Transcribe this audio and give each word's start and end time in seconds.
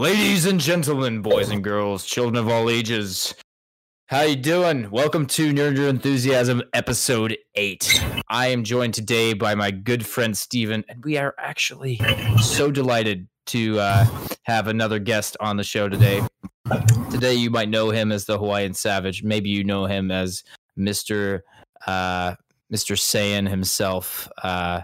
Ladies 0.00 0.46
and 0.46 0.58
gentlemen, 0.58 1.20
boys 1.20 1.50
and 1.50 1.62
girls, 1.62 2.06
children 2.06 2.36
of 2.36 2.48
all 2.48 2.70
ages, 2.70 3.34
how 4.06 4.22
you 4.22 4.34
doing? 4.34 4.90
Welcome 4.90 5.26
to 5.26 5.52
Nerd 5.52 5.76
Your 5.76 5.88
Enthusiasm, 5.88 6.62
episode 6.72 7.36
eight. 7.54 8.02
I 8.26 8.46
am 8.46 8.64
joined 8.64 8.94
today 8.94 9.34
by 9.34 9.54
my 9.54 9.70
good 9.70 10.06
friend 10.06 10.34
Steven, 10.34 10.86
and 10.88 11.04
we 11.04 11.18
are 11.18 11.34
actually 11.36 12.00
so 12.40 12.70
delighted 12.70 13.28
to 13.48 13.78
uh, 13.78 14.06
have 14.44 14.68
another 14.68 14.98
guest 14.98 15.36
on 15.38 15.58
the 15.58 15.64
show 15.64 15.86
today. 15.86 16.22
Today, 17.10 17.34
you 17.34 17.50
might 17.50 17.68
know 17.68 17.90
him 17.90 18.10
as 18.10 18.24
the 18.24 18.38
Hawaiian 18.38 18.72
Savage. 18.72 19.22
Maybe 19.22 19.50
you 19.50 19.64
know 19.64 19.84
him 19.84 20.10
as 20.10 20.44
Mister 20.76 21.44
uh, 21.86 22.36
Mister 22.70 22.94
Saiyan 22.94 23.46
himself, 23.46 24.30
uh, 24.42 24.80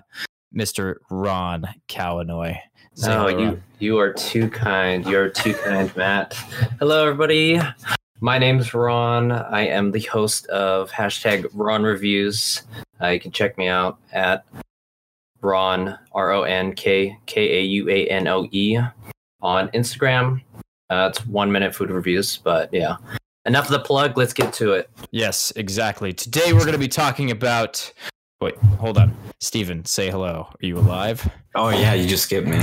Mister 0.53 1.01
Ron 1.09 1.65
Kauanoe. 1.89 2.59
Say 2.97 3.09
No, 3.09 3.29
you 3.29 3.37
Ron. 3.49 3.63
you 3.79 3.99
are 3.99 4.11
too 4.15 4.49
kind. 4.49 5.05
You're 5.05 5.29
too 5.29 5.53
kind, 5.53 5.95
Matt. 5.97 6.33
Hello, 6.79 7.03
everybody. 7.07 7.61
My 8.21 8.39
name's 8.39 8.73
Ron. 8.73 9.33
I 9.33 9.67
am 9.67 9.93
the 9.93 10.01
host 10.01 10.47
of 10.47 10.91
hashtag 10.91 11.47
Ron 11.53 11.83
Reviews. 11.83 12.63
Uh, 12.99 13.09
you 13.09 13.21
can 13.21 13.33
check 13.33 13.59
me 13.59 13.69
out 13.69 13.99
at 14.13 14.47
Ron 15.43 15.99
R 16.13 16.31
O 16.33 16.45
N 16.45 16.73
K 16.75 17.19
K 17.27 17.59
A 17.59 17.63
U 17.65 17.91
A 17.91 18.07
N 18.09 18.27
O 18.29 18.49
E 18.51 18.79
on 19.43 19.69
Instagram. 19.69 20.41
Uh, 20.89 21.09
it's 21.11 21.27
one 21.27 21.53
minute 21.53 21.75
food 21.75 21.91
reviews, 21.91 22.39
but 22.39 22.73
yeah. 22.73 22.97
Enough 23.45 23.67
of 23.67 23.73
the 23.73 23.81
plug. 23.81 24.17
Let's 24.17 24.33
get 24.33 24.55
to 24.55 24.73
it. 24.73 24.89
Yes, 25.11 25.53
exactly. 25.55 26.15
Today 26.15 26.55
we're 26.55 26.61
going 26.61 26.73
to 26.73 26.79
be 26.79 26.89
talking 26.89 27.31
about. 27.31 27.93
Wait, 28.41 28.57
hold 28.79 28.99
on. 28.99 29.17
Steven, 29.41 29.85
say 29.85 30.11
hello. 30.11 30.47
Are 30.51 30.67
you 30.67 30.79
alive? 30.79 31.29
Oh 31.55 31.71
yeah, 31.71 31.95
you 31.95 32.07
just 32.07 32.25
skipped 32.25 32.47
me. 32.47 32.63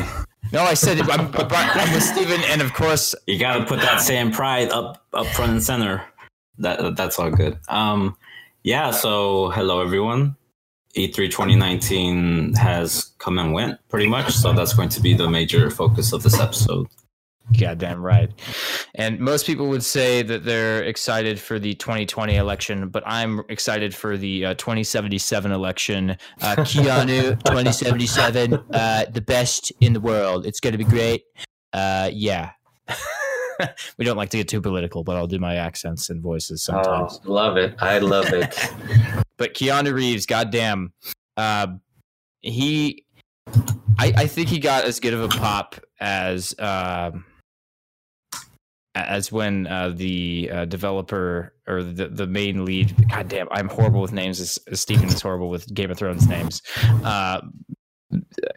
No, 0.52 0.62
I 0.62 0.76
said 0.76 1.00
I'm, 1.02 1.34
I'm 1.36 1.94
with 1.94 2.04
Steven, 2.04 2.42
and 2.50 2.62
of 2.62 2.74
course, 2.74 3.16
You 3.26 3.40
gotta 3.40 3.66
put 3.66 3.80
that 3.80 4.02
same 4.02 4.32
pride 4.32 4.70
up 4.70 5.04
up 5.14 5.26
front 5.28 5.52
and 5.52 5.64
center. 5.64 6.04
That 6.60 6.96
that's 6.96 7.18
all 7.18 7.32
good. 7.32 7.58
Um, 7.70 8.16
yeah. 8.64 8.92
So 8.92 9.50
hello 9.50 9.82
everyone. 9.82 10.36
E 10.96 11.08
E3 11.08 11.32
2019 11.32 12.54
has 12.54 13.14
come 13.18 13.40
and 13.40 13.52
went 13.52 13.80
pretty 13.90 14.08
much. 14.08 14.32
So 14.32 14.54
that's 14.54 14.74
going 14.74 14.90
to 14.90 15.02
be 15.02 15.16
the 15.16 15.28
major 15.28 15.72
focus 15.72 16.14
of 16.14 16.22
this 16.22 16.40
episode. 16.40 16.88
Goddamn 17.52 18.02
right. 18.02 18.32
And 18.96 19.20
most 19.20 19.46
people 19.46 19.68
would 19.70 19.84
say 19.84 20.22
that 20.24 20.46
they're 20.46 20.84
excited 20.84 21.40
for 21.40 21.60
the 21.60 21.74
2020 21.76 22.36
election, 22.36 22.90
but 22.90 23.04
I'm 23.06 23.42
excited 23.50 23.94
for 23.94 24.18
the 24.18 24.46
uh, 24.46 24.54
2077 24.56 25.52
election. 25.52 26.12
Uh, 26.42 26.56
Keanu 26.60 27.44
2077, 27.44 28.54
uh, 28.54 29.06
the 29.12 29.22
best 29.22 29.72
in 29.82 29.94
the 29.94 30.00
world. 30.00 30.46
It's 30.46 30.60
going 30.60 30.72
to 30.72 30.78
be 30.78 30.86
great. 30.86 31.24
Uh, 31.74 32.10
yeah. 32.14 32.52
we 33.98 34.06
don't 34.06 34.18
like 34.18 34.30
to 34.30 34.38
get 34.38 34.48
too 34.48 34.62
political, 34.62 35.04
but 35.04 35.16
I'll 35.16 35.28
do 35.28 35.40
my 35.40 35.56
accents 35.56 36.10
and 36.10 36.22
voices 36.22 36.64
sometimes. 36.64 37.20
Oh, 37.26 37.32
love 37.32 37.58
it. 37.58 37.76
I 37.80 38.00
love 38.00 38.28
it. 38.28 38.58
but 39.38 39.54
Keanu 39.54 39.94
Reeves, 39.94 40.26
goddamn, 40.26 40.94
uh, 41.36 41.68
he, 42.42 43.06
I, 44.00 44.14
I 44.18 44.28
think 44.28 44.50
he 44.50 44.60
got 44.60 44.86
as 44.86 45.00
good 45.00 45.14
of 45.14 45.22
a 45.22 45.28
pop 45.28 45.76
as 46.00 46.54
um 46.60 47.24
as 48.96 49.32
when 49.32 49.68
uh, 49.68 49.90
the 49.90 50.50
uh, 50.52 50.66
developer 50.66 51.54
or 51.68 51.84
the 51.84 52.08
the 52.08 52.28
main 52.28 52.66
lead. 52.66 52.96
Goddamn, 53.10 53.48
I'm 53.52 53.70
horrible 53.70 54.02
with 54.02 54.14
names. 54.14 54.40
As, 54.40 54.60
as 54.72 54.82
Steven 54.82 55.08
is 55.10 55.22
horrible 55.22 55.50
with 55.50 55.72
Game 55.74 55.92
of 55.92 55.98
Thrones 55.98 56.28
names. 56.28 56.62
Uh, 57.04 57.42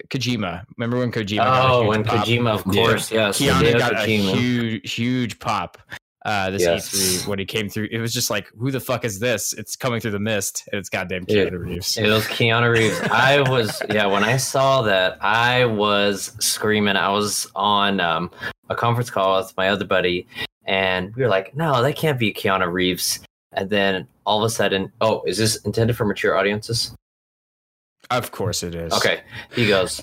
Kojima. 0.09 0.65
Remember 0.77 0.99
when 0.99 1.11
Kojima? 1.11 1.37
got 1.37 1.71
a 1.71 1.73
oh, 1.73 1.81
huge 1.81 1.89
when 1.89 2.05
pop? 2.05 2.27
Kojima, 2.27 2.55
of 2.67 2.75
Yeah. 2.75 2.83
course, 2.83 3.11
yes. 3.11 3.41
Keanu 3.41 3.63
Hideo 3.63 3.79
got 3.79 3.95
a 3.95 4.07
huge, 4.07 4.93
huge 4.93 5.39
pop. 5.39 5.79
Uh, 6.27 6.51
this 6.51 6.63
Yes. 6.63 6.91
E3 6.91 7.29
when 7.29 7.39
he 7.39 7.45
came 7.45 7.69
through, 7.69 7.87
it 7.93 8.01
was 8.01 8.13
just 8.13 8.31
like, 8.31 8.49
who 8.59 8.73
the 8.73 8.81
fuck 8.81 9.05
is 9.05 9.21
this? 9.21 9.53
It's 9.53 9.77
coming 9.77 10.01
through 10.01 10.11
the 10.11 10.19
mist, 10.19 10.69
and 10.73 10.79
it's 10.81 10.89
goddamn. 10.89 11.25
Keanu 11.25 11.65
Reeves. 11.65 11.97
It 11.97 12.09
was 12.09 12.25
Keanu 12.25 12.73
Reeves. 12.73 13.01
I 13.13 13.49
was, 13.49 13.81
yeah, 13.91 14.07
when 14.07 14.25
I 14.25 14.37
saw 14.37 14.83
that, 14.83 15.19
I 15.21 15.67
was 15.67 16.33
screaming. 16.41 16.97
I 16.97 17.11
was 17.11 17.47
on 17.55 18.01
um, 18.01 18.33
a 18.69 18.75
conference 18.75 19.09
call 19.09 19.39
with 19.39 19.57
my 19.57 19.69
other 19.69 19.85
buddy, 19.85 20.27
and 20.65 21.15
we 21.15 21.23
were 21.23 21.29
like, 21.29 21.55
no, 21.55 21.81
that 21.81 21.95
can't 21.95 22.19
be 22.19 22.35
Keanu 22.35 22.73
Reeves. 22.73 23.21
And 23.53 23.71
then 23.71 24.09
all 24.27 24.43
of 24.43 24.45
a 24.45 24.51
sudden, 24.51 24.91
oh, 25.01 25.23
is 25.29 25.39
this 25.39 25.55
intended 25.65 25.97
for 25.97 26.07
mature 26.07 26.37
audiences? 26.37 26.93
Of 28.11 28.33
course 28.33 28.65
it 28.65 28.75
is. 28.75 28.93
Okay. 28.93 29.21
He 29.55 29.69
goes, 29.69 30.03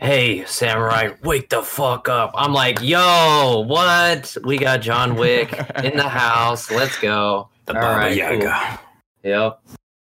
Hey, 0.00 0.44
Samurai, 0.46 1.10
wake 1.22 1.50
the 1.50 1.62
fuck 1.62 2.08
up. 2.08 2.32
I'm 2.34 2.52
like, 2.52 2.80
Yo, 2.80 3.64
what? 3.66 4.36
We 4.44 4.58
got 4.58 4.80
John 4.80 5.16
Wick 5.16 5.52
in 5.82 5.96
the 5.96 6.08
house. 6.08 6.70
Let's 6.70 6.98
go. 6.98 7.48
The 7.66 7.74
All 7.74 7.96
right, 7.96 8.16
Yaga. 8.16 8.80
Yep. 9.22 9.60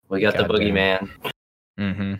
We 0.09 0.21
got 0.21 0.35
the 0.37 0.43
Goddamn. 0.43 1.09
boogeyman. 1.09 1.31
hmm 1.77 2.13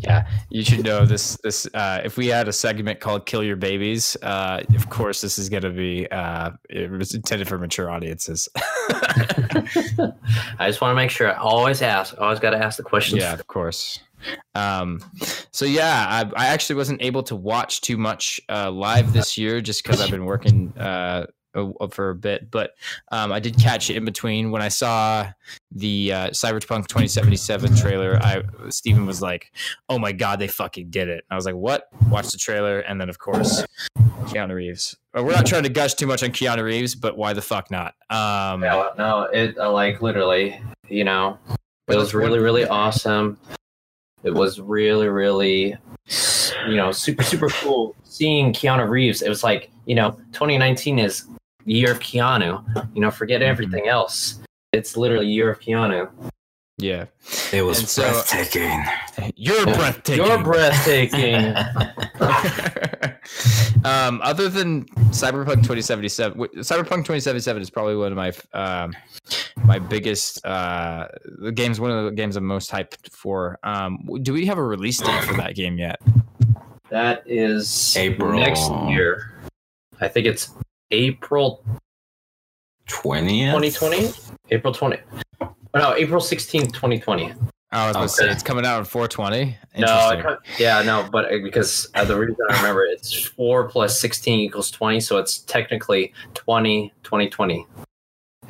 Yeah, 0.00 0.26
you 0.48 0.64
should 0.64 0.84
know 0.84 1.04
this. 1.04 1.36
This 1.44 1.66
uh, 1.74 2.00
if 2.04 2.16
we 2.16 2.28
had 2.28 2.48
a 2.48 2.52
segment 2.52 2.98
called 3.00 3.26
"Kill 3.26 3.44
Your 3.44 3.56
Babies," 3.56 4.16
uh, 4.22 4.62
of 4.74 4.88
course 4.88 5.20
this 5.20 5.38
is 5.38 5.48
going 5.48 5.62
to 5.62 5.70
be 5.70 6.10
uh, 6.10 6.50
it 6.70 6.90
was 6.90 7.14
intended 7.14 7.46
for 7.46 7.58
mature 7.58 7.90
audiences. 7.90 8.48
I 8.56 10.12
just 10.66 10.80
want 10.80 10.92
to 10.92 10.96
make 10.96 11.10
sure 11.10 11.30
I 11.30 11.36
always 11.36 11.82
ask. 11.82 12.14
I 12.18 12.24
always 12.24 12.40
got 12.40 12.50
to 12.50 12.58
ask 12.58 12.78
the 12.78 12.82
questions. 12.82 13.20
yeah, 13.20 13.34
of 13.34 13.46
course. 13.46 14.00
Um, 14.54 15.00
so 15.50 15.64
yeah, 15.64 16.06
I, 16.08 16.44
I 16.44 16.46
actually 16.46 16.76
wasn't 16.76 17.02
able 17.02 17.22
to 17.24 17.36
watch 17.36 17.80
too 17.80 17.96
much 17.96 18.40
uh, 18.48 18.70
live 18.70 19.12
this 19.12 19.36
year 19.38 19.60
just 19.60 19.82
because 19.82 20.00
I've 20.00 20.10
been 20.10 20.24
working 20.24 20.76
uh, 20.78 21.26
for 21.90 22.10
a 22.10 22.14
bit. 22.14 22.50
But 22.50 22.72
um, 23.10 23.32
I 23.32 23.40
did 23.40 23.58
catch 23.58 23.90
it 23.90 23.96
in 23.96 24.04
between 24.04 24.50
when 24.50 24.62
I 24.62 24.68
saw 24.68 25.30
the 25.72 26.12
uh, 26.12 26.28
Cyberpunk 26.30 26.86
2077 26.88 27.76
trailer. 27.76 28.18
I 28.22 28.42
Steven 28.68 29.06
was 29.06 29.22
like, 29.22 29.52
"Oh 29.88 29.98
my 29.98 30.12
god, 30.12 30.38
they 30.38 30.48
fucking 30.48 30.90
did 30.90 31.08
it!" 31.08 31.24
I 31.30 31.36
was 31.36 31.46
like, 31.46 31.56
"What?" 31.56 31.88
Watched 32.08 32.32
the 32.32 32.38
trailer, 32.38 32.80
and 32.80 33.00
then 33.00 33.08
of 33.08 33.18
course, 33.18 33.64
Keanu 34.24 34.54
Reeves. 34.54 34.96
We're 35.14 35.32
not 35.32 35.46
trying 35.46 35.64
to 35.64 35.68
gush 35.68 35.94
too 35.94 36.06
much 36.06 36.22
on 36.22 36.30
Keanu 36.30 36.62
Reeves, 36.62 36.94
but 36.94 37.16
why 37.16 37.32
the 37.32 37.42
fuck 37.42 37.70
not? 37.70 37.94
Um, 38.10 38.62
Yeah, 38.62 38.90
no, 38.96 39.22
it 39.24 39.58
uh, 39.58 39.72
like 39.72 40.02
literally, 40.02 40.60
you 40.88 41.04
know, 41.04 41.38
it 41.88 41.96
was 41.96 42.14
really, 42.14 42.38
really 42.38 42.66
awesome. 42.66 43.38
It 44.22 44.34
was 44.34 44.60
really, 44.60 45.08
really, 45.08 45.76
you 46.68 46.76
know, 46.76 46.92
super, 46.92 47.22
super 47.22 47.48
cool 47.48 47.94
seeing 48.04 48.52
Keanu 48.52 48.88
Reeves. 48.88 49.22
It 49.22 49.28
was 49.28 49.42
like, 49.42 49.70
you 49.86 49.94
know, 49.94 50.10
2019 50.32 50.98
is 50.98 51.24
the 51.64 51.72
year 51.72 51.92
of 51.92 52.00
Keanu. 52.00 52.62
You 52.94 53.00
know, 53.00 53.10
forget 53.10 53.40
Mhm. 53.40 53.46
everything 53.46 53.88
else. 53.88 54.38
It's 54.72 54.96
literally 54.96 55.26
year 55.26 55.50
of 55.50 55.60
Keanu. 55.60 56.08
yeah, 56.78 57.06
It 57.52 57.62
was 57.62 57.78
And 57.80 57.88
so- 57.88 58.02
breathtaking. 58.02 58.84
you're 59.36 59.64
breathtaking. 59.66 60.24
You're 60.24 60.42
breathtaking. 60.42 61.54
um, 63.84 64.20
other 64.22 64.48
than 64.48 64.84
Cyberpunk 65.10 65.62
2077, 65.62 66.38
Cyberpunk 66.38 67.04
2077 67.04 67.62
is 67.62 67.70
probably 67.70 67.96
one 67.96 68.12
of 68.12 68.16
my 68.16 68.32
um, 68.52 68.94
my 69.64 69.78
biggest 69.78 70.44
uh, 70.44 71.08
the 71.40 71.52
games. 71.52 71.80
One 71.80 71.90
of 71.90 72.04
the 72.04 72.10
games 72.12 72.36
I'm 72.36 72.44
most 72.44 72.70
hyped 72.70 73.12
for. 73.12 73.58
Um, 73.62 74.08
do 74.22 74.32
we 74.32 74.46
have 74.46 74.58
a 74.58 74.64
release 74.64 74.98
date 74.98 75.24
for 75.24 75.34
that 75.34 75.54
game 75.54 75.78
yet? 75.78 76.00
that 76.90 77.22
is 77.26 77.96
April. 77.96 78.38
next 78.38 78.70
year. 78.88 79.32
I 80.00 80.08
think 80.08 80.26
it's 80.26 80.50
April 80.90 81.64
20th. 82.88 83.52
2020. 83.52 84.10
April 84.50 84.74
20. 84.74 84.98
Oh, 85.40 85.54
no, 85.74 85.94
April 85.94 86.20
16th, 86.20 86.72
2020. 86.72 87.32
I 87.72 87.86
was 87.86 87.96
going 87.96 88.08
to 88.08 88.12
say 88.12 88.28
it's 88.28 88.42
coming 88.42 88.66
out 88.66 88.78
on 88.78 88.84
420. 88.84 89.56
No, 89.78 90.12
Interesting. 90.12 90.36
Yeah, 90.58 90.82
no, 90.82 91.08
but 91.12 91.26
uh, 91.26 91.38
because 91.40 91.88
uh, 91.94 92.04
the 92.04 92.18
reason 92.18 92.36
I 92.50 92.56
remember 92.56 92.82
it's 92.82 93.14
four 93.14 93.68
plus 93.68 94.00
sixteen 94.00 94.40
equals 94.40 94.72
twenty, 94.72 94.98
so 94.98 95.18
it's 95.18 95.38
technically 95.38 96.12
20, 96.34 96.92
2020. 97.04 97.64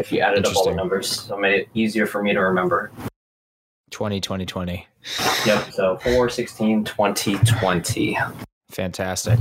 If 0.01 0.11
you 0.11 0.21
added 0.21 0.47
up 0.47 0.57
all 0.57 0.65
the 0.65 0.75
numbers, 0.75 1.09
so 1.09 1.37
it 1.37 1.41
made 1.41 1.61
it 1.61 1.69
easier 1.75 2.07
for 2.07 2.23
me 2.23 2.33
to 2.33 2.41
remember. 2.41 2.91
20, 3.91 4.21
2020. 4.21 4.89
Yep. 5.45 5.73
So 5.73 5.99
4, 5.99 6.31
16, 6.31 6.85
2020. 6.85 8.19
Fantastic. 8.71 9.39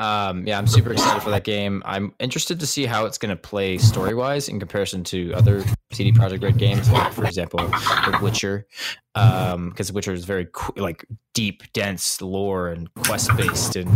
Um, 0.00 0.46
yeah, 0.46 0.56
I'm 0.56 0.66
super 0.66 0.92
excited 0.92 1.22
for 1.22 1.28
that 1.30 1.44
game. 1.44 1.82
I'm 1.84 2.14
interested 2.18 2.60
to 2.60 2.66
see 2.66 2.86
how 2.86 3.04
it's 3.04 3.18
going 3.18 3.30
to 3.30 3.36
play 3.36 3.76
story 3.76 4.14
wise 4.14 4.48
in 4.48 4.58
comparison 4.58 5.04
to 5.04 5.34
other 5.34 5.62
CD 5.92 6.12
Projekt 6.12 6.42
Red 6.42 6.56
games, 6.56 6.90
like 6.90 7.12
for 7.12 7.26
example, 7.26 7.58
The 7.58 8.18
Witcher, 8.22 8.66
because 9.14 9.88
The 9.88 9.92
Witcher 9.92 10.12
is 10.12 10.24
very 10.24 10.48
like 10.76 11.04
deep, 11.34 11.64
dense 11.72 12.22
lore 12.22 12.68
and 12.68 12.92
quest 12.94 13.36
based, 13.36 13.76
and 13.76 13.90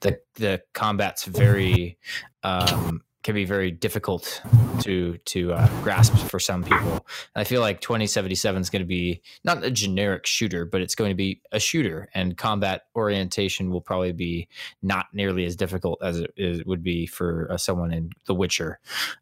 the 0.00 0.20
the 0.34 0.62
combat's 0.74 1.24
very 1.24 1.98
um, 2.42 3.02
can 3.24 3.34
be 3.34 3.44
very 3.44 3.70
difficult 3.70 4.40
to 4.80 5.18
to 5.26 5.52
uh, 5.52 5.68
grasp 5.82 6.14
for 6.28 6.38
some 6.38 6.62
people. 6.62 7.04
I 7.34 7.44
feel 7.44 7.60
like 7.60 7.80
2077 7.80 8.60
is 8.62 8.70
going 8.70 8.82
to 8.82 8.86
be 8.86 9.22
not 9.44 9.64
a 9.64 9.70
generic 9.70 10.24
shooter, 10.26 10.64
but 10.64 10.80
it's 10.80 10.94
going 10.94 11.10
to 11.10 11.16
be 11.16 11.40
a 11.52 11.58
shooter, 11.58 12.08
and 12.14 12.36
combat 12.36 12.82
orientation 12.94 13.70
will 13.70 13.80
probably 13.80 14.12
be 14.12 14.48
not 14.82 15.06
nearly 15.12 15.44
as 15.44 15.56
difficult 15.56 15.98
as 16.02 16.20
it, 16.20 16.32
is, 16.36 16.64
would 16.64 16.82
be 16.82 17.06
for 17.06 17.48
uh, 17.50 17.56
someone 17.56 17.92
in 17.92 18.10
The 18.26 18.34
Witcher, 18.34 18.78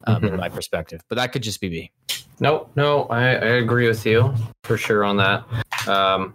um, 0.06 0.22
Mhm. 0.22 0.28
in 0.28 0.36
my 0.36 0.48
perspective. 0.50 1.02
But 1.08 1.16
that 1.16 1.32
could 1.32 1.42
just 1.42 1.60
be 1.60 1.70
me. 1.70 1.92
No, 2.38 2.68
no, 2.76 3.04
I, 3.04 3.22
I 3.30 3.46
agree 3.56 3.88
with 3.88 4.04
you 4.04 4.34
for 4.64 4.76
sure 4.76 5.04
on 5.04 5.16
that. 5.16 5.88
Um, 5.88 6.34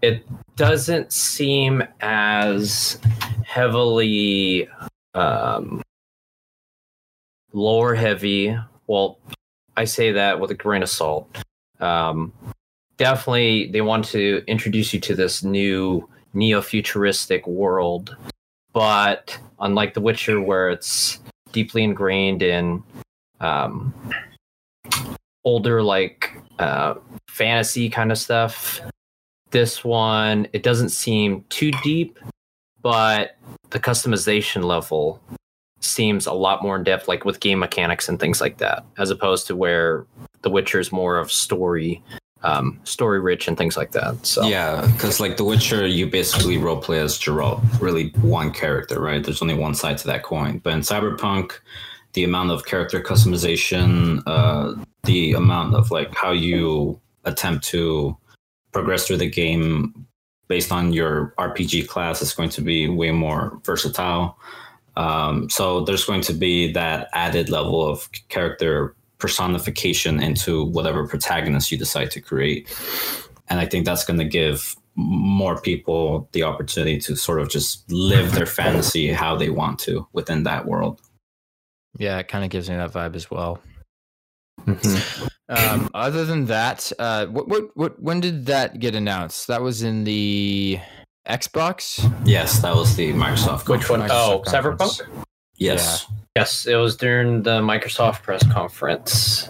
it 0.00 0.24
doesn't 0.56 1.12
seem 1.12 1.82
as 2.00 2.98
heavily 3.44 4.68
um, 5.14 5.82
lore 7.58 7.94
heavy. 7.94 8.56
Well, 8.86 9.18
I 9.76 9.84
say 9.84 10.12
that 10.12 10.40
with 10.40 10.50
a 10.50 10.54
grain 10.54 10.82
of 10.82 10.88
salt. 10.88 11.42
Um, 11.80 12.32
definitely, 12.96 13.70
they 13.70 13.80
want 13.80 14.04
to 14.06 14.42
introduce 14.46 14.94
you 14.94 15.00
to 15.00 15.14
this 15.14 15.42
new 15.42 16.08
neo 16.34 16.62
futuristic 16.62 17.46
world, 17.46 18.16
but 18.72 19.38
unlike 19.60 19.94
The 19.94 20.00
Witcher, 20.00 20.40
where 20.40 20.70
it's 20.70 21.18
deeply 21.52 21.82
ingrained 21.82 22.42
in 22.42 22.82
um, 23.40 23.94
older 25.44 25.82
like 25.82 26.32
uh, 26.58 26.94
fantasy 27.28 27.88
kind 27.88 28.12
of 28.12 28.18
stuff. 28.18 28.80
This 29.50 29.82
one, 29.82 30.46
it 30.52 30.62
doesn't 30.62 30.90
seem 30.90 31.44
too 31.48 31.70
deep, 31.82 32.18
but 32.82 33.36
the 33.70 33.80
customization 33.80 34.64
level 34.64 35.20
seems 35.80 36.26
a 36.26 36.32
lot 36.32 36.62
more 36.62 36.76
in 36.76 36.84
depth, 36.84 37.08
like 37.08 37.24
with 37.24 37.40
game 37.40 37.58
mechanics 37.58 38.08
and 38.08 38.18
things 38.18 38.40
like 38.40 38.58
that, 38.58 38.84
as 38.98 39.10
opposed 39.10 39.46
to 39.46 39.56
where 39.56 40.06
The 40.42 40.50
Witcher 40.50 40.80
is 40.80 40.92
more 40.92 41.18
of 41.18 41.30
story, 41.30 42.02
um, 42.42 42.80
story 42.84 43.20
rich 43.20 43.48
and 43.48 43.56
things 43.56 43.76
like 43.76 43.92
that. 43.92 44.24
So 44.26 44.46
Yeah, 44.46 44.88
because 44.92 45.20
like 45.20 45.36
The 45.36 45.44
Witcher, 45.44 45.86
you 45.86 46.06
basically 46.06 46.58
role 46.58 46.80
play 46.80 47.00
as 47.00 47.18
Geralt, 47.18 47.62
really 47.80 48.10
one 48.20 48.52
character, 48.52 49.00
right? 49.00 49.22
There's 49.22 49.42
only 49.42 49.54
one 49.54 49.74
side 49.74 49.98
to 49.98 50.06
that 50.08 50.22
coin. 50.22 50.58
But 50.58 50.74
in 50.74 50.80
Cyberpunk, 50.80 51.52
the 52.14 52.24
amount 52.24 52.50
of 52.50 52.66
character 52.66 53.00
customization, 53.00 54.22
uh, 54.26 54.74
the 55.04 55.32
amount 55.32 55.74
of 55.74 55.90
like 55.90 56.14
how 56.14 56.32
you 56.32 57.00
attempt 57.24 57.64
to 57.66 58.16
progress 58.72 59.06
through 59.06 59.18
the 59.18 59.30
game 59.30 60.06
based 60.48 60.72
on 60.72 60.92
your 60.92 61.34
RPG 61.38 61.86
class 61.88 62.22
is 62.22 62.32
going 62.32 62.48
to 62.48 62.62
be 62.62 62.88
way 62.88 63.10
more 63.10 63.60
versatile. 63.64 64.38
Um, 64.98 65.48
so 65.48 65.82
there's 65.82 66.04
going 66.04 66.22
to 66.22 66.32
be 66.32 66.72
that 66.72 67.08
added 67.12 67.48
level 67.48 67.88
of 67.88 68.10
character 68.28 68.96
personification 69.18 70.20
into 70.20 70.64
whatever 70.64 71.06
protagonist 71.06 71.70
you 71.70 71.78
decide 71.78 72.10
to 72.10 72.20
create. 72.20 72.68
And 73.48 73.60
I 73.60 73.66
think 73.66 73.86
that's 73.86 74.04
going 74.04 74.18
to 74.18 74.24
give 74.24 74.74
more 74.96 75.60
people 75.60 76.28
the 76.32 76.42
opportunity 76.42 76.98
to 76.98 77.14
sort 77.14 77.40
of 77.40 77.48
just 77.48 77.90
live 77.90 78.32
their 78.32 78.46
fantasy 78.46 79.12
how 79.12 79.36
they 79.36 79.50
want 79.50 79.78
to 79.80 80.04
within 80.12 80.42
that 80.42 80.66
world. 80.66 81.00
Yeah, 81.96 82.18
it 82.18 82.26
kind 82.26 82.44
of 82.44 82.50
gives 82.50 82.68
me 82.68 82.76
that 82.76 82.92
vibe 82.92 83.14
as 83.14 83.30
well. 83.30 83.60
Mhm. 84.66 85.30
Um, 85.48 85.88
other 85.94 86.24
than 86.24 86.46
that, 86.46 86.92
uh, 86.98 87.26
what, 87.26 87.48
what, 87.48 87.76
what, 87.76 88.02
when 88.02 88.18
did 88.18 88.46
that 88.46 88.80
get 88.80 88.96
announced? 88.96 89.46
That 89.46 89.62
was 89.62 89.82
in 89.82 90.02
the 90.02 90.80
Xbox. 91.28 92.10
Yes, 92.24 92.60
that 92.60 92.74
was 92.74 92.96
the 92.96 93.12
Microsoft. 93.12 93.68
which 93.68 93.88
one? 93.90 94.00
conference. 94.00 94.12
Oh, 94.12 94.42
Microsoft 94.44 94.62
conference. 94.78 94.98
Cyberpunk. 95.02 95.24
Yes. 95.56 96.06
Yes, 96.36 96.66
it 96.66 96.76
was 96.76 96.96
during 96.96 97.42
the 97.42 97.60
Microsoft 97.60 98.22
press 98.22 98.46
conference. 98.52 99.48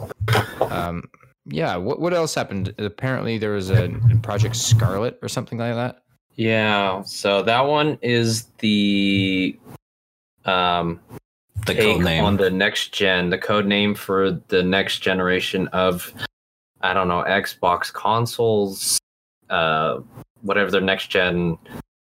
Um, 0.62 1.04
yeah. 1.44 1.76
What, 1.76 2.00
what 2.00 2.14
else 2.14 2.34
happened? 2.34 2.74
Apparently, 2.78 3.36
there 3.38 3.50
was 3.52 3.70
a 3.70 3.90
Project 4.22 4.56
Scarlett 4.56 5.18
or 5.22 5.28
something 5.28 5.58
like 5.58 5.74
that. 5.74 6.02
Yeah, 6.34 7.02
so 7.02 7.42
that 7.42 7.62
one 7.66 7.98
is 8.00 8.44
the 8.58 9.58
um 10.44 11.00
The 11.66 11.74
take 11.74 11.80
code 11.82 12.04
name. 12.04 12.24
on 12.24 12.36
the 12.36 12.48
next 12.48 12.92
gen, 12.92 13.28
the 13.30 13.38
code 13.38 13.66
name 13.66 13.94
for 13.94 14.30
the 14.48 14.62
next 14.62 15.00
generation 15.00 15.66
of 15.68 16.12
I 16.80 16.94
don't 16.94 17.08
know, 17.08 17.24
Xbox 17.26 17.92
consoles, 17.92 18.98
uh 19.50 19.98
whatever 20.42 20.70
their 20.70 20.80
next 20.80 21.08
gen 21.08 21.58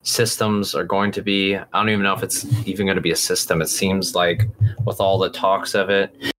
systems 0.03 0.75
are 0.75 0.85
going 0.85 1.13
to 1.13 1.23
be. 1.23 1.57
I 1.57 1.65
don't 1.73 1.89
even 1.89 2.03
know 2.03 2.15
if 2.15 2.23
it's 2.23 2.45
even 2.67 2.87
going 2.87 2.97
to 2.97 3.03
be 3.03 3.13
a 3.13 3.17
system. 3.17 3.63
It 3.63 3.69
seems 3.69 4.15
like 4.15 4.49
with 4.85 5.01
all 5.01 5.19
the 5.19 5.31
talks 5.31 5.75
of 5.75 5.91
it, 5.91 6.33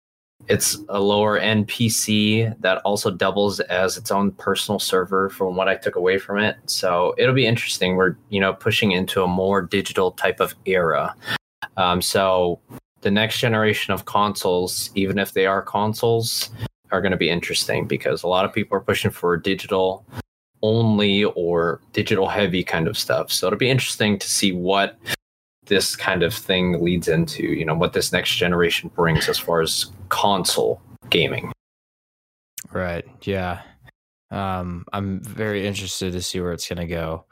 it's 0.50 0.78
a 0.90 1.00
lower 1.00 1.38
end 1.38 1.68
PC 1.70 2.60
that 2.60 2.80
also 2.80 3.10
doubles 3.10 3.62
as 3.62 3.98
its 3.98 4.12
own 4.12 4.32
personal 4.32 4.80
server 4.80 5.30
from 5.30 5.56
what 5.56 5.70
I 5.70 5.76
took 5.76 5.96
away 5.96 6.18
from 6.18 6.40
it. 6.40 6.58
So 6.66 7.16
it'll 7.18 7.36
be 7.36 7.46
interesting. 7.46 7.96
We're, 7.96 8.18
you 8.30 8.42
know, 8.42 8.54
pushing 8.54 8.92
into 8.92 9.24
a 9.24 9.28
more 9.28 9.62
digital 9.62 10.12
type 10.12 10.42
of 10.42 10.54
era. 10.66 11.16
Um, 11.78 12.02
so 12.02 12.60
the 13.02 13.12
next 13.12 13.40
generation 13.40 13.94
of 13.94 14.06
consoles, 14.06 14.92
even 14.96 15.18
if 15.18 15.34
they 15.34 15.46
are 15.46 15.62
consoles, 15.62 16.50
are 16.92 17.02
going 17.02 17.12
to 17.12 17.18
be 17.18 17.30
interesting 17.30 17.88
because 17.88 18.24
a 18.24 18.28
lot 18.28 18.46
of 18.46 18.54
people 18.54 18.78
are 18.78 18.82
pushing 18.82 19.12
for 19.12 19.36
digital 19.38 20.06
only 20.64 21.26
or 21.26 21.82
digital 21.92 22.28
heavy 22.30 22.64
kind 22.64 22.88
of 22.88 22.98
stuff. 22.98 23.32
So 23.32 23.46
it'll 23.46 23.60
be 23.60 23.70
interesting 23.70 24.18
to 24.18 24.28
see 24.28 24.52
what 24.52 24.98
this 25.66 25.96
kind 25.96 26.24
of 26.24 26.34
thing 26.34 26.84
leads 26.84 27.08
into, 27.08 27.44
you 27.44 27.66
know, 27.66 27.76
what 27.76 27.94
this 27.94 28.12
next 28.12 28.36
generation 28.36 28.90
brings 28.96 29.30
as 29.30 29.38
far 29.38 29.62
as 29.62 29.92
console 30.10 30.82
gaming. 31.10 31.52
Right. 32.72 33.06
Yeah. 33.22 33.62
Um, 34.32 34.86
I'm 34.92 35.22
very 35.22 35.68
interested 35.68 36.14
to 36.14 36.22
see 36.22 36.40
where 36.42 36.54
it's 36.54 36.68
going 36.68 36.80
to 36.80 36.88
go. 36.88 37.26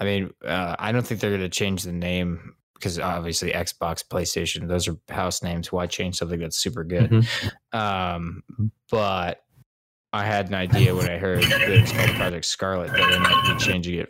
I 0.00 0.04
mean, 0.04 0.30
uh, 0.44 0.74
I 0.78 0.90
don't 0.90 1.06
think 1.06 1.20
they're 1.20 1.30
going 1.30 1.40
to 1.42 1.48
change 1.48 1.84
the 1.84 1.92
name 1.92 2.54
because 2.74 2.98
obviously 2.98 3.52
Xbox, 3.52 4.04
PlayStation, 4.06 4.66
those 4.66 4.88
are 4.88 4.96
house 5.08 5.42
names. 5.42 5.70
Why 5.70 5.86
change 5.86 6.16
something 6.16 6.40
that's 6.40 6.58
super 6.58 6.84
good? 6.84 7.26
Um, 7.72 8.42
but 8.90 9.42
I 10.12 10.24
had 10.24 10.48
an 10.48 10.54
idea 10.54 10.94
when 10.94 11.10
I 11.10 11.18
heard 11.18 11.42
that 11.44 11.60
it's 11.68 11.92
called 11.92 12.10
Project 12.10 12.44
Scarlett 12.46 12.92
that 12.92 13.10
they 13.10 13.18
might 13.18 13.52
be 13.58 13.64
changing 13.64 13.98
it. 13.98 14.08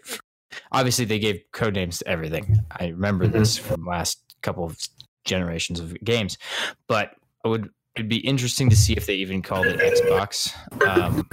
Obviously, 0.72 1.04
they 1.04 1.18
gave 1.18 1.40
code 1.52 1.74
names 1.74 1.98
to 1.98 2.08
everything. 2.08 2.56
I 2.70 2.86
remember 2.88 3.26
Mhm. 3.26 3.32
this 3.32 3.58
from 3.58 3.84
last 3.84 4.20
couple 4.42 4.64
of 4.64 4.78
generations 5.24 5.80
of 5.80 5.94
games, 6.04 6.38
but 6.86 7.14
it 7.44 7.48
would 7.48 7.70
it'd 7.96 8.08
be 8.08 8.18
interesting 8.18 8.70
to 8.70 8.76
see 8.76 8.92
if 8.92 9.06
they 9.06 9.14
even 9.14 9.42
called 9.42 9.66
it 9.66 9.80
Xbox. 9.80 10.54
Um, 10.86 11.28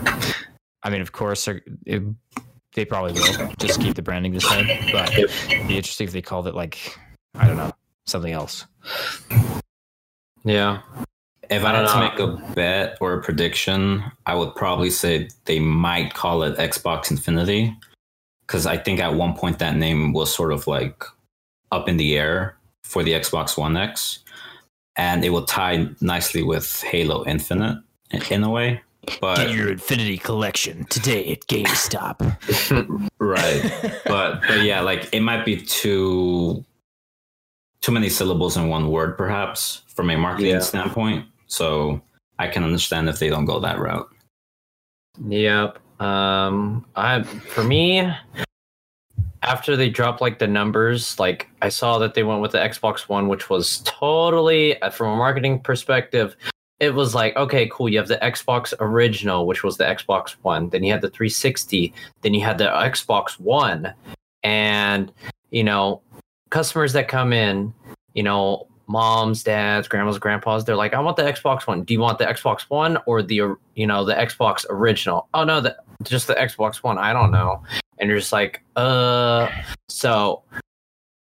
I 0.82 0.90
mean, 0.90 1.02
of 1.02 1.12
course, 1.12 1.48
it, 1.48 2.02
they 2.74 2.86
probably 2.86 3.14
will 3.14 3.52
just 3.60 3.80
keep 3.80 3.94
the 3.94 4.02
branding 4.02 4.34
the 4.34 4.42
same, 4.42 4.66
but 4.92 5.14
it'd 5.16 5.68
be 5.68 5.78
interesting 5.78 6.08
if 6.08 6.14
they 6.14 6.24
called 6.24 6.48
it 6.48 6.56
like 6.56 6.98
I 7.36 7.48
don't 7.48 7.58
know 7.58 7.72
something 8.08 8.32
else. 8.34 8.66
Yeah. 10.44 10.82
If 11.50 11.64
I 11.64 11.72
I 11.74 11.78
had 11.82 11.88
to 11.88 12.00
make 12.00 12.20
a 12.20 12.54
bet 12.54 12.98
or 13.02 13.14
a 13.14 13.22
prediction, 13.22 14.04
I 14.26 14.36
would 14.36 14.56
probably 14.56 14.90
say 14.90 15.30
they 15.46 15.60
might 15.60 16.14
call 16.14 16.44
it 16.44 16.58
Xbox 16.58 17.12
Infinity. 17.12 17.76
Because 18.46 18.66
I 18.68 18.78
think 18.78 19.00
at 19.00 19.16
one 19.16 19.34
point 19.36 19.60
that 19.60 19.76
name 19.76 20.14
was 20.14 20.34
sort 20.34 20.52
of 20.54 20.68
like 20.68 21.04
up 21.72 21.90
in 21.90 21.98
the 21.98 22.16
air 22.18 22.58
for 22.84 23.04
the 23.04 23.14
Xbox 23.14 23.58
One 23.58 23.76
X. 23.76 24.20
And 24.96 25.26
it 25.26 25.32
will 25.32 25.46
tie 25.46 25.88
nicely 26.00 26.44
with 26.44 26.82
Halo 26.84 27.26
Infinite 27.26 27.82
in, 28.12 28.22
in 28.30 28.44
a 28.44 28.50
way. 28.50 28.82
But 29.22 29.52
your 29.52 29.72
Infinity 29.72 30.18
Collection 30.18 30.86
today 30.86 31.32
at 31.32 31.42
GameStop. 31.48 32.20
right. 33.20 34.02
but 34.06 34.42
but 34.48 34.62
yeah, 34.62 34.82
like 34.82 35.10
it 35.12 35.20
might 35.22 35.44
be 35.46 35.58
too 35.58 36.64
too 37.82 37.92
many 37.92 38.10
syllables 38.10 38.58
in 38.58 38.68
one 38.68 38.90
word, 38.90 39.16
perhaps, 39.18 39.82
from 39.88 40.10
a 40.10 40.18
marketing 40.18 40.52
Yeah. 40.54 40.60
standpoint. 40.60 41.26
So 41.48 42.02
I 42.40 42.48
can 42.48 42.64
understand 42.64 43.10
if 43.10 43.20
they 43.20 43.30
don't 43.30 43.46
go 43.46 43.60
that 43.60 43.80
route. 43.80 44.10
Yep. 45.28 45.80
Um 46.02 46.86
I 46.96 47.24
for 47.24 47.64
me 47.64 48.12
after 49.46 49.76
they 49.76 49.90
dropped 49.90 50.22
like 50.22 50.40
the 50.40 50.48
numbers, 50.48 51.20
like 51.20 51.48
I 51.62 51.70
saw 51.70 52.00
that 52.00 52.16
they 52.16 52.24
went 52.24 52.42
with 52.42 52.52
the 52.52 52.58
Xbox 52.58 53.08
One, 53.08 53.28
which 53.28 53.50
was 53.50 53.82
totally 53.86 54.82
uh, 54.82 54.90
from 54.90 55.14
a 55.14 55.16
marketing 55.16 55.60
perspective, 55.60 56.36
it 56.80 56.94
was 56.94 57.16
like, 57.16 57.36
okay, 57.38 57.70
cool. 57.72 57.88
You 57.88 58.00
have 58.00 58.08
the 58.08 58.18
Xbox 58.18 58.74
original, 58.80 59.48
which 59.48 59.64
was 59.64 59.78
the 59.78 59.86
Xbox 59.86 60.32
One. 60.42 60.70
Then 60.70 60.84
you 60.84 60.92
had 60.92 61.02
the 61.02 61.10
360. 61.10 61.94
Then 62.22 62.34
you 62.34 62.42
had 62.42 62.58
the 62.58 62.66
Xbox 62.66 63.40
One. 63.40 63.94
And, 64.44 65.12
you 65.52 65.64
know, 65.64 66.02
customers 66.50 66.94
that 66.94 67.08
come 67.08 67.32
in, 67.32 67.74
you 68.14 68.24
know, 68.24 68.68
moms, 68.88 69.44
dads, 69.44 69.88
grandmas, 69.88 70.20
grandpas, 70.20 70.64
they're 70.64 70.76
like, 70.76 70.94
I 70.94 71.00
want 71.00 71.18
the 71.18 71.24
Xbox 71.24 71.68
One. 71.68 71.84
Do 71.84 71.94
you 71.94 72.00
want 72.00 72.20
the 72.20 72.26
Xbox 72.26 72.62
One 72.64 72.98
or 73.06 73.22
the, 73.22 73.56
you 73.76 73.88
know, 73.88 74.06
the 74.06 74.14
Xbox 74.14 74.66
original? 74.70 75.28
Oh, 75.34 75.44
no, 75.44 75.62
the, 75.62 75.78
just 76.04 76.28
the 76.28 76.36
Xbox 76.36 76.78
One. 76.78 76.98
I 76.98 77.14
don't 77.14 77.32
know. 77.32 77.64
And 77.98 78.10
you're 78.10 78.20
just 78.20 78.34
like, 78.34 78.64
uh, 78.76 79.50
so 79.90 80.44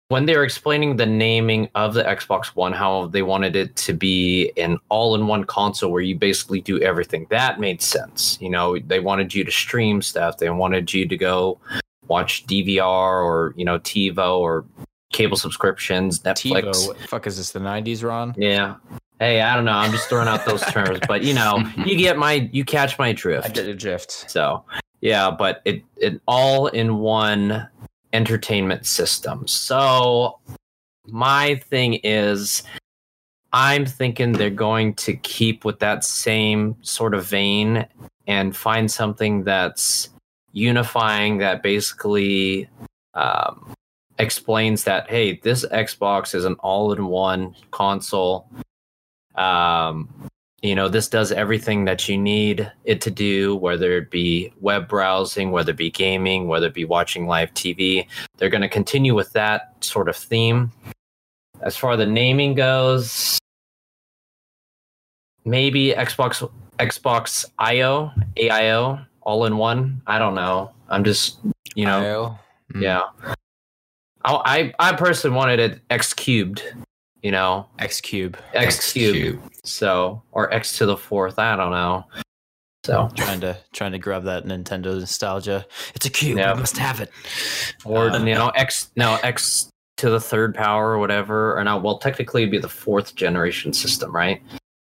when 0.09 0.25
they 0.25 0.35
were 0.35 0.43
explaining 0.43 0.97
the 0.97 1.05
naming 1.05 1.69
of 1.75 1.93
the 1.93 2.03
Xbox 2.03 2.47
One, 2.47 2.73
how 2.73 3.07
they 3.07 3.21
wanted 3.21 3.55
it 3.55 3.75
to 3.77 3.93
be 3.93 4.51
an 4.57 4.77
all-in-one 4.89 5.43
console 5.43 5.91
where 5.91 6.01
you 6.01 6.17
basically 6.17 6.61
do 6.61 6.81
everything. 6.81 7.27
That 7.29 7.59
made 7.59 7.81
sense. 7.81 8.37
You 8.41 8.49
know, 8.49 8.79
they 8.79 8.99
wanted 8.99 9.35
you 9.35 9.43
to 9.43 9.51
stream 9.51 10.01
stuff. 10.01 10.37
They 10.37 10.49
wanted 10.49 10.91
you 10.93 11.07
to 11.07 11.15
go 11.15 11.59
watch 12.07 12.47
DVR 12.47 13.23
or 13.23 13.53
you 13.55 13.63
know 13.63 13.77
TiVo 13.77 14.39
or 14.39 14.65
cable 15.11 15.37
subscriptions, 15.37 16.19
Netflix. 16.19 16.63
TiVo. 16.63 16.87
What 16.87 16.97
the 16.99 17.07
fuck 17.07 17.27
is 17.27 17.37
this? 17.37 17.51
The 17.51 17.59
'90s, 17.59 18.03
Ron? 18.03 18.33
Yeah. 18.37 18.75
Hey, 19.19 19.41
I 19.41 19.55
don't 19.55 19.65
know. 19.65 19.73
I'm 19.73 19.91
just 19.91 20.07
throwing 20.07 20.27
out 20.29 20.45
those 20.45 20.61
terms, 20.61 20.99
but 21.07 21.23
you 21.23 21.33
know, 21.33 21.61
you 21.85 21.97
get 21.97 22.17
my, 22.17 22.49
you 22.53 22.63
catch 22.63 22.97
my 22.97 23.11
drift. 23.11 23.49
I 23.49 23.49
get 23.49 23.65
the 23.65 23.73
drift. 23.73 24.29
So, 24.29 24.63
yeah, 25.01 25.29
but 25.29 25.61
it 25.65 25.83
it 25.97 26.21
all 26.27 26.67
in 26.67 26.99
one 26.99 27.67
entertainment 28.13 28.85
system. 28.85 29.47
So, 29.47 30.39
my 31.05 31.55
thing 31.55 31.95
is 32.03 32.63
I'm 33.51 33.85
thinking 33.85 34.31
they're 34.31 34.49
going 34.49 34.93
to 34.95 35.15
keep 35.15 35.65
with 35.65 35.79
that 35.79 36.03
same 36.03 36.75
sort 36.81 37.13
of 37.13 37.25
vein 37.25 37.87
and 38.27 38.55
find 38.55 38.91
something 38.91 39.43
that's 39.43 40.09
unifying 40.51 41.39
that 41.39 41.63
basically 41.63 42.69
um, 43.15 43.73
explains 44.19 44.83
that 44.83 45.09
hey, 45.09 45.39
this 45.43 45.65
Xbox 45.65 46.35
is 46.35 46.45
an 46.45 46.55
all-in-one 46.55 47.55
console. 47.71 48.49
Um, 49.35 50.29
you 50.61 50.75
know, 50.75 50.89
this 50.89 51.07
does 51.07 51.31
everything 51.31 51.85
that 51.85 52.09
you 52.09 52.17
need 52.17 52.69
it 52.83 52.99
to 53.01 53.11
do, 53.11 53.55
whether 53.55 53.97
it 53.97 54.11
be 54.11 54.51
web 54.59 54.89
browsing, 54.89 55.51
whether 55.51 55.71
it 55.71 55.77
be 55.77 55.89
gaming, 55.89 56.47
whether 56.47 56.67
it 56.67 56.73
be 56.73 56.85
watching 56.85 57.27
live 57.27 57.53
TV. 57.53 58.05
They're 58.37 58.49
going 58.49 58.61
to 58.61 58.69
continue 58.69 59.15
with 59.15 59.31
that 59.33 59.73
sort 59.83 60.09
of 60.09 60.17
theme. 60.17 60.71
As 61.61 61.77
far 61.77 61.93
as 61.93 61.99
the 61.99 62.05
naming 62.05 62.55
goes, 62.55 63.39
maybe 65.45 65.93
Xbox 65.93 66.49
Xbox 66.77 67.45
IO, 67.59 68.11
AIO, 68.37 69.05
all 69.21 69.45
in 69.45 69.57
one. 69.57 70.01
I 70.07 70.19
don't 70.19 70.35
know. 70.35 70.71
I'm 70.89 71.03
just, 71.03 71.39
you 71.75 71.85
know? 71.85 72.37
Mm. 72.73 72.81
yeah. 72.81 73.33
I, 74.37 74.73
I 74.79 74.89
I 74.89 74.93
personally 74.93 75.35
wanted 75.35 75.59
it 75.59 75.79
X 75.89 76.13
cubed, 76.13 76.61
you 77.21 77.31
know, 77.31 77.67
X 77.79 78.01
Cube. 78.01 78.37
X 78.53 78.93
cubed. 78.93 79.39
So 79.65 80.21
or 80.31 80.53
X 80.53 80.77
to 80.77 80.85
the 80.85 80.97
fourth. 80.97 81.37
I 81.39 81.55
don't 81.55 81.71
know. 81.71 82.05
So 82.85 83.09
Trying 83.15 83.41
to 83.41 83.57
trying 83.73 83.91
to 83.91 83.99
grab 83.99 84.23
that 84.23 84.45
Nintendo 84.45 84.97
nostalgia. 84.99 85.65
It's 85.95 86.05
a 86.05 86.09
cube. 86.09 86.37
Yeah. 86.37 86.53
We 86.53 86.59
must 86.61 86.77
have 86.77 87.01
it. 87.01 87.11
or 87.85 88.09
Uh, 88.09 88.19
you 88.19 88.35
know 88.35 88.49
X 88.49 88.89
no 88.95 89.17
X 89.23 89.69
to 89.97 90.09
the 90.09 90.19
third 90.19 90.55
power 90.55 90.91
or 90.91 90.97
whatever. 90.99 91.57
Or 91.57 91.63
now, 91.63 91.77
well, 91.77 91.97
technically 91.99 92.43
it'd 92.43 92.51
be 92.51 92.57
the 92.57 92.69
fourth 92.69 93.15
generation 93.15 93.73
system, 93.73 94.11
right? 94.15 94.41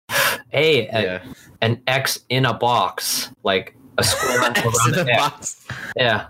Hey, 0.50 0.86
a- 0.88 1.22
an 1.62 1.80
X 1.86 2.18
in 2.28 2.44
a 2.44 2.52
box, 2.52 3.30
like 3.42 3.74
a 3.96 4.04
square 4.04 4.40
around 4.42 4.58
X. 4.58 5.16
box. 5.16 5.66
Yeah, 5.96 6.26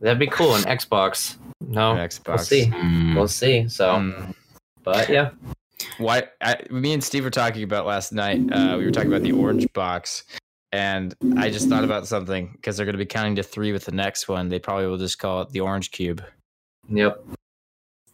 that'd 0.00 0.18
be 0.18 0.26
cool. 0.26 0.56
An 0.56 0.62
Xbox. 0.64 1.36
No, 1.74 1.94
Xbox. 1.94 2.28
we'll 2.28 2.38
see. 2.38 2.66
Mm. 2.66 3.14
We'll 3.14 3.28
see. 3.28 3.68
So, 3.68 3.86
Mm. 3.96 4.34
but 4.82 5.08
yeah, 5.08 5.30
Why? 5.98 6.24
I, 6.40 6.56
me 6.70 6.92
and 6.92 7.02
Steve 7.02 7.24
were 7.24 7.30
talking 7.30 7.62
about 7.62 7.86
last 7.86 8.12
night. 8.12 8.40
Uh, 8.52 8.76
we 8.78 8.84
were 8.84 8.90
talking 8.90 9.10
about 9.10 9.22
the 9.22 9.32
orange 9.32 9.66
box, 9.72 10.24
and 10.72 11.14
I 11.36 11.50
just 11.50 11.68
thought 11.68 11.84
about 11.84 12.06
something 12.06 12.50
because 12.52 12.76
they're 12.76 12.86
going 12.86 12.94
to 12.94 12.98
be 12.98 13.06
counting 13.06 13.36
to 13.36 13.42
three 13.42 13.72
with 13.72 13.84
the 13.84 13.92
next 13.92 14.28
one. 14.28 14.48
They 14.48 14.58
probably 14.58 14.86
will 14.86 14.98
just 14.98 15.18
call 15.18 15.42
it 15.42 15.50
the 15.50 15.60
orange 15.60 15.90
cube. 15.90 16.22
yep. 16.88 17.24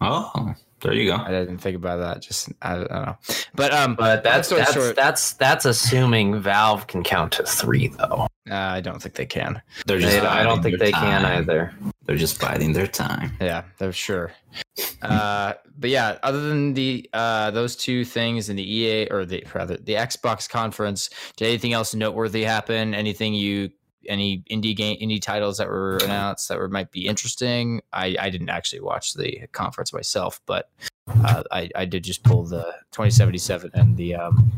Oh, 0.01 0.55
there 0.81 0.95
you 0.95 1.11
go. 1.11 1.17
I 1.17 1.29
didn't 1.31 1.59
think 1.59 1.77
about 1.77 1.99
that. 1.99 2.23
Just 2.23 2.51
I, 2.63 2.77
don't 2.77 2.91
know. 2.91 3.17
But 3.55 3.73
um, 3.75 3.97
But 3.97 4.25
that's 4.25 4.49
that's 4.49 4.73
short- 4.73 4.97
that's 4.97 5.35
that's 5.35 5.65
assuming 5.67 6.41
Valve 6.41 6.87
can 6.87 7.03
count 7.03 7.33
to 7.33 7.43
three, 7.45 7.89
though. 7.89 8.27
uh, 8.51 8.55
I 8.55 8.81
don't 8.81 9.01
think 9.03 9.15
they 9.15 9.27
can. 9.27 9.61
They're 9.87 9.99
just. 9.99 10.13
They- 10.21 10.27
I 10.27 10.43
don't 10.43 10.63
think 10.63 10.79
their 10.79 10.87
they 10.87 10.93
can 10.93 11.25
either. 11.25 11.75
They're 12.07 12.17
just 12.17 12.41
biding 12.41 12.73
their 12.73 12.87
time. 12.87 13.37
Yeah, 13.41 13.63
they're 13.79 13.93
sure. 13.93 14.33
Uh, 15.03 15.53
but 15.79 15.91
yeah, 15.91 16.19
other 16.23 16.41
than 16.49 16.75
the 16.75 17.09
uh, 17.13 17.51
those 17.51 17.77
two 17.77 18.05
things 18.05 18.49
in 18.49 18.57
the 18.57 18.75
EA 18.75 19.07
or 19.11 19.25
the 19.25 19.45
rather 19.55 19.77
the 19.77 19.95
Xbox 19.95 20.49
conference, 20.49 21.11
did 21.37 21.47
anything 21.49 21.73
else 21.73 21.95
noteworthy 21.95 22.43
happen? 22.43 22.95
Anything 22.95 23.35
you 23.35 23.71
any 24.09 24.43
indie 24.51 24.77
game 24.77 24.99
indie 25.01 25.21
titles 25.21 25.59
that 25.59 25.69
were 25.69 25.99
announced 25.99 26.49
that 26.49 26.59
were 26.59 26.69
might 26.69 26.91
be 26.91 27.07
interesting? 27.07 27.81
I 27.93 28.17
I 28.19 28.31
didn't 28.31 28.51
actually 28.51 28.81
watch 28.81 29.15
the 29.15 29.47
conference 29.53 29.93
myself, 29.93 30.41
but 30.47 30.71
uh, 31.09 31.43
I 31.51 31.71
I 31.75 31.85
did 31.85 32.05
just 32.05 32.23
pull 32.23 32.45
the 32.45 32.63
2077 32.93 33.71
and 33.75 33.97
the 33.97 34.15
um 34.15 34.53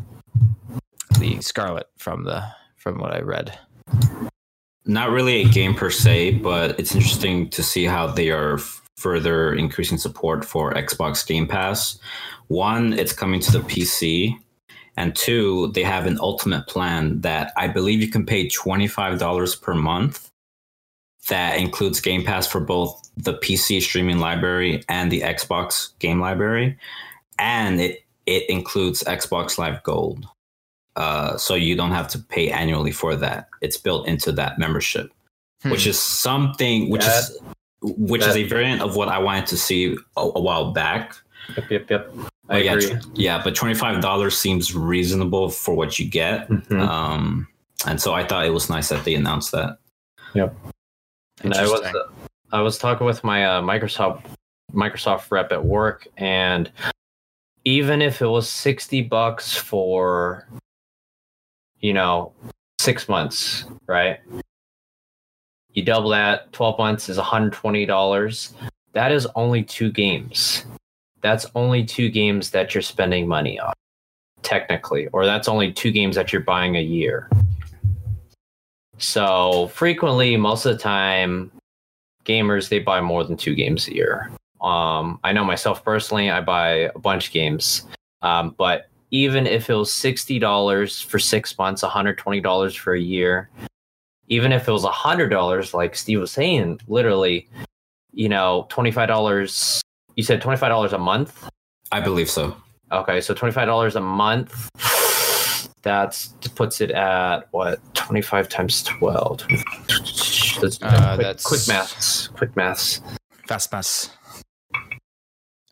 the 1.19 1.41
Scarlett 1.41 1.89
from 1.99 2.25
the 2.25 2.45
from 2.77 2.99
what 2.99 3.13
I 3.13 3.21
read. 3.21 3.59
Not 4.85 5.11
really 5.11 5.43
a 5.43 5.49
game 5.49 5.75
per 5.75 5.91
se, 5.91 6.39
but 6.39 6.79
it's 6.79 6.95
interesting 6.95 7.49
to 7.51 7.63
see 7.63 7.85
how 7.85 8.09
they 8.09 8.31
are 8.31 8.59
further 8.97 9.55
increasing 9.55 9.99
support 9.99 10.45
for 10.45 10.75
Xbox 10.75 11.27
Game 11.27 11.47
Pass. 11.47 11.99
One, 12.49 12.93
it's 12.93 13.13
coming 13.13 13.41
to 13.41 13.53
the 13.53 13.61
PC. 13.61 14.37
And 14.97 15.17
two, 15.17 15.69
they 15.73 15.83
have 15.83 16.07
an 16.07 16.19
ultimate 16.21 16.67
plan 16.67 17.21
that 17.23 17.53
I 17.57 17.67
believe 17.69 18.01
you 18.03 18.09
can 18.09 18.27
pay 18.27 18.47
$25 18.49 19.63
per 19.63 19.75
month. 19.75 20.29
That 21.29 21.57
includes 21.59 22.01
Game 22.01 22.25
Pass 22.25 22.47
for 22.47 22.61
both 22.61 23.09
the 23.17 23.35
PC 23.35 23.81
streaming 23.81 24.19
library 24.19 24.83
and 24.89 25.11
the 25.11 25.21
Xbox 25.21 25.91
game 25.99 26.21
library. 26.21 26.77
And 27.39 27.81
it, 27.81 28.05
it 28.27 28.49
includes 28.51 29.03
Xbox 29.05 29.57
Live 29.57 29.83
Gold. 29.83 30.27
Uh, 30.95 31.37
so 31.39 31.55
you 31.55 31.75
don't 31.75 31.93
have 31.93 32.09
to 32.09 32.19
pay 32.19 32.51
annually 32.51 32.93
for 32.93 33.17
that. 33.17 33.49
It's 33.63 33.79
built 33.79 34.07
into 34.07 34.31
that 34.33 34.59
membership, 34.59 35.11
which 35.65 35.85
Hmm. 35.85 35.91
is 35.91 35.99
something 36.03 36.91
which 36.91 37.05
is 37.07 37.39
which 37.81 38.23
is 38.23 38.37
a 38.37 38.45
variant 38.45 38.83
of 38.83 38.95
what 38.95 39.09
I 39.09 39.19
wanted 39.19 39.47
to 39.47 39.57
see 39.57 39.97
a, 40.17 40.21
a 40.21 40.41
while 40.41 40.73
back. 40.73 41.17
Yep, 41.57 41.71
yep, 41.71 41.91
yep. 41.91 42.15
I 42.49 42.55
But 42.55 42.65
yeah, 42.65 42.73
agree. 42.73 42.89
tw- 43.01 43.19
yeah, 43.19 43.43
but 43.43 43.55
twenty 43.55 43.75
five 43.75 44.01
dollars 44.03 44.37
seems 44.37 44.75
reasonable 44.75 45.49
for 45.51 45.75
what 45.75 45.99
you 45.99 46.09
get. 46.09 46.49
Mhm. 46.49 46.81
Um, 46.81 47.49
and 47.87 48.01
so 48.01 48.15
I 48.15 48.25
thought 48.27 48.45
it 48.47 48.51
was 48.51 48.69
nice 48.69 48.89
that 48.89 49.05
they 49.05 49.15
announced 49.15 49.53
that. 49.53 49.79
Yep. 50.35 50.55
And 51.43 51.55
I 51.55 51.63
was 51.63 51.81
Interesting. 51.81 52.03
I 52.53 52.61
was 52.61 52.79
talking 52.79 53.07
with 53.07 53.25
my 53.25 53.45
uh, 53.47 53.63
Microsoft 53.63 54.25
Microsoft 54.75 55.31
rep 55.31 55.53
at 55.53 55.65
work, 55.65 56.07
and 56.17 56.71
even 57.65 58.03
if 58.03 58.21
it 58.21 58.27
was 58.27 58.49
sixty 58.49 59.03
bucks 59.03 59.57
for, 59.57 60.47
you 61.81 61.93
know, 61.93 62.33
six 62.81 63.09
months, 63.09 63.65
right? 63.87 64.21
You 65.73 65.83
double 65.85 66.11
that, 66.11 66.53
twelve 66.53 66.77
months 66.79 67.09
is 67.09 67.17
one 67.17 67.27
hundred 67.27 67.53
twenty 67.55 67.87
dollars. 67.87 68.53
That 68.93 69.13
is 69.13 69.27
only 69.37 69.63
two 69.63 69.91
games. 69.91 70.67
That's 71.23 71.47
only 71.55 71.85
two 71.85 72.11
games 72.11 72.51
that 72.51 72.75
you're 72.75 72.83
spending 72.83 73.29
money 73.29 73.59
on, 73.59 73.73
technically, 74.43 75.07
or 75.09 75.25
that's 75.25 75.49
only 75.49 75.73
two 75.73 75.93
games 75.93 76.17
that 76.17 76.33
you're 76.33 76.43
buying 76.43 76.77
a 76.77 76.83
year. 76.83 77.31
So 78.99 79.69
frequently, 79.69 80.37
most 80.37 80.67
of 80.67 80.77
the 80.77 80.83
time, 80.83 81.51
gamers 82.25 82.69
they 82.69 82.79
buy 82.79 83.01
more 83.01 83.25
than 83.25 83.37
two 83.37 83.55
games 83.55 83.89
a 83.89 83.95
year. 83.95 84.31
Um, 84.61 85.19
I 85.25 85.33
know 85.33 85.45
myself 85.45 85.85
personally, 85.85 86.31
I 86.31 86.41
buy 86.41 86.91
a 86.95 86.99
bunch 86.99 87.29
of 87.29 87.33
games, 87.33 87.83
um, 88.23 88.55
but 88.59 88.89
even 89.11 89.47
if 89.47 89.69
it 89.69 89.75
was 89.75 89.93
sixty 89.93 90.39
dollars 90.39 91.01
for 91.01 91.19
six 91.19 91.57
months, 91.59 91.83
one 91.83 91.93
hundred 91.93 92.19
twenty 92.19 92.41
dollars 92.41 92.75
for 92.75 92.95
a 92.95 93.01
year, 93.01 93.51
even 94.29 94.53
if 94.53 94.67
it 94.67 94.73
was 94.73 94.85
hundred 94.85 95.29
dollars, 95.29 95.75
like 95.75 95.95
Steve 95.95 96.21
was 96.21 96.33
saying, 96.33 96.81
literally, 96.89 97.49
you 98.13 98.29
know, 98.29 98.67
twenty 98.71 98.91
five 98.91 99.09
dollars. 99.09 99.82
You 100.17 100.23
said 100.23 100.41
twenty 100.43 100.59
five 100.59 100.71
dollars 100.71 100.93
a 100.93 100.99
month. 100.99 101.49
I 101.91 102.01
believe 102.01 102.29
so. 102.31 102.57
Okay, 102.91 103.21
so 103.21 103.35
twenty 103.35 103.53
five 103.53 103.67
dollars 103.67 103.97
a 103.97 104.01
month. 104.01 104.69
That 105.83 106.17
puts 106.55 106.81
it 106.81 106.91
at 106.93 107.49
what 107.51 107.81
twenty 107.95 108.23
five 108.23 108.49
times 108.49 108.83
twelve. 108.83 109.45
Let's 110.61 110.79
Uh, 110.83 111.15
quick, 111.15 111.27
that's- 111.27 111.45
quick 111.45 111.67
maths. 111.69 112.29
Quick 112.29 112.57
maths. 112.57 113.01
Fast 113.49 113.73
mass. 113.73 114.11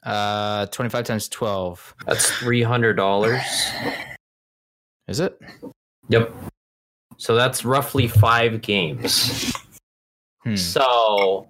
Uh, 0.03 0.67
twenty 0.67 0.89
five 0.89 1.05
times 1.05 1.29
twelve. 1.29 1.95
That's 2.07 2.31
three 2.39 2.63
hundred 2.63 2.95
dollars. 2.95 3.43
Is 5.07 5.21
it? 5.21 5.39
Yep. 6.09 6.35
So 7.19 7.35
that's 7.35 7.65
roughly 7.65 8.09
five 8.09 8.63
games. 8.63 9.53
Hmm. 10.43 10.57
So 10.57 11.47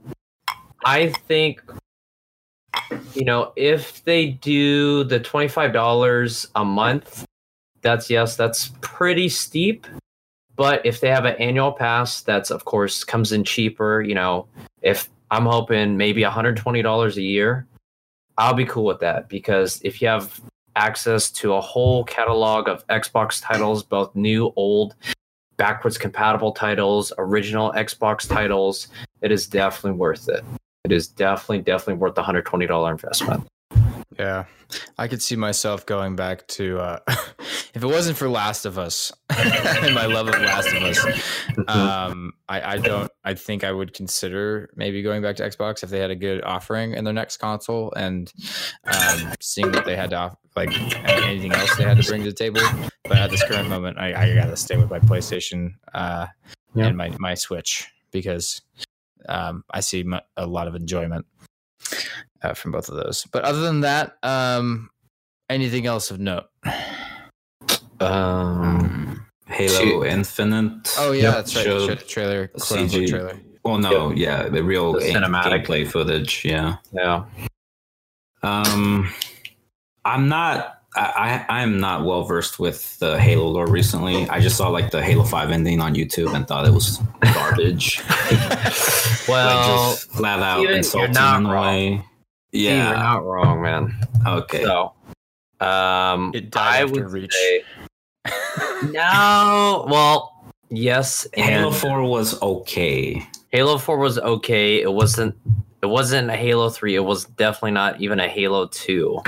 I 0.85 1.09
think 1.29 1.63
you 3.15 3.25
know 3.25 3.53
if 3.57 4.05
they 4.05 4.27
do 4.29 5.05
the 5.05 5.21
twenty 5.21 5.49
five 5.49 5.73
dollars 5.73 6.47
a 6.55 6.65
month, 6.65 7.25
that's 7.83 8.11
yes, 8.11 8.37
that's 8.37 8.73
pretty 8.81 9.29
steep. 9.29 9.87
But 10.57 10.85
if 10.85 11.01
they 11.01 11.09
have 11.09 11.25
an 11.25 11.37
annual 11.37 11.73
pass, 11.73 12.21
that's 12.21 12.51
of 12.51 12.65
course 12.65 13.05
comes 13.05 13.33
in 13.33 13.45
cheaper. 13.45 14.03
You 14.03 14.15
know, 14.15 14.47
if 14.83 15.09
I'm 15.31 15.47
hoping 15.47 15.97
maybe 15.97 16.23
one 16.23 16.33
hundred 16.33 16.57
twenty 16.57 16.83
dollars 16.83 17.17
a 17.17 17.23
year, 17.23 17.67
I'll 18.37 18.55
be 18.55 18.67
cool 18.67 18.85
with 18.85 19.01
that 19.01 19.29
because 19.29 19.81
if 19.83 20.03
you 20.03 20.09
have 20.09 20.41
access 20.77 21.31
to 21.31 21.55
a 21.55 21.61
whole 21.61 22.05
catalog 22.05 22.69
of 22.69 22.87
Xbox 22.89 23.43
titles, 23.43 23.83
both 23.83 24.15
new, 24.15 24.53
old, 24.57 24.95
backwards 25.57 25.99
compatible 25.99 26.53
titles, 26.53 27.13
original 27.19 27.73
Xbox 27.73 28.29
titles, 28.29 28.89
it 29.21 29.31
is 29.31 29.47
definitely 29.47 29.99
worth 29.99 30.29
it. 30.29 30.45
It 30.85 30.93
is 30.93 31.09
definitely, 31.09 31.63
definitely 31.63 31.95
worth 31.95 32.15
the 32.15 32.23
hundred 32.23 32.47
twenty 32.47 32.67
dollar 32.67 32.91
investment. 32.93 33.47
Yeah, 34.19 34.45
I 34.99 35.09
could 35.09 35.23
see 35.23 35.37
myself 35.37 35.87
going 35.87 36.15
back 36.17 36.47
to 36.49 36.79
uh, 36.79 36.99
if 37.75 37.77
it 37.83 37.87
wasn't 37.87 38.19
for 38.19 38.29
Last 38.29 38.67
of 38.67 38.79
Us 38.79 39.13
and 39.31 39.95
my 39.95 40.07
love 40.07 40.29
of 40.29 40.35
Last 40.41 40.69
of 40.75 40.83
Us. 40.83 41.05
Um, 41.69 42.33
I, 42.49 42.75
I 42.75 42.77
don't. 42.79 43.11
I 43.25 43.35
think 43.35 43.63
I 43.65 43.73
would 43.73 43.95
consider 43.95 44.69
maybe 44.75 45.03
going 45.03 45.23
back 45.23 45.37
to 45.37 45.43
Xbox 45.49 45.83
if 45.83 45.91
they 45.91 46.01
had 46.01 46.11
a 46.11 46.17
good 46.17 46.43
offering 46.45 46.95
in 46.95 47.05
their 47.05 47.15
next 47.15 47.37
console 47.39 47.93
and 47.95 48.31
um, 48.85 49.33
seeing 49.41 49.71
what 49.73 49.85
they 49.87 49.97
had 49.97 50.11
to 50.11 50.17
offer, 50.17 50.37
like 50.57 50.73
anything 51.09 51.53
else 51.53 51.75
they 51.77 51.85
had 51.85 51.97
to 51.97 52.07
bring 52.07 52.23
to 52.25 52.31
the 52.31 52.37
table. 52.37 52.61
But 53.05 53.19
at 53.19 53.31
this 53.31 53.43
current 53.45 53.69
moment, 53.69 53.99
I, 53.99 54.13
I 54.31 54.35
gotta 54.35 54.57
stay 54.57 54.77
with 54.77 54.91
my 54.91 54.99
PlayStation 54.99 55.75
uh, 55.95 56.27
Yeah. 56.75 56.87
and 56.87 56.97
my 56.97 57.15
my 57.19 57.35
Switch 57.35 57.87
because 58.11 58.61
um, 59.29 59.65
I 59.71 59.81
see 59.81 60.03
mu- 60.03 60.19
a 60.37 60.47
lot 60.47 60.69
of 60.69 60.75
enjoyment 60.75 61.27
uh, 62.43 62.55
from 62.55 62.73
both 62.73 62.89
of 62.89 62.97
those. 62.97 63.27
But 63.33 63.45
other 63.45 63.61
than 63.61 63.81
that, 63.81 64.17
um, 64.23 64.91
anything 65.49 65.87
else 65.87 66.11
of 66.11 66.21
note? 66.21 66.45
Um, 68.00 69.27
Halo 69.47 69.69
Shoot. 69.81 70.05
Infinite. 70.07 70.95
Oh 70.99 71.12
yeah, 71.12 71.23
Yep. 71.25 71.35
that's 71.35 71.57
right. 71.57 71.65
Showed 71.65 71.91
The 71.91 71.97
tra- 71.97 72.05
trailer, 72.07 72.49
CG. 72.57 73.09
trailer. 73.09 73.39
Well, 73.65 73.79
no, 73.79 74.11
yeah, 74.12 74.49
the 74.49 74.65
real 74.65 74.95
The 74.95 75.00
cinematic. 75.00 75.67
gameplay 75.67 75.87
footage. 75.87 76.45
Yeah. 76.45 76.77
yeah. 76.93 77.25
Um, 78.43 79.12
I'm 80.05 80.29
not. 80.29 80.80
I, 80.97 81.45
I 81.49 81.61
I'm 81.63 81.79
not 81.79 82.05
well 82.05 82.25
versed 82.25 82.59
with 82.59 82.99
the 82.99 83.19
Halo 83.21 83.47
lore 83.49 83.69
recently. 83.71 84.29
I 84.29 84.41
just 84.41 84.57
saw 84.57 84.69
like 84.69 84.91
the 84.91 85.03
Halo 85.03 85.25
Five 85.25 85.51
ending 85.53 85.81
on 85.81 85.95
YouTube 85.95 86.35
and 86.35 86.47
thought 86.49 86.67
it 86.67 86.73
was 86.73 86.99
garbage. 87.35 88.01
Well, 89.29 89.57
like 89.57 89.67
just 89.93 90.11
flat 90.11 90.41
out 90.41 90.55
Steven, 90.57 90.69
you're 90.69 90.77
insulting 90.79 91.13
not 91.13 91.41
in 91.41 91.47
a 91.47 91.53
wrong. 91.53 91.67
way. 91.77 92.05
yeah, 92.53 92.89
you're 92.89 92.97
not 92.97 93.25
wrong, 93.25 93.63
man. 93.63 93.95
Okay. 94.27 94.65
So, 94.65 94.93
um, 95.61 96.33
It 96.35 96.51
died 96.51 96.81
I 96.81 96.85
would 96.87 97.11
Reach. 97.11 97.33
say 97.33 97.63
no. 98.91 99.87
Well, 99.89 100.53
yes, 100.71 101.29
Halo 101.35 101.71
Four 101.71 102.03
was 102.05 102.41
okay. 102.43 103.25
Halo 103.51 103.79
Four 103.79 103.99
was 103.99 104.19
okay. 104.19 104.81
It 104.83 104.93
wasn't. 104.93 105.37
It 105.83 105.87
wasn't 105.87 106.31
a 106.31 106.37
Halo 106.37 106.71
Three. 106.71 106.95
It 106.97 107.05
was 107.05 107.25
definitely 107.27 107.73
not 107.73 108.01
even 108.01 108.19
a 108.19 108.29
Halo 108.29 108.67
Two. 108.67 109.21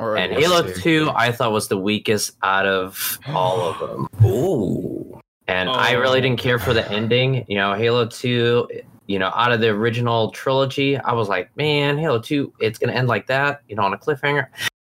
Or 0.00 0.16
And 0.16 0.32
Halo 0.32 0.62
too. 0.62 0.74
Two, 0.80 1.10
I 1.14 1.30
thought 1.30 1.52
was 1.52 1.68
the 1.68 1.78
weakest 1.78 2.36
out 2.42 2.66
of 2.66 3.18
all 3.28 3.60
of 3.60 3.78
them. 3.78 4.08
Ooh. 4.24 5.20
And 5.46 5.68
I 5.68 5.92
really 5.92 6.20
didn't 6.20 6.38
care 6.38 6.58
for 6.60 6.72
the 6.72 6.88
ending. 6.90 7.44
You 7.48 7.56
know, 7.56 7.74
Halo 7.74 8.06
2, 8.06 8.68
you 9.08 9.18
know, 9.18 9.32
out 9.34 9.50
of 9.50 9.60
the 9.60 9.68
original 9.68 10.30
trilogy, 10.30 10.96
I 10.96 11.12
was 11.12 11.28
like, 11.28 11.54
man, 11.56 11.98
Halo 11.98 12.20
2, 12.20 12.52
it's 12.60 12.78
going 12.78 12.92
to 12.92 12.96
end 12.96 13.08
like 13.08 13.26
that, 13.26 13.62
you 13.68 13.74
know, 13.74 13.82
on 13.82 13.92
a 13.92 13.98
cliffhanger. 13.98 14.46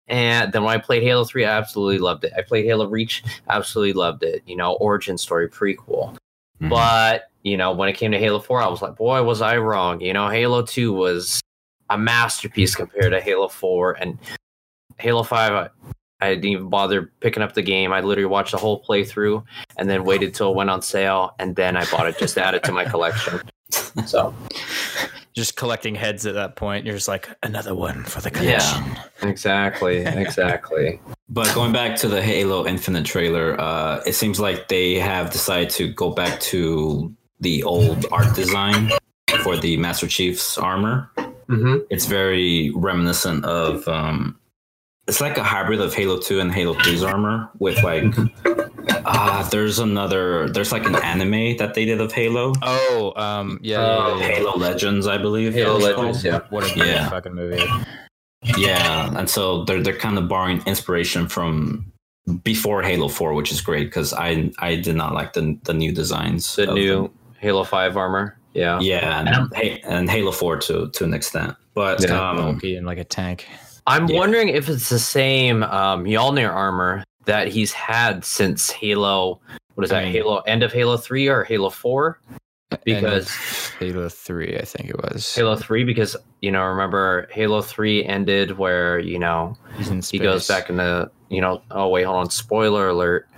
And 0.09 0.53
then 0.53 0.65
when 0.65 0.75
I 0.75 0.79
played 0.79 1.05
Halo 1.05 1.25
3, 1.25 1.45
I 1.45 1.57
absolutely 1.57 1.99
loved 1.99 2.25
it. 2.25 2.33
I 2.37 2.43
played 2.43 2.65
Halo 2.65 2.87
Reach, 2.87 3.23
absolutely 3.49 3.93
loved 3.93 4.25
it. 4.25 4.43
You 4.47 4.57
know, 4.57 4.73
origin 4.81 5.17
story, 5.17 5.49
prequel. 5.49 6.17
Mhm. 6.61 6.71
But, 6.71 7.31
you 7.45 7.57
know, 7.57 7.71
when 7.71 7.89
it 7.89 7.93
came 7.93 8.11
to 8.11 8.19
Halo 8.19 8.41
4, 8.41 8.61
I 8.61 8.67
was 8.67 8.83
like, 8.83 8.97
boy, 8.97 9.23
was 9.23 9.41
I 9.41 9.59
wrong. 9.59 10.01
You 10.01 10.13
know, 10.13 10.29
Halo 10.29 10.63
2 10.63 10.93
was 10.93 11.41
a 11.89 11.97
masterpiece 11.97 12.75
compared 12.75 13.13
to 13.13 13.21
Halo 13.21 13.47
4. 13.47 13.93
And 13.93 14.19
Halo 14.99 15.23
5, 15.23 15.53
I, 15.53 15.69
I 16.21 16.35
didn't 16.35 16.45
even 16.47 16.69
bother 16.69 17.13
picking 17.21 17.43
up 17.43 17.55
the 17.55 17.63
game. 17.63 17.93
I 17.93 18.01
literally 18.01 18.27
watched 18.27 18.53
the 18.53 18.59
whole 18.59 18.83
playthrough 18.83 19.45
and 19.77 19.89
then 19.89 20.05
waited 20.05 20.35
till 20.35 20.51
it 20.51 20.57
went 20.57 20.71
on 20.71 20.83
sale. 20.83 21.35
And 21.39 21.55
then 21.55 21.77
I 21.77 21.85
bought 21.91 22.09
it 22.09 22.19
just 22.19 22.35
to 22.35 22.45
add 22.45 22.55
it 22.55 22.65
to 22.65 22.73
my 22.73 22.85
collection. 22.85 23.41
So, 24.07 24.35
just 25.35 25.57
collecting 25.57 25.95
heads 25.95 26.25
at 26.25 26.33
that 26.35 26.57
point. 26.57 26.87
You're 26.87 26.95
just 26.95 27.07
like 27.09 27.29
another 27.43 27.75
one 27.75 28.03
for 28.05 28.23
the 28.23 28.31
collection. 28.31 28.83
Yeah. 28.83 28.95
collection. 28.95 29.29
exactly. 29.29 29.99
Exactly. 30.07 31.01
But 31.29 31.55
going 31.55 31.73
back 31.73 31.97
to 31.99 32.09
the 32.09 32.23
Halo 32.23 32.67
Infinite 32.67 33.05
trailer, 33.05 33.61
uh, 33.61 34.01
it 34.07 34.15
seems 34.15 34.41
like 34.41 34.69
they 34.69 34.95
have 34.95 35.31
decided 35.31 35.69
to 35.71 35.93
go 35.93 36.11
back 36.11 36.41
to 36.41 37.15
the 37.41 37.63
old 37.65 38.07
art 38.11 38.35
design 38.35 38.91
for 39.43 39.59
the 39.59 39.77
Master 39.77 40.07
Chief's 40.07 40.57
armor. 40.57 41.11
hmm 41.49 41.79
It's 41.91 42.07
very 42.07 42.71
reminiscent 42.75 43.45
of. 43.45 43.87
Um, 43.87 44.39
it's 45.09 45.21
like 45.21 45.39
a 45.39 45.43
hybrid 45.43 45.81
of 45.81 45.93
Halo 45.95 46.19
2 46.19 46.39
and 46.41 46.53
Halo 46.53 46.75
3's 46.75 47.03
armor 47.03 47.51
with 47.59 47.83
like. 47.83 48.05
Ah, 49.05 49.47
there's 49.51 49.79
another. 49.79 50.49
There's 50.51 50.73
like 50.73 50.85
an 50.87 50.95
anime 50.97 51.57
that 51.59 51.75
they 51.75 51.85
did 51.85 52.01
of 52.01 52.13
Halo. 52.13 52.53
Oh, 52.63 53.13
um, 53.17 53.59
yeah, 53.63 53.79
Oh, 53.81 54.17
yeah, 54.19 54.21
yeah, 54.21 54.29
yeah. 54.29 54.35
Halo 54.37 54.57
Legends, 54.57 55.07
I 55.07 55.19
believe. 55.19 55.55
Halo 55.55 55.79
Legends, 55.79 56.23
called. 56.23 56.25
yeah. 56.25 56.41
What 56.51 56.65
a 56.71 56.79
Yeah. 56.79 57.09
fucking 57.09 57.35
movie. 57.35 57.63
Yeah, 58.57 59.13
and 59.19 59.29
so 59.29 59.65
they're 59.65 59.83
they're 59.83 59.97
kind 59.97 60.17
of 60.19 60.29
borrowing 60.29 60.63
inspiration 60.67 61.29
from 61.29 61.91
before 62.45 62.83
Halo 62.83 63.09
Four, 63.09 63.35
which 63.35 63.51
is 63.53 63.61
great 63.61 63.85
because 63.85 64.13
I 64.15 64.51
I 64.59 64.77
did 64.77 64.97
not 64.97 65.13
like 65.15 65.33
the 65.33 65.59
the 65.65 65.75
new 65.75 65.93
designs. 65.93 66.57
The 66.57 66.67
new 66.67 67.03
them. 67.03 67.11
Halo 67.41 67.65
5 67.65 67.97
armor. 67.97 68.37
Yeah. 68.55 68.81
yeah, 68.81 69.21
And 69.21 69.29
and, 69.29 69.81
and 69.85 70.11
Halo 70.11 70.33
Four 70.33 70.57
to 70.61 70.89
to 70.91 71.05
an 71.05 71.15
extent, 71.15 71.55
but 71.75 72.03
Yeah. 72.03 72.31
um, 72.31 72.37
Bulky 72.37 72.77
and 72.77 72.87
like 72.87 72.99
a 72.99 73.05
tank. 73.05 73.47
I'm 73.89 74.07
Yeah. 74.09 74.19
wondering 74.19 74.49
if 74.51 74.69
it's 74.69 74.89
the 74.89 74.99
same 74.99 75.63
um, 75.65 76.05
Mjolnir 76.05 76.51
armor 76.53 77.05
that 77.25 77.49
he's 77.49 77.73
had 77.73 78.25
since 78.25 78.71
Halo. 78.71 79.41
What 79.75 79.85
is 79.85 79.93
I 79.93 80.01
that? 80.01 80.05
mean- 80.05 80.13
Halo 80.13 80.39
end 80.41 80.63
of 80.63 80.73
Halo 80.73 80.97
3 80.97 81.29
or 81.29 81.45
Halo 81.45 81.71
4? 81.71 82.21
Because 82.85 83.31
Halo 83.79 84.11
Three, 84.11 84.59
I 84.59 84.65
think 84.65 84.91
it 84.91 84.97
was. 85.03 85.35
Halo 85.35 85.57
3, 85.57 85.85
because, 85.85 86.15
you 86.43 86.51
know, 86.51 86.63
remember 86.65 87.27
Halo 87.33 87.63
3 87.63 88.05
ended 88.05 88.59
where, 88.59 88.99
you 88.99 89.19
know, 89.19 89.57
in 89.91 90.03
he 90.03 90.19
goes 90.19 90.47
back 90.47 90.69
into 90.69 91.11
you 91.31 91.41
know 91.43 91.61
oh 91.71 91.89
wait 91.89 92.05
hold 92.05 92.17
on 92.17 92.31
spoiler 92.31 92.89
alert 92.89 93.29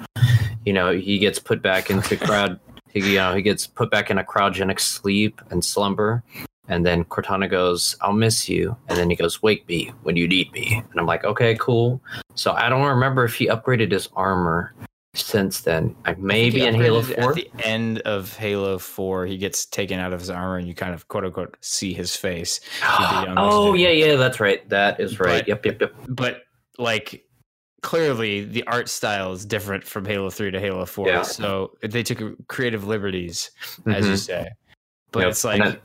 you 0.64 0.72
know 0.72 0.92
he 0.92 1.18
gets 1.18 1.40
put 1.40 1.60
back 1.60 1.90
into 1.90 2.16
crowd 2.24 2.60
he, 2.88 3.00
you 3.00 3.16
know 3.16 3.34
he 3.34 3.42
gets 3.42 3.66
put 3.66 3.90
back 3.90 4.12
in 4.12 4.18
a 4.18 4.22
cryogenic 4.22 4.78
sleep 4.78 5.40
and 5.50 5.64
slumber 5.64 6.22
and 6.70 6.87
then 6.87 7.04
cortana 7.04 7.50
goes 7.50 7.96
i'll 8.00 8.12
miss 8.14 8.48
you 8.48 8.74
and 8.88 8.96
then 8.96 9.11
he 9.11 9.16
goes 9.16 9.42
wake 9.42 9.66
me 9.68 9.92
when 10.04 10.16
you 10.16 10.26
need 10.26 10.50
me 10.52 10.83
and 10.90 10.98
i'm 11.00 11.04
like 11.06 11.24
okay 11.24 11.54
cool 11.56 12.00
so 12.35 12.52
i 12.52 12.68
don't 12.70 12.87
remember 12.87 13.24
if 13.24 13.35
he 13.35 13.46
upgraded 13.48 13.90
his 13.92 14.09
armor 14.16 14.72
since 15.14 15.62
then 15.62 15.94
I 16.04 16.14
maybe 16.14 16.64
in 16.64 16.72
halo 16.74 17.02
4 17.02 17.30
At 17.30 17.35
the 17.35 17.50
end 17.64 17.98
of 18.02 18.37
Halo 18.37 18.78
4, 18.78 19.26
he 19.26 19.37
gets 19.38 19.66
taken 19.66 19.98
out 19.98 20.12
of 20.12 20.20
his 20.20 20.30
armor 20.30 20.56
and 20.56 20.68
you 20.68 20.74
kind 20.74 20.94
of 20.94 21.09
quote 21.09 21.24
unquote 21.24 21.56
see 21.61 21.92
his 21.92 22.14
face. 22.14 22.61
oh 22.85 23.74
yeah 23.74 23.88
yeah 23.88 24.14
that's 24.14 24.38
right 24.38 24.66
that 24.68 25.00
is 25.00 25.18
right 25.18 25.40
But- 25.40 25.48
yep 25.48 25.66
yep 25.66 25.80
yep 25.80 25.94
But 26.09 26.42
like 26.78 27.24
clearly 27.83 28.44
the 28.44 28.62
art 28.68 28.88
style 28.88 29.33
is 29.33 29.44
different 29.44 29.83
from 29.83 30.04
Halo 30.04 30.30
3 30.30 30.52
to 30.52 30.61
Halo 30.61 30.87
4. 30.87 31.09
Yeah. 31.09 31.22
So 31.22 31.72
they 31.83 32.04
took 32.04 32.46
creative 32.46 32.87
liberties, 32.87 33.50
as 33.87 34.06
you 34.06 34.12
Mhm. 34.12 34.18
say. 34.18 34.48
But 35.11 35.20
Yep. 35.22 35.28
it's 35.30 35.42
like 35.44 35.80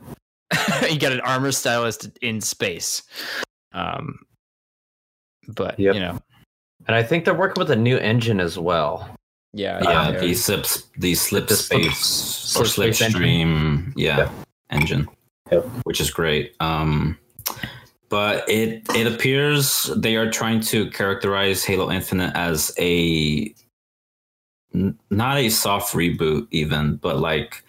you 0.90 0.98
got 0.98 1.12
an 1.12 1.20
armor 1.20 1.52
stylist 1.52 2.08
in 2.22 2.40
space. 2.40 3.02
Um 3.72 4.18
but 5.48 5.78
Yep. 5.78 5.94
you 5.94 6.00
know, 6.00 6.18
and 6.88 6.94
i 6.96 7.02
think 7.02 7.24
they're 7.24 7.34
working 7.34 7.60
with 7.60 7.70
a 7.70 7.76
new 7.76 7.96
engine 7.98 8.40
as 8.40 8.58
well 8.58 9.08
yeah, 9.52 9.80
yeah, 9.82 10.10
yeah, 10.10 10.20
the 10.20 10.34
slips 10.34 10.82
the 10.98 11.14
slip 11.14 11.46
The 11.48 11.56
slip- 11.56 11.82
space 11.82 12.56
or 12.56 12.64
slip 12.66 12.94
space 12.94 13.14
slipstream, 13.14 13.92
yeah, 13.96 14.18
Yep. 14.18 14.30
engine, 14.70 15.08
Yep. 15.50 15.64
which 15.84 16.00
is 16.00 16.10
great. 16.10 16.54
Um, 16.60 17.16
but 18.10 18.46
it 18.50 18.82
it 18.94 19.06
appears 19.06 19.84
they 19.96 20.16
are 20.16 20.30
trying 20.30 20.60
to 20.62 20.90
characterize 20.90 21.64
Halo 21.64 21.90
Infinite 21.90 22.32
as 22.36 22.70
a 22.78 23.54
n- 24.74 24.98
not 25.10 25.38
a 25.38 25.48
soft 25.48 25.94
reboot 25.94 26.48
even, 26.50 26.96
but 26.96 27.18
like 27.18 27.64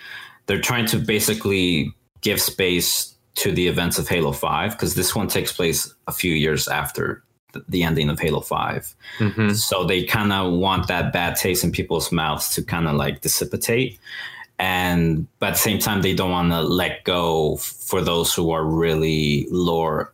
they're 0.47 0.59
trying 0.61 0.87
to 0.87 0.97
basically 0.99 1.93
give 2.21 2.41
space 2.41 3.13
to 3.35 3.51
the 3.51 3.67
events 3.67 3.99
of 3.99 4.07
Halo 4.07 4.31
5 4.31 4.71
because 4.71 4.95
this 4.95 5.15
one 5.15 5.27
takes 5.27 5.51
place 5.51 5.93
a 6.07 6.11
few 6.11 6.33
years 6.33 6.67
after 6.67 7.23
the 7.69 7.83
ending 7.83 8.09
of 8.09 8.19
Halo 8.19 8.41
5. 8.41 8.95
Mhm. 9.19 9.55
So 9.55 9.83
they 9.83 10.03
kind 10.03 10.33
of 10.33 10.53
want 10.53 10.87
that 10.87 11.13
bad 11.13 11.35
taste 11.35 11.63
in 11.63 11.71
people's 11.71 12.11
mouths 12.11 12.53
to 12.55 12.63
kind 12.63 12.87
of 12.87 12.95
like 12.95 13.21
dissipate. 13.21 13.99
And 14.59 15.27
but 15.39 15.47
at 15.47 15.53
the 15.53 15.59
same 15.59 15.79
time, 15.79 16.01
they 16.01 16.15
don't 16.15 16.31
want 16.31 16.51
to 16.51 16.61
let 16.61 17.03
go 17.03 17.57
for 17.57 18.01
those 18.01 18.33
who 18.33 18.51
are 18.51 18.65
really 18.65 19.47
lore 19.51 20.13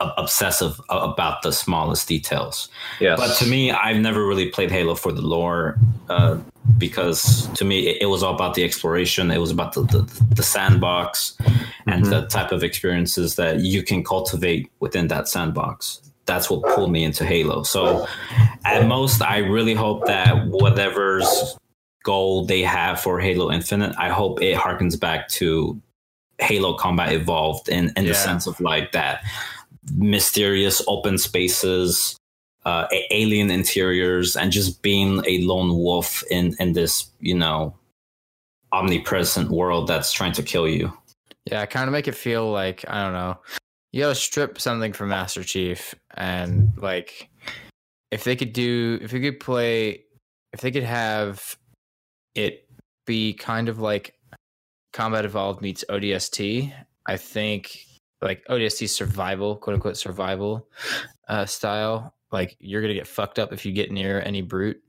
obsessive 0.00 0.80
about 0.90 1.42
the 1.42 1.52
smallest 1.52 2.06
details. 2.08 2.68
yes 3.00 3.18
But 3.18 3.34
to 3.38 3.46
me, 3.46 3.70
I've 3.70 3.96
never 3.96 4.26
really 4.26 4.48
played 4.50 4.70
Halo 4.70 4.94
for 4.94 5.10
the 5.10 5.22
lore 5.22 5.78
uh, 6.10 6.38
because 6.76 7.46
to 7.54 7.64
me, 7.64 7.86
it, 7.88 8.02
it 8.02 8.06
was 8.06 8.22
all 8.22 8.34
about 8.34 8.54
the 8.54 8.62
exploration. 8.64 9.30
It 9.30 9.38
was 9.38 9.50
about 9.50 9.72
the, 9.72 9.82
the, 9.82 10.24
the 10.34 10.42
sandbox. 10.42 11.36
And 11.88 12.04
Mhm. 12.04 12.10
the 12.10 12.26
type 12.26 12.50
of 12.50 12.64
experiences 12.64 13.36
that 13.36 13.60
you 13.60 13.82
can 13.84 14.02
cultivate 14.02 14.68
within 14.80 15.06
that 15.08 15.28
sandbox. 15.28 16.00
That's 16.26 16.50
what 16.50 16.62
pulled 16.74 16.90
me 16.90 17.04
into 17.04 17.24
Halo. 17.24 17.62
So, 17.62 18.08
at 18.64 18.88
most, 18.88 19.22
I 19.22 19.38
really 19.38 19.74
hope 19.74 20.04
that 20.06 20.48
whatever's 20.48 21.56
goal 22.02 22.44
they 22.44 22.62
have 22.62 22.98
for 23.00 23.20
Halo 23.20 23.52
Infinite, 23.52 23.94
I 23.96 24.08
hope 24.08 24.42
it 24.42 24.56
harkens 24.58 24.98
back 24.98 25.28
to 25.28 25.80
Halo 26.38 26.74
Combat 26.74 27.12
Evolved 27.12 27.68
in, 27.68 27.92
in 27.96 28.04
Yeah. 28.04 28.10
the 28.10 28.14
sense 28.14 28.48
of 28.48 28.58
like 28.60 28.90
that 28.92 29.22
mysterious 29.94 30.82
open 30.88 31.18
spaces, 31.18 32.16
uh, 32.64 32.86
alien 33.10 33.50
interiors, 33.50 34.36
and 34.36 34.52
just 34.52 34.82
being 34.82 35.22
a 35.26 35.38
lone 35.42 35.76
wolf 35.76 36.22
in, 36.30 36.54
in 36.58 36.72
this, 36.72 37.10
you 37.20 37.34
know, 37.34 37.74
omnipresent 38.72 39.50
world 39.50 39.86
that's 39.86 40.12
trying 40.12 40.32
to 40.32 40.42
kill 40.42 40.68
you. 40.68 40.92
Yeah, 41.46 41.64
kind 41.66 41.86
of 41.88 41.92
make 41.92 42.08
it 42.08 42.14
feel 42.14 42.50
like 42.50 42.84
I 42.88 43.04
don't 43.04 43.12
know. 43.12 43.38
You 43.92 44.02
gotta 44.02 44.16
strip 44.16 44.60
something 44.60 44.92
from 44.92 45.10
Master 45.10 45.44
Chief, 45.44 45.94
and 46.14 46.72
like, 46.76 47.30
if 48.10 48.24
they 48.24 48.34
could 48.34 48.52
do, 48.52 48.98
if 49.00 49.12
you 49.12 49.20
could 49.20 49.38
play, 49.38 50.02
if 50.52 50.60
they 50.60 50.70
could 50.70 50.82
have 50.82 51.56
it 52.34 52.68
be 53.06 53.32
kind 53.32 53.68
of 53.68 53.78
like 53.78 54.14
Combat 54.92 55.24
Evolved 55.24 55.62
meets 55.62 55.84
ODST, 55.88 56.72
I 57.06 57.16
think 57.16 57.85
like 58.22 58.44
ODST 58.48 58.88
survival, 58.88 59.56
quote 59.56 59.74
unquote 59.74 59.96
survival 59.96 60.68
uh, 61.28 61.46
style. 61.46 62.14
Like 62.32 62.56
you're 62.58 62.82
gonna 62.82 62.94
get 62.94 63.06
fucked 63.06 63.38
up 63.38 63.52
if 63.52 63.64
you 63.64 63.72
get 63.72 63.90
near 63.90 64.20
any 64.20 64.42
brute. 64.42 64.82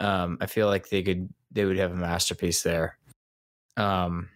Um, 0.00 0.38
I 0.40 0.46
feel 0.46 0.66
like 0.66 0.88
they 0.88 1.02
could, 1.02 1.28
they 1.50 1.64
would 1.64 1.78
have 1.78 1.92
a 1.92 1.96
masterpiece 1.96 2.62
there. 2.62 2.98
Um, 3.76 4.28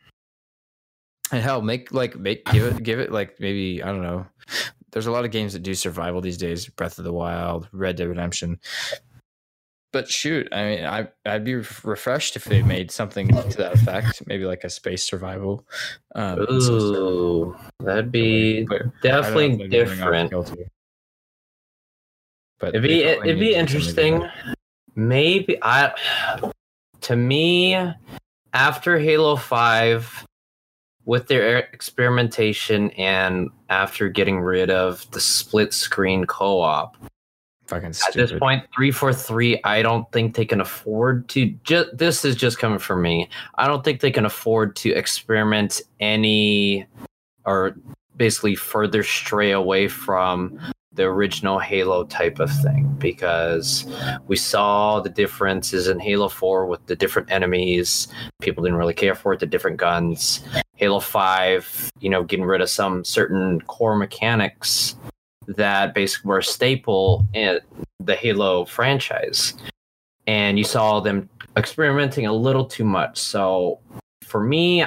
and 1.33 1.43
hell, 1.43 1.63
make 1.63 1.93
like 1.93 2.17
make 2.17 2.45
give 2.47 2.65
it 2.65 2.83
give 2.83 3.01
it 3.01 3.11
like 3.11 3.41
maybe 3.41 3.83
I 3.83 3.87
don't 3.87 4.03
know. 4.03 4.27
There's 4.93 5.07
a 5.07 5.13
lot 5.13 5.25
of 5.25 5.31
games 5.31 5.53
that 5.53 5.63
do 5.63 5.75
survival 5.75 6.21
these 6.21 6.39
days. 6.39 6.69
Breath 6.69 6.99
of 6.99 7.05
the 7.05 7.13
Wild, 7.13 7.69
Red 7.73 7.97
Dead 7.97 8.09
Redemption. 8.09 8.59
But 9.93 10.11
shoot, 10.11 10.49
I 10.53 10.65
mean, 10.65 10.85
I 10.85 11.09
I'd 11.25 11.45
be 11.45 11.55
refreshed 11.55 12.37
if 12.37 12.45
they 12.45 12.63
made 12.63 12.91
something 12.91 13.29
to 13.29 13.57
that 13.57 13.75
effect. 13.75 14.23
Maybe 14.27 14.45
like 14.45 14.65
a 14.65 14.71
space 14.71 15.05
survival. 15.05 15.67
Um, 16.15 16.41
Ooh, 16.51 17.57
that'd 17.81 18.13
be 18.13 18.65
but 18.65 18.75
I 18.75 18.79
don't 18.79 18.85
know 18.85 18.89
if 18.89 19.03
definitely 19.03 19.69
they'd 19.69 19.87
bring 19.87 20.35
off 20.35 20.47
different. 20.49 20.71
But 22.59 22.69
It'd 22.71 22.83
be 22.83 23.03
it'd 23.03 23.23
be 23.39 23.55
to 23.55 23.63
do 23.67 23.85
something 23.85 24.15
interesting. 24.15 24.29
Maybe 24.95 25.59
I 25.63 25.93
to 27.03 27.17
me 27.17 27.77
after 28.53 28.99
Halo 28.99 29.37
5 29.37 30.27
with 31.05 31.29
their 31.29 31.59
experimentation 31.59 32.91
and 32.93 33.51
after 33.69 34.09
getting 34.09 34.41
rid 34.41 34.71
of 34.71 35.09
the 35.13 35.21
split 35.21 35.73
screen 35.73 36.25
co-op 36.25 36.97
Fucking 37.69 37.89
at 37.89 37.97
stupid. 37.97 38.31
this 38.31 38.39
point 38.39 38.63
343 38.77 39.61
I 39.65 39.83
don't 39.83 40.11
think 40.13 40.37
they 40.37 40.45
can 40.45 40.61
afford 40.61 41.29
to 41.31 41.47
just 41.65 41.97
this 41.97 42.25
is 42.25 42.37
just 42.37 42.59
coming 42.59 42.79
from 42.79 43.03
me. 43.03 43.29
I 43.57 43.67
don't 43.67 43.85
think 43.85 44.01
they 44.01 44.11
can 44.11 44.25
afford 44.25 44.77
to 44.77 44.91
experiment 44.91 45.83
any 45.99 46.87
or 47.45 47.77
basically 48.17 48.55
further 48.55 49.03
stray 49.03 49.53
away 49.53 49.89
from 49.89 50.59
the 50.93 51.05
original 51.05 51.59
Halo 51.59 52.05
type 52.05 52.41
of 52.41 52.51
thing 52.63 52.95
because 52.99 53.87
we 54.27 54.37
saw 54.37 55.01
the 55.01 55.11
differences 55.11 55.89
in 55.89 56.01
Halo 56.01 56.29
4 56.29 56.67
with 56.67 56.87
the 56.87 56.97
different 56.97 57.31
enemies. 57.31 58.09
People 58.41 58.65
didn't 58.65 58.79
really 58.79 58.95
care 58.95 59.15
for 59.15 59.35
it, 59.35 59.41
the 59.41 59.47
different 59.47 59.77
guns. 59.77 60.43
Halo 60.77 61.01
5, 61.01 61.91
you 62.01 62.09
know, 62.09 62.25
getting 62.25 62.47
rid 62.47 62.63
of 62.63 62.71
some 62.71 63.05
certain 63.05 63.61
core 63.63 63.97
mechanics 63.97 64.97
that 65.49 65.95
basically 65.95 66.29
were 66.29 66.39
a 66.39 66.45
staple 66.45 67.25
in 67.35 67.61
the 68.01 68.15
Halo 68.15 68.65
franchise. 68.65 69.55
And 70.27 70.59
you 70.59 70.65
saw 70.65 71.01
them 71.01 71.29
experimenting 71.57 72.27
a 72.27 72.33
little 72.33 72.65
too 72.65 72.85
much. 72.85 73.19
So 73.19 73.79
for 74.23 74.43
me, 74.43 74.85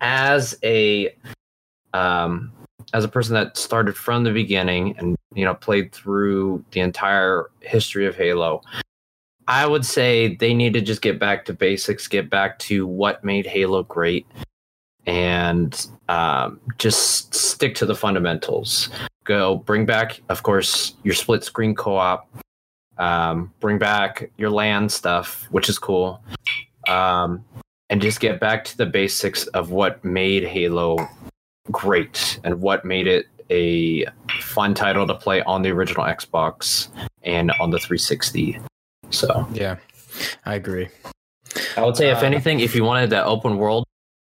as 0.00 0.58
a 0.62 1.14
um, 1.94 2.52
as 2.92 3.04
a 3.04 3.08
person 3.08 3.34
that 3.34 3.56
started 3.56 3.96
from 3.96 4.24
the 4.24 4.32
beginning 4.32 4.96
and 4.98 5.16
you 5.34 5.44
know 5.44 5.54
played 5.54 5.92
through 5.92 6.64
the 6.72 6.80
entire 6.80 7.50
history 7.60 8.06
of 8.06 8.16
Halo, 8.16 8.62
I 9.48 9.66
would 9.66 9.86
say 9.86 10.34
they 10.36 10.54
need 10.54 10.74
to 10.74 10.80
just 10.80 11.02
get 11.02 11.18
back 11.18 11.44
to 11.46 11.52
basics, 11.52 12.08
get 12.08 12.28
back 12.28 12.58
to 12.60 12.86
what 12.86 13.24
made 13.24 13.46
Halo 13.46 13.82
great, 13.84 14.26
and 15.06 15.86
um, 16.08 16.60
just 16.78 17.34
stick 17.34 17.74
to 17.76 17.86
the 17.86 17.94
fundamentals. 17.94 18.90
Go 19.24 19.56
bring 19.56 19.86
back, 19.86 20.20
of 20.28 20.42
course, 20.42 20.94
your 21.02 21.14
split 21.14 21.44
screen 21.44 21.74
co-op. 21.74 22.28
Um, 22.98 23.52
bring 23.60 23.78
back 23.78 24.30
your 24.36 24.50
land 24.50 24.92
stuff, 24.92 25.46
which 25.50 25.68
is 25.68 25.78
cool, 25.78 26.22
um, 26.88 27.44
and 27.88 28.02
just 28.02 28.20
get 28.20 28.38
back 28.38 28.64
to 28.64 28.76
the 28.76 28.86
basics 28.86 29.46
of 29.48 29.70
what 29.70 30.04
made 30.04 30.44
Halo 30.44 31.08
great 31.70 32.38
and 32.44 32.60
what 32.60 32.84
made 32.84 33.06
it 33.06 33.26
a 33.50 34.04
fun 34.40 34.74
title 34.74 35.06
to 35.06 35.14
play 35.14 35.42
on 35.42 35.62
the 35.62 35.70
original 35.70 36.04
Xbox 36.04 36.88
and 37.22 37.50
on 37.60 37.70
the 37.70 37.78
360. 37.78 38.58
So 39.10 39.46
Yeah, 39.52 39.76
I 40.44 40.54
agree. 40.54 40.88
I 41.76 41.84
would 41.84 41.96
say, 41.96 42.10
if 42.10 42.22
Uh, 42.22 42.26
anything, 42.26 42.60
if 42.60 42.74
you 42.74 42.84
wanted 42.84 43.10
that 43.10 43.26
open 43.26 43.58
world, 43.58 43.84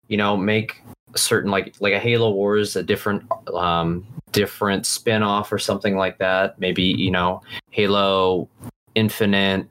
you 0.08 0.16
know, 0.16 0.36
make 0.36 0.82
certain 1.16 1.50
like 1.50 1.74
like 1.80 1.92
a 1.92 1.98
Halo 1.98 2.30
Wars, 2.30 2.76
a 2.76 2.82
different 2.82 3.24
um 3.54 4.06
different 4.32 4.86
spin 4.86 5.22
off 5.22 5.52
or 5.52 5.58
something 5.58 5.96
like 5.96 6.18
that. 6.18 6.58
Maybe 6.58 6.82
you 6.82 7.10
know 7.10 7.42
Halo 7.70 8.48
Infinite, 8.94 9.66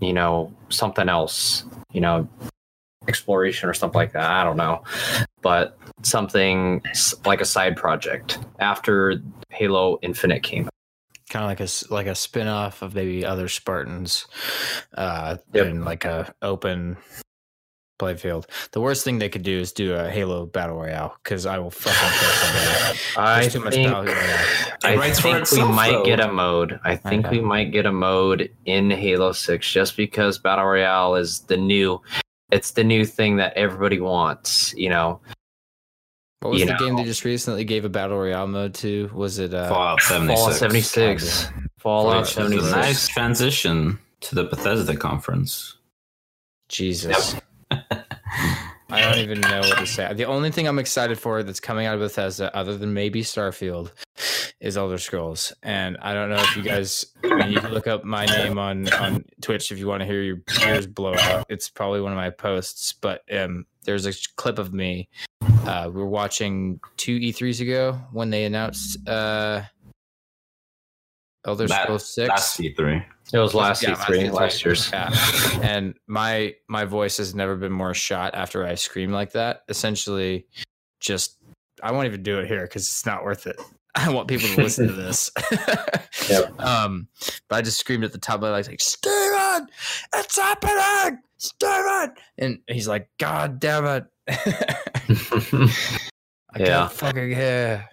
you 0.00 0.12
know 0.12 0.52
something 0.68 1.08
else, 1.08 1.64
you 1.92 2.00
know 2.00 2.28
exploration 3.08 3.68
or 3.68 3.74
something 3.74 3.98
like 3.98 4.12
that. 4.12 4.30
I 4.30 4.44
don't 4.44 4.56
know, 4.56 4.82
but 5.42 5.76
something 6.02 6.82
like 7.24 7.40
a 7.40 7.44
side 7.44 7.76
project 7.76 8.38
after 8.58 9.20
Halo 9.50 9.98
Infinite 10.02 10.42
came. 10.42 10.64
out. 10.66 10.70
kind 11.30 11.44
of 11.44 11.48
like 11.48 11.60
a 11.60 11.94
like 11.94 12.06
a 12.06 12.14
spin-off 12.14 12.82
of 12.82 12.94
maybe 12.94 13.24
other 13.24 13.48
Spartans 13.48 14.26
uh 14.94 15.36
Yep. 15.52 15.66
in 15.66 15.84
like 15.84 16.04
a 16.04 16.32
open 16.42 16.96
playfield. 18.00 18.46
The 18.72 18.80
worst 18.80 19.04
thing 19.04 19.18
they 19.18 19.28
could 19.28 19.42
do 19.42 19.58
is 19.58 19.72
do 19.72 19.94
a 19.94 20.08
Halo 20.10 20.46
battle 20.46 20.76
royale 20.76 21.16
because 21.22 21.44
I 21.46 21.58
will 21.58 21.70
fucking 21.70 22.18
kill 22.18 22.30
somebody. 22.32 22.98
I 23.16 23.40
There's 23.42 23.52
too 23.52 23.60
much 23.60 23.74
think 23.74 23.88
battle 23.92 24.04
royale. 24.06 24.46
I 24.84 24.92
It 24.94 24.98
writes 24.98 25.18
for 25.20 25.22
think 25.24 25.34
we 25.36 25.40
itself, 25.42 25.74
might 25.74 25.90
though. 25.92 26.04
get 26.04 26.20
a 26.20 26.32
mode. 26.32 26.80
I 26.84 26.96
think 26.96 27.26
Okay. 27.26 27.36
we 27.38 27.42
might 27.44 27.70
get 27.72 27.84
a 27.86 27.92
mode 27.92 28.50
in 28.64 28.90
Halo 28.90 29.32
6 29.32 29.70
just 29.70 29.96
because 29.96 30.38
Battle 30.38 30.64
Royale 30.64 31.14
is 31.16 31.40
the 31.40 31.56
new 31.56 32.00
it's 32.50 32.72
the 32.72 32.82
new 32.82 33.04
thing 33.04 33.36
that 33.36 33.52
everybody 33.54 34.00
wants, 34.00 34.74
you 34.76 34.88
know. 34.88 35.20
What 36.40 36.50
was 36.52 36.60
You 36.60 36.66
the 36.66 36.74
game 36.74 36.96
they 36.96 37.04
just 37.04 37.24
recently 37.24 37.64
gave 37.64 37.84
a 37.84 37.88
battle 37.90 38.16
royale 38.18 38.46
mode 38.48 38.74
to? 38.76 39.10
Was 39.14 39.38
it 39.38 39.52
uh 39.54 39.68
Fallout 39.68 40.00
76. 40.00 40.40
Fallout 40.40 40.54
76. 40.56 41.48
Fallout 41.78 42.20
Which 42.22 42.30
is 42.30 42.36
a 42.36 42.40
76. 42.42 42.72
nice 42.72 43.08
transition 43.08 43.98
to 44.22 44.34
the 44.34 44.44
Bethesda 44.44 44.96
conference. 44.96 45.76
Jesus. 46.68 47.36
I 48.92 49.02
don't 49.02 49.18
even 49.18 49.40
know 49.40 49.60
what 49.60 49.78
to 49.78 49.86
say. 49.86 50.12
The 50.14 50.24
only 50.24 50.50
thing 50.50 50.66
I'm 50.66 50.78
excited 50.78 51.18
for 51.18 51.42
that's 51.42 51.60
coming 51.60 51.86
out 51.86 51.94
of 51.94 52.00
Bethesda, 52.00 52.54
other 52.56 52.76
than 52.76 52.92
maybe 52.92 53.22
Starfield, 53.22 53.92
is 54.60 54.76
Elder 54.76 54.98
Scrolls. 54.98 55.52
And 55.62 55.96
I 56.02 56.12
don't 56.12 56.28
know 56.28 56.36
if 56.36 56.56
you 56.56 56.62
guys, 56.62 57.04
I 57.24 57.34
mean, 57.34 57.52
you 57.52 57.60
can 57.60 57.72
look 57.72 57.86
up 57.86 58.04
my 58.04 58.26
name 58.26 58.58
on 58.58 58.92
on 58.94 59.24
Twitch 59.40 59.72
if 59.72 59.78
you 59.78 59.86
want 59.86 60.00
to 60.00 60.06
hear 60.06 60.22
your 60.22 60.38
ears 60.66 60.86
blow 60.86 61.14
out. 61.14 61.46
It's 61.48 61.68
probably 61.68 62.00
one 62.00 62.12
of 62.12 62.16
my 62.16 62.30
posts, 62.30 62.92
but 62.92 63.22
um, 63.32 63.66
there's 63.84 64.06
a 64.06 64.12
clip 64.36 64.58
of 64.58 64.74
me. 64.74 65.08
Uh, 65.64 65.90
we 65.92 66.00
were 66.00 66.08
watching 66.08 66.80
two 66.96 67.18
E3s 67.18 67.60
ago 67.60 67.98
when 68.12 68.30
they 68.30 68.44
announced 68.44 69.08
uh, 69.08 69.62
Elder 71.46 71.66
That- 71.68 71.82
Scrolls 71.84 72.14
Six. 72.14 72.28
That's 72.28 72.56
C3. 72.56 73.04
It 73.32 73.38
was 73.38 73.54
last 73.54 73.82
Yeah, 73.82 73.94
E3, 73.94 74.28
E3. 74.28 74.32
last 74.32 74.64
year's. 74.64 74.90
Yeah. 74.92 75.10
And 75.62 75.94
my 76.06 76.54
my 76.68 76.84
voice 76.84 77.16
has 77.18 77.34
never 77.34 77.56
been 77.56 77.72
more 77.72 77.94
shot 77.94 78.34
after 78.34 78.64
I 78.66 78.74
scream 78.74 79.10
like 79.12 79.32
that. 79.32 79.62
Essentially, 79.68 80.46
just 81.00 81.36
I 81.82 81.92
won't 81.92 82.06
even 82.06 82.22
do 82.22 82.38
it 82.40 82.46
here 82.48 82.62
because 82.62 82.82
it's 82.84 83.06
not 83.06 83.24
worth 83.24 83.46
it. 83.46 83.60
I 83.94 84.10
want 84.12 84.28
people 84.28 84.48
to 84.48 84.62
listen 84.62 84.86
to 84.88 84.92
this. 84.92 85.30
Yep. 86.28 86.60
Um, 86.60 87.08
but 87.48 87.56
I 87.56 87.62
just 87.62 87.80
screamed 87.80 88.04
at 88.04 88.12
the 88.12 88.18
top 88.18 88.36
of 88.36 88.42
my 88.42 88.50
lungs 88.50 88.68
like, 88.68 88.80
"Steven, 88.80 89.66
it's 90.14 90.36
happening, 90.38 91.18
Steven!" 91.38 92.12
And 92.38 92.58
he's 92.68 92.86
like, 92.86 93.08
"God 93.18 93.58
damn 93.58 93.84
it!" 93.86 94.04
I 94.28 94.38
Yeah. 96.58 96.66
can't 96.66 96.92
fucking 96.92 97.30
hear. 97.30 97.88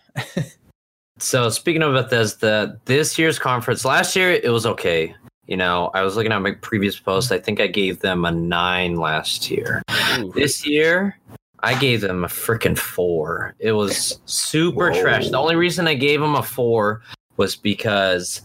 So 1.19 1.49
speaking 1.49 1.81
of 1.81 1.93
Bethesda, 1.93 2.79
this 2.85 3.17
year's 3.17 3.39
conference, 3.39 3.83
last 3.83 4.15
year 4.15 4.31
it 4.31 4.49
was 4.49 4.65
okay. 4.65 5.15
You 5.47 5.57
know, 5.57 5.89
I 5.93 6.01
was 6.01 6.15
looking 6.15 6.31
at 6.31 6.41
my 6.41 6.51
previous 6.51 6.99
post. 6.99 7.31
I 7.31 7.39
think 7.39 7.59
I 7.59 7.67
gave 7.67 8.01
them 8.01 8.25
a 8.25 8.31
nine 8.31 8.95
last 8.95 9.49
year. 9.49 9.81
Ooh. 10.19 10.31
This 10.35 10.65
year, 10.65 11.17
I 11.59 11.79
gave 11.79 12.01
them 12.01 12.23
a 12.23 12.27
freaking 12.27 12.77
four. 12.77 13.55
It 13.59 13.71
was 13.71 14.19
super 14.25 14.91
Whoa. 14.91 15.01
trash. 15.01 15.29
The 15.29 15.37
only 15.37 15.55
reason 15.55 15.87
I 15.87 15.95
gave 15.95 16.19
them 16.19 16.35
a 16.35 16.43
four 16.43 17.01
was 17.37 17.55
because 17.55 18.41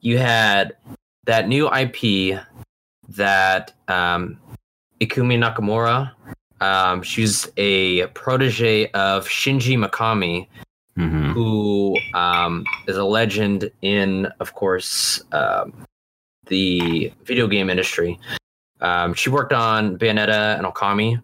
you 0.00 0.18
had 0.18 0.76
that 1.24 1.48
new 1.48 1.68
IP 1.72 2.40
that 3.08 3.72
um, 3.88 4.38
Ikumi 5.00 5.38
Nakamura. 5.38 6.12
Um, 6.60 7.02
she's 7.02 7.50
a 7.56 8.06
protege 8.08 8.90
of 8.92 9.26
Shinji 9.26 9.76
Mikami, 9.76 10.46
hmm 10.96 11.32
who 11.32 11.94
um, 12.14 12.64
is 12.88 12.96
a 12.96 13.04
legend 13.04 13.70
in, 13.82 14.26
of 14.40 14.54
course, 14.54 15.22
um, 15.32 15.72
the 16.46 17.12
video 17.24 17.46
game 17.46 17.68
industry. 17.68 18.18
Um, 18.80 19.12
she 19.12 19.28
worked 19.28 19.52
on 19.52 19.98
Bayonetta 19.98 20.56
and 20.56 20.66
Okami 20.66 21.22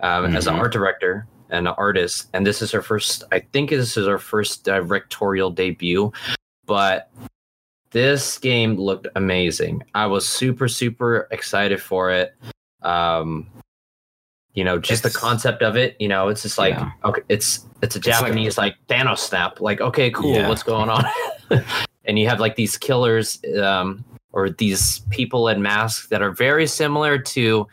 um, 0.00 0.34
as 0.36 0.46
an 0.48 0.54
Mhm. 0.54 0.58
art 0.58 0.72
director 0.72 1.26
and 1.50 1.68
an 1.68 1.74
artist, 1.78 2.28
and 2.32 2.44
this 2.44 2.60
is 2.62 2.72
her 2.72 2.82
first. 2.82 3.22
I 3.30 3.38
think 3.52 3.70
this 3.70 3.96
is 3.96 4.06
her 4.06 4.18
first 4.18 4.64
directorial 4.64 5.50
debut, 5.50 6.10
but 6.66 7.08
this 7.90 8.38
game 8.38 8.74
looked 8.76 9.06
amazing. 9.14 9.84
I 9.94 10.06
was 10.06 10.28
super 10.28 10.66
super 10.66 11.28
excited 11.30 11.80
for 11.80 12.10
it. 12.10 12.34
Um, 12.82 13.46
you 14.54 14.64
know, 14.64 14.78
just 14.78 15.02
the 15.02 15.10
concept 15.10 15.62
of 15.62 15.76
it. 15.76 15.96
You 15.98 16.08
know, 16.08 16.28
it's 16.28 16.42
just 16.42 16.58
like 16.58 16.74
Yeah. 16.74 16.90
okay, 17.04 17.22
it's 17.28 17.66
it's 17.82 17.96
a 17.96 17.98
like- 17.98 18.04
Japanese 18.04 18.58
like, 18.58 18.76
Thanos 18.88 19.18
snap. 19.18 19.60
Like, 19.60 19.80
okay, 19.80 20.10
cool, 20.10 20.34
Yeah. 20.34 20.48
what's 20.48 20.62
going 20.62 20.88
on? 20.90 21.04
and 22.04 22.18
you 22.18 22.28
have 22.28 22.38
like 22.40 22.56
these 22.56 22.76
killers, 22.76 23.40
um, 23.60 24.04
or 24.32 24.48
these 24.50 25.00
people 25.10 25.48
in 25.48 25.60
masks 25.60 26.08
that 26.08 26.22
are 26.22 26.30
very 26.30 26.66
similar 26.66 27.18
to 27.18 27.66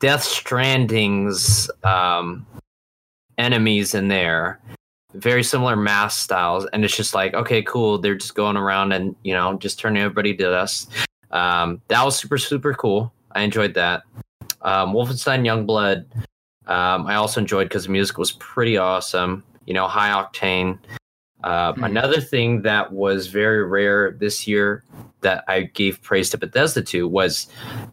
Death 0.00 0.24
Stranding's 0.24 1.70
um, 1.84 2.46
enemies 3.38 3.94
in 3.94 4.08
there. 4.08 4.60
Very 5.14 5.44
similar 5.44 5.76
mask 5.76 6.24
styles, 6.24 6.66
and 6.72 6.84
it's 6.84 6.96
just 6.96 7.14
like, 7.14 7.34
okay, 7.34 7.62
cool. 7.62 7.98
They're 7.98 8.16
just 8.16 8.34
going 8.34 8.56
around 8.56 8.90
and 8.92 9.14
you 9.22 9.32
know 9.32 9.56
just 9.58 9.78
turning 9.78 10.02
everybody 10.02 10.34
to 10.36 10.42
dust. 10.44 10.90
Um, 11.30 11.80
that 11.88 12.04
was 12.04 12.18
super 12.18 12.36
super 12.38 12.74
cool. 12.74 13.12
I 13.32 13.42
enjoyed 13.42 13.74
that. 13.74 14.02
Um, 14.64 14.92
Wolfenstein 14.92 15.42
Youngblood. 15.44 16.06
Um, 16.66 17.06
I 17.06 17.16
also 17.16 17.40
enjoyed 17.40 17.68
because 17.68 17.84
the 17.84 17.92
music 17.92 18.18
was 18.18 18.32
pretty 18.32 18.76
awesome. 18.76 19.44
You 19.66 19.74
know, 19.74 19.86
high 19.86 20.10
octane. 20.10 20.78
Uh, 21.42 21.74
Hmm. 21.74 21.84
Another 21.84 22.20
thing 22.22 22.62
that 22.62 22.90
was 22.90 23.26
very 23.26 23.64
rare 23.66 24.12
this 24.12 24.46
year 24.48 24.82
that 25.20 25.44
I 25.46 25.62
gave 25.62 26.00
praise 26.02 26.30
to 26.30 26.38
Bethesda 26.38 26.80
to 26.82 27.06
was 27.06 27.48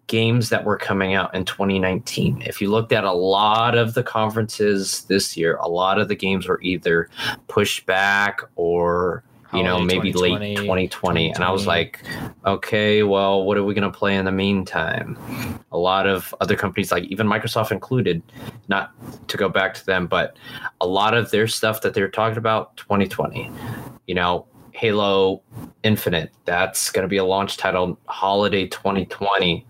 games 0.08 0.50
that 0.50 0.64
were 0.64 0.78
coming 0.78 1.14
out 1.16 1.34
in 1.36 1.44
2019. 1.44 2.44
If 2.46 2.62
you 2.62 2.70
looked 2.70 2.94
at 2.94 3.04
a 3.04 3.12
lot 3.12 3.78
of 3.78 3.94
the 3.94 4.04
conferences 4.04 5.04
this 5.10 5.36
year, 5.36 5.58
a 5.58 5.68
lot 5.68 6.00
of 6.00 6.08
the 6.08 6.16
games 6.16 6.48
were 6.48 6.62
either 6.62 7.10
pushed 7.50 7.86
back 7.86 8.42
or 8.56 9.24
you 9.54 9.64
know 9.64 9.80
maybe 9.80 10.14
late 10.14 10.58
2020 10.58 11.32
and 11.32 11.44
i 11.44 11.52
was 11.52 11.68
like 11.68 12.04
okay 12.46 13.04
well 13.04 13.44
what 13.44 13.58
are 13.58 13.64
we 13.64 13.74
going 13.74 13.90
to 13.90 13.98
play 13.98 14.16
in 14.16 14.26
the 14.26 14.32
meantime? 14.32 15.18
A 15.72 15.78
lot 15.78 16.08
of 16.08 16.34
other 16.42 16.56
companies 16.56 16.92
like 16.92 17.04
even 17.06 17.28
microsoft 17.28 17.72
included 17.72 18.22
not 18.68 18.92
to 19.28 19.38
go 19.38 19.50
back 19.50 19.74
to 19.74 19.86
them 19.86 20.08
but 20.08 20.38
a 20.80 20.88
lot 20.88 21.14
of 21.14 21.32
their 21.32 21.48
stuff 21.48 21.82
that 21.82 21.94
they're 21.94 22.10
talking 22.10 22.38
about 22.38 22.76
2020 22.78 23.52
you 24.08 24.16
know 24.16 24.48
halo 24.74 25.42
infinite 25.84 26.32
that's 26.46 26.90
going 26.90 27.04
to 27.04 27.10
be 27.10 27.18
a 27.18 27.26
launch 27.26 27.58
title 27.58 27.98
holiday 28.08 28.68
2020 28.68 29.66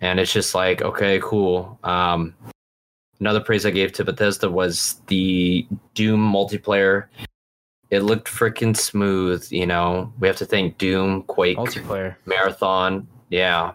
and 0.00 0.20
it's 0.20 0.32
just 0.32 0.54
like 0.54 0.80
okay 0.82 1.20
cool. 1.22 1.78
Um 1.82 2.34
another 3.20 3.40
praise 3.40 3.66
i 3.66 3.70
gave 3.70 3.92
to 3.92 4.04
bethesda 4.04 4.48
was 4.48 5.00
the 5.08 5.66
doom 5.94 6.20
multiplayer 6.20 7.06
it 7.90 8.00
looked 8.00 8.28
freaking 8.28 8.76
smooth 8.76 9.46
you 9.50 9.66
know 9.66 10.12
we 10.20 10.28
have 10.28 10.36
to 10.36 10.44
thank 10.46 10.76
doom 10.78 11.22
quake 11.24 11.56
multiplayer. 11.58 12.14
marathon 12.26 13.06
yeah 13.30 13.72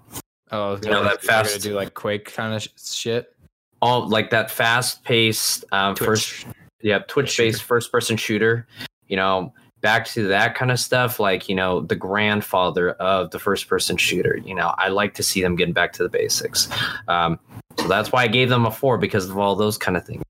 Oh, 0.52 0.78
You 0.84 0.92
know, 0.92 1.04
that 1.04 1.24
fast- 1.24 1.62
do 1.64 1.74
like 1.74 1.96
Quake 1.96 2.32
kind 2.32 2.54
of 2.54 2.62
sh- 2.62 2.68
shit. 2.78 3.36
all 3.82 4.08
like 4.08 4.30
that 4.30 4.52
fast 4.52 5.04
paced 5.04 5.66
um, 5.72 5.96
Twitch. 5.96 6.06
first 6.08 6.46
yeah 6.82 7.00
twitch 7.08 7.36
based 7.38 7.64
first 7.64 7.92
person 7.92 8.18
shooter 8.18 8.68
you 9.08 9.16
know 9.18 9.52
back 9.82 10.06
to 10.06 10.28
that 10.28 10.54
kind 10.54 10.70
of 10.70 10.80
stuff 10.80 11.20
like 11.20 11.50
you 11.50 11.56
know 11.56 11.82
the 11.82 11.96
grandfather 11.96 12.92
of 12.92 13.32
the 13.32 13.40
first 13.40 13.68
person 13.68 13.98
shooter 13.98 14.38
you 14.46 14.54
know 14.54 14.76
i 14.78 14.90
like 14.90 15.16
to 15.16 15.24
see 15.24 15.42
them 15.42 15.56
getting 15.56 15.74
back 15.74 15.92
to 15.94 16.04
the 16.04 16.10
basics 16.10 16.70
um, 17.08 17.40
so 17.80 17.88
that's 17.88 18.12
why 18.12 18.22
i 18.24 18.28
gave 18.28 18.48
them 18.50 18.66
a 18.68 18.72
four 18.72 18.98
because 19.00 19.30
of 19.30 19.38
all 19.40 19.56
those 19.56 19.78
kind 19.78 19.98
of 19.98 20.06
things 20.06 20.22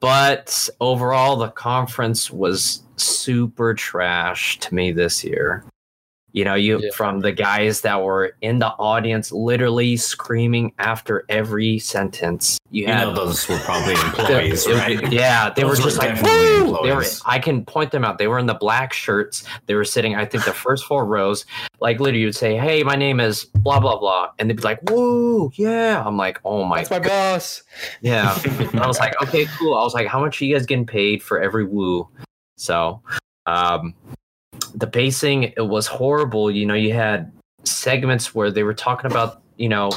but 0.00 0.68
overall 0.80 1.36
the 1.36 1.48
conference 1.50 2.30
was 2.30 2.82
super 2.98 3.74
trash 3.74 4.58
to 4.60 4.74
me 4.74 4.92
this 4.92 5.22
year 5.24 5.64
you 6.32 6.44
know 6.44 6.54
you 6.54 6.78
Yeah. 6.78 6.90
from 6.94 7.20
the 7.20 7.32
guys 7.32 7.80
that 7.80 8.02
were 8.02 8.36
in 8.42 8.58
the 8.58 8.68
audience 8.68 9.32
literally 9.32 9.96
screaming 9.96 10.72
after 10.78 11.24
every 11.30 11.78
sentence 11.78 12.58
you 12.70 12.82
You 12.82 12.88
had 12.92 13.04
know, 13.08 13.14
those 13.14 13.48
were 13.48 13.56
probably 13.60 13.94
the- 13.94 14.04
employees, 14.04 14.66
it- 14.66 14.74
right? 14.74 15.10
Yeah, 15.10 15.48
they 15.48 15.62
Those 15.62 15.78
were 15.78 15.84
were 15.86 15.90
just 15.90 15.98
like, 15.98 16.20
Woo! 16.22 16.78
they 16.82 16.94
were. 16.94 17.02
I 17.24 17.38
can 17.38 17.64
point 17.64 17.92
them 17.92 18.04
out. 18.04 18.18
They 18.18 18.26
were 18.26 18.38
in 18.38 18.44
the 18.44 18.52
black 18.52 18.92
shirts. 18.92 19.42
They 19.64 19.74
were 19.74 19.86
sitting. 19.86 20.16
I 20.16 20.26
think 20.26 20.44
the 20.44 20.52
first 20.52 20.84
four 20.84 21.06
rows. 21.06 21.46
Like 21.80 21.98
literally, 21.98 22.20
you'd 22.20 22.34
say, 22.36 22.58
"Hey, 22.58 22.82
my 22.82 22.94
name 22.94 23.20
is 23.20 23.46
blah 23.46 23.80
blah 23.80 23.98
blah," 23.98 24.28
and 24.38 24.50
they'd 24.50 24.56
be 24.58 24.62
like, 24.62 24.80
"Woo, 24.90 25.50
yeah!" 25.54 26.02
I'm 26.04 26.18
like, 26.18 26.40
"Oh 26.44 26.62
my, 26.64 26.78
That's 26.84 26.90
my 26.90 26.98
boss. 26.98 27.62
yeah." 28.02 28.38
I 28.74 28.86
was 28.86 28.98
like, 28.98 29.14
"Okay, 29.22 29.46
cool." 29.58 29.74
I 29.74 29.82
was 29.82 29.94
like, 29.94 30.06
"How 30.08 30.20
much 30.20 30.42
are 30.42 30.44
you 30.44 30.54
guys 30.54 30.66
getting 30.66 30.84
paid 30.86 31.22
for 31.22 31.40
every 31.40 31.64
woo?" 31.64 32.06
So, 32.58 33.00
um, 33.46 33.94
the 34.74 34.86
pacing 34.86 35.44
it 35.44 35.66
was 35.66 35.86
horrible. 35.86 36.50
You 36.50 36.66
know, 36.66 36.74
you 36.74 36.92
had 36.92 37.32
segments 37.64 38.34
where 38.34 38.50
they 38.50 38.62
were 38.62 38.74
talking 38.74 39.10
about, 39.10 39.42
you 39.56 39.68
know, 39.68 39.90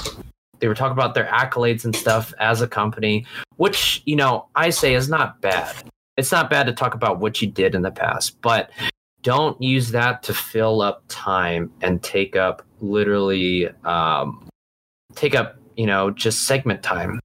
they 0.61 0.67
were 0.67 0.75
talking 0.75 0.93
about 0.93 1.13
their 1.13 1.25
accolades 1.25 1.85
and 1.85 1.95
stuff 1.95 2.33
as 2.39 2.61
a 2.61 2.67
company, 2.67 3.25
which 3.57 4.01
you 4.05 4.15
know 4.15 4.47
I 4.55 4.69
say 4.69 4.93
is 4.93 5.09
not 5.09 5.41
bad. 5.41 5.75
It's 6.17 6.31
not 6.31 6.49
bad 6.49 6.67
to 6.67 6.73
talk 6.73 6.93
about 6.93 7.19
what 7.19 7.41
you 7.41 7.49
did 7.49 7.73
in 7.75 7.81
the 7.81 7.91
past, 7.91 8.39
but 8.41 8.69
don't 9.23 9.61
use 9.61 9.91
that 9.91 10.23
to 10.23 10.33
fill 10.33 10.81
up 10.81 11.03
time 11.07 11.71
and 11.81 12.01
take 12.01 12.35
up 12.35 12.65
literally 12.79 13.69
um, 13.83 14.47
take 15.15 15.35
up 15.35 15.57
you 15.75 15.87
know 15.87 16.11
just 16.11 16.43
segment 16.43 16.83
time. 16.83 17.19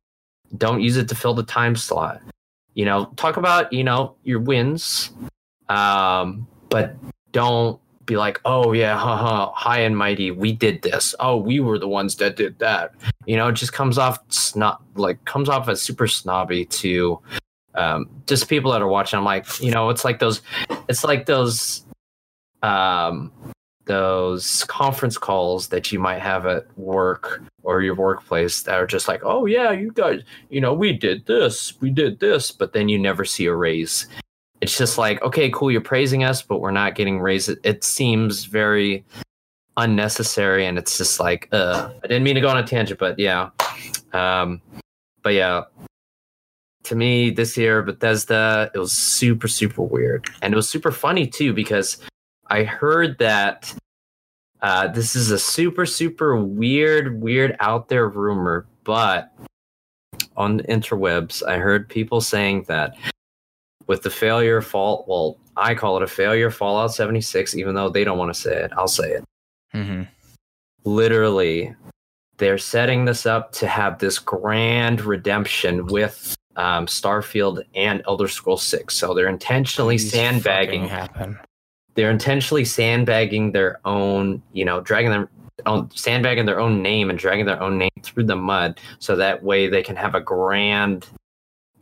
Don't 0.56 0.80
use 0.80 0.96
it 0.96 1.08
to 1.08 1.14
fill 1.14 1.34
the 1.34 1.42
time 1.42 1.76
slot. 1.76 2.22
You 2.76 2.84
know, 2.84 3.06
talk 3.16 3.38
about 3.38 3.72
you 3.72 3.82
know 3.82 4.14
your 4.22 4.38
wins, 4.38 5.10
um, 5.68 6.46
but 6.68 6.94
don't 7.32 7.80
be 8.04 8.16
like, 8.16 8.40
oh 8.44 8.72
yeah, 8.72 8.96
haha, 8.96 9.50
high 9.52 9.80
and 9.80 9.96
mighty, 9.96 10.30
we 10.30 10.52
did 10.52 10.82
this. 10.82 11.14
Oh, 11.18 11.36
we 11.36 11.58
were 11.58 11.78
the 11.78 11.88
ones 11.88 12.16
that 12.16 12.36
did 12.36 12.58
that. 12.60 12.94
You 13.26 13.36
know, 13.36 13.48
it 13.48 13.54
just 13.54 13.72
comes 13.72 13.98
off 13.98 14.18
snob, 14.28 14.80
like 14.94 15.24
comes 15.24 15.48
off 15.48 15.68
as 15.68 15.82
super 15.82 16.06
snobby 16.06 16.66
to 16.66 17.20
um, 17.74 18.08
just 18.26 18.48
people 18.48 18.72
that 18.72 18.82
are 18.82 18.88
watching. 18.88 19.18
I'm 19.18 19.24
like, 19.24 19.46
you 19.60 19.70
know, 19.70 19.90
it's 19.90 20.04
like 20.04 20.18
those, 20.18 20.40
it's 20.88 21.02
like 21.02 21.26
those, 21.26 21.84
um, 22.62 23.32
those 23.86 24.64
conference 24.64 25.16
calls 25.16 25.68
that 25.68 25.90
you 25.90 25.98
might 25.98 26.20
have 26.20 26.46
at 26.46 26.66
work 26.78 27.42
or 27.62 27.82
your 27.82 27.94
workplace 27.94 28.62
that 28.62 28.74
are 28.74 28.86
just 28.86 29.08
like, 29.08 29.22
oh 29.24 29.46
yeah, 29.46 29.70
you 29.70 29.90
guys, 29.92 30.22
you 30.50 30.60
know, 30.60 30.74
we 30.74 30.92
did 30.92 31.26
this, 31.26 31.80
we 31.80 31.90
did 31.90 32.20
this, 32.20 32.50
but 32.50 32.72
then 32.72 32.88
you 32.88 32.98
never 32.98 33.24
see 33.24 33.46
a 33.46 33.54
raise. 33.54 34.06
It's 34.60 34.76
just 34.76 34.96
like 34.96 35.22
okay 35.22 35.50
cool 35.50 35.70
you're 35.70 35.82
praising 35.82 36.24
us 36.24 36.40
but 36.40 36.60
we're 36.60 36.70
not 36.70 36.94
getting 36.94 37.20
raised 37.20 37.50
it, 37.50 37.58
it 37.62 37.84
seems 37.84 38.44
very 38.44 39.04
unnecessary 39.76 40.64
and 40.64 40.78
it's 40.78 40.96
just 40.96 41.20
like 41.20 41.46
uh 41.52 41.90
i 42.02 42.06
didn't 42.06 42.22
mean 42.22 42.36
to 42.36 42.40
go 42.40 42.48
on 42.48 42.56
a 42.56 42.66
tangent 42.66 42.98
but 42.98 43.18
yeah. 43.18 43.50
Um 44.14 44.62
but 45.22 45.34
yeah. 45.34 45.64
To 46.84 46.94
me 46.94 47.30
this 47.30 47.56
year 47.58 47.82
bethesda 47.82 48.70
it 48.74 48.78
was 48.78 48.92
super 48.92 49.46
super 49.46 49.82
weird. 49.82 50.26
And 50.40 50.54
it 50.54 50.56
was 50.56 50.68
super 50.68 50.90
funny 50.90 51.26
too 51.26 51.52
because 51.52 51.98
i 52.50 52.62
heard 52.62 53.18
that 53.18 53.74
uh 54.62 54.88
this 54.88 55.14
is 55.16 55.30
a 55.30 55.38
super 55.38 55.84
super 55.86 56.36
weird 56.36 57.20
weird 57.20 57.56
out 57.60 57.88
there 57.88 58.08
rumor 58.08 58.66
but 58.84 59.32
on 60.36 60.56
the 60.58 60.62
interwebs 60.64 61.42
i 61.46 61.58
heard 61.58 61.88
people 61.88 62.20
saying 62.20 62.64
that 62.68 62.96
with 63.86 64.02
the 64.02 64.10
failure 64.10 64.60
fault 64.62 65.06
well 65.08 65.36
i 65.56 65.74
call 65.74 65.96
it 65.96 66.02
a 66.02 66.06
failure 66.06 66.50
fallout 66.50 66.92
76 66.94 67.54
even 67.56 67.74
though 67.74 67.88
they 67.88 68.04
don't 68.04 68.18
want 68.18 68.32
to 68.32 68.40
say 68.40 68.62
it 68.64 68.70
i'll 68.76 68.88
say 68.88 69.10
it 69.12 69.24
Mm-hmm. 69.74 70.04
literally 70.84 71.74
they're 72.38 72.56
setting 72.58 73.04
this 73.04 73.26
up 73.26 73.52
to 73.52 73.66
have 73.66 73.98
this 73.98 74.18
grand 74.18 75.00
redemption 75.02 75.86
with 75.86 76.34
um, 76.56 76.86
starfield 76.86 77.62
and 77.74 78.02
elder 78.06 78.28
scrolls 78.28 78.62
6 78.62 78.94
so 78.96 79.12
they're 79.12 79.28
intentionally 79.28 79.98
sandbagging 79.98 80.86
happen. 80.88 81.38
They're 81.96 82.10
intentionally 82.10 82.64
sandbagging 82.64 83.52
their 83.52 83.80
own 83.84 84.42
you 84.52 84.64
know 84.64 84.80
dragging 84.80 85.10
their 85.10 85.28
own, 85.66 85.90
sandbagging 85.94 86.46
their 86.46 86.60
own 86.60 86.82
name 86.82 87.10
and 87.10 87.18
dragging 87.18 87.46
their 87.46 87.60
own 87.60 87.78
name 87.78 87.90
through 88.02 88.24
the 88.24 88.36
mud, 88.36 88.78
so 88.98 89.16
that 89.16 89.42
way 89.42 89.68
they 89.68 89.82
can 89.82 89.96
have 89.96 90.14
a 90.14 90.20
grand 90.20 91.08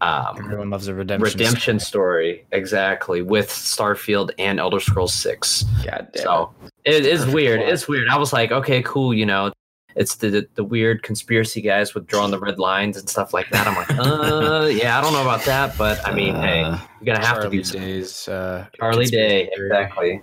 um, 0.00 0.36
Everyone 0.38 0.68
loves 0.68 0.86
a 0.88 0.94
redemption. 0.94 1.38
redemption 1.38 1.80
story. 1.80 2.44
Exactly 2.52 3.22
with 3.22 3.48
Starfield 3.48 4.32
and 4.38 4.60
Elder 4.60 4.78
Scrolls 4.78 5.14
Six. 5.14 5.62
God 5.84 6.08
damn. 6.12 6.22
So 6.22 6.54
it 6.84 7.06
is 7.06 7.26
weird. 7.26 7.60
It's 7.60 7.88
weird. 7.88 8.08
I 8.08 8.18
was 8.18 8.32
like, 8.32 8.52
okay, 8.52 8.82
cool. 8.82 9.14
You 9.14 9.24
know, 9.24 9.50
it's 9.96 10.16
the 10.16 10.48
the 10.54 10.64
weird 10.64 11.02
conspiracy 11.02 11.60
guys 11.60 11.94
with 11.94 12.06
drawing 12.06 12.30
the 12.30 12.38
red 12.38 12.58
lines 12.58 12.96
and 12.96 13.08
stuff 13.08 13.32
like 13.34 13.48
that. 13.50 13.66
I'm 13.66 13.74
like, 13.76 13.90
uh, 13.90 14.66
yeah, 14.66 14.98
I 14.98 15.00
don't 15.00 15.12
know 15.12 15.22
about 15.22 15.44
that, 15.44 15.76
but 15.78 16.06
I 16.06 16.12
mean, 16.14 16.34
hey, 16.34 16.62
Uh, 16.62 16.78
you're 17.00 17.14
gonna 17.14 17.24
have 17.26 17.36
to 17.36 17.42
Charlie 17.42 17.56
do 17.58 17.64
some 17.64 17.80
Days. 17.80 18.28
Uh, 18.28 18.66
Charlie 18.78 19.06
Day, 19.06 19.50
theory. 19.54 19.66
exactly. 19.68 20.22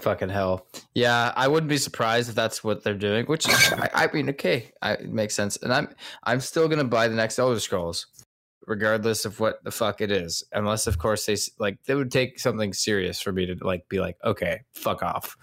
Fucking 0.00 0.28
hell. 0.30 0.66
Yeah, 0.94 1.32
I 1.36 1.46
wouldn't 1.48 1.68
be 1.68 1.76
surprised 1.76 2.28
if 2.30 2.34
that's 2.34 2.64
what 2.64 2.82
they're 2.82 2.94
doing. 2.94 3.26
Which 3.26 3.46
I, 3.48 3.90
I 3.94 4.08
mean, 4.12 4.30
okay, 4.30 4.72
I, 4.80 4.92
it 4.92 5.10
makes 5.10 5.34
sense. 5.34 5.56
And 5.62 5.72
I'm 5.72 5.88
I'm 6.24 6.40
still 6.40 6.68
gonna 6.68 6.84
buy 6.84 7.08
the 7.08 7.14
next 7.14 7.38
Elder 7.38 7.60
Scrolls, 7.60 8.06
regardless 8.66 9.24
of 9.24 9.40
what 9.40 9.62
the 9.64 9.70
fuck 9.70 10.00
it 10.00 10.10
is. 10.10 10.42
Unless, 10.52 10.86
of 10.86 10.98
course, 10.98 11.26
they 11.26 11.36
like 11.58 11.78
they 11.84 11.94
would 11.94 12.10
take 12.10 12.38
something 12.38 12.72
serious 12.72 13.20
for 13.20 13.32
me 13.32 13.46
to 13.46 13.56
like 13.64 13.88
be 13.88 14.00
like, 14.00 14.16
okay, 14.24 14.60
fuck 14.72 15.02
off, 15.02 15.36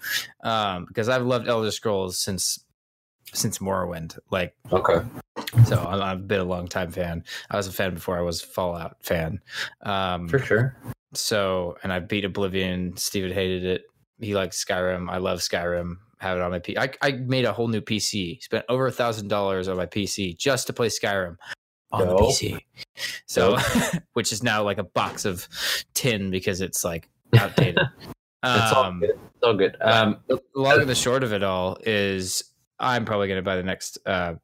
um, 0.44 0.84
because 0.86 1.08
I've 1.08 1.24
loved 1.26 1.48
Elder 1.48 1.70
Scrolls 1.70 2.18
since 2.18 2.64
since 3.34 3.58
Morrowind. 3.58 4.18
Like, 4.30 4.54
Okay. 4.72 5.00
so 5.66 5.76
I'm, 5.86 6.00
I've 6.00 6.26
been 6.26 6.40
a 6.40 6.44
long 6.44 6.66
time 6.66 6.90
fan. 6.90 7.24
I 7.50 7.56
was 7.56 7.66
a 7.66 7.72
fan 7.72 7.92
before 7.94 8.16
I 8.16 8.22
was 8.22 8.42
a 8.42 8.46
Fallout 8.46 8.96
fan. 9.02 9.40
Um, 9.82 10.28
For 10.28 10.38
sure. 10.38 10.76
so, 11.12 11.76
and 11.82 11.92
I 11.92 11.98
beat 11.98 12.24
Oblivion. 12.24 12.96
Steven 12.96 13.30
hated 13.32 13.64
it. 13.64 13.82
He 14.18 14.34
likes 14.34 14.64
Skyrim. 14.64 15.10
I 15.10 15.18
love 15.18 15.40
Skyrim. 15.40 15.96
Have 16.20 16.38
it 16.38 16.42
on 16.42 16.50
my 16.50 16.58
PC. 16.58 16.78
I, 16.78 16.90
I 17.06 17.10
made 17.12 17.44
a 17.44 17.52
whole 17.52 17.68
new 17.68 17.80
PC. 17.82 18.42
Spent 18.42 18.64
over 18.70 18.86
a 18.86 18.90
thousand 18.92 19.28
dollars 19.28 19.68
on 19.68 19.76
my 19.76 19.86
PC 19.86 20.36
just 20.36 20.66
to 20.68 20.72
play 20.72 20.88
Skyrim 20.88 21.36
on 21.90 22.06
the 22.08 22.14
PC. 22.14 22.58
So, 23.26 23.58
which 24.12 24.32
is 24.32 24.42
now 24.42 24.62
like 24.62 24.78
a 24.78 24.84
box 24.84 25.24
of 25.24 25.48
tin 25.94 26.30
because 26.30 26.60
it's 26.60 26.84
like 26.84 27.08
outdated. 27.38 27.78
It's 28.44 28.72
all 28.72 28.84
um, 28.84 29.00
good. 29.00 29.10
It's 29.10 29.42
all 29.44 29.54
good. 29.54 29.76
Um, 29.80 30.18
the 30.28 30.38
long 30.54 30.80
and 30.80 30.88
the 30.88 30.94
short 30.94 31.22
of 31.24 31.32
it 31.32 31.42
all 31.42 31.78
is 31.84 32.44
I'm 32.78 33.04
probably 33.04 33.28
going 33.28 33.38
to 33.38 33.42
buy 33.42 33.56
the 33.56 33.62
next 33.62 33.98
uh, 34.06 34.34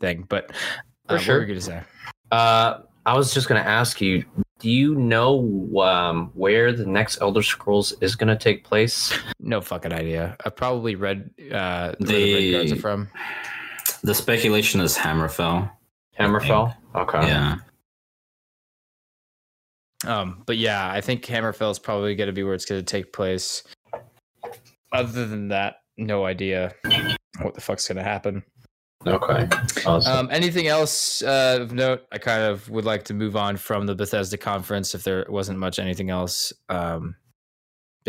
thing. 0.00 0.24
But 0.28 0.52
For 1.08 1.14
uh, 1.14 1.18
sure. 1.18 1.34
what 1.34 1.38
were 1.38 1.40
you 1.42 1.46
going 1.48 1.58
to 1.60 1.66
say? 1.66 1.82
uh, 2.30 2.78
I 3.06 3.16
was 3.16 3.32
just 3.32 3.48
gonna 3.48 3.60
ask 3.60 4.00
you. 4.02 4.24
Do 4.58 4.68
you 4.70 4.94
know 4.94 5.80
um, 5.80 6.30
where 6.34 6.70
the 6.70 6.84
next 6.84 7.18
Elder 7.22 7.42
Scrolls 7.42 7.92
is 8.02 8.14
gonna 8.14 8.38
take 8.38 8.62
place? 8.62 9.10
No 9.40 9.62
fucking 9.62 9.90
idea. 9.92 10.36
I 10.44 10.50
probably 10.50 10.96
read 10.96 11.30
uh, 11.50 11.94
where 11.96 11.96
the 11.98 12.04
They- 12.04 12.52
red 12.52 12.58
cards 12.58 12.72
are 12.72 12.76
from. 12.76 13.08
the 14.02 14.14
speculation 14.14 14.82
is 14.82 14.98
Hammerfell. 14.98 15.70
Hammerfell. 16.18 16.76
Okay. 16.94 17.26
Yeah. 17.26 17.56
Um, 20.06 20.42
but 20.46 20.56
yeah, 20.56 20.90
I 20.90 21.00
think 21.00 21.24
Hammerfell 21.24 21.70
is 21.70 21.78
probably 21.78 22.14
going 22.14 22.28
to 22.28 22.32
be 22.32 22.42
where 22.42 22.54
it's 22.54 22.64
going 22.64 22.80
to 22.80 22.84
take 22.84 23.12
place. 23.12 23.62
Other 24.92 25.26
than 25.26 25.48
that, 25.48 25.82
no 25.96 26.24
idea 26.24 26.74
what 27.42 27.54
the 27.54 27.60
fuck's 27.60 27.86
going 27.86 27.98
to 27.98 28.02
happen. 28.02 28.42
Okay. 29.06 29.48
Awesome. 29.86 30.12
Um, 30.12 30.28
anything 30.30 30.66
else 30.66 31.22
uh, 31.22 31.58
of 31.60 31.72
note? 31.72 32.02
I 32.12 32.18
kind 32.18 32.42
of 32.42 32.68
would 32.68 32.84
like 32.84 33.04
to 33.04 33.14
move 33.14 33.36
on 33.36 33.56
from 33.56 33.86
the 33.86 33.94
Bethesda 33.94 34.36
conference 34.36 34.94
if 34.94 35.04
there 35.04 35.24
wasn't 35.28 35.58
much 35.58 35.78
anything 35.78 36.10
else, 36.10 36.52
um, 36.68 37.16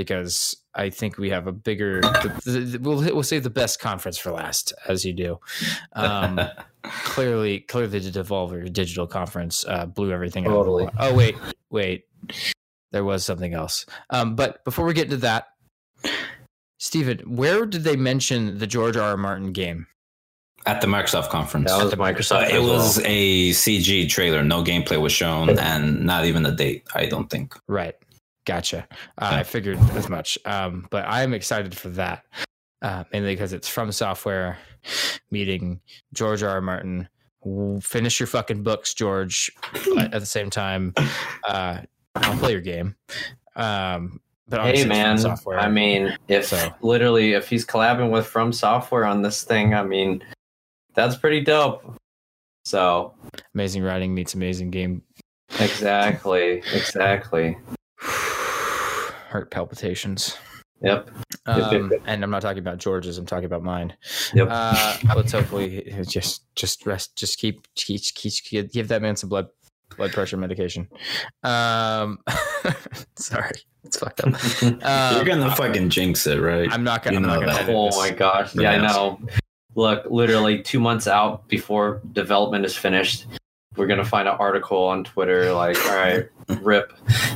because 0.01 0.55
I 0.73 0.89
think 0.89 1.17
we 1.17 1.29
have 1.29 1.47
a 1.47 1.51
bigger. 1.51 2.01
The, 2.01 2.41
the, 2.45 2.79
we'll 2.81 3.01
we'll 3.13 3.23
save 3.23 3.43
the 3.43 3.49
best 3.49 3.79
conference 3.79 4.17
for 4.17 4.31
last, 4.31 4.73
as 4.87 5.03
you 5.05 5.13
do. 5.13 5.39
Um, 5.93 6.39
clearly, 6.83 7.59
clearly, 7.61 7.99
the 7.99 8.11
Devolver 8.11 8.71
Digital 8.71 9.07
Conference 9.07 9.65
uh, 9.67 9.85
blew 9.85 10.11
everything 10.11 10.45
out. 10.45 10.51
Totally. 10.51 10.83
water. 10.85 10.95
Oh 10.99 11.13
wait, 11.13 11.35
wait, 11.69 12.05
there 12.91 13.03
was 13.03 13.25
something 13.25 13.53
else. 13.53 13.85
Um, 14.09 14.35
but 14.35 14.63
before 14.65 14.85
we 14.85 14.93
get 14.93 15.05
into 15.05 15.17
that, 15.17 15.47
Steven, 16.79 17.19
where 17.35 17.65
did 17.65 17.83
they 17.83 17.95
mention 17.95 18.57
the 18.57 18.67
George 18.67 18.97
R. 18.97 19.11
R. 19.11 19.17
Martin 19.17 19.51
game? 19.51 19.87
At 20.67 20.79
the 20.79 20.85
Microsoft 20.85 21.29
conference. 21.29 21.71
that 21.71 21.83
was 21.83 21.91
So 21.91 21.97
Microsoft. 21.97 22.43
it 22.49 22.53
as 22.53 22.61
well. 22.61 22.73
was 22.73 22.99
a 23.03 23.49
CG 23.49 24.07
trailer. 24.09 24.43
No 24.43 24.63
gameplay 24.63 25.01
was 25.01 25.11
shown, 25.11 25.49
and 25.59 26.05
not 26.05 26.25
even 26.25 26.45
a 26.45 26.51
date. 26.51 26.83
I 26.93 27.07
don't 27.07 27.29
think. 27.31 27.55
Right. 27.67 27.95
Gotcha. 28.45 28.88
Uh. 29.17 29.30
I 29.34 29.43
figured 29.43 29.77
as 29.91 30.10
much. 30.10 30.38
Um, 30.45 30.88
but 30.89 31.06
I'm 31.08 31.34
excited 31.34 31.75
for 31.77 31.89
that, 31.89 32.23
uh, 32.82 33.04
mainly 33.13 33.34
because 33.34 33.54
it's 33.54 33.67
From 33.69 33.91
Software 33.91 34.58
meeting 35.30 35.80
George 36.13 36.41
R. 36.43 36.49
R. 36.49 36.62
Martin. 36.62 37.08
Finish 37.82 38.19
your 38.19 38.27
fucking 38.27 38.63
books, 38.63 38.93
George. 38.93 39.51
But 39.95 40.13
at 40.13 40.19
the 40.19 40.25
same 40.25 40.49
time, 40.49 40.93
uh, 41.47 41.82
I'll 42.15 42.38
play 42.38 42.51
your 42.51 42.62
game. 42.62 42.95
Um, 43.56 44.19
but 44.47 44.60
Hey 44.62 44.67
obviously 44.69 44.82
it's 44.82 44.84
from 44.84 44.89
man, 44.89 45.17
software. 45.17 45.60
I 45.60 45.69
mean, 45.69 46.17
if 46.27 46.47
So- 46.47 46.73
literally 46.82 47.34
if 47.34 47.47
he's 47.47 47.65
collabing 47.65 48.12
with 48.12 48.25
From 48.27 48.51
Software 48.54 49.06
on 49.06 49.21
this 49.21 49.43
thing, 49.43 49.73
I 49.73 49.84
mean, 49.84 50.23
that's 50.93 51.15
pretty 51.15 51.41
dope. 51.41 51.95
So 52.65 53.13
amazing 53.56 53.82
writing 53.84 54.13
meets 54.13 54.34
amazing 54.34 54.69
game. 54.71 55.01
exactly, 55.60 56.62
exactly. 56.73 57.58
Heart 59.31 59.49
palpitations. 59.49 60.37
Yep. 60.81 61.09
yep, 61.47 61.57
Um, 61.57 61.93
and 62.05 62.23
I'm 62.23 62.31
not 62.31 62.41
talking 62.41 62.59
about 62.59 62.79
George's. 62.79 63.17
I'm 63.17 63.25
talking 63.25 63.45
about 63.45 63.63
mine. 63.63 63.95
Yep. 64.33 64.47
Uh, 64.49 64.97
let's 65.15 65.31
hopefully 65.31 65.93
just 66.07 66.43
just 66.55 66.85
rest. 66.85 67.15
Just 67.15 67.37
keep 67.37 67.65
keep, 67.75 68.01
keep 68.13 68.71
give 68.71 68.87
that 68.89 69.01
man 69.01 69.15
some 69.15 69.29
blood 69.29 69.47
blood 69.95 70.11
pressure 70.11 70.37
medication. 70.37 70.89
Um, 71.43 72.19
sorry, 73.15 73.51
it's 73.83 73.99
fucked 73.99 74.21
up. 74.21 74.27
Um, 74.63 74.79
You're 75.15 75.25
gonna 75.25 75.55
fucking 75.55 75.89
jinx 75.89 76.25
it, 76.27 76.41
right? 76.41 76.71
I'm 76.71 76.83
not 76.83 77.03
gonna. 77.03 77.19
You 77.19 77.27
I'm 77.27 77.45
not 77.45 77.65
gonna 77.65 77.77
oh 77.77 77.97
my 77.97 78.09
gosh. 78.09 78.55
Yeah, 78.55 78.71
I 78.71 78.77
know. 78.77 79.19
Look, 79.75 80.05
literally 80.09 80.61
two 80.61 80.81
months 80.81 81.07
out 81.07 81.47
before 81.47 82.01
development 82.11 82.65
is 82.65 82.75
finished, 82.75 83.27
we're 83.77 83.88
gonna 83.88 84.05
find 84.05 84.27
an 84.27 84.36
article 84.39 84.84
on 84.84 85.03
Twitter 85.03 85.53
like, 85.53 85.77
all 85.86 85.95
right, 85.95 86.29
rip, 86.62 86.93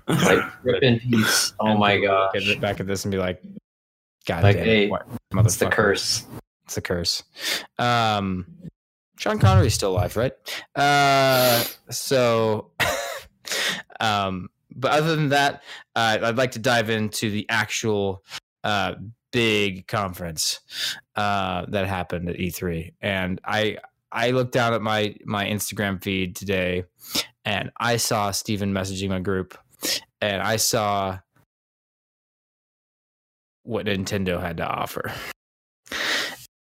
like 0.08 0.64
rip 0.64 0.84
in 0.84 1.00
peace. 1.00 1.54
Oh 1.60 1.68
And 1.68 1.80
my 1.80 2.00
god! 2.00 2.34
Get 2.34 2.60
back 2.62 2.80
at 2.80 2.88
this 2.88 3.06
and 3.06 3.12
be 3.12 3.18
like, 3.18 3.42
God 4.26 4.44
Like, 4.44 4.58
damn 4.58 4.66
hey, 4.66 4.90
what, 4.90 5.08
It's 5.38 5.58
the 5.58 5.70
curse. 5.70 6.26
It's 6.66 6.76
the 6.76 6.82
curse. 6.82 7.24
Um, 7.78 8.48
Sean 9.18 9.40
Connery's 9.40 9.74
still 9.74 9.92
alive, 9.92 10.18
right? 10.18 10.34
Uh, 10.76 11.64
so, 11.90 12.72
um, 14.00 14.50
but 14.76 14.92
other 14.92 15.16
than 15.16 15.30
that, 15.30 15.64
uh, 15.96 16.18
I'd 16.22 16.38
like 16.38 16.52
to 16.52 16.60
dive 16.60 16.90
into 16.90 17.30
the 17.30 17.46
actual 17.50 18.24
uh, 18.64 18.96
big 19.32 19.88
conference 19.88 20.60
uh, 21.16 21.66
that 21.70 21.88
happened 21.88 22.30
at 22.30 22.36
E3, 22.38 22.94
and 23.00 23.40
I 23.46 23.78
I 24.16 24.32
looked 24.32 24.54
down 24.54 24.74
at 24.74 24.82
my 24.82 25.16
my 25.26 25.46
Instagram 25.46 26.02
feed 26.02 26.38
today, 26.38 26.86
and 27.44 27.70
I 27.78 27.98
saw 27.98 28.32
Stephen 28.32 28.74
messaging 28.74 29.10
my 29.10 29.20
group, 29.20 29.58
and 30.22 30.42
I 30.42 30.56
saw 30.56 31.20
what 33.64 33.86
Nintendo 33.86 34.40
had 34.40 34.58
to 34.58 34.66
offer. 34.66 35.12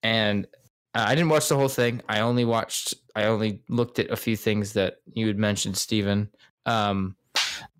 And 0.03 0.47
I 0.93 1.15
didn't 1.15 1.29
watch 1.29 1.49
the 1.49 1.55
whole 1.55 1.69
thing. 1.69 2.01
I 2.07 2.19
only 2.19 2.43
watched, 2.43 2.95
I 3.15 3.25
only 3.25 3.61
looked 3.69 3.97
at 3.97 4.11
a 4.11 4.17
few 4.17 4.35
things 4.35 4.73
that 4.73 4.95
you 5.13 5.27
had 5.27 5.37
mentioned, 5.37 5.77
Stephen. 5.77 6.29
Um, 6.65 7.15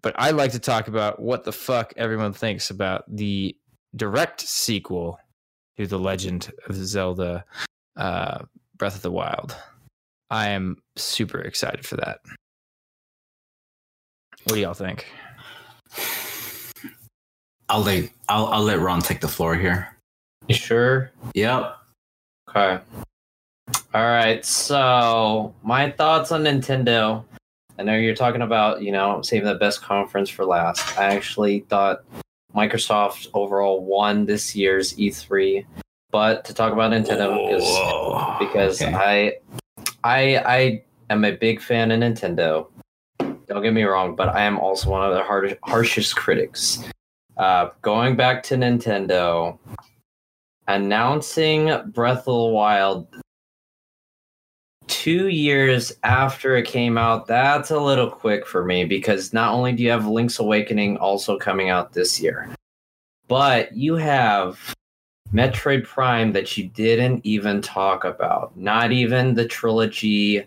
but 0.02 0.16
I'd 0.18 0.36
like 0.36 0.54
to 0.54 0.60
talk 0.60 0.88
about 0.88 1.22
what 1.22 1.44
the 1.44 1.52
fuck 1.52 1.94
everyone 1.98 2.32
thinks 2.34 2.70
about 2.70 3.04
the 3.14 3.56
direct 3.96 4.42
sequel 4.42 5.20
to 5.78 5.88
The 5.88 6.00
Legend 6.00 6.52
of 6.68 6.76
Zelda 6.76 7.44
uh, 7.98 8.40
Breath 8.82 8.96
of 8.96 9.04
the 9.04 9.12
Wild. 9.12 9.56
I 10.32 10.50
am 10.50 10.82
super 10.96 11.40
excited 11.40 11.86
for 11.86 11.98
that. 11.98 12.22
What 14.46 14.56
do 14.56 14.60
y'all 14.60 14.74
think? 14.74 15.06
I'll 17.70 17.84
let 17.84 18.10
I'll, 18.28 18.48
I'll 18.48 18.64
let 18.64 18.80
Ron 18.80 19.02
take 19.02 19.22
the 19.22 19.28
floor 19.28 19.54
here. 19.54 19.96
You 20.48 20.56
sure? 20.56 21.12
Yep. 21.36 21.78
Okay. 22.50 22.80
All 23.94 24.04
right. 24.04 24.44
So 24.44 25.54
my 25.62 25.92
thoughts 25.92 26.32
on 26.32 26.46
Nintendo. 26.46 27.24
I 27.78 27.84
know 27.84 27.96
you're 27.96 28.16
talking 28.16 28.42
about, 28.42 28.82
you 28.82 28.92
know, 28.92 29.22
saving 29.22 29.46
the 29.46 29.54
best 29.54 29.84
conference 29.84 30.28
for 30.28 30.44
last. 30.44 30.98
I 30.98 31.14
actually 31.14 31.60
thought 31.70 32.04
Microsoft 32.56 33.28
overall 33.36 33.86
won 33.86 34.26
this 34.26 34.56
year's 34.56 34.96
E3. 34.96 35.68
But 36.12 36.46
to 36.46 36.54
talk 36.54 36.74
about 36.74 36.92
Nintendo 36.92 37.54
is 37.56 37.64
Whoa. 37.64 38.36
because 38.40 38.82
Okay. 38.82 38.94
I 38.94 39.38
I 40.04 40.38
I 40.46 40.84
am 41.10 41.26
a 41.26 41.32
big 41.32 41.62
fan 41.62 41.92
of 41.92 42.00
Nintendo. 42.00 42.68
Don't 43.20 43.64
get 43.64 43.74
me 43.74 43.84
wrong, 43.84 44.16
but 44.16 44.30
I 44.30 44.44
am 44.44 44.60
also 44.60 44.90
one 44.90 45.04
of 45.04 45.14
the 45.14 45.24
hard, 45.24 45.58
harshest 45.64 46.16
critics. 46.16 46.84
Uh, 47.38 47.70
going 47.82 48.16
back 48.16 48.44
to 48.44 48.56
Nintendo, 48.56 49.58
announcing 50.68 51.72
Breath 51.92 52.20
of 52.20 52.26
the 52.26 52.54
Wild 52.54 53.08
two 54.88 55.30
years 55.30 55.94
after 56.04 56.56
it 56.58 56.66
came 56.68 56.98
out, 56.98 57.26
that's 57.26 57.72
a 57.72 57.80
little 57.80 58.10
quick 58.10 58.46
for 58.46 58.66
me 58.66 58.84
because 58.84 59.34
not 59.34 59.54
only 59.54 59.72
do 59.72 59.84
you 59.84 59.90
have 59.90 60.06
Link's 60.06 60.40
Awakening 60.40 60.98
also 60.98 61.38
coming 61.38 61.70
out 61.70 61.94
this 61.94 62.20
year, 62.20 62.50
but 63.28 63.74
you 63.74 63.96
have 63.96 64.76
Metroid 65.34 65.86
Prime 65.86 66.34
that 66.34 66.58
you 66.58 66.68
didn't 66.68 67.26
even 67.26 67.62
talk 67.62 68.04
about. 68.04 68.56
Not 68.58 68.92
even 68.92 69.34
the 69.34 69.48
trilogy 69.48 70.44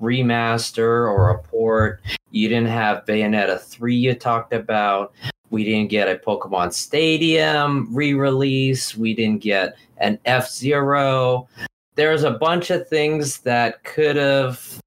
remaster 0.00 0.78
or 0.78 1.30
a 1.30 1.38
port. 1.38 2.00
You 2.30 2.48
didn't 2.48 2.68
have 2.68 3.04
Bayonetta 3.04 3.60
3 3.60 3.94
you 3.94 4.14
talked 4.14 4.52
about. 4.52 5.12
We 5.50 5.64
didn't 5.64 5.90
get 5.90 6.08
a 6.08 6.18
Pokemon 6.18 6.72
Stadium 6.72 7.94
re 7.94 8.14
release. 8.14 8.96
We 8.96 9.14
didn't 9.14 9.42
get 9.42 9.74
an 9.98 10.18
F 10.24 10.50
Zero. 10.50 11.46
There's 11.94 12.24
a 12.24 12.30
bunch 12.30 12.70
of 12.70 12.88
things 12.88 13.38
that 13.40 13.84
could 13.84 14.16
have 14.16 14.80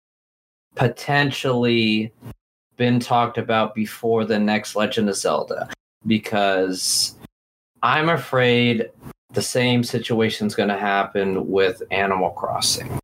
potentially 0.74 2.12
been 2.78 3.00
talked 3.00 3.38
about 3.38 3.76
before 3.76 4.26
the 4.26 4.40
next 4.40 4.76
Legend 4.76 5.08
of 5.08 5.16
Zelda 5.16 5.70
because 6.08 7.16
I'm 7.84 8.10
afraid 8.10 8.90
the 9.36 9.42
same 9.42 9.84
situation 9.84 10.48
is 10.48 10.56
going 10.56 10.70
to 10.70 10.78
happen 10.78 11.50
with 11.50 11.84
Animal 11.92 12.32
Crossing, 12.32 13.00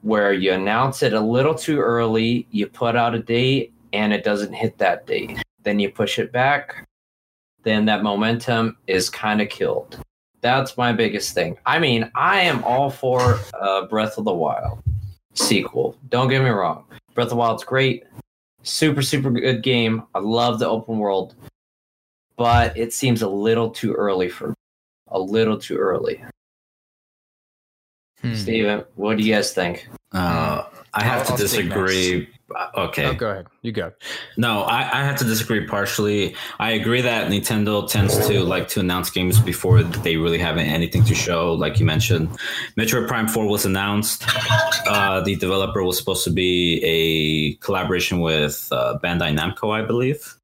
where 0.00 0.32
you 0.32 0.52
announce 0.52 1.02
it 1.02 1.12
a 1.12 1.20
little 1.20 1.54
too 1.54 1.78
early, 1.78 2.46
you 2.50 2.66
put 2.66 2.96
out 2.96 3.14
a 3.14 3.18
date, 3.18 3.72
and 3.92 4.12
it 4.12 4.24
doesn't 4.24 4.52
hit 4.52 4.78
that 4.78 5.06
date. 5.06 5.42
Then 5.62 5.78
you 5.78 5.90
push 5.90 6.18
it 6.18 6.32
back, 6.32 6.86
then 7.62 7.84
that 7.84 8.02
momentum 8.02 8.78
is 8.86 9.10
kind 9.10 9.40
of 9.40 9.48
killed. 9.48 10.00
That's 10.40 10.76
my 10.76 10.92
biggest 10.92 11.34
thing. 11.34 11.58
I 11.66 11.78
mean, 11.78 12.10
I 12.14 12.40
am 12.40 12.64
all 12.64 12.90
for 12.90 13.38
uh, 13.60 13.86
Breath 13.86 14.18
of 14.18 14.24
the 14.24 14.34
Wild 14.34 14.82
sequel. 15.34 15.96
Don't 16.08 16.28
get 16.28 16.42
me 16.42 16.48
wrong. 16.48 16.84
Breath 17.14 17.26
of 17.26 17.30
the 17.30 17.36
Wild's 17.36 17.64
great. 17.64 18.04
Super, 18.62 19.02
super 19.02 19.30
good 19.30 19.62
game. 19.62 20.04
I 20.14 20.20
love 20.20 20.58
the 20.58 20.68
open 20.68 20.98
world. 20.98 21.34
But 22.36 22.76
it 22.78 22.92
seems 22.92 23.22
a 23.22 23.28
little 23.28 23.68
too 23.70 23.92
early 23.94 24.28
for. 24.28 24.54
A 25.10 25.18
little 25.18 25.58
too 25.58 25.76
early. 25.76 26.22
Hmm. 28.20 28.34
Steven, 28.34 28.84
what 28.96 29.16
do 29.16 29.22
you 29.24 29.34
guys 29.34 29.52
think? 29.52 29.88
Uh, 30.12 30.64
I 30.94 31.04
have 31.04 31.18
I'll- 31.20 31.24
to 31.26 31.32
I'll 31.32 31.38
disagree. 31.38 32.28
Uh, 32.54 32.68
Okay. 32.76 33.04
Oh, 33.04 33.12
go 33.12 33.28
ahead. 33.30 33.46
You 33.60 33.72
go. 33.72 33.92
No, 34.38 34.62
I, 34.62 34.78
I 35.00 35.04
have 35.04 35.16
to 35.18 35.24
disagree 35.24 35.66
partially. 35.66 36.34
I 36.58 36.70
agree 36.70 37.02
that 37.02 37.30
Nintendo 37.30 37.86
tends 37.86 38.26
to 38.26 38.40
like 38.42 38.68
to 38.68 38.80
announce 38.80 39.10
games 39.10 39.38
before 39.38 39.82
they 39.82 40.16
really 40.16 40.38
have 40.38 40.56
anything 40.56 41.04
to 41.04 41.14
show, 41.14 41.52
like 41.52 41.78
you 41.78 41.84
mentioned. 41.84 42.30
Metroid 42.78 43.06
Prime 43.06 43.28
4 43.28 43.46
was 43.46 43.66
announced. 43.66 44.24
Uh, 44.88 45.20
the 45.20 45.36
developer 45.36 45.82
was 45.84 45.98
supposed 45.98 46.24
to 46.24 46.30
be 46.30 46.80
a 46.82 47.54
collaboration 47.62 48.20
with 48.20 48.66
uh, 48.72 48.98
Bandai 49.04 49.36
Namco, 49.38 49.70
I 49.70 49.82
believe, 49.84 50.37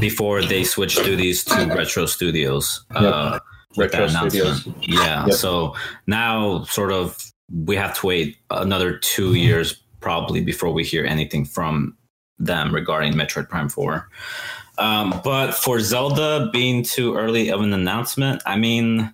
before 0.00 0.42
they 0.42 0.64
switched 0.64 1.02
duties 1.04 1.44
to 1.44 1.66
Retro 1.66 2.06
Studios. 2.06 2.84
Uh, 2.94 3.38
with 3.76 3.94
Retro. 3.94 4.08
Studios. 4.28 4.66
Yeah. 4.80 5.26
Yep. 5.26 5.34
So 5.34 5.74
now, 6.06 6.64
sort 6.64 6.92
of, 6.92 7.18
we 7.52 7.76
have 7.76 7.98
to 8.00 8.06
wait 8.06 8.36
another 8.50 8.96
two 8.98 9.34
years 9.34 9.82
probably 10.00 10.40
before 10.40 10.70
we 10.70 10.84
hear 10.84 11.04
anything 11.04 11.44
from 11.44 11.96
them 12.38 12.74
regarding 12.74 13.14
Metroid 13.14 13.48
Prime 13.48 13.68
4. 13.68 14.08
Um, 14.78 15.20
but 15.22 15.52
for 15.52 15.80
Zelda 15.80 16.50
being 16.52 16.82
too 16.82 17.14
early 17.16 17.48
of 17.48 17.60
an 17.60 17.72
announcement, 17.72 18.42
I 18.44 18.56
mean, 18.56 19.12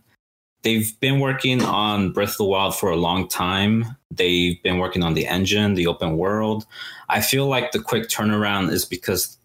they've 0.62 0.98
been 1.00 1.20
working 1.20 1.62
on 1.62 2.12
Breath 2.12 2.32
of 2.32 2.38
the 2.38 2.44
Wild 2.44 2.76
for 2.76 2.90
a 2.90 2.96
long 2.96 3.28
time. 3.28 3.84
They've 4.10 4.60
been 4.62 4.78
working 4.78 5.02
on 5.02 5.14
the 5.14 5.26
engine, 5.26 5.74
the 5.74 5.86
open 5.86 6.16
world. 6.16 6.66
I 7.08 7.20
feel 7.20 7.46
like 7.46 7.72
the 7.72 7.80
quick 7.80 8.08
turnaround 8.08 8.70
is 8.70 8.84
because 8.84 9.38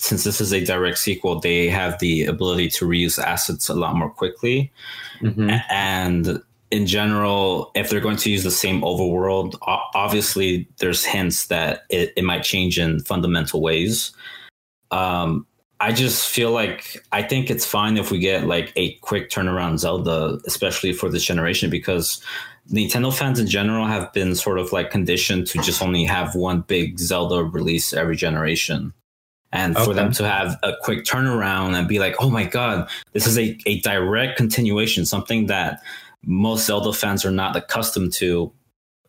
since 0.00 0.24
this 0.24 0.40
is 0.40 0.52
a 0.52 0.64
direct 0.64 0.96
sequel, 0.96 1.40
they 1.40 1.68
have 1.68 1.98
the 1.98 2.24
ability 2.24 2.70
to 2.70 2.86
reuse 2.86 3.22
assets 3.22 3.68
a 3.68 3.74
lot 3.74 3.94
more 3.94 4.08
quickly. 4.08 4.72
Mhm. 5.20 5.62
And 5.68 6.42
in 6.70 6.86
general, 6.86 7.70
if 7.74 7.90
they're 7.90 8.00
going 8.00 8.16
to 8.16 8.30
use 8.30 8.42
the 8.42 8.50
same 8.50 8.80
overworld, 8.80 9.58
obviously 9.60 10.66
there's 10.78 11.04
hints 11.04 11.48
that 11.48 11.84
it, 11.90 12.14
it 12.16 12.24
might 12.24 12.42
change 12.42 12.78
in 12.78 13.00
fundamental 13.00 13.60
ways. 13.60 14.12
Um, 14.90 15.46
I 15.80 15.92
just 15.92 16.30
feel 16.30 16.50
like 16.50 17.04
I 17.12 17.22
think 17.22 17.50
it's 17.50 17.66
fine 17.66 17.98
if 17.98 18.10
we 18.10 18.18
get 18.18 18.46
like 18.46 18.72
a 18.76 18.94
quick 19.02 19.28
turnaround 19.28 19.80
Zelda, 19.80 20.38
especially 20.46 20.94
for 20.94 21.10
this 21.10 21.24
generation, 21.24 21.68
because 21.68 22.22
Nintendo 22.72 23.12
fans 23.12 23.38
in 23.38 23.48
general 23.48 23.86
have 23.86 24.10
been 24.14 24.34
sort 24.34 24.58
of 24.58 24.72
like 24.72 24.90
conditioned 24.90 25.46
to 25.48 25.58
just 25.58 25.82
only 25.82 26.04
have 26.04 26.34
one 26.34 26.62
big 26.62 26.98
Zelda 26.98 27.44
release 27.44 27.92
every 27.92 28.16
generation. 28.16 28.94
And 29.52 29.76
for 29.76 29.94
them 29.94 30.12
to 30.12 30.28
have 30.28 30.58
a 30.62 30.74
quick 30.80 31.04
turnaround 31.04 31.76
and 31.76 31.88
be 31.88 31.98
like, 31.98 32.14
oh 32.20 32.30
my 32.30 32.44
God, 32.44 32.88
this 33.12 33.26
is 33.26 33.36
a, 33.36 33.58
a 33.66 33.80
direct 33.80 34.36
continuation, 34.36 35.04
something 35.04 35.46
that 35.46 35.82
most 36.24 36.66
Zelda 36.66 36.92
fans 36.92 37.24
are 37.24 37.32
not 37.32 37.56
accustomed 37.56 38.12
to 38.14 38.52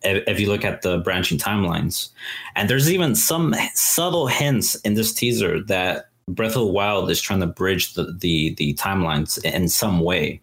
if, 0.01 0.23
if 0.27 0.39
you 0.39 0.47
look 0.47 0.65
at 0.65 0.81
the 0.81 0.97
branching 0.99 1.37
timelines. 1.37 2.09
And 2.55 2.69
there's 2.69 2.91
even 2.91 3.13
some 3.13 3.53
subtle 3.75 4.27
hints 4.27 4.75
in 4.75 4.95
this 4.95 5.13
teaser 5.13 5.61
that 5.65 6.09
Breath 6.27 6.55
of 6.55 6.61
the 6.61 6.67
Wild 6.67 7.11
is 7.11 7.21
trying 7.21 7.41
to 7.41 7.47
bridge 7.47 7.93
the, 7.93 8.15
the, 8.19 8.55
the 8.55 8.73
timelines 8.75 9.43
in 9.43 9.67
some 9.69 9.99
way. 9.99 10.41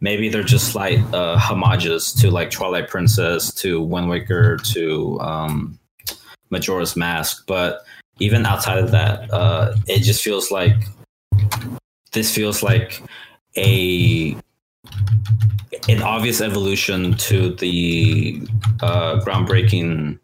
Maybe 0.00 0.28
they're 0.28 0.42
just 0.42 0.72
slight 0.72 1.00
uh, 1.14 1.36
homages 1.36 2.12
to 2.14 2.30
like 2.30 2.50
Twilight 2.50 2.88
Princess, 2.88 3.52
to 3.54 3.80
Wind 3.80 4.08
Waker, 4.08 4.56
to 4.56 5.20
um, 5.20 5.78
Majora's 6.50 6.96
Mask. 6.96 7.44
But 7.46 7.84
even 8.22 8.46
outside 8.46 8.78
of 8.78 8.92
that, 8.92 9.28
uh, 9.32 9.74
it 9.88 10.00
just 10.00 10.22
feels 10.22 10.50
like 10.50 10.76
this 12.12 12.32
feels 12.32 12.62
like 12.62 13.02
a 13.56 14.36
an 15.88 16.00
obvious 16.02 16.40
evolution 16.40 17.14
to 17.14 17.54
the 17.56 18.40
uh, 18.80 19.18
groundbreaking 19.24 20.18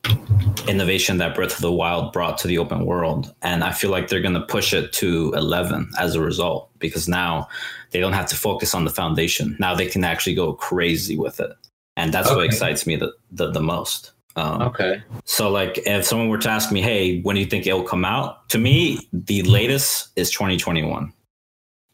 innovation 0.68 1.18
that 1.18 1.34
Breath 1.34 1.56
of 1.56 1.60
the 1.60 1.72
Wild 1.72 2.12
brought 2.12 2.38
to 2.38 2.48
the 2.48 2.58
open 2.58 2.86
world. 2.86 3.34
And 3.42 3.64
I 3.64 3.72
feel 3.72 3.90
like 3.90 4.08
they're 4.08 4.20
going 4.20 4.34
to 4.34 4.42
push 4.42 4.72
it 4.72 4.92
to 4.92 5.32
11 5.34 5.90
as 5.98 6.14
a 6.14 6.20
result 6.20 6.70
because 6.78 7.08
now 7.08 7.48
they 7.90 7.98
don't 7.98 8.12
have 8.12 8.26
to 8.26 8.36
focus 8.36 8.74
on 8.74 8.84
the 8.84 8.90
foundation. 8.90 9.56
Now 9.58 9.74
they 9.74 9.86
can 9.86 10.04
actually 10.04 10.34
go 10.34 10.52
crazy 10.52 11.16
with 11.16 11.40
it. 11.40 11.50
And 11.96 12.14
that's 12.14 12.30
what 12.30 12.44
excites 12.44 12.86
me 12.86 12.94
the, 12.94 13.12
the, 13.32 13.50
the 13.50 13.60
most. 13.60 14.12
Um, 14.36 14.62
Okay. 14.62 15.02
so, 15.24 15.50
like, 15.50 15.78
if 15.86 16.04
someone 16.04 16.28
were 16.28 16.38
to 16.38 16.48
ask 16.50 16.70
me, 16.70 16.80
hey, 16.80 17.20
when 17.22 17.34
do 17.34 17.40
you 17.40 17.46
think 17.46 17.66
it 17.66 17.72
will 17.72 17.82
come 17.82 18.04
out? 18.04 18.48
To 18.50 18.58
me, 18.58 19.08
the 19.12 19.42
latest 19.42 20.10
is 20.16 20.30
2021. 20.30 21.12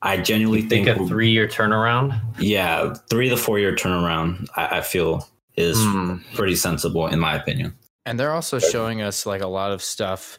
I 0.03 0.19
genuinely 0.19 0.61
Think 0.61 0.87
think, 0.87 1.01
a 1.01 1.07
three 1.07 1.31
year 1.31 1.49
turnaround? 1.49 2.21
yeah, 2.39 2.93
three 3.09 3.31
to 3.31 3.37
four 3.39 3.59
year 3.59 3.75
turnaround, 3.75 4.47
I, 4.55 4.79
I 4.79 4.81
feel 4.83 5.27
is 5.57 5.79
Hmm. 5.83 6.17
pretty 6.35 6.57
sensible 6.57 7.07
in 7.07 7.19
my 7.19 7.35
opinion. 7.37 7.75
And 8.05 8.21
they're 8.21 8.33
also 8.35 8.59
showing 8.59 9.01
us 9.01 9.25
like 9.25 9.41
a 9.41 9.47
lot 9.47 9.73
of 9.73 9.81
stuff. 9.81 10.37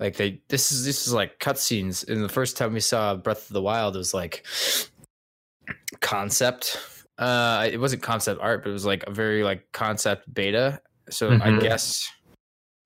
Like 0.00 0.16
they, 0.16 0.40
this 0.48 0.72
is 0.72 0.84
this 0.84 1.06
is 1.06 1.12
like 1.12 1.38
cutscenes. 1.38 2.08
And 2.08 2.24
the 2.24 2.28
first 2.28 2.56
time 2.56 2.72
we 2.72 2.80
saw 2.80 3.14
Breath 3.14 3.48
of 3.48 3.52
the 3.54 3.62
Wild, 3.62 3.94
it 3.94 3.98
was 3.98 4.14
like 4.14 4.44
concept. 6.00 6.78
Uh, 7.18 7.68
it 7.70 7.78
wasn't 7.78 8.02
concept 8.02 8.40
art, 8.40 8.64
but 8.64 8.70
it 8.70 8.72
was 8.72 8.84
like 8.86 9.04
a 9.06 9.12
very 9.12 9.44
like 9.44 9.70
concept 9.72 10.32
beta. 10.32 10.80
So 11.10 11.32
I 11.32 11.50
Mhm. 11.50 11.60
guess 11.60 12.10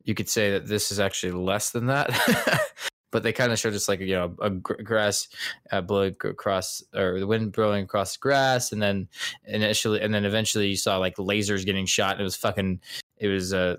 you 0.05 0.15
could 0.15 0.29
say 0.29 0.53
that 0.53 0.67
this 0.67 0.91
is 0.91 0.99
actually 1.01 1.33
less 1.33 1.71
than 1.71 1.87
that. 1.87 2.11
but 3.11 3.23
they 3.23 3.33
kind 3.33 3.53
of 3.53 3.59
showed 3.59 3.73
us 3.75 3.89
like 3.89 4.01
you 4.01 4.15
know 4.15 4.35
a 4.41 4.51
grass 4.51 5.29
uh, 5.73 5.81
blowing 5.81 6.15
across 6.25 6.83
or 6.95 7.19
the 7.21 7.27
wind 7.27 7.53
blowing 7.53 7.85
across 7.85 8.17
grass, 8.17 8.73
and 8.73 8.83
then 8.83 9.09
initially 9.45 10.01
and 10.01 10.13
then 10.13 10.25
eventually 10.25 10.69
you 10.69 10.77
saw 10.77 10.99
like 10.99 11.17
lasers 11.17 11.65
getting 11.65 11.87
shot. 11.87 12.13
And 12.13 12.21
it 12.21 12.25
was 12.25 12.37
fucking. 12.37 12.81
It 13.19 13.29
was 13.29 13.53
uh, 13.55 13.77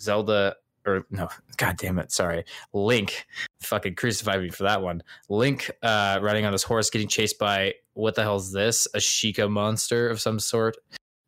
Zelda 0.00 0.56
or 0.86 1.06
no, 1.10 1.28
god 1.56 1.76
damn 1.78 1.98
it, 1.98 2.12
sorry, 2.12 2.44
Link. 2.74 3.26
Fucking 3.62 3.94
crucified 3.94 4.42
me 4.42 4.50
for 4.50 4.64
that 4.64 4.82
one. 4.82 5.02
Link 5.30 5.70
uh, 5.82 6.18
riding 6.20 6.44
on 6.44 6.52
this 6.52 6.62
horse, 6.62 6.90
getting 6.90 7.08
chased 7.08 7.38
by 7.38 7.74
what 7.94 8.14
the 8.14 8.22
hell 8.22 8.36
is 8.36 8.52
this? 8.52 8.86
A 8.94 8.98
Sheikah 8.98 9.50
monster 9.50 10.10
of 10.10 10.20
some 10.20 10.38
sort. 10.38 10.76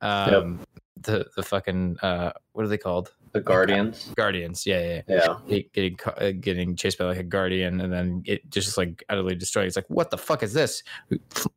Um, 0.03 0.61
The 1.07 1.27
the 1.37 1.43
fucking 1.43 1.99
uh, 2.03 2.33
what 2.53 2.65
are 2.65 2.69
they 2.69 2.79
called? 2.79 3.13
The 3.33 3.41
Guardians? 3.41 4.13
Guardians. 4.17 4.67
Yeah, 4.67 4.81
yeah. 4.81 5.03
yeah 5.09 5.37
Yeah. 5.47 5.59
getting 5.73 5.99
uh, 6.05 6.33
getting 6.41 6.75
chased 6.77 6.99
by 6.99 7.05
like 7.05 7.19
a 7.19 7.23
guardian 7.23 7.81
and 7.81 7.93
then 7.93 8.23
it 8.27 8.49
just 8.51 8.77
like 8.77 9.05
utterly 9.09 9.35
destroyed. 9.35 9.67
It's 9.67 9.77
like 9.77 9.89
what 9.89 10.11
the 10.11 10.19
fuck 10.19 10.43
is 10.43 10.53
this? 10.53 10.83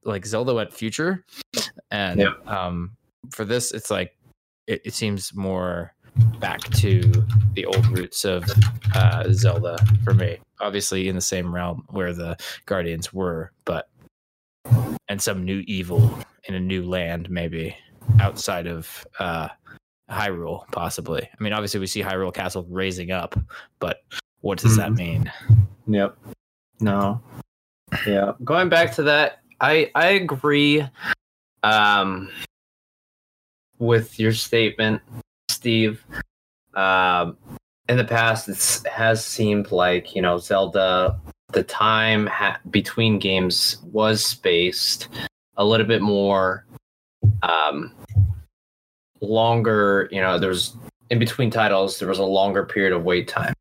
Like 0.03 0.25
Zelda 0.25 0.53
went 0.53 0.71
future, 0.73 1.25
and 1.91 2.19
Yeah. 2.19 2.33
um, 2.45 2.95
for 3.31 3.43
this 3.45 3.71
it's 3.71 3.89
like 3.89 4.15
it, 4.67 4.81
it 4.85 4.93
seems 4.93 5.33
more 5.33 5.93
back 6.39 6.61
to 6.75 7.01
the 7.55 7.65
old 7.65 7.85
roots 7.87 8.25
of 8.25 8.43
uh, 8.93 9.23
Zelda 9.31 9.77
for 10.03 10.13
me. 10.13 10.37
Obviously 10.59 11.07
in 11.07 11.15
the 11.15 11.21
same 11.21 11.53
realm 11.55 11.85
where 11.89 12.13
the 12.13 12.37
guardians 12.65 13.13
were, 13.13 13.51
but 13.65 13.89
and 15.07 15.21
some 15.21 15.43
new 15.43 15.63
evil 15.65 16.19
in 16.43 16.55
a 16.55 16.59
new 16.59 16.83
land, 16.87 17.29
maybe 17.29 17.75
outside 18.19 18.67
of 18.67 19.05
uh, 19.19 19.47
Hyrule, 20.09 20.65
possibly. 20.71 21.21
I 21.23 21.43
mean, 21.43 21.53
obviously, 21.53 21.79
we 21.79 21.87
see 21.87 22.01
Hyrule 22.01 22.33
Castle 22.33 22.65
raising 22.69 23.11
up, 23.11 23.37
but 23.79 24.01
what 24.41 24.57
does 24.59 24.75
that 24.77 24.89
Mhm. 24.91 24.97
mean? 24.97 25.31
Yep. 25.87 26.17
No. 26.79 27.21
Yeah. 28.07 28.33
Going 28.43 28.69
back 28.69 28.93
to 28.95 29.03
that, 29.03 29.39
I 29.59 29.91
I 29.95 30.09
agree 30.09 30.85
um 31.63 32.29
with 33.79 34.19
your 34.19 34.31
statement, 34.33 35.01
Steve. 35.49 36.03
Um 36.75 37.37
in 37.87 37.97
the 37.97 38.03
past 38.05 38.47
it 38.47 38.87
has 38.89 39.25
seemed 39.25 39.71
like, 39.71 40.15
you 40.15 40.21
know, 40.21 40.37
Zelda 40.37 41.19
the 41.51 41.63
time 41.63 42.27
ha- 42.27 42.59
between 42.69 43.17
games 43.19 43.77
was 43.83 44.23
spaced 44.23 45.07
a 45.57 45.65
little 45.65 45.87
bit 45.87 46.01
more 46.01 46.65
um 47.41 47.93
longer, 49.21 50.07
you 50.11 50.21
know, 50.21 50.39
there 50.39 50.49
was 50.49 50.75
in 51.09 51.19
between 51.19 51.49
titles 51.49 51.99
there 51.99 52.07
was 52.07 52.19
a 52.19 52.23
longer 52.23 52.65
period 52.65 52.93
of 52.93 53.03
wait 53.03 53.27
time. 53.27 53.53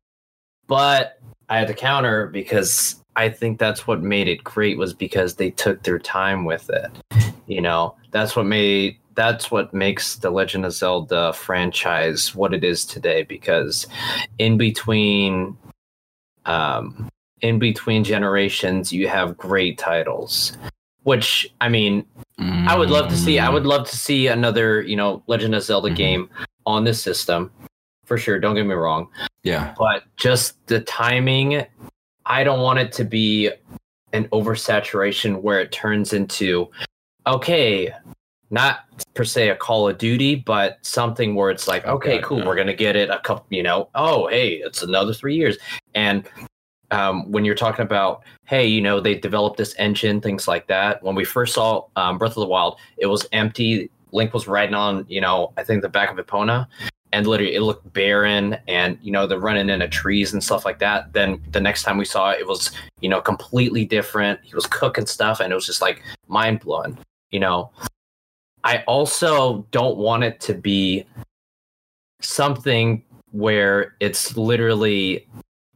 But 0.67 1.19
I 1.49 1.57
had 1.57 1.67
to 1.67 1.73
counter 1.73 2.27
because 2.27 3.03
I 3.15 3.29
think 3.29 3.59
that's 3.59 3.87
what 3.87 4.01
made 4.01 4.27
it 4.27 4.43
great 4.43 4.77
was 4.77 4.93
because 4.93 5.35
they 5.35 5.49
took 5.49 5.83
their 5.83 5.99
time 5.99 6.45
with 6.45 6.69
it. 6.69 6.91
You 7.47 7.61
know, 7.61 7.95
that's 8.11 8.35
what 8.35 8.45
made 8.45 8.97
that's 9.15 9.51
what 9.51 9.73
makes 9.73 10.15
the 10.15 10.29
Legend 10.29 10.65
of 10.65 10.71
Zelda 10.71 11.33
franchise 11.33 12.33
what 12.33 12.53
it 12.53 12.63
is 12.63 12.85
today 12.85 13.23
because 13.23 13.85
in 14.37 14.57
between 14.57 15.57
um 16.45 17.09
in 17.41 17.59
between 17.59 18.03
generations 18.03 18.93
you 18.93 19.07
have 19.09 19.37
great 19.37 19.77
titles 19.77 20.57
which 21.09 21.51
I 21.59 21.69
mean 21.69 22.05
I 22.71 22.77
would 22.77 22.89
love 22.91 23.09
to 23.09 23.17
see 23.17 23.39
I 23.39 23.49
would 23.49 23.65
love 23.65 23.89
to 23.89 23.97
see 23.97 24.27
another, 24.27 24.81
you 24.81 24.95
know, 24.95 25.23
Legend 25.27 25.55
of 25.55 25.63
Zelda 25.63 25.89
Mhm. 25.89 25.95
game 25.95 26.29
on 26.65 26.83
this 26.83 27.01
system. 27.01 27.51
For 28.05 28.17
sure, 28.17 28.39
don't 28.39 28.55
get 28.55 28.65
me 28.65 28.73
wrong 28.75 29.07
Yeah. 29.43 29.73
but 29.77 30.03
just 30.17 30.65
the 30.67 30.79
timing 30.81 31.65
i 32.25 32.43
don't 32.43 32.61
want 32.67 32.77
it 32.79 32.91
to 32.99 33.03
be 33.05 33.49
an 34.13 34.25
oversaturation 34.37 35.41
where 35.41 35.59
it 35.59 35.71
turns 35.71 36.13
into 36.13 36.69
okay 37.25 37.91
not 38.51 38.79
per 39.13 39.23
se 39.23 39.49
a 39.49 39.55
call 39.55 39.87
of 39.89 39.97
duty 39.97 40.33
but 40.35 40.77
something 40.81 41.33
where 41.35 41.49
it's 41.51 41.67
like 41.67 41.85
okay 41.85 42.15
Okay, 42.17 42.21
cool 42.27 42.39
yeah. 42.39 42.45
we're 42.47 42.55
gonna 42.61 42.73
get 42.87 42.95
it 42.95 43.09
a 43.09 43.19
couple 43.19 43.45
you 43.49 43.63
know 43.63 43.89
oh 43.95 44.27
hey 44.27 44.49
it's 44.67 44.81
another 44.83 45.13
three 45.13 45.35
years 45.35 45.55
and 45.95 46.27
um, 46.91 47.29
when 47.31 47.45
you're 47.45 47.55
talking 47.55 47.85
about 47.85 48.23
hey 48.45 48.65
you 48.65 48.81
know 48.81 48.99
they 48.99 49.15
developed 49.15 49.57
this 49.57 49.75
engine 49.77 50.21
things 50.21 50.47
like 50.47 50.67
that. 50.67 51.01
When 51.03 51.15
we 51.15 51.25
first 51.25 51.53
saw 51.53 51.85
um, 51.95 52.17
breath 52.17 52.31
of 52.31 52.41
the 52.41 52.47
wild 52.47 52.79
it 52.97 53.07
was 53.07 53.25
empty. 53.31 53.89
Link 54.11 54.33
was 54.33 54.47
riding 54.47 54.73
on 54.73 55.05
you 55.07 55.21
know 55.21 55.53
i 55.55 55.63
think 55.63 55.83
the 55.83 55.89
back 55.89 56.09
of 56.09 56.25
epona 56.25 56.65
and 57.11 57.27
literally 57.27 57.53
it 57.53 57.61
looked 57.61 57.93
barren 57.93 58.57
and 58.67 58.97
you 59.03 59.11
know 59.11 59.27
they're 59.27 59.37
running 59.37 59.69
into 59.69 59.87
trees 59.87 60.33
and 60.33 60.43
stuff 60.43 60.65
like 60.65 60.79
that. 60.79 61.13
Then 61.13 61.41
the 61.51 61.61
next 61.61 61.83
time 61.83 61.97
we 61.97 62.05
saw 62.05 62.31
it 62.31 62.39
it 62.39 62.47
was 62.47 62.71
you 63.01 63.09
know 63.09 63.21
completely 63.21 63.85
different. 63.85 64.39
He 64.43 64.55
was 64.55 64.65
cooking 64.65 65.05
stuff 65.05 65.39
and 65.39 65.51
it 65.51 65.55
was 65.55 65.67
just 65.67 65.81
like 65.81 66.01
mind 66.27 66.61
blowing 66.61 66.97
you 67.31 67.39
know? 67.39 67.71
I 68.63 68.83
also 68.87 69.65
don't 69.71 69.97
want 69.97 70.23
it 70.23 70.39
to 70.41 70.53
be 70.53 71.05
something 72.21 73.03
where 73.31 73.95
it's 73.99 74.35
literally 74.35 75.27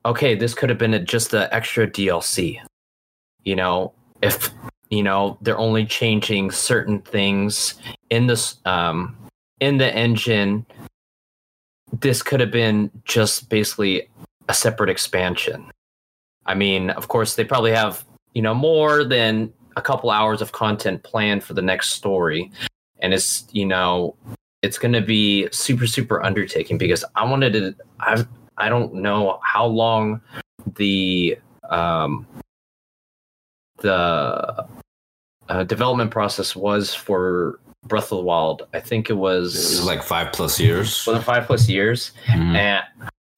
okay 0.05 0.35
this 0.35 0.53
could 0.53 0.69
have 0.69 0.77
been 0.77 0.93
a, 0.93 0.99
just 0.99 1.33
an 1.33 1.47
extra 1.51 1.87
dlc 1.87 2.59
you 3.43 3.55
know 3.55 3.93
if 4.21 4.49
you 4.89 5.03
know 5.03 5.37
they're 5.41 5.57
only 5.57 5.85
changing 5.85 6.51
certain 6.51 6.99
things 7.01 7.75
in 8.09 8.27
this 8.27 8.57
um 8.65 9.15
in 9.59 9.77
the 9.77 9.93
engine 9.95 10.65
this 12.01 12.23
could 12.23 12.39
have 12.39 12.51
been 12.51 12.89
just 13.05 13.49
basically 13.49 14.09
a 14.49 14.53
separate 14.53 14.89
expansion. 14.89 15.71
I 16.45 16.55
mean, 16.55 16.89
of 16.91 17.07
course, 17.07 17.35
they 17.35 17.43
probably 17.43 17.71
have, 17.71 18.05
you 18.33 18.41
know, 18.41 18.53
more 18.53 19.03
than 19.03 19.53
a 19.75 19.81
couple 19.81 20.09
hours 20.09 20.41
of 20.41 20.51
content 20.51 21.03
planned 21.03 21.43
for 21.43 21.53
the 21.53 21.61
next 21.61 21.91
story. 21.91 22.51
And 22.99 23.13
it's, 23.13 23.47
you 23.51 23.65
know, 23.65 24.15
it's 24.61 24.77
going 24.77 24.93
to 24.93 25.01
be 25.01 25.47
super, 25.51 25.87
super 25.87 26.23
undertaking 26.23 26.77
because 26.77 27.05
I 27.15 27.25
wanted 27.25 27.53
to, 27.53 27.75
I've, 27.99 28.27
I 28.57 28.69
don't 28.69 28.93
know 28.95 29.39
how 29.43 29.65
long 29.65 30.21
the, 30.75 31.37
um, 31.69 32.25
the 33.79 34.65
uh, 35.49 35.63
development 35.65 36.11
process 36.11 36.55
was 36.55 36.93
for 36.93 37.59
Breath 37.85 38.11
of 38.11 38.17
the 38.19 38.23
Wild. 38.23 38.67
I 38.73 38.79
think 38.79 39.09
it 39.09 39.13
It 39.13 39.17
was, 39.17 39.53
was 39.55 39.85
like 39.85 40.03
five 40.03 40.31
plus 40.31 40.59
years. 40.59 41.05
was 41.05 41.17
it 41.19 41.23
five 41.23 41.45
plus 41.45 41.67
years. 41.67 42.11
Mhm. 42.27 42.55
And 42.55 42.83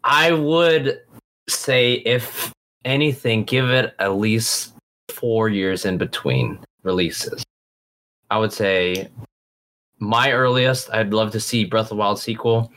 I 0.03 0.31
would 0.33 1.01
say, 1.49 1.93
if 2.05 2.51
anything, 2.83 3.43
give 3.43 3.69
it 3.71 3.95
at 3.99 4.15
least 4.17 4.73
four 5.09 5.49
years 5.49 5.85
in 5.85 5.97
between 5.97 6.59
releases. 6.83 7.43
I 8.29 8.37
would 8.37 8.53
say 8.53 9.09
my 9.99 10.31
earliest, 10.31 10.91
I'd 10.91 11.13
love 11.13 11.31
to 11.31 11.39
see 11.39 11.65
Breath 11.65 11.85
of 11.85 11.89
the 11.89 11.95
Wild 11.95 12.19
sequel. 12.19 12.71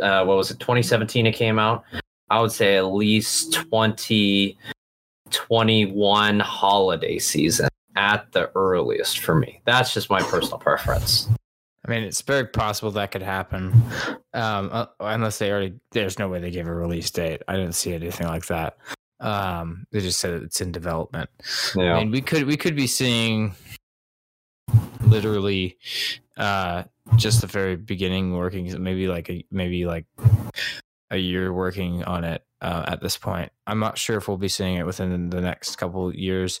Uh, 0.00 0.24
what 0.24 0.36
was 0.36 0.50
it? 0.50 0.58
2017 0.58 1.26
it 1.26 1.32
came 1.32 1.58
out. 1.58 1.84
I 2.30 2.40
would 2.40 2.52
say 2.52 2.78
at 2.78 2.86
least 2.86 3.52
2021 3.52 6.40
holiday 6.40 7.18
season 7.18 7.68
at 7.94 8.32
the 8.32 8.50
earliest 8.54 9.18
for 9.18 9.34
me. 9.34 9.60
That's 9.64 9.92
just 9.92 10.08
my 10.08 10.22
personal 10.22 10.56
preference. 10.58 11.28
I 11.86 11.90
mean, 11.90 12.04
it's 12.04 12.22
very 12.22 12.46
possible 12.46 12.92
that 12.92 13.10
could 13.10 13.22
happen, 13.22 13.72
um, 14.34 14.70
uh, 14.72 14.86
unless 15.00 15.38
they 15.38 15.50
already. 15.50 15.74
There's 15.90 16.18
no 16.18 16.28
way 16.28 16.38
they 16.38 16.52
gave 16.52 16.68
a 16.68 16.72
release 16.72 17.10
date. 17.10 17.42
I 17.48 17.56
didn't 17.56 17.74
see 17.74 17.92
anything 17.92 18.28
like 18.28 18.46
that. 18.46 18.78
Um, 19.18 19.84
they 19.90 20.00
just 20.00 20.20
said 20.20 20.42
it's 20.42 20.60
in 20.60 20.70
development. 20.70 21.28
Yeah. 21.76 21.94
I 21.94 22.00
mean, 22.00 22.12
we 22.12 22.20
could 22.20 22.44
we 22.44 22.56
could 22.56 22.76
be 22.76 22.86
seeing 22.86 23.56
literally 25.04 25.76
uh, 26.36 26.84
just 27.16 27.40
the 27.40 27.46
very 27.46 27.76
beginning 27.76 28.36
working, 28.36 28.82
maybe 28.82 29.06
like 29.08 29.28
a 29.30 29.44
maybe 29.50 29.86
like 29.86 30.06
a 31.10 31.16
year 31.18 31.52
working 31.52 32.02
on 32.04 32.24
it 32.24 32.42
uh, 32.62 32.84
at 32.86 33.00
this 33.02 33.18
point. 33.18 33.52
I'm 33.66 33.78
not 33.80 33.98
sure 33.98 34.16
if 34.16 34.28
we'll 34.28 34.38
be 34.38 34.48
seeing 34.48 34.76
it 34.76 34.86
within 34.86 35.28
the 35.30 35.40
next 35.42 35.76
couple 35.76 36.08
of 36.08 36.14
years. 36.14 36.60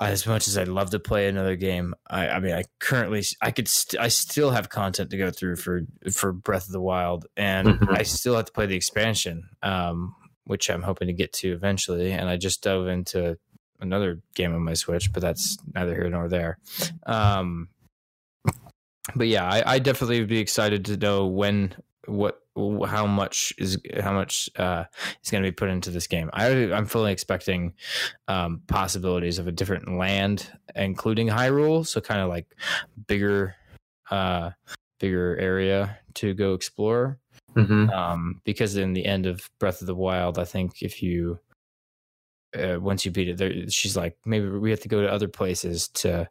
As 0.00 0.26
much 0.26 0.48
as 0.48 0.56
I'd 0.56 0.68
love 0.68 0.88
to 0.90 0.98
play 0.98 1.28
another 1.28 1.54
game, 1.54 1.94
I, 2.08 2.28
I 2.28 2.40
mean, 2.40 2.54
I 2.54 2.64
currently 2.78 3.22
I 3.42 3.50
could 3.50 3.68
st- 3.68 4.00
I 4.00 4.08
still 4.08 4.50
have 4.50 4.70
content 4.70 5.10
to 5.10 5.18
go 5.18 5.30
through 5.30 5.56
for 5.56 5.82
for 6.10 6.32
Breath 6.32 6.66
of 6.66 6.72
the 6.72 6.80
Wild, 6.80 7.26
and 7.36 7.68
Mhm. 7.68 7.98
I 7.98 8.02
still 8.04 8.36
have 8.36 8.46
to 8.46 8.52
play 8.52 8.64
the 8.66 8.76
expansion, 8.76 9.50
um, 9.62 10.14
which 10.44 10.70
I'm 10.70 10.82
hoping 10.82 11.08
to 11.08 11.12
get 11.12 11.32
to 11.34 11.52
eventually. 11.52 12.10
And 12.12 12.28
I 12.28 12.38
just 12.38 12.62
dove 12.62 12.86
into 12.88 13.36
another 13.80 14.20
game 14.34 14.54
on 14.54 14.62
my 14.62 14.74
Switch, 14.74 15.12
but 15.12 15.20
that's 15.20 15.58
neither 15.74 15.94
here 15.94 16.08
nor 16.08 16.26
there. 16.28 16.58
Um, 17.04 17.68
but 19.14 19.28
yeah, 19.28 19.44
I, 19.44 19.74
I 19.74 19.78
definitely 19.78 20.20
would 20.20 20.28
be 20.28 20.38
excited 20.38 20.84
to 20.86 20.96
know 20.96 21.26
when 21.26 21.74
what 22.06 22.40
how 22.86 23.06
much 23.06 23.54
is 23.58 23.80
how 24.00 24.12
much 24.12 24.50
uh, 24.56 24.84
is 25.22 25.30
going 25.30 25.42
to 25.42 25.48
be 25.48 25.54
put 25.54 25.70
into 25.70 25.90
this 25.90 26.06
game. 26.06 26.30
I 26.32 26.72
I'm 26.72 26.86
fully 26.86 27.12
expecting 27.12 27.74
um, 28.28 28.62
possibilities 28.66 29.38
of 29.38 29.46
a 29.46 29.52
different 29.52 29.96
land, 29.96 30.50
including 30.74 31.28
Hyrule, 31.28 31.86
so 31.86 32.00
kind 32.00 32.20
of 32.20 32.28
like 32.28 32.46
bigger 33.06 33.56
uh, 34.10 34.50
bigger 35.00 35.36
area 35.38 35.98
to 36.14 36.34
go 36.34 36.54
explore. 36.54 37.18
hmm 37.54 37.88
Um, 37.90 38.40
because 38.44 38.76
in 38.76 38.92
the 38.92 39.04
end 39.06 39.26
of 39.26 39.48
Breath 39.58 39.80
of 39.80 39.86
the 39.86 39.94
Wild, 39.94 40.38
I 40.38 40.44
think 40.44 40.82
if 40.82 41.02
you 41.02 41.38
uh, 42.54 42.78
once 42.80 43.04
you 43.04 43.10
beat 43.10 43.28
it, 43.28 43.38
there, 43.38 43.68
she's 43.68 43.96
like, 43.96 44.16
maybe 44.26 44.48
we 44.48 44.70
have 44.70 44.80
to 44.80 44.88
go 44.88 45.00
to 45.00 45.10
other 45.10 45.28
places 45.28 45.88
to 45.88 46.28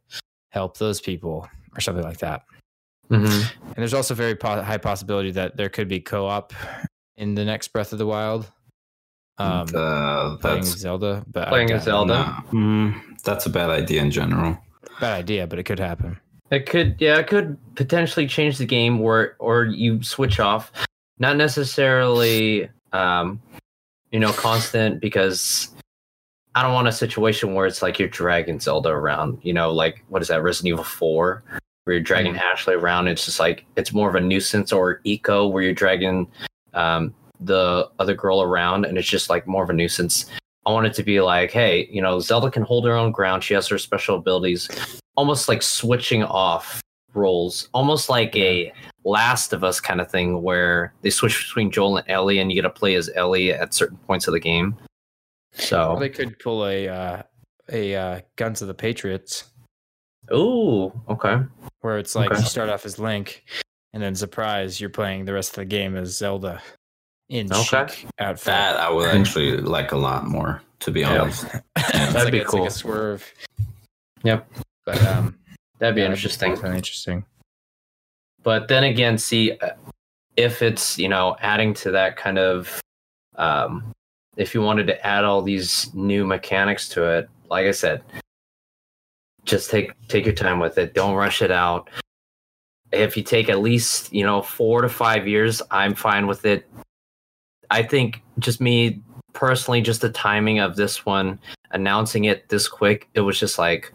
help 0.50 0.78
those 0.78 1.02
people 1.02 1.48
or 1.76 1.82
something 1.82 2.04
like 2.04 2.20
that. 2.20 2.44
Hmm 3.20 3.42
And 3.66 3.76
there's 3.76 3.94
also 3.94 4.14
very 4.16 4.36
po- 4.36 4.62
high 4.62 4.78
possibility 4.78 5.32
that 5.32 5.58
there 5.58 5.70
could 5.70 5.88
be 5.88 6.00
co-op 6.00 6.54
in 7.18 7.36
the 7.36 7.46
next 7.46 7.70
Breath 7.70 7.92
of 7.94 8.00
the 8.00 8.06
Wild. 8.06 8.50
Um, 9.38 9.68
Uh, 9.74 10.38
playing 10.38 10.64
Zelda, 10.64 11.24
but 11.32 11.48
Playing 11.50 11.72
as 11.72 11.84
Zelda. 11.84 12.14
nah. 12.14 12.42
Mm, 12.52 13.02
that's 13.24 13.46
a 13.46 13.50
bad 13.50 13.70
idea 13.70 14.02
in 14.02 14.12
general. 14.12 14.58
bad 15.00 15.20
idea, 15.20 15.48
but 15.48 15.58
it 15.60 15.64
could 15.64 15.80
happen. 15.80 16.20
It 16.52 16.70
could, 16.70 16.96
yeah, 17.00 17.18
it 17.18 17.28
could 17.28 17.58
potentially 17.76 18.28
change 18.28 18.58
the 18.58 18.66
game 18.66 19.00
where, 19.00 19.36
or 19.40 19.64
you 19.66 20.04
switch 20.04 20.40
off, 20.40 20.72
not 21.18 21.38
necessarily, 21.38 22.70
um, 22.94 23.42
you 24.12 24.20
know, 24.20 24.32
constant 24.34 25.00
because 25.00 25.70
I 26.54 26.62
don't 26.62 26.74
want 26.74 26.88
a 26.90 26.92
situation 26.92 27.54
where 27.56 27.66
it's 27.66 27.82
like 27.82 27.98
you're 27.98 28.10
dragging 28.10 28.60
Zelda 28.60 28.90
around. 28.90 29.40
You 29.42 29.54
know, 29.54 29.72
like 29.72 30.04
what 30.10 30.22
is 30.22 30.28
that, 30.28 30.44
Resident 30.44 30.74
Evil 30.74 30.84
Four, 30.84 31.42
where 31.92 31.98
you're 31.98 32.04
dragging 32.04 32.38
Ashley 32.38 32.74
around. 32.74 33.10
It's 33.10 33.26
just 33.26 33.38
like 33.38 33.66
it's 33.76 33.92
more 33.92 34.08
of 34.08 34.16
a 34.16 34.22
nuisance, 34.22 34.72
or 34.72 35.02
Ico, 35.06 35.52
where 35.52 35.62
you're 35.62 35.74
dragging 35.74 36.26
um, 36.74 37.14
the 37.42 37.90
other 38.00 38.16
girl 38.16 38.42
around, 38.42 38.86
and 38.86 38.98
it's 38.98 39.10
just 39.10 39.30
like 39.30 39.46
more 39.46 39.62
of 39.62 39.70
a 39.70 39.74
nuisance. 39.74 40.28
I 40.66 40.72
want 40.72 40.88
it 40.88 40.94
to 40.94 41.04
be 41.04 41.20
like, 41.20 41.52
hey, 41.52 41.90
you 41.92 42.02
know, 42.02 42.22
Zelda 42.22 42.50
can 42.50 42.64
hold 42.64 42.86
her 42.86 42.96
own 42.96 43.12
ground. 43.12 43.44
She 43.44 43.54
has 43.56 43.68
her 43.68 43.78
special 43.78 44.16
abilities, 44.16 44.70
almost 45.18 45.50
like 45.50 45.62
switching 45.62 46.24
off 46.24 46.82
roles, 47.14 47.68
almost 47.74 48.08
like 48.08 48.34
a 48.38 48.72
Last 49.04 49.52
of 49.52 49.66
Us 49.66 49.82
kind 49.82 50.00
of 50.00 50.10
thing 50.10 50.42
where 50.42 50.94
they 51.02 51.10
switch 51.10 51.46
between 51.46 51.72
Joel 51.72 51.98
and 51.98 52.10
Ellie, 52.10 52.40
and 52.40 52.50
you 52.50 52.56
get 52.56 52.62
to 52.62 52.70
play 52.70 52.96
as 52.96 53.10
Ellie 53.16 53.52
at 53.52 53.74
certain 53.74 53.98
points 54.08 54.28
of 54.28 54.34
the 54.34 54.40
game. 54.40 54.78
So 55.52 55.92
Or 55.92 56.00
they 56.00 56.08
could 56.08 56.40
pull 56.40 56.66
a 56.66 56.88
uh, 56.88 57.24
a 57.70 57.96
uh, 57.96 58.22
Guns 58.38 58.62
of 58.62 58.70
the 58.70 58.74
Patriots, 58.74 59.51
Ooh, 60.34 60.92
okay. 61.10 61.38
where 61.82 61.98
it's 61.98 62.16
like 62.16 62.32
Okay. 62.32 62.42
you 62.42 62.48
start 62.48 62.70
off 62.70 62.86
as 62.86 63.00
Link, 63.00 63.44
and 63.94 64.02
then 64.02 64.16
surprise, 64.16 64.80
you're 64.80 64.90
playing 64.90 65.26
the 65.26 65.34
rest 65.34 65.50
of 65.52 65.56
the 65.56 65.66
game 65.66 65.96
as 65.96 66.18
Zelda 66.18 66.62
in 67.30 67.52
Okay. 67.52 67.64
Sheik 67.64 68.08
outfit. 68.20 68.46
That 68.46 68.78
I 68.78 68.90
would 68.90 69.10
actually 69.16 69.58
like 69.58 69.92
a 69.92 69.98
lot 69.98 70.26
more, 70.26 70.62
to 70.80 70.92
be 70.92 71.02
Yeah. 71.02 71.22
honest. 71.24 71.46
That'd 71.76 72.14
like, 72.16 72.32
be 72.32 72.40
it's 72.40 72.50
cool. 72.52 72.62
like 72.62 72.70
a 72.70 72.74
swerve. 72.74 73.34
Yep. 74.24 74.48
But 74.86 75.02
um, 75.08 75.38
That'd 75.80 75.96
be 75.96 76.02
yeah, 76.02 76.08
interesting. 76.12 76.54
Kind 76.56 76.68
of 76.68 76.76
interesting. 76.76 77.26
But 78.44 78.68
then 78.68 78.84
again, 78.84 79.18
see 79.18 79.52
uh, 79.60 79.72
if 80.38 80.62
it's 80.62 80.98
you 80.98 81.10
know 81.10 81.36
adding 81.42 81.74
to 81.76 81.92
that 81.92 82.18
kind 82.18 82.38
of, 82.40 82.80
um, 83.38 83.92
if 84.38 84.54
you 84.56 84.62
wanted 84.62 84.88
to 84.88 85.06
add 85.06 85.24
all 85.26 85.42
these 85.42 85.94
new 85.94 86.26
mechanics 86.26 86.88
to 86.90 87.04
it, 87.06 87.30
like 87.50 87.66
I 87.66 87.72
said, 87.72 88.02
just 89.46 89.70
take 89.70 89.92
take 90.08 90.26
your 90.26 90.36
time 90.36 90.60
with 90.60 90.78
it. 90.78 90.94
Don't 90.94 91.16
rush 91.16 91.42
it 91.42 91.52
out. 91.52 91.90
If 92.92 93.16
you 93.16 93.24
take 93.24 93.50
at 93.50 93.62
least 93.62 94.12
you 94.14 94.24
know 94.24 94.42
four 94.42 94.82
to 94.82 94.90
five 94.90 95.28
years, 95.28 95.62
I'm 95.72 95.96
fine 95.96 96.28
with 96.28 96.46
it. 96.46 96.70
I 97.70 97.84
think 97.84 98.22
just 98.40 98.60
me 98.60 99.02
personally, 99.34 99.82
just 99.82 100.02
the 100.02 100.10
timing 100.10 100.60
of 100.60 100.76
this 100.76 101.06
one, 101.06 101.40
announcing 101.72 102.26
it 102.26 102.50
this 102.50 102.68
quick, 102.68 103.10
it 103.14 103.22
was 103.22 103.40
just 103.40 103.58
like, 103.58 103.94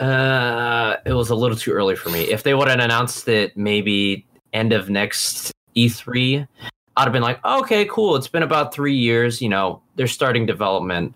uh, 0.00 0.96
it 1.06 1.12
was 1.12 1.30
a 1.30 1.34
little 1.34 1.56
too 1.56 1.72
early 1.72 1.96
for 1.96 2.10
me. 2.10 2.22
If 2.22 2.42
they 2.42 2.54
would 2.54 2.68
have 2.68 2.80
announced 2.80 3.28
it 3.28 3.56
maybe 3.56 4.26
end 4.52 4.72
of 4.72 4.90
next 4.90 5.52
E3, 5.76 6.46
I'd 6.96 7.02
have 7.02 7.12
been 7.12 7.22
like, 7.22 7.42
okay, 7.44 7.84
cool. 7.86 8.16
It's 8.16 8.28
been 8.28 8.42
about 8.42 8.74
three 8.74 8.96
years. 8.96 9.40
You 9.40 9.48
know, 9.48 9.82
they're 9.96 10.06
starting 10.06 10.44
development. 10.44 11.14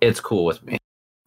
It's 0.00 0.20
cool 0.20 0.44
with 0.44 0.62
me. 0.64 0.78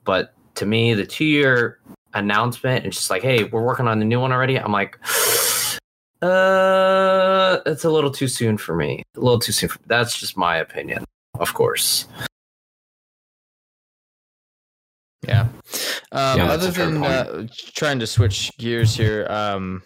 But 0.03 0.33
to 0.59 0.65
me, 0.65 0.93
the 0.93 1.05
two 1.05 1.25
year 1.25 1.79
announcement, 2.13 2.83
and 2.83 2.93
just 2.93 3.09
like, 3.09 3.21
hey, 3.21 3.45
we're 3.45 3.63
working 3.63 3.87
on 3.87 3.99
the 3.99 4.05
new 4.05 4.19
one 4.19 4.31
already. 4.31 4.57
I'm 4.59 4.71
like, 4.71 4.97
uh, 6.21 7.59
it's 7.65 7.83
a 7.83 7.89
little 7.89 8.11
too 8.11 8.27
soon 8.27 8.57
for 8.57 8.75
me. 8.75 9.03
A 9.15 9.19
little 9.19 9.39
too 9.39 9.51
soon. 9.51 9.69
For, 9.69 9.79
me. 9.79 9.85
that's 9.87 10.19
just 10.19 10.37
my 10.37 10.57
opinion, 10.57 11.03
of 11.39 11.53
course. 11.53 12.07
Yeah. 15.27 15.47
Um, 16.11 16.39
Yeah, 16.39 16.51
other 16.51 16.71
than 16.71 17.03
uh, 17.03 17.47
trying 17.75 17.99
to 17.99 18.07
switch 18.07 18.51
gears 18.57 18.95
here, 18.95 19.27
um, 19.29 19.83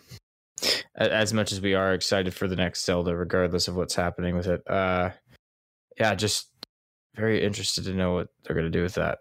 as 0.95 1.33
much 1.33 1.51
as 1.51 1.59
we 1.61 1.73
are 1.73 1.93
excited 1.93 2.33
for 2.33 2.47
the 2.47 2.55
next 2.55 2.85
Zelda, 2.85 3.15
regardless 3.15 3.67
of 3.67 3.75
what's 3.75 3.95
happening 3.95 4.35
with 4.35 4.47
it, 4.47 4.61
uh, 4.69 5.09
yeah, 5.99 6.15
just 6.15 6.49
very 7.15 7.43
interested 7.43 7.83
to 7.83 7.93
know 7.93 8.13
what 8.13 8.27
they're 8.43 8.55
going 8.55 8.71
to 8.71 8.77
do 8.77 8.83
with 8.83 8.95
that. 8.95 9.19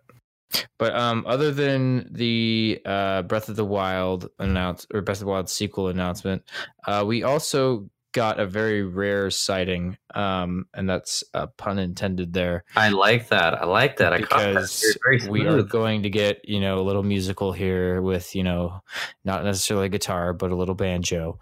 But 0.78 0.94
um, 0.94 1.24
other 1.26 1.52
than 1.52 2.08
the 2.12 2.80
uh, 2.84 3.22
Breath 3.22 3.48
of 3.48 3.56
the 3.56 3.64
Wild 3.64 4.28
announce 4.38 4.86
or 4.92 5.02
Breath 5.02 5.18
of 5.18 5.26
the 5.26 5.30
Wild 5.30 5.48
sequel 5.48 5.88
announcement, 5.88 6.42
uh, 6.86 7.04
we 7.06 7.22
also 7.22 7.88
got 8.12 8.38
a 8.38 8.46
very 8.46 8.82
rare 8.82 9.30
sighting, 9.30 9.96
um, 10.14 10.66
and 10.74 10.88
that's 10.88 11.24
a 11.34 11.46
pun 11.46 11.78
intended 11.78 12.32
there 12.32 12.64
I 12.76 12.90
like 12.90 13.28
that. 13.28 13.54
I 13.54 13.64
like 13.64 13.96
that. 13.98 14.12
I 14.12 14.18
that. 14.18 14.28
because 14.28 15.28
we 15.28 15.46
are 15.46 15.62
going 15.62 16.02
to 16.02 16.10
get 16.10 16.40
you 16.48 16.60
know 16.60 16.78
a 16.78 16.82
little 16.82 17.02
musical 17.02 17.52
here 17.52 18.00
with 18.00 18.34
you 18.34 18.42
know 18.42 18.82
not 19.24 19.44
necessarily 19.44 19.86
a 19.86 19.90
guitar 19.90 20.32
but 20.32 20.50
a 20.50 20.56
little 20.56 20.74
banjo. 20.74 21.38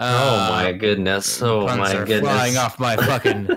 Oh 0.00 0.50
my 0.50 0.72
goodness! 0.72 1.40
Oh 1.42 1.66
my 1.66 1.92
goodness! 2.04 2.20
flying 2.20 2.56
off 2.56 2.78
my 2.78 2.96
fucking 2.96 3.48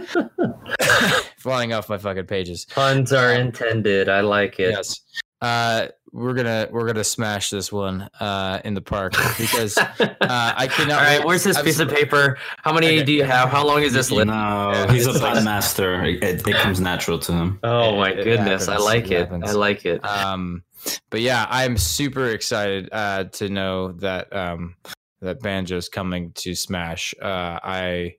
flying 1.37 1.73
off 1.73 1.89
my 1.89 1.97
fucking 1.97 2.25
pages. 2.25 2.65
Puns 2.65 3.13
are 3.13 3.33
intended. 3.33 4.09
I 4.09 4.21
like 4.21 4.59
it. 4.59 4.71
Yes. 4.71 5.01
Uh, 5.41 5.87
we're 6.11 6.33
gonna 6.33 6.67
we're 6.71 6.87
gonna 6.87 7.03
smash 7.03 7.49
this 7.49 7.71
one 7.71 8.09
uh, 8.19 8.59
in 8.65 8.73
the 8.73 8.81
park 8.81 9.13
because 9.37 9.77
uh, 9.99 10.13
I 10.21 10.67
cannot. 10.67 10.99
All 10.99 11.03
right, 11.03 11.25
where's 11.25 11.43
this 11.43 11.57
I'm 11.57 11.65
piece 11.65 11.79
of 11.79 11.89
paper? 11.89 12.37
How 12.63 12.73
many 12.73 12.87
Okay. 12.87 13.03
do 13.03 13.11
you 13.13 13.23
have? 13.23 13.49
How 13.49 13.65
long 13.65 13.83
is 13.83 13.93
this 13.93 14.11
list? 14.11 14.27
No, 14.27 14.71
Yeah, 14.73 14.91
he's 14.91 15.05
a 15.07 15.11
it's 15.11 15.19
pun 15.19 15.43
master. 15.43 16.03
It, 16.05 16.47
it 16.47 16.55
comes 16.55 16.79
natural 16.79 17.19
to 17.19 17.31
him. 17.33 17.59
Oh 17.63 17.97
my 17.97 18.11
It- 18.11 18.19
it 18.19 18.23
goodness! 18.23 18.67
I 18.67 18.77
like 18.77 19.11
It 19.11 19.29
it. 19.31 19.43
I 19.43 19.51
like 19.51 19.85
it. 19.85 20.03
um 20.05 20.63
but 21.09 21.19
yeah 21.21 21.45
i'm 21.49 21.75
super 21.77 22.27
excited 22.29 22.87
uh 22.93 23.25
to 23.25 23.49
know 23.49 23.91
that 23.93 24.33
um 24.33 24.75
that 25.21 25.41
banjo's 25.41 25.89
coming 25.89 26.31
to 26.33 26.53
smash 26.55 27.13
uh 27.21 27.59
i 27.63 28.13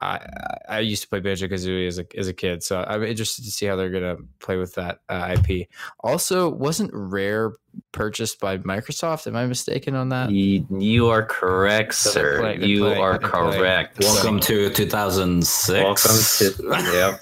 I, 0.00 0.26
I 0.68 0.78
used 0.80 1.02
to 1.02 1.08
play 1.08 1.20
Banjo 1.20 1.46
Kazooie 1.46 1.86
as 1.86 1.98
a 1.98 2.06
as 2.16 2.28
a 2.28 2.32
kid, 2.32 2.62
so 2.62 2.82
I'm 2.86 3.02
interested 3.02 3.44
to 3.44 3.50
see 3.50 3.66
how 3.66 3.76
they're 3.76 3.90
gonna 3.90 4.16
play 4.38 4.56
with 4.56 4.74
that 4.74 5.00
uh, 5.08 5.36
IP. 5.36 5.68
Also, 6.00 6.48
wasn't 6.48 6.90
Rare 6.94 7.52
purchased 7.92 8.40
by 8.40 8.58
Microsoft? 8.58 9.26
Am 9.26 9.36
I 9.36 9.46
mistaken 9.46 9.94
on 9.94 10.08
that? 10.10 10.30
You, 10.30 10.66
you 10.78 11.08
are 11.08 11.24
correct, 11.24 11.94
So 11.94 12.10
sir. 12.10 12.38
play- 12.40 12.66
you 12.66 12.80
play- 12.84 12.96
are 12.98 13.18
they're 13.18 13.28
play- 13.30 13.58
correct. 13.58 13.98
Welcome 14.00 14.40
to 14.40 14.70
2006. 14.70 15.84
Welcome 15.84 16.82
to 16.82 16.92
yep. 16.92 17.20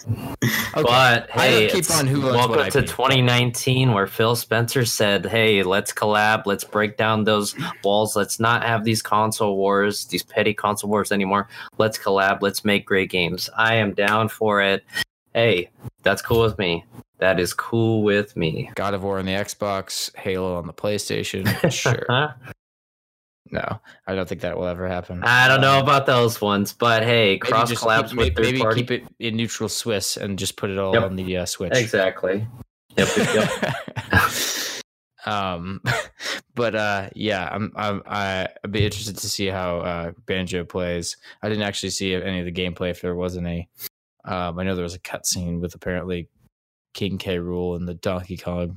Okay. 0.76 0.82
But 0.82 1.30
I 1.34 1.48
hey, 1.48 1.68
keep 1.70 1.90
on 1.90 2.06
who 2.06 2.20
welcome 2.22 2.70
to 2.70 2.78
IP. 2.80 2.86
2019, 2.86 3.92
where 3.92 4.06
Phil 4.06 4.36
Spencer 4.36 4.84
said, 4.84 5.26
"Hey, 5.26 5.62
let's 5.62 5.92
collab. 5.92 6.46
Let's 6.46 6.64
break 6.64 6.96
down 6.96 7.24
those 7.24 7.54
walls. 7.82 8.14
Let's 8.16 8.38
not 8.38 8.62
have 8.62 8.84
these 8.84 9.02
console 9.02 9.56
wars, 9.56 10.04
these 10.06 10.22
petty 10.22 10.54
console 10.54 10.90
wars 10.90 11.12
anymore. 11.12 11.48
Let's 11.78 11.98
collab. 11.98 12.42
Let's 12.42 12.64
make 12.64 12.84
great 12.86 13.10
games. 13.10 13.48
I 13.56 13.74
am 13.76 13.94
down 13.94 14.28
for 14.28 14.60
it. 14.60 14.84
Hey, 15.34 15.70
that's 16.02 16.22
cool 16.22 16.42
with 16.42 16.58
me. 16.58 16.84
That 17.18 17.40
is 17.40 17.52
cool 17.52 18.02
with 18.02 18.36
me. 18.36 18.70
God 18.76 18.94
of 18.94 19.02
War 19.02 19.18
on 19.18 19.26
the 19.26 19.32
Xbox, 19.32 20.14
Halo 20.16 20.54
on 20.56 20.66
the 20.66 20.72
PlayStation. 20.72 21.46
Sure. 21.72 22.06
no, 23.50 23.80
I 24.06 24.14
don't 24.14 24.28
think 24.28 24.42
that 24.42 24.56
will 24.56 24.66
ever 24.66 24.86
happen. 24.86 25.22
I 25.24 25.48
don't 25.48 25.60
know 25.60 25.78
Um, 25.78 25.82
about 25.82 26.06
those 26.06 26.40
ones, 26.40 26.72
but 26.72 27.02
hey, 27.02 27.38
cross 27.38 27.72
collabs 27.72 28.14
with 28.16 28.36
maybe 28.38 28.58
party. 28.60 28.80
keep 28.82 28.90
it 28.90 29.04
in 29.18 29.36
neutral 29.36 29.68
Swiss 29.68 30.16
and 30.16 30.38
just 30.38 30.56
put 30.56 30.70
it 30.70 30.78
all 30.78 30.94
Yep. 30.94 31.02
on 31.02 31.16
the 31.16 31.38
uh, 31.38 31.46
Switch. 31.46 31.72
Exactly. 31.74 32.46
Yep. 32.96 33.08
yep, 33.16 33.74
um, 35.26 35.80
but 36.54 36.74
uh, 36.74 37.08
yeah, 37.14 37.48
I'm, 37.50 37.72
I'm 37.76 38.02
I'd 38.06 38.48
be 38.70 38.84
interested 38.84 39.16
to 39.18 39.28
see 39.28 39.46
how 39.46 39.78
uh, 39.80 40.12
Banjo 40.26 40.64
plays. 40.64 41.16
I 41.42 41.48
didn't 41.48 41.64
actually 41.64 41.90
see 41.90 42.14
any 42.14 42.40
of 42.40 42.44
the 42.46 42.52
gameplay 42.52 42.90
if 42.90 43.00
there 43.00 43.14
wasn't 43.14 43.46
any. 43.46 43.68
Um, 44.24 44.58
I 44.58 44.64
know 44.64 44.74
there 44.74 44.82
was 44.82 44.94
a 44.94 45.00
cutscene 45.00 45.60
with 45.60 45.74
apparently 45.74 46.28
King 46.98 47.16
K. 47.16 47.36
Rool 47.36 47.76
and 47.76 47.86
the 47.86 47.94
Donkey 47.94 48.36
Kong 48.36 48.76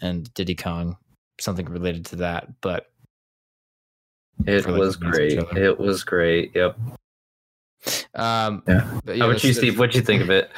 and 0.00 0.34
Diddy 0.34 0.56
Kong, 0.56 0.96
something 1.40 1.64
related 1.66 2.04
to 2.06 2.16
that. 2.16 2.48
But 2.60 2.90
It 4.46 4.66
like, 4.66 4.76
was 4.76 4.96
great. 4.96 5.38
It 5.56 5.78
was 5.78 6.02
great. 6.02 6.50
Yep. 6.56 6.76
um, 8.16 8.64
Yeah. 8.66 9.00
but 9.04 9.16
How 9.16 9.30
about 9.30 9.44
you, 9.44 9.52
Steve? 9.52 9.78
What'd 9.78 9.94
you 9.94 10.02
think 10.02 10.22
of 10.22 10.30
it? 10.30 10.50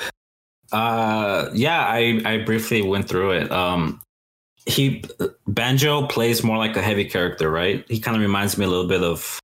Uh, 0.72 1.50
yeah, 1.52 1.84
I 1.86 2.22
I 2.24 2.38
briefly 2.38 2.80
went 2.80 3.06
through 3.06 3.32
it. 3.32 3.52
Um, 3.52 4.00
he 4.64 5.04
Banjo 5.46 6.06
plays 6.06 6.42
more 6.42 6.56
like 6.56 6.74
a 6.74 6.80
heavy 6.82 7.04
character, 7.04 7.50
right? 7.50 7.84
He 7.86 8.00
kind 8.00 8.16
of 8.16 8.22
reminds 8.22 8.56
me 8.56 8.64
a 8.64 8.68
little 8.68 8.88
bit 8.88 9.02
of 9.02 9.38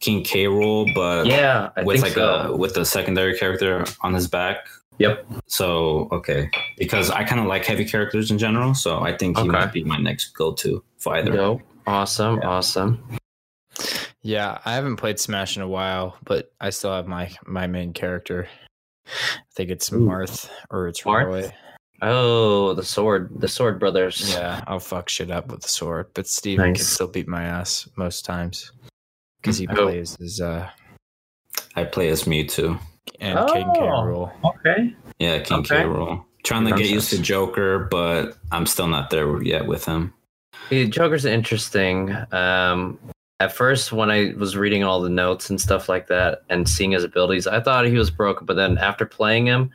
King 0.00 0.22
K. 0.24 0.46
Rool, 0.46 0.92
but 0.94 1.26
Yeah, 1.26 1.68
I 1.76 1.82
with 1.82 1.96
think 2.00 2.04
like 2.04 2.14
so. 2.14 2.52
a 2.54 2.56
with 2.56 2.78
a 2.78 2.86
secondary 2.86 3.36
character 3.38 3.84
on 4.00 4.14
his 4.14 4.26
back. 4.26 4.66
Yep. 4.98 5.26
So 5.46 6.08
okay, 6.12 6.50
because 6.76 7.10
I 7.10 7.24
kind 7.24 7.40
of 7.40 7.46
like 7.46 7.64
heavy 7.64 7.84
characters 7.84 8.30
in 8.30 8.38
general, 8.38 8.74
so 8.74 9.00
I 9.00 9.16
think 9.16 9.36
he 9.36 9.42
Okay. 9.42 9.50
might 9.52 9.72
be 9.72 9.84
my 9.84 9.96
next 9.98 10.30
go-to 10.34 10.82
for 10.98 11.14
either. 11.16 11.32
Dope. 11.32 11.62
Awesome. 11.86 12.38
Yeah. 12.42 12.48
Awesome. 12.48 13.02
Yeah, 14.22 14.58
I 14.64 14.74
haven't 14.74 14.96
played 14.96 15.20
Smash 15.20 15.56
in 15.56 15.62
a 15.62 15.68
while, 15.68 16.16
but 16.24 16.52
I 16.60 16.70
still 16.70 16.92
have 16.92 17.06
my 17.06 17.30
my 17.46 17.66
main 17.66 17.92
character. 17.92 18.48
I 19.06 19.10
think 19.54 19.70
it's 19.70 19.92
Ooh. 19.92 20.00
Marth 20.00 20.50
or 20.70 20.88
it's 20.88 21.02
Marth? 21.02 21.26
Roy. 21.26 21.50
Oh, 22.02 22.74
the 22.74 22.84
sword, 22.84 23.30
the 23.40 23.48
sword 23.48 23.80
brothers. 23.80 24.32
Yeah, 24.32 24.62
I'll 24.66 24.78
fuck 24.80 25.08
shit 25.08 25.30
up 25.30 25.50
with 25.50 25.62
the 25.62 25.68
sword, 25.68 26.08
but 26.14 26.26
Steven 26.26 26.74
can 26.74 26.84
still 26.84 27.08
beat 27.08 27.26
my 27.26 27.42
ass 27.42 27.88
most 27.96 28.24
times 28.24 28.70
because 29.40 29.58
he 29.58 29.66
Oh. 29.68 29.74
plays 29.74 30.16
as 30.20 30.40
uh 30.40 30.68
I 31.76 31.84
play 31.84 32.08
as 32.08 32.24
Mewtwo. 32.24 32.78
And 33.20 33.38
King 33.48 33.70
K. 33.74 33.80
Oh. 33.80 34.02
Rool. 34.02 34.32
Okay. 34.44 34.94
Yeah, 35.18 35.38
King 35.40 35.58
Okay. 35.58 35.82
K. 35.82 35.84
Rool. 35.84 36.24
Trying 36.44 36.66
to 36.66 36.74
get 36.74 36.88
used 36.88 37.10
to 37.10 37.20
Joker, 37.20 37.88
but 37.90 38.38
I'm 38.52 38.64
still 38.66 38.86
not 38.86 39.10
there 39.10 39.42
yet 39.42 39.66
with 39.66 39.84
him. 39.84 40.14
The 40.70 40.86
Joker's 40.86 41.24
interesting. 41.24 42.16
Um, 42.32 42.98
at 43.40 43.52
first, 43.52 43.92
when 43.92 44.10
I 44.10 44.34
was 44.36 44.56
reading 44.56 44.84
all 44.84 45.00
the 45.00 45.08
notes 45.08 45.50
and 45.50 45.60
stuff 45.60 45.88
like 45.88 46.06
that, 46.08 46.42
and 46.48 46.68
seeing 46.68 46.92
his 46.92 47.04
abilities, 47.04 47.46
I 47.46 47.60
thought 47.60 47.86
he 47.86 47.94
was 47.96 48.10
broken. 48.10 48.46
But 48.46 48.54
then 48.54 48.78
after 48.78 49.04
playing 49.04 49.46
him, 49.46 49.70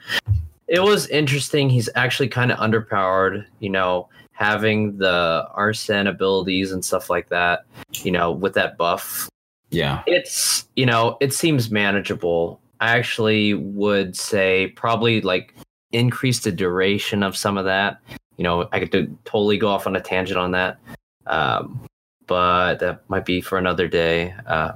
it 0.67 0.81
was 0.81 1.07
interesting. 1.07 1.69
He's 1.69 1.89
actually 1.95 2.29
kind 2.29 2.51
of 2.51 2.57
underpowered, 2.59 3.45
you 3.59 3.69
know, 3.69 4.09
having 4.31 4.97
the 4.97 5.47
Arsene 5.53 6.07
abilities 6.07 6.71
and 6.71 6.83
stuff 6.83 7.09
like 7.09 7.29
that, 7.29 7.65
you 7.93 8.11
know, 8.11 8.31
with 8.31 8.53
that 8.53 8.77
buff. 8.77 9.29
Yeah. 9.69 10.03
It's, 10.07 10.67
you 10.75 10.85
know, 10.85 11.17
it 11.21 11.33
seems 11.33 11.71
manageable. 11.71 12.59
I 12.83 12.97
actually 12.97 13.53
would 13.53 14.17
say 14.17 14.67
probably 14.75 15.21
like 15.21 15.55
increase 15.93 16.41
the 16.41 16.51
duration 16.51 17.23
of 17.23 17.37
some 17.37 17.57
of 17.57 17.63
that. 17.63 17.99
You 18.35 18.43
know, 18.43 18.67
I 18.73 18.79
could 18.79 18.89
do, 18.89 19.17
totally 19.23 19.57
go 19.57 19.69
off 19.69 19.87
on 19.87 19.95
a 19.95 20.01
tangent 20.01 20.37
on 20.37 20.51
that. 20.51 20.79
Um, 21.25 21.79
but 22.27 22.79
that 22.79 23.09
might 23.09 23.25
be 23.25 23.39
for 23.39 23.57
another 23.57 23.87
day. 23.87 24.35
Uh, 24.45 24.73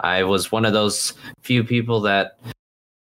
I 0.00 0.22
was 0.24 0.50
one 0.50 0.64
of 0.64 0.72
those 0.72 1.12
few 1.42 1.62
people 1.62 2.00
that 2.02 2.38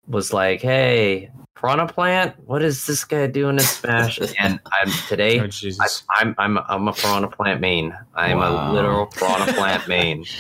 was 0.08 0.34
like, 0.34 0.60
"Hey, 0.60 1.30
Piranha 1.56 1.86
Plant, 1.88 2.34
what 2.48 2.64
is 2.64 2.88
this 2.88 3.04
guy 3.04 3.28
doing 3.28 3.58
in 3.60 3.64
Smash?" 3.64 4.18
and 4.40 4.60
I'm 4.82 4.92
today. 5.08 5.40
Oh 5.40 5.44
I, 5.44 5.48
Jesus! 5.48 6.04
I'm 6.18 6.34
I'm 6.40 6.58
I'm 6.68 6.88
a 6.88 6.94
Piranha 6.94 7.28
Plant 7.28 7.62
main. 7.62 7.96
I'm 8.16 8.40
Wow. 8.40 8.72
a 8.72 8.74
literal 8.74 9.06
Piranha 9.06 9.54
Plant 9.54 9.88
main. 9.88 10.26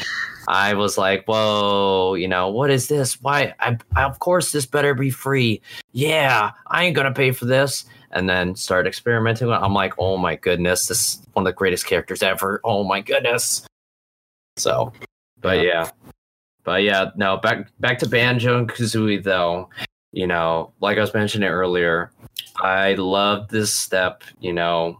I 0.51 0.73
was 0.73 0.97
like, 0.97 1.23
"Whoa, 1.25 2.15
you 2.15 2.27
know 2.27 2.49
what 2.49 2.69
is 2.69 2.87
this? 2.89 3.21
Why? 3.21 3.53
I, 3.61 3.77
I 3.95 4.03
of 4.03 4.19
course 4.19 4.51
this 4.51 4.65
better 4.65 4.93
be 4.93 5.09
free. 5.09 5.61
Yeah, 5.93 6.51
I 6.67 6.83
ain't 6.83 6.95
gonna 6.95 7.13
pay 7.13 7.31
for 7.31 7.45
this." 7.45 7.85
And 8.11 8.27
then 8.29 8.55
start 8.57 8.85
experimenting. 8.87 9.47
with. 9.47 9.55
I'm 9.61 9.73
like, 9.73 9.93
"Oh 9.97 10.17
my 10.17 10.35
goodness, 10.35 10.87
this 10.87 10.99
is 11.15 11.27
one 11.33 11.47
of 11.47 11.53
the 11.53 11.55
greatest 11.55 11.85
characters 11.87 12.21
ever. 12.21 12.59
Oh 12.65 12.83
my 12.83 12.99
goodness." 12.99 13.65
So, 14.57 14.91
but 15.39 15.57
Yeah. 15.59 15.63
yeah, 15.63 15.89
but 16.65 16.83
yeah, 16.83 17.11
no. 17.15 17.37
Back 17.37 17.69
back 17.79 17.99
to 17.99 18.09
Banjo 18.09 18.57
and 18.57 18.69
Kazooie 18.69 19.23
though. 19.23 19.69
You 20.11 20.27
know, 20.27 20.73
like 20.81 20.97
I 20.97 21.01
was 21.01 21.13
mentioning 21.13 21.47
earlier, 21.47 22.11
I 22.57 22.95
love 22.95 23.47
this 23.47 23.73
step. 23.73 24.25
You 24.41 24.51
know, 24.51 24.99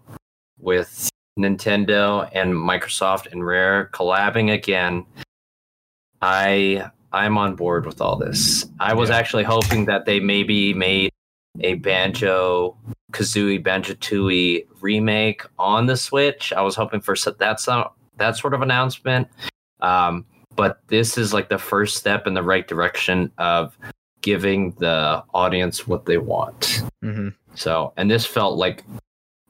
with 0.59 1.09
Nintendo 1.37 2.29
and 2.31 2.53
Microsoft 2.53 3.29
and 3.33 3.45
Rare 3.45 3.89
collabing 3.93 4.53
again. 4.53 5.05
I 6.21 6.89
I'm 7.13 7.37
on 7.37 7.55
board 7.55 7.85
with 7.85 7.99
all 8.01 8.15
this. 8.15 8.65
I 8.79 8.93
was 8.93 9.09
Yeah. 9.09 9.17
actually 9.17 9.43
hoping 9.43 9.85
that 9.85 10.05
they 10.05 10.19
maybe 10.19 10.73
made 10.73 11.11
a 11.59 11.73
Banjo 11.75 12.77
Kazooie 13.11 13.61
Banjo 13.61 13.93
Tooie 13.95 14.65
remake 14.79 15.41
on 15.59 15.87
the 15.87 15.97
Switch. 15.97 16.53
I 16.53 16.61
was 16.61 16.75
hoping 16.75 17.01
for 17.01 17.15
that 17.39 17.59
some 17.59 17.85
that 18.17 18.37
sort 18.37 18.53
of 18.53 18.61
announcement. 18.61 19.27
Um, 19.81 20.25
but 20.55 20.79
this 20.87 21.17
is 21.17 21.33
like 21.33 21.49
the 21.49 21.57
first 21.57 21.97
step 21.97 22.27
in 22.27 22.33
the 22.33 22.43
right 22.43 22.67
direction 22.67 23.31
of 23.37 23.77
giving 24.21 24.71
the 24.73 25.23
audience 25.33 25.87
what 25.87 26.05
they 26.05 26.17
want. 26.17 26.83
hmm 27.01 27.29
So, 27.55 27.91
and 27.97 28.09
this 28.09 28.25
felt 28.25 28.57
like 28.57 28.83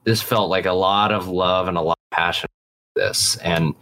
this 0.04 0.20
felt 0.22 0.48
like 0.50 0.66
a 0.66 0.72
lot 0.72 1.12
of 1.12 1.28
love 1.28 1.68
and 1.68 1.76
a 1.76 1.80
lot 1.82 1.98
of 2.10 2.16
passion 2.16 2.48
for 2.94 3.02
this. 3.02 3.36
And 3.36 3.74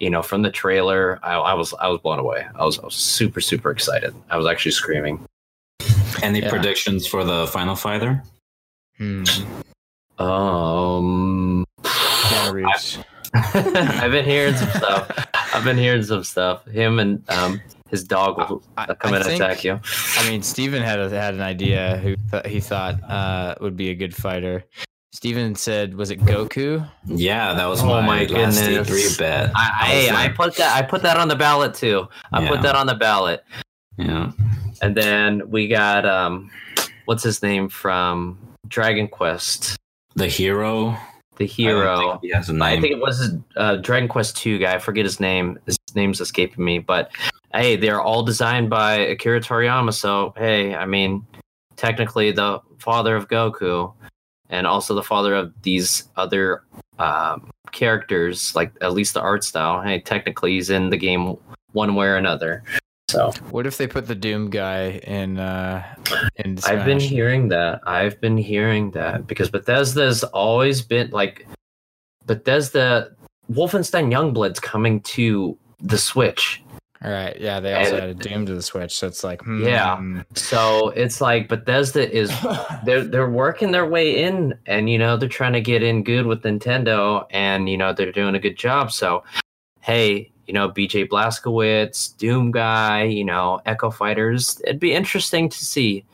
you 0.00 0.10
know, 0.10 0.22
from 0.22 0.42
the 0.42 0.50
trailer, 0.50 1.18
I, 1.22 1.34
I 1.34 1.54
was 1.54 1.72
I 1.74 1.88
was 1.88 2.00
blown 2.00 2.18
away. 2.18 2.46
I 2.54 2.64
was, 2.64 2.78
I 2.78 2.84
was 2.84 2.94
super 2.94 3.40
super 3.40 3.70
excited. 3.70 4.14
I 4.30 4.36
was 4.36 4.46
actually 4.46 4.72
screaming. 4.72 5.24
Any 6.22 6.40
Yeah. 6.40 6.50
predictions 6.50 7.06
for 7.06 7.24
the 7.24 7.46
final 7.48 7.76
fighter? 7.76 8.22
Hmm. 8.98 9.24
Um, 10.18 11.64
Keanu 11.82 12.52
Reeves. 12.52 12.98
I've 13.34 14.10
been 14.12 14.24
hearing 14.24 14.54
some 14.56 14.70
stuff. 14.70 15.26
I've 15.54 15.64
been 15.64 15.76
hearing 15.76 16.02
some 16.02 16.24
stuff. 16.24 16.64
Him 16.66 16.98
and 16.98 17.22
um 17.30 17.60
his 17.90 18.02
dog 18.02 18.36
will 18.38 18.62
I- 18.76 18.86
come 18.94 19.12
I 19.14 19.16
and 19.18 19.24
think- 19.26 19.40
attack 19.42 19.62
you. 19.64 19.78
I 20.16 20.28
mean, 20.28 20.42
Steven 20.42 20.82
had 20.82 20.98
a, 20.98 21.08
had 21.10 21.34
an 21.34 21.40
idea 21.42 21.98
who 21.98 22.16
th- 22.32 22.46
he 22.46 22.60
thought 22.60 23.00
uh, 23.08 23.54
would 23.60 23.76
be 23.76 23.90
a 23.90 23.94
good 23.94 24.14
fighter. 24.14 24.64
Steven 25.12 25.54
said, 25.54 25.94
"Was 25.94 26.10
it 26.10 26.20
Goku?" 26.20 26.86
Yeah, 27.06 27.54
that 27.54 27.66
was 27.66 27.82
Oh 27.82 27.86
my, 27.86 28.00
my 28.06 28.24
last. 28.24 28.60
E3 28.60 29.18
bet. 29.18 29.50
I, 29.54 29.70
I, 29.80 29.84
hey, 29.86 30.10
I 30.10 30.28
put 30.28 30.56
that 30.56 30.76
I 30.76 30.82
put 30.86 31.02
that 31.02 31.16
on 31.16 31.28
the 31.28 31.36
ballot 31.36 31.74
too. 31.74 32.06
I 32.32 32.42
Yeah. 32.42 32.48
put 32.48 32.62
that 32.62 32.74
on 32.74 32.86
the 32.86 32.94
ballot. 32.94 33.44
yeah. 33.96 34.32
And 34.82 34.94
then 34.94 35.48
we 35.50 35.68
got 35.68 36.04
um 36.04 36.50
what's 37.06 37.22
his 37.22 37.42
name 37.42 37.68
from 37.68 38.38
Dragon 38.68 39.08
Quest? 39.08 39.76
The 40.16 40.28
hero. 40.28 40.96
The 41.36 41.44
I 41.44 41.48
hero. 41.48 41.98
think 42.10 42.20
he 42.22 42.30
has 42.32 42.48
a 42.48 42.52
name. 42.52 42.62
I 42.62 42.80
think 42.80 42.92
it 42.92 43.00
was 43.00 43.34
uh, 43.56 43.76
Dragon 43.76 44.08
Quest 44.08 44.36
2 44.38 44.58
guy. 44.58 44.74
I 44.74 44.78
forget 44.78 45.04
his 45.04 45.20
name. 45.20 45.58
His 45.66 45.76
name's 45.94 46.20
escaping 46.20 46.64
me, 46.64 46.78
but 46.78 47.10
hey, 47.54 47.76
they're 47.76 48.00
all 48.00 48.22
designed 48.22 48.68
by 48.70 48.94
Akira 48.96 49.40
Toriyama, 49.40 49.92
so 49.92 50.32
hey, 50.36 50.74
I 50.74 50.84
mean, 50.86 51.26
technically 51.76 52.32
the 52.32 52.60
father 52.78 53.16
of 53.16 53.28
Goku 53.28 53.92
and 54.50 54.66
also 54.66 54.94
the 54.94 55.02
father 55.02 55.34
of 55.34 55.52
these 55.62 56.08
other 56.16 56.62
um, 56.98 57.50
characters, 57.72 58.54
like 58.54 58.72
at 58.80 58.92
least 58.92 59.14
the 59.14 59.20
art 59.20 59.44
style. 59.44 59.82
Hey, 59.82 60.00
technically 60.00 60.52
he's 60.52 60.70
in 60.70 60.90
the 60.90 60.96
game 60.96 61.36
one 61.72 61.94
way 61.94 62.06
or 62.06 62.16
another. 62.16 62.62
So 63.08 63.30
What 63.50 63.66
if 63.66 63.76
they 63.76 63.86
put 63.86 64.08
the 64.08 64.16
Doom 64.16 64.50
guy 64.50 65.00
in? 65.04 65.38
Uh, 65.38 65.84
in 66.36 66.58
I've 66.64 66.84
been 66.84 66.98
hearing 66.98 67.48
that. 67.48 67.80
I've 67.86 68.20
been 68.20 68.36
hearing 68.36 68.90
that 68.92 69.26
because 69.26 69.48
Bethesda's 69.48 70.24
always 70.24 70.82
been 70.82 71.10
like 71.10 71.46
Bethesda 72.24 73.10
Wolfenstein 73.52 74.12
Youngblood's 74.12 74.58
coming 74.58 75.00
to 75.02 75.56
the 75.80 75.98
Switch. 75.98 76.62
All 77.04 77.10
right, 77.10 77.38
yeah, 77.40 77.60
they 77.60 77.74
also 77.74 77.92
And- 77.96 78.00
had 78.00 78.10
a 78.10 78.14
Doom 78.14 78.46
to 78.46 78.54
the 78.54 78.62
Switch, 78.62 78.96
so 78.96 79.06
it's 79.06 79.22
like, 79.22 79.42
hmm. 79.42 79.62
Yeah. 79.62 80.22
So 80.34 80.90
it's 80.90 81.20
like 81.20 81.48
Bethesda 81.48 82.10
is 82.10 82.32
they're 82.84 83.04
they're 83.04 83.30
working 83.30 83.70
their 83.70 83.86
way 83.86 84.22
in 84.22 84.54
and 84.66 84.88
you 84.88 84.98
know 84.98 85.16
they're 85.16 85.28
trying 85.28 85.52
to 85.52 85.60
get 85.60 85.82
in 85.82 86.02
good 86.04 86.26
with 86.26 86.42
Nintendo 86.42 87.26
and 87.30 87.68
you 87.68 87.76
know 87.76 87.92
they're 87.92 88.12
doing 88.12 88.34
a 88.34 88.40
good 88.40 88.56
job. 88.56 88.92
So 88.92 89.24
hey, 89.80 90.32
you 90.46 90.54
know, 90.54 90.68
BJ 90.68 91.08
Blazkowicz, 91.08 92.16
Doom 92.16 92.50
guy, 92.50 93.04
you 93.04 93.24
know, 93.24 93.60
Echo 93.66 93.90
Fighters, 93.90 94.60
it'd 94.64 94.80
be 94.80 94.92
interesting 94.92 95.48
to 95.48 95.64
see. 95.64 96.04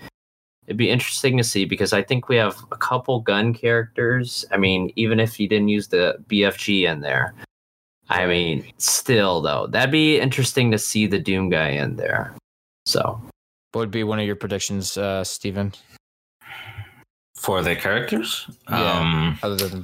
It'd 0.66 0.76
be 0.76 0.91
interesting 0.91 1.37
to 1.39 1.45
see 1.45 1.64
because 1.64 1.93
I 1.93 2.03
think 2.03 2.28
we 2.28 2.37
have 2.37 2.57
a 2.70 2.76
couple 2.76 3.20
gun 3.20 3.53
characters. 3.53 4.45
I 4.51 4.57
mean, 4.57 4.93
even 4.97 5.20
if 5.20 5.41
you 5.41 5.49
didn't 5.49 5.68
use 5.68 5.89
the 5.89 6.16
BFG 6.28 6.91
in 6.91 7.01
there. 7.01 7.35
I 8.12 8.26
mean, 8.26 8.64
still 8.78 9.40
though, 9.40 9.66
that'd 9.68 9.90
be 9.90 10.20
interesting 10.20 10.70
to 10.72 10.78
see 10.78 11.06
the 11.06 11.18
Doom 11.18 11.48
guy 11.48 11.68
in 11.70 11.96
there. 11.96 12.34
So 12.86 13.20
What 13.72 13.80
would 13.80 13.90
be 13.90 14.04
one 14.04 14.18
of 14.18 14.26
your 14.26 14.36
predictions, 14.36 14.96
uh, 14.98 15.24
Steven? 15.24 15.72
For 17.36 17.62
the 17.62 17.74
characters? 17.74 18.46
Yeah. 18.70 19.00
Um, 19.00 19.38
Other 19.42 19.56
than 19.68 19.82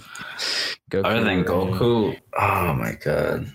Goku, 0.91 1.05
other 1.05 1.25
than 1.25 1.41
or- 1.41 1.45
Goku? 1.45 2.19
Oh 2.39 2.75
my 2.75 2.93
god. 3.03 3.53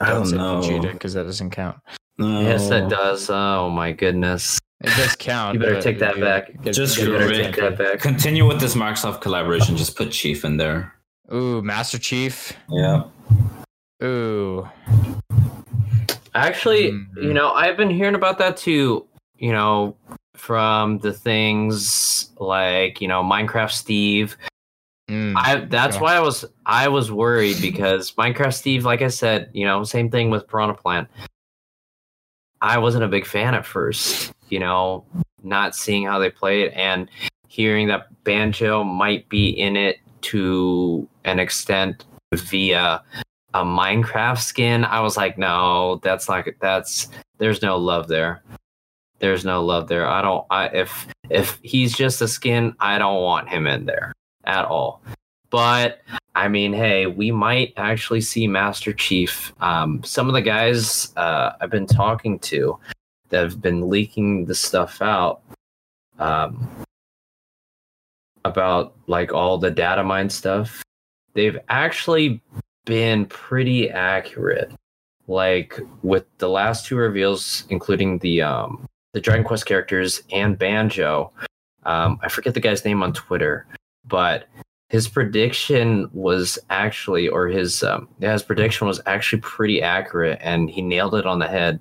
I 0.00 0.10
don't 0.10 0.26
say 0.26 0.36
know. 0.36 0.60
Vegeta 0.60 0.92
because 0.92 1.14
that 1.14 1.24
doesn't 1.24 1.50
count. 1.50 1.76
No. 2.18 2.40
Yes, 2.42 2.68
that 2.68 2.88
does. 2.90 3.30
Oh 3.30 3.70
my 3.70 3.92
goodness. 3.92 4.58
It 4.82 4.90
does 4.96 5.16
count. 5.16 5.54
You 5.54 5.60
better 5.60 5.80
take 5.80 5.98
that 6.00 6.20
back. 6.20 6.60
get- 6.62 6.74
Just 6.74 6.98
get 6.98 7.08
You 7.08 7.14
better 7.18 7.32
take 7.34 7.56
that 7.56 7.78
back. 7.78 7.98
Continue 8.00 8.46
with 8.46 8.60
this 8.60 8.74
Microsoft 8.74 9.22
collaboration. 9.22 9.76
Just 9.76 9.96
put 9.96 10.10
Chief 10.12 10.44
in 10.44 10.56
there. 10.58 10.92
Ooh, 11.32 11.62
Master 11.62 11.98
Chief. 11.98 12.52
Yeah. 12.68 13.04
Ooh, 14.04 14.68
Actually, 16.36 16.90
Mhm. 16.90 17.22
you 17.22 17.32
know, 17.32 17.52
I've 17.52 17.76
been 17.76 17.90
hearing 17.90 18.16
about 18.16 18.38
that 18.38 18.56
too. 18.56 19.06
You 19.38 19.52
know, 19.52 19.96
from 20.34 20.98
the 20.98 21.12
things 21.12 22.30
like 22.38 23.00
you 23.00 23.06
know 23.08 23.22
Minecraft 23.22 23.70
Steve. 23.70 24.36
Mm. 25.08 25.34
I 25.36 25.56
that's 25.66 25.96
Yeah. 25.96 26.02
why 26.02 26.16
I 26.16 26.20
was 26.20 26.44
I 26.66 26.88
was 26.88 27.12
worried 27.12 27.60
because 27.60 28.12
Minecraft 28.12 28.54
Steve, 28.54 28.84
like 28.84 29.00
I 29.02 29.08
said, 29.08 29.48
you 29.52 29.64
know, 29.64 29.84
same 29.84 30.10
thing 30.10 30.28
with 30.30 30.48
Piranha 30.48 30.74
Plant. 30.74 31.08
I 32.60 32.78
wasn't 32.78 33.04
a 33.04 33.08
big 33.08 33.26
fan 33.26 33.54
at 33.54 33.64
first, 33.66 34.32
you 34.48 34.58
know, 34.58 35.04
not 35.42 35.74
seeing 35.76 36.04
how 36.06 36.18
they 36.18 36.30
played 36.30 36.72
and 36.72 37.08
hearing 37.48 37.86
that 37.88 38.08
Banjo 38.24 38.82
might 38.82 39.28
be 39.28 39.50
in 39.50 39.76
it 39.76 39.98
to 40.22 41.06
an 41.24 41.38
extent 41.38 42.06
via 42.34 43.02
a 43.54 43.64
Minecraft 43.64 44.40
skin. 44.40 44.84
I 44.84 45.00
was 45.00 45.16
like, 45.16 45.38
no, 45.38 46.00
that's 46.02 46.28
not 46.28 46.46
that's 46.60 47.08
there's 47.38 47.62
no 47.62 47.78
love 47.78 48.08
there. 48.08 48.42
There's 49.20 49.44
no 49.44 49.64
love 49.64 49.88
there. 49.88 50.06
I 50.06 50.20
don't 50.20 50.44
I 50.50 50.66
if 50.66 51.06
if 51.30 51.58
he's 51.62 51.96
just 51.96 52.20
a 52.20 52.28
skin, 52.28 52.74
I 52.80 52.98
don't 52.98 53.22
want 53.22 53.48
him 53.48 53.66
in 53.66 53.86
there 53.86 54.12
at 54.44 54.66
all. 54.66 55.00
But 55.50 56.00
I 56.34 56.48
mean, 56.48 56.72
hey, 56.72 57.06
we 57.06 57.30
might 57.30 57.72
actually 57.76 58.20
see 58.20 58.48
Master 58.48 58.92
Chief. 58.92 59.52
Um, 59.60 60.02
some 60.02 60.26
of 60.26 60.34
the 60.34 60.42
guys 60.42 61.12
uh, 61.16 61.52
I've 61.60 61.70
been 61.70 61.86
talking 61.86 62.40
to 62.40 62.76
that 63.28 63.42
have 63.42 63.62
been 63.62 63.88
leaking 63.88 64.46
the 64.46 64.54
stuff 64.54 65.00
out 65.00 65.42
um, 66.18 66.68
about 68.44 68.94
like 69.06 69.32
all 69.32 69.58
the 69.58 69.70
data 69.70 70.02
mine 70.02 70.28
stuff, 70.28 70.82
they've 71.34 71.58
actually 71.68 72.42
been 72.84 73.26
pretty 73.26 73.90
accurate. 73.90 74.72
Like 75.26 75.80
with 76.02 76.24
the 76.38 76.48
last 76.48 76.86
two 76.86 76.96
reveals, 76.96 77.64
including 77.70 78.18
the 78.18 78.42
um, 78.42 78.86
the 79.14 79.20
Dragon 79.20 79.44
Quest 79.44 79.64
characters 79.66 80.22
and 80.32 80.58
Banjo, 80.58 81.32
Um, 81.86 82.18
I 82.22 82.28
forget 82.28 82.54
the 82.54 82.60
guy's 82.60 82.84
name 82.84 83.02
on 83.02 83.12
Twitter, 83.12 83.66
but 84.06 84.46
his 84.90 85.08
prediction 85.08 86.08
was 86.12 86.58
actually, 86.70 87.28
or 87.28 87.46
his 87.48 87.82
um, 87.82 88.08
yeah, 88.20 88.32
his 88.32 88.42
prediction 88.42 88.86
was 88.86 89.00
actually 89.06 89.40
pretty 89.40 89.82
accurate, 89.82 90.38
and 90.42 90.70
he 90.70 90.82
nailed 90.82 91.14
it 91.14 91.26
on 91.26 91.38
the 91.38 91.48
head 91.48 91.80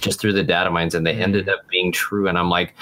just 0.00 0.20
through 0.20 0.32
the 0.32 0.44
data 0.44 0.70
mines, 0.70 0.94
and 0.94 1.06
they 1.06 1.14
Mm. 1.14 1.20
ended 1.22 1.48
up 1.48 1.66
being 1.68 1.90
true. 1.92 2.28
And 2.28 2.38
I'm 2.38 2.48
like, 2.48 2.74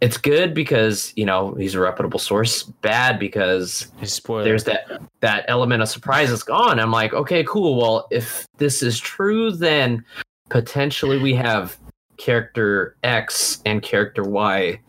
it's 0.00 0.16
good 0.16 0.54
because 0.54 1.12
you 1.16 1.24
know 1.24 1.54
he's 1.54 1.74
a 1.74 1.80
reputable 1.80 2.18
source. 2.18 2.62
Bad 2.62 3.18
because 3.18 3.90
there's 4.26 4.64
that 4.64 5.00
that 5.20 5.44
element 5.48 5.82
of 5.82 5.88
surprise 5.88 6.30
is 6.30 6.42
gone. 6.42 6.80
I'm 6.80 6.90
like, 6.90 7.12
okay, 7.12 7.44
cool. 7.44 7.76
Well, 7.76 8.08
if 8.10 8.46
this 8.56 8.82
is 8.82 8.98
true, 8.98 9.52
then 9.52 10.04
potentially 10.48 11.18
we 11.18 11.34
have 11.34 11.76
character 12.16 12.96
X 13.02 13.60
and 13.66 13.82
character 13.82 14.22
Y 14.22 14.80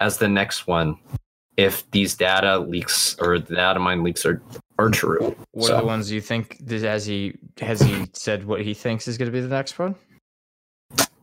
as 0.00 0.18
the 0.18 0.28
next 0.28 0.66
one. 0.66 0.96
If 1.56 1.88
these 1.90 2.14
data 2.14 2.58
leaks 2.58 3.16
or 3.18 3.38
the 3.38 3.56
data 3.56 3.80
mine 3.80 4.02
leaks 4.02 4.24
are 4.26 4.42
are 4.78 4.90
true, 4.90 5.36
what 5.52 5.66
so- 5.68 5.76
are 5.76 5.80
the 5.80 5.86
ones 5.86 6.10
you 6.10 6.20
think? 6.20 6.64
Does, 6.64 6.82
has 6.82 7.06
he 7.06 7.34
has 7.60 7.80
he 7.80 8.06
said 8.12 8.44
what 8.44 8.60
he 8.62 8.74
thinks 8.74 9.06
is 9.06 9.18
going 9.18 9.26
to 9.26 9.32
be 9.32 9.40
the 9.40 9.48
next 9.48 9.78
one? 9.78 9.94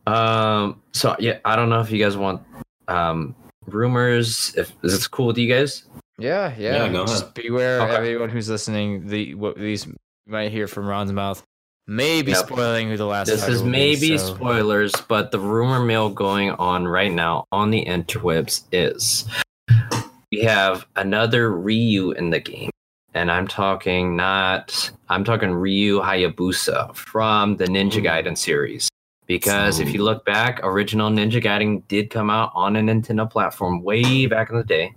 um, 0.06 0.80
so 0.92 1.16
yeah, 1.18 1.38
I 1.44 1.56
don't 1.56 1.68
know 1.68 1.80
if 1.80 1.90
you 1.90 2.02
guys 2.02 2.16
want 2.16 2.42
um 2.88 3.34
rumors. 3.66 4.54
If 4.56 4.72
is 4.82 4.92
this 4.92 5.06
cool 5.08 5.26
with 5.26 5.38
you 5.38 5.52
guys? 5.52 5.84
Yeah, 6.18 6.54
yeah. 6.58 6.84
Yeah, 6.84 6.92
go 6.92 7.06
Just 7.06 7.34
beware, 7.34 7.82
Okay. 7.82 7.94
everyone 7.96 8.30
who's 8.30 8.48
listening. 8.48 9.06
The 9.08 9.34
what 9.34 9.56
these 9.56 9.86
you 9.86 9.94
might 10.28 10.50
hear 10.50 10.66
from 10.66 10.86
Ron's 10.86 11.12
mouth 11.12 11.42
Maybe 11.88 12.32
Yep. 12.32 12.46
spoiling 12.46 12.88
who 12.90 12.96
the 12.96 13.04
last. 13.06 13.28
This 13.28 13.46
is 13.46 13.58
will 13.62 13.66
be, 13.66 13.70
maybe 13.70 14.18
so- 14.18 14.34
spoilers, 14.34 14.92
but 15.08 15.30
the 15.30 15.38
rumor 15.38 15.78
mill 15.78 16.10
going 16.10 16.50
on 16.52 16.88
right 16.88 17.12
now 17.12 17.44
on 17.52 17.70
the 17.70 17.84
interwebs 17.84 18.62
is 18.72 19.24
we 20.32 20.40
have 20.40 20.84
another 20.96 21.52
Ryu 21.52 22.10
in 22.12 22.30
the 22.30 22.40
game. 22.40 22.70
And 23.14 23.30
I'm 23.30 23.46
talking 23.46 24.16
not 24.16 24.90
I'm 25.08 25.22
talking 25.22 25.52
Ryu 25.52 26.00
Hayabusa 26.00 26.94
from 26.96 27.56
the 27.56 27.66
Ninja 27.66 28.02
Gaiden 28.04 28.36
series. 28.36 28.88
Because 29.26 29.80
if 29.80 29.92
you 29.92 30.04
look 30.04 30.24
back, 30.24 30.60
original 30.62 31.10
Ninja 31.10 31.42
Gaiden 31.42 31.82
did 31.88 32.10
come 32.10 32.30
out 32.30 32.52
on 32.54 32.76
a 32.76 32.80
Nintendo 32.80 33.28
platform 33.28 33.82
way 33.82 34.26
back 34.26 34.50
in 34.50 34.56
the 34.56 34.64
day. 34.64 34.94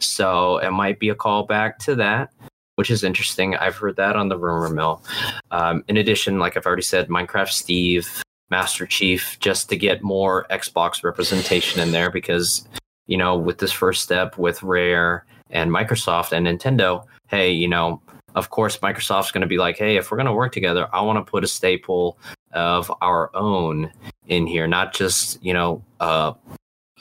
So 0.00 0.58
it 0.58 0.72
might 0.72 0.98
be 0.98 1.10
a 1.10 1.14
callback 1.14 1.78
to 1.78 1.94
that, 1.94 2.32
which 2.74 2.90
is 2.90 3.04
interesting. 3.04 3.54
I've 3.56 3.76
heard 3.76 3.96
that 3.96 4.16
on 4.16 4.28
the 4.28 4.36
rumor 4.36 4.68
mill. 4.68 5.04
Um, 5.52 5.84
in 5.86 5.96
addition, 5.96 6.40
like 6.40 6.56
I've 6.56 6.66
already 6.66 6.82
said, 6.82 7.08
Minecraft 7.08 7.50
Steve, 7.50 8.22
Master 8.50 8.84
Chief, 8.84 9.38
just 9.38 9.68
to 9.68 9.76
get 9.76 10.02
more 10.02 10.46
Xbox 10.50 11.04
representation 11.04 11.80
in 11.80 11.92
there 11.92 12.10
because, 12.10 12.66
you 13.06 13.16
know, 13.16 13.36
with 13.36 13.58
this 13.58 13.72
first 13.72 14.02
step 14.02 14.38
with 14.38 14.62
Rare 14.62 15.24
and 15.50 15.70
Microsoft 15.70 16.32
and 16.32 16.46
Nintendo, 16.46 17.04
hey, 17.28 17.50
you 17.52 17.68
know, 17.68 18.00
of 18.34 18.50
course, 18.50 18.78
Microsoft's 18.78 19.32
going 19.32 19.42
to 19.42 19.46
be 19.46 19.58
like, 19.58 19.78
hey, 19.78 19.96
if 19.96 20.10
we're 20.10 20.16
going 20.16 20.26
to 20.26 20.32
work 20.32 20.52
together, 20.52 20.88
I 20.92 21.00
want 21.02 21.24
to 21.24 21.30
put 21.30 21.44
a 21.44 21.48
staple 21.48 22.18
of 22.52 22.92
our 23.00 23.34
own 23.34 23.90
in 24.26 24.46
here, 24.46 24.66
not 24.66 24.94
just, 24.94 25.42
you 25.42 25.52
know, 25.52 25.82
uh, 26.00 26.32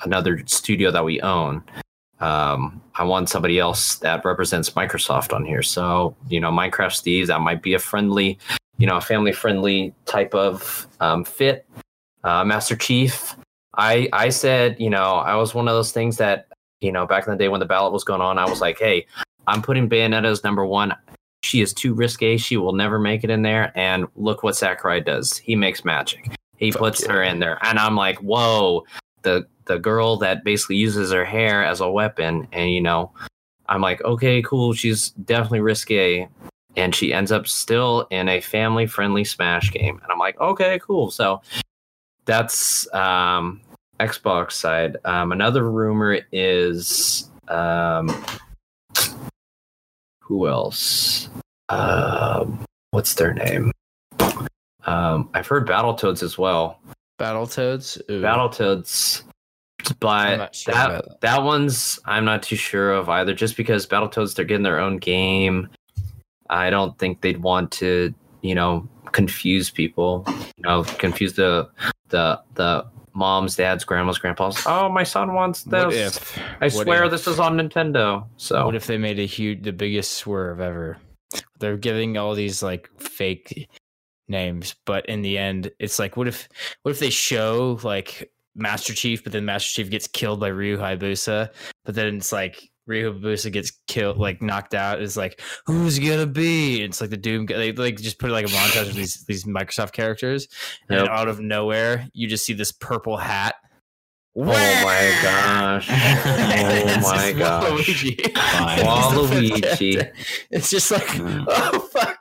another 0.04 0.42
studio 0.46 0.92
that 0.92 1.04
we 1.04 1.22
own. 1.22 1.64
Um, 2.20 2.82
I 2.96 3.04
want 3.04 3.30
somebody 3.30 3.60
else 3.60 3.98
that 3.98 4.26
represents 4.26 4.72
Microsoft 4.72 5.34
on 5.34 5.46
here. 5.46 5.62
So, 5.62 6.16
you 6.30 6.40
know, 6.40 6.52
Minecraft 6.52 6.94
Steve, 6.94 7.28
that 7.28 7.42
might 7.42 7.62
be 7.62 7.74
a 7.76 7.80
friendly, 7.80 8.40
you 8.78 8.88
know, 8.88 8.98
a 8.98 9.02
family 9.02 9.32
friendly 9.32 9.94
type 10.06 10.34
of 10.34 10.88
um, 11.00 11.24
fit. 11.24 11.68
Uh, 12.24 12.44
Master 12.44 12.76
Chief, 12.76 13.36
I 13.78 14.10
I 14.14 14.30
said, 14.30 14.78
you 14.80 14.90
know, 14.90 15.16
I 15.16 15.36
was 15.36 15.54
one 15.54 15.68
of 15.68 15.76
those 15.76 15.92
things 15.92 16.18
that, 16.18 16.48
you 16.82 16.92
know, 16.92 17.06
back 17.06 17.28
in 17.28 17.32
the 17.32 17.38
day 17.38 17.50
when 17.50 17.60
the 17.60 17.66
ballot 17.66 17.94
was 17.94 18.04
going 18.04 18.22
on, 18.22 18.40
I 18.40 18.50
was 18.50 18.62
like, 18.62 18.80
hey, 18.80 19.06
I'm 19.46 19.62
putting 19.62 19.88
Bayonetta 19.88 20.26
as 20.26 20.44
number 20.44 20.66
one. 20.66 20.94
She 21.48 21.62
is 21.62 21.74
too 21.74 21.94
risque. 21.94 22.36
She 22.36 22.58
will 22.58 22.74
never 22.74 23.00
make 23.00 23.24
it 23.24 23.30
in 23.30 23.42
there. 23.42 23.72
And 23.76 24.06
look 24.18 24.44
what 24.44 24.58
Sakurai 24.58 25.00
does. 25.00 25.38
He 25.38 25.56
makes 25.56 25.86
magic. 25.86 26.36
He 26.58 26.72
Fuck 26.72 26.80
puts 26.80 27.04
yeah. 27.04 27.14
her 27.14 27.24
in 27.24 27.40
there. 27.40 27.58
And 27.66 27.80
I'm 27.80 27.96
like, 27.96 28.18
whoa, 28.18 28.86
the 29.22 29.48
the 29.66 29.80
girl 29.80 30.18
that 30.18 30.44
basically 30.44 30.76
uses 30.76 31.12
her 31.12 31.24
hair 31.24 31.64
as 31.64 31.80
a 31.80 31.90
weapon. 31.90 32.48
And 32.52 32.72
you 32.74 32.82
know, 32.82 33.12
I'm 33.70 33.82
like, 33.82 34.04
okay, 34.04 34.42
cool. 34.42 34.74
She's 34.74 35.12
definitely 35.12 35.62
risque. 35.62 36.28
And 36.76 36.94
she 36.94 37.14
ends 37.14 37.32
up 37.32 37.48
still 37.48 38.08
in 38.12 38.28
a 38.28 38.42
family 38.42 38.86
friendly 38.86 39.24
Smash 39.24 39.72
game. 39.72 40.00
And 40.04 40.12
I'm 40.12 40.20
like, 40.20 40.40
okay, 40.40 40.80
cool. 40.80 41.12
So 41.12 41.42
that's 42.26 42.94
um 42.94 43.62
Xbox 44.00 44.52
side. 44.52 44.98
Um, 45.06 45.32
another 45.32 45.72
rumor 45.72 46.20
is 46.32 47.30
um, 47.48 48.08
who 50.28 50.48
else? 50.48 51.30
Um, 51.70 52.66
what's 52.92 53.14
their 53.16 53.34
name? 53.34 53.72
Um, 54.84 55.30
I've 55.34 55.48
heard 55.48 55.68
Battletoads 55.68 56.22
as 56.22 56.38
well. 56.38 56.80
Battletoads. 57.18 57.98
Ooh, 58.10 58.22
Battletoads, 58.22 59.24
but 60.00 60.54
sure 60.54 60.74
that 60.74 60.90
about 60.90 61.22
that 61.22 61.44
one's 61.44 62.00
I'm 62.06 62.26
not 62.26 62.44
too 62.44 62.58
sure 62.58 62.92
of 62.92 63.10
either. 63.10 63.34
Just 63.34 63.56
because 63.56 63.88
Battletoads 63.88 64.36
they're 64.36 64.46
getting 64.46 64.64
their 64.64 64.80
own 64.80 64.98
game, 64.98 65.70
I 66.50 66.70
don't 66.70 66.98
think 67.00 67.22
they'd 67.22 67.42
want 67.42 67.72
to, 67.74 68.14
you 68.42 68.56
know, 68.56 68.88
confuse 69.14 69.70
people. 69.70 70.26
You 70.28 70.64
know, 70.64 70.84
confuse 70.84 71.34
the 71.34 71.70
the 72.10 72.42
the 72.56 72.86
moms, 73.18 73.56
dads, 73.56 73.84
grandmas, 73.84 74.20
grandpas. 74.20 74.64
Oh, 74.68 74.88
my 74.90 75.04
son 75.04 75.34
wants 75.34 75.66
What 75.66 75.90
this. 75.90 76.16
if? 76.18 76.38
I 76.62 76.66
what 76.70 76.86
swear 76.86 77.06
if- 77.06 77.12
this 77.12 77.28
is 77.28 77.40
on 77.40 77.58
Nintendo. 77.58 78.26
So 78.38 78.66
What 78.66 78.76
if 78.76 78.86
they 78.88 78.98
made 78.98 79.20
a 79.20 79.26
huge, 79.26 79.64
the 79.64 79.74
biggest 79.74 80.14
swerve 80.14 80.62
ever? 80.62 80.98
They're 81.60 81.78
giving 81.78 82.16
all 82.18 82.36
these 82.36 82.62
like 82.64 82.90
fake 83.00 83.68
names, 84.28 84.76
but 84.86 85.06
in 85.08 85.24
the 85.24 85.38
end, 85.38 85.72
it's 85.80 85.98
like, 86.00 86.16
what 86.16 86.28
if, 86.28 86.48
what 86.84 86.92
if 86.92 87.00
they 87.00 87.10
show 87.10 87.80
like 87.84 88.32
Master 88.56 88.94
Chief, 88.94 89.24
but 89.24 89.34
then 89.34 89.46
Master 89.46 89.70
Chief 89.82 89.90
gets 89.90 90.08
killed 90.08 90.40
by 90.40 90.48
Ryu 90.50 90.78
Hayabusa, 90.78 91.50
but 91.86 91.96
then 91.96 92.16
it's 92.18 92.32
like 92.32 92.70
Hayabusa 92.88 93.52
gets 93.52 93.72
killed, 93.88 94.18
like 94.18 94.42
knocked 94.42 94.74
out. 94.74 95.02
It's 95.02 95.18
like, 95.18 95.42
who's 95.66 96.00
gonna 96.00 96.26
be? 96.26 96.82
It's 96.84 97.02
like 97.02 97.10
the 97.10 97.18
Doom. 97.18 97.46
They 97.46 97.72
like 97.74 97.98
just 97.98 98.20
put 98.20 98.32
like 98.32 98.46
a 98.46 98.50
montage 98.50 98.90
of 98.90 98.96
these 98.96 99.24
these 99.26 99.44
Microsoft 99.46 99.92
characters, 99.94 100.48
and 100.90 101.08
out 101.08 101.28
of 101.28 101.40
nowhere, 101.40 102.08
you 102.14 102.28
just 102.28 102.46
see 102.46 102.54
this 102.54 102.72
purple 102.72 103.18
hat. 103.18 103.56
Oh 104.40 104.44
my 104.44 105.20
gosh. 105.24 105.90
Oh 106.98 107.02
my 107.02 107.32
gosh. 107.34 107.64
Waluigi. 107.88 108.16
Waluigi. 108.84 110.12
It's 110.52 110.70
just 110.70 110.92
like, 110.92 111.02
Mm. 111.08 111.46
oh 111.48 111.80
fuck, 111.80 112.20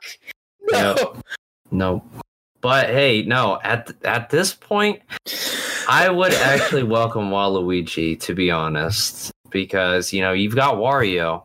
no. 0.71 0.95
Yep. 0.97 1.23
No. 1.71 2.03
But 2.61 2.89
hey, 2.89 3.21
no, 3.23 3.59
at 3.63 3.91
at 4.03 4.29
this 4.29 4.53
point, 4.53 5.01
I 5.87 6.09
would 6.09 6.33
actually 6.33 6.83
welcome 6.83 7.29
Waluigi 7.29 8.19
to 8.21 8.33
be 8.33 8.49
honest, 8.49 9.31
because 9.49 10.13
you 10.13 10.21
know 10.21 10.33
you've 10.33 10.55
got 10.55 10.75
Wario, 10.75 11.43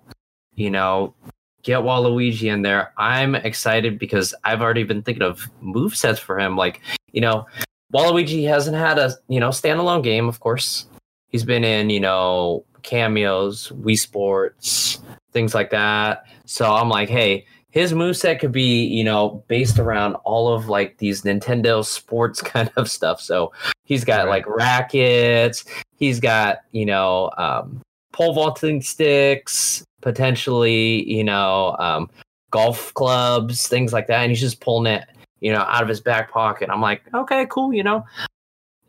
you 0.54 0.70
know, 0.70 1.14
get 1.62 1.80
Waluigi 1.80 2.52
in 2.52 2.62
there. 2.62 2.92
I'm 2.98 3.34
excited 3.34 3.98
because 3.98 4.34
I've 4.44 4.60
already 4.62 4.84
been 4.84 5.02
thinking 5.02 5.22
of 5.22 5.48
move 5.60 5.96
sets 5.96 6.18
for 6.18 6.38
him. 6.38 6.56
Like, 6.56 6.80
you 7.12 7.20
know, 7.20 7.46
Waluigi 7.94 8.46
hasn't 8.48 8.76
had 8.76 8.98
a 8.98 9.12
you 9.28 9.40
know 9.40 9.48
standalone 9.50 10.02
game, 10.02 10.28
of 10.28 10.40
course. 10.40 10.86
He's 11.28 11.44
been 11.44 11.64
in 11.64 11.90
you 11.90 12.00
know 12.00 12.64
cameos, 12.82 13.68
Wii 13.70 13.98
Sports, 13.98 14.98
things 15.32 15.54
like 15.54 15.70
that. 15.70 16.24
So 16.46 16.72
I'm 16.72 16.88
like, 16.88 17.08
hey, 17.08 17.46
his 17.70 17.92
moveset 17.92 18.38
could 18.38 18.52
be, 18.52 18.84
you 18.84 19.02
know, 19.02 19.42
based 19.48 19.78
around 19.78 20.14
all 20.24 20.52
of 20.52 20.68
like 20.68 20.98
these 20.98 21.22
Nintendo 21.22 21.84
sports 21.84 22.42
kind 22.52 22.70
of 22.76 22.90
stuff. 22.90 23.20
So 23.20 23.52
he's 23.84 24.04
got 24.04 24.26
Right. 24.26 24.28
like 24.28 24.46
rackets, 24.46 25.64
he's 25.96 26.20
got, 26.20 26.58
you 26.72 26.84
know, 26.86 27.30
um, 27.38 27.80
pole 28.12 28.34
vaulting 28.34 28.82
sticks, 28.82 29.84
potentially, 30.00 31.08
you 31.10 31.24
know, 31.24 31.76
um, 31.78 32.10
golf 32.50 32.92
clubs, 32.94 33.66
things 33.68 33.92
like 33.92 34.06
that. 34.06 34.22
And 34.22 34.30
he's 34.30 34.40
just 34.40 34.60
pulling 34.60 34.92
it, 34.92 35.04
you 35.40 35.52
know, 35.52 35.60
out 35.60 35.82
of 35.82 35.88
his 35.88 36.00
back 36.00 36.30
pocket. 36.30 36.70
I'm 36.70 36.80
like, 36.80 37.02
okay, 37.14 37.46
cool, 37.50 37.72
you 37.72 37.82
know. 37.82 38.04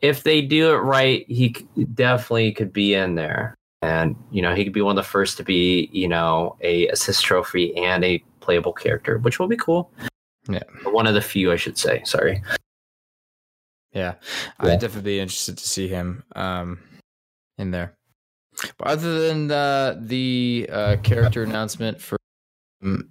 If 0.00 0.22
they 0.22 0.42
do 0.42 0.74
it 0.74 0.78
right, 0.78 1.24
he 1.28 1.56
definitely 1.94 2.52
could 2.52 2.72
be 2.72 2.94
in 2.94 3.14
there 3.14 3.54
and 3.84 4.16
you 4.30 4.40
know 4.40 4.54
he 4.54 4.64
could 4.64 4.72
be 4.72 4.80
one 4.80 4.96
of 4.96 5.04
the 5.04 5.08
first 5.08 5.36
to 5.36 5.44
be 5.44 5.90
you 5.92 6.08
know 6.08 6.56
a 6.62 6.88
assist 6.88 7.22
trophy 7.22 7.76
and 7.76 8.02
a 8.04 8.22
playable 8.40 8.72
character 8.72 9.18
which 9.18 9.38
will 9.38 9.48
be 9.48 9.56
cool 9.56 9.90
Yeah. 10.48 10.62
One 10.84 11.06
of 11.06 11.14
the 11.14 11.20
few 11.20 11.52
i 11.52 11.56
should 11.56 11.76
say 11.78 12.02
sorry 12.04 12.42
Yeah, 13.92 14.14
Yeah. 14.62 14.72
I'd 14.72 14.80
definitely 14.80 15.12
be 15.12 15.20
interested 15.20 15.58
to 15.58 15.68
see 15.68 15.86
him 15.88 16.24
um, 16.34 16.80
in 17.58 17.70
there. 17.70 17.94
But 18.78 18.88
other 18.88 19.28
than 19.28 19.50
uh, 19.50 19.96
the 20.00 20.68
uh, 20.70 20.96
character 21.02 21.42
announcement 21.42 22.00
for 22.00 22.18
um, 22.82 23.10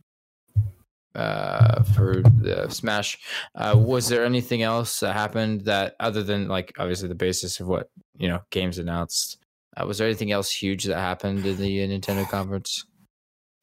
uh, 1.15 1.83
for 1.83 2.23
uh, 2.45 2.67
Smash, 2.69 3.19
uh, 3.55 3.75
was 3.77 4.07
there 4.07 4.25
anything 4.25 4.61
else 4.63 4.99
that 5.01 5.13
happened 5.13 5.65
that 5.65 5.95
other 5.99 6.23
than 6.23 6.47
like 6.47 6.73
obviously 6.79 7.07
the 7.07 7.15
basis 7.15 7.59
of 7.59 7.67
what 7.67 7.89
you 8.17 8.27
know 8.27 8.39
games 8.49 8.77
announced? 8.79 9.37
Uh, 9.75 9.85
was 9.85 9.97
there 9.97 10.07
anything 10.07 10.31
else 10.31 10.51
huge 10.51 10.83
that 10.85 10.99
happened 10.99 11.45
in 11.45 11.57
the 11.57 11.83
uh, 11.83 11.87
Nintendo 11.87 12.27
conference? 12.27 12.85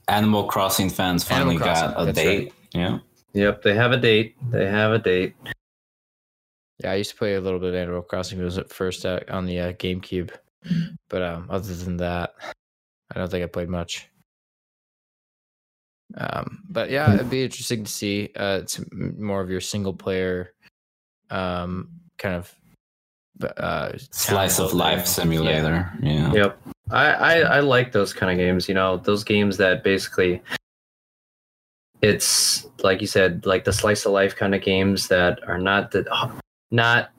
Animal 0.09 0.45
Crossing 0.45 0.91
fans 0.91 1.23
finally 1.23 1.57
Animal 1.57 1.67
Crossing, 1.67 1.91
got 1.91 2.03
a 2.03 2.05
that's 2.07 2.17
date. 2.17 2.45
right. 2.45 2.53
Yeah. 2.73 2.99
Yep, 3.33 3.63
they 3.63 3.75
have 3.75 3.93
a 3.93 3.97
date. 3.97 4.35
They 4.51 4.67
have 4.67 4.93
a 4.93 4.99
date. 4.99 5.35
Yeah, 6.83 6.93
I 6.93 6.95
used 6.97 7.11
to 7.11 7.17
play 7.17 7.35
a 7.35 7.41
little 7.41 7.61
bit 7.61 7.69
of 7.71 7.75
Animal 7.77 8.03
Crossing. 8.03 8.41
It 8.41 8.45
was 8.45 8.59
at 8.59 8.71
first 8.71 9.07
uh, 9.07 9.21
on 9.29 9.47
the 9.47 9.61
uh, 9.61 9.73
GameCube, 9.75 10.31
but 11.09 11.23
um, 11.23 11.47
other 11.51 11.75
than 11.75 11.97
that, 11.99 12.35
I 13.15 13.19
don't 13.19 13.31
think 13.31 13.45
I 13.45 13.47
played 13.47 13.69
much. 13.69 14.09
Um, 16.17 16.65
but 16.69 16.91
yeah, 16.91 17.15
it'd 17.15 17.31
be 17.31 17.45
interesting 17.45 17.85
to 17.85 17.91
see. 17.91 18.31
Uh, 18.37 18.61
it's 18.63 18.81
more 18.93 19.41
of 19.41 19.51
your 19.51 19.61
single 19.61 19.95
player, 19.95 20.55
um, 21.31 21.89
kind 22.19 22.35
of 22.35 22.55
uh, 23.57 23.93
Slice 24.11 24.59
of 24.59 24.75
life 24.75 24.97
building. 24.97 25.07
simulator. 25.07 25.93
Yeah. 26.03 26.33
Yep. 26.33 26.63
I, 26.91 27.07
I, 27.07 27.35
I 27.39 27.61
like 27.61 27.93
those 27.93 28.13
kind 28.13 28.33
of 28.33 28.39
games, 28.45 28.69
you 28.69 28.75
know, 28.75 28.97
those 28.97 29.23
games 29.25 29.57
that 29.59 29.85
basically 29.85 30.43
it's 32.03 32.67
like 32.83 33.01
you 33.01 33.07
said, 33.07 33.47
like 33.47 33.65
the 33.65 33.73
slice 33.73 34.05
of 34.07 34.13
life 34.13 34.35
kind 34.35 34.55
of 34.55 34.63
games 34.63 35.09
that 35.09 35.39
are 35.47 35.59
not 35.59 35.91
the 35.91 36.05
not 36.71 37.11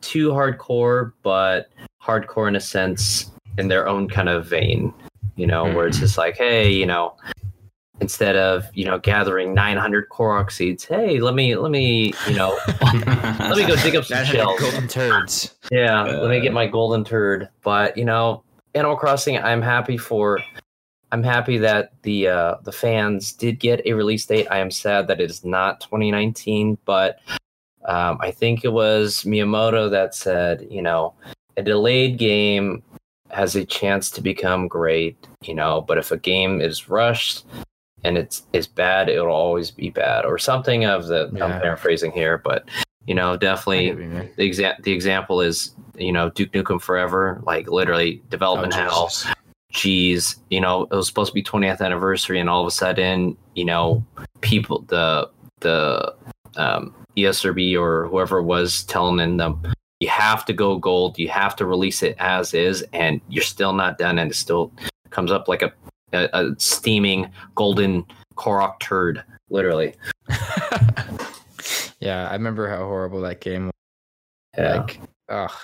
too 0.00 0.30
hardcore, 0.30 1.12
but 1.22 1.70
hardcore 2.02 2.48
in 2.48 2.56
a 2.56 2.60
sense 2.60 3.30
in 3.58 3.68
their 3.68 3.88
own 3.88 4.08
kind 4.08 4.28
of 4.28 4.46
vein, 4.46 4.92
you 5.36 5.46
know, 5.46 5.64
where 5.64 5.86
it's 5.86 5.98
just 5.98 6.18
like, 6.18 6.36
hey, 6.36 6.72
you 6.72 6.86
know, 6.86 7.16
instead 8.00 8.36
of 8.36 8.66
you 8.74 8.84
know 8.84 8.98
gathering 8.98 9.54
900 9.54 10.08
Korok 10.08 10.50
seeds, 10.50 10.84
hey, 10.84 11.20
let 11.20 11.34
me 11.34 11.56
let 11.56 11.70
me 11.70 12.12
you 12.28 12.34
know 12.34 12.58
let 12.82 13.56
me 13.56 13.66
go 13.66 13.76
dig 13.76 13.96
up 13.96 14.04
some 14.04 14.24
shells. 14.24 14.60
golden 14.60 14.88
turds. 14.88 15.54
Yeah, 15.70 16.02
let 16.02 16.30
me 16.30 16.40
get 16.40 16.52
my 16.52 16.66
golden 16.66 17.04
turd. 17.04 17.48
But 17.62 17.96
you 17.96 18.04
know, 18.04 18.42
Animal 18.74 18.96
Crossing, 18.96 19.38
I'm 19.38 19.62
happy 19.62 19.96
for. 19.96 20.40
I'm 21.12 21.22
happy 21.22 21.56
that 21.58 21.92
the 22.02 22.28
uh, 22.28 22.54
the 22.64 22.72
fans 22.72 23.32
did 23.32 23.60
get 23.60 23.80
a 23.86 23.92
release 23.92 24.26
date. 24.26 24.48
I 24.50 24.58
am 24.58 24.70
sad 24.70 25.06
that 25.06 25.20
it 25.20 25.30
is 25.30 25.44
not 25.44 25.80
2019, 25.80 26.76
but 26.84 27.20
um, 27.86 28.18
I 28.20 28.30
think 28.30 28.64
it 28.64 28.72
was 28.72 29.22
Miyamoto 29.22 29.90
that 29.90 30.14
said, 30.14 30.66
you 30.70 30.82
know, 30.82 31.14
a 31.56 31.62
delayed 31.62 32.18
game 32.18 32.82
has 33.30 33.56
a 33.56 33.64
chance 33.64 34.10
to 34.10 34.20
become 34.20 34.68
great, 34.68 35.16
you 35.42 35.54
know, 35.54 35.80
but 35.80 35.98
if 35.98 36.10
a 36.10 36.16
game 36.16 36.60
is 36.60 36.88
rushed 36.88 37.44
and 38.04 38.18
it's 38.18 38.42
is 38.52 38.66
bad, 38.66 39.08
it'll 39.08 39.28
always 39.28 39.70
be 39.70 39.90
bad, 39.90 40.24
or 40.24 40.38
something 40.38 40.84
of 40.84 41.06
the. 41.06 41.30
Yeah. 41.32 41.44
I'm 41.44 41.60
paraphrasing 41.60 42.12
here, 42.12 42.38
but 42.38 42.68
you 43.06 43.14
know, 43.14 43.36
definitely 43.36 43.86
you 43.86 44.30
the 44.36 44.50
exa- 44.50 44.82
the 44.82 44.92
example 44.92 45.40
is 45.40 45.74
you 45.96 46.12
know 46.12 46.30
Duke 46.30 46.52
Nukem 46.52 46.80
Forever, 46.80 47.40
like 47.44 47.68
literally 47.68 48.22
development 48.30 48.74
Oh, 48.76 48.76
hell. 48.76 49.12
Geez, 49.72 50.36
you 50.50 50.60
know 50.60 50.84
it 50.84 50.94
was 50.94 51.06
supposed 51.06 51.30
to 51.30 51.34
be 51.34 51.42
20th 51.42 51.80
anniversary, 51.80 52.40
and 52.40 52.48
all 52.48 52.60
of 52.60 52.66
a 52.66 52.70
sudden, 52.70 53.36
you 53.54 53.64
know, 53.64 54.04
people 54.40 54.84
the 54.88 55.28
the 55.60 56.14
um, 56.56 56.94
ESRB 57.16 57.78
or 57.78 58.06
whoever 58.08 58.42
was 58.42 58.84
telling 58.84 59.36
them 59.36 59.60
you 60.00 60.08
have 60.08 60.44
to 60.44 60.52
go 60.52 60.76
gold, 60.76 61.18
you 61.18 61.28
have 61.28 61.56
to 61.56 61.64
release 61.64 62.02
it 62.02 62.16
as 62.18 62.52
is, 62.52 62.84
and 62.92 63.20
you're 63.28 63.42
still 63.42 63.72
not 63.72 63.98
done, 63.98 64.18
and 64.18 64.30
it 64.30 64.34
still 64.34 64.72
comes 65.10 65.30
up 65.30 65.48
like 65.48 65.62
a 65.62 65.72
a, 66.12 66.28
a 66.32 66.54
steaming 66.58 67.30
golden 67.54 68.04
Korok 68.36 68.78
turd, 68.80 69.24
literally. 69.50 69.94
yeah, 72.00 72.28
I 72.28 72.32
remember 72.32 72.68
how 72.68 72.84
horrible 72.84 73.20
that 73.22 73.40
game 73.40 73.66
was. 73.66 73.72
Yeah. 74.56 74.80
Like, 74.80 75.00
oh 75.28 75.60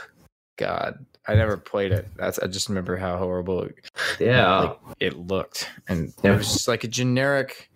god, 0.56 1.04
I 1.26 1.34
never 1.34 1.56
played 1.56 1.92
it. 1.92 2.08
That's 2.16 2.38
I 2.38 2.46
just 2.46 2.68
remember 2.68 2.96
how 2.96 3.18
horrible 3.18 3.62
it, 3.62 3.74
yeah. 4.18 4.58
like, 4.58 4.78
it 5.00 5.18
looked, 5.18 5.68
and 5.88 6.12
it 6.22 6.30
was 6.30 6.52
just 6.52 6.68
like 6.68 6.84
a 6.84 6.88
generic 6.88 7.70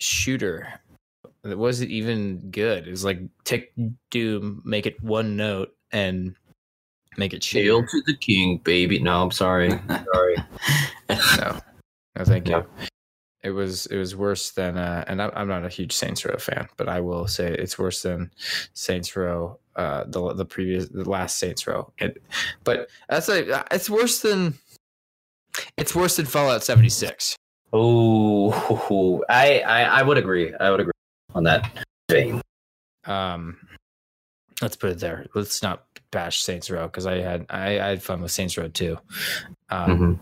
shooter. 0.00 0.68
It 1.44 1.58
wasn't 1.58 1.90
even 1.90 2.50
good. 2.50 2.86
It 2.86 2.90
was 2.90 3.04
like 3.04 3.20
take 3.44 3.72
Doom, 4.10 4.62
make 4.64 4.86
it 4.86 5.02
one 5.02 5.36
note, 5.36 5.74
and 5.90 6.34
make 7.16 7.32
it 7.32 7.44
Hail 7.44 7.84
to 7.86 8.02
the 8.06 8.16
king, 8.16 8.58
baby. 8.58 8.98
No, 8.98 9.22
I'm 9.22 9.30
sorry. 9.30 9.70
Sorry. 9.88 10.36
No, 11.08 11.58
no, 12.16 12.24
thank 12.24 12.48
you. 12.48 12.64
It 13.42 13.50
was 13.50 13.86
it 13.86 13.96
was 13.96 14.14
worse 14.14 14.50
than 14.50 14.76
uh, 14.76 15.04
and 15.06 15.22
I'm 15.22 15.30
I'm 15.34 15.48
not 15.48 15.64
a 15.64 15.70
huge 15.70 15.92
Saints 15.92 16.24
Row 16.26 16.36
fan, 16.36 16.68
but 16.76 16.88
I 16.90 17.00
will 17.00 17.26
say 17.26 17.48
it's 17.48 17.78
worse 17.78 18.02
than 18.02 18.30
Saints 18.74 19.16
Row, 19.16 19.58
uh, 19.76 20.04
the 20.06 20.34
the 20.34 20.44
previous 20.44 20.88
the 20.88 21.08
last 21.08 21.38
Saints 21.38 21.66
Row. 21.66 21.90
It, 21.98 22.22
but 22.64 22.90
that's 23.08 23.28
like 23.28 23.48
it's 23.70 23.88
worse 23.88 24.20
than 24.20 24.58
it's 25.78 25.94
worse 25.94 26.16
than 26.16 26.26
Fallout 26.26 26.62
76. 26.62 27.34
Oh, 27.72 29.22
I, 29.30 29.60
I 29.60 29.82
I 29.84 30.02
would 30.02 30.18
agree. 30.18 30.52
I 30.60 30.70
would 30.70 30.80
agree 30.80 30.92
on 31.34 31.44
that 31.44 31.70
vein. 32.10 32.40
Um, 33.06 33.56
let's 34.62 34.76
put 34.76 34.90
it 34.90 34.98
there. 35.00 35.26
Let's 35.34 35.62
not 35.62 35.84
bash 36.10 36.42
Saints 36.42 36.70
Row 36.70 36.86
because 36.86 37.06
I 37.06 37.18
had 37.20 37.46
I, 37.50 37.78
I 37.80 37.88
had 37.88 38.02
fun 38.02 38.20
with 38.20 38.32
Saints 38.32 38.56
Row 38.56 38.68
too. 38.68 38.98
Um, 39.70 39.90
Mhm. 39.90 40.18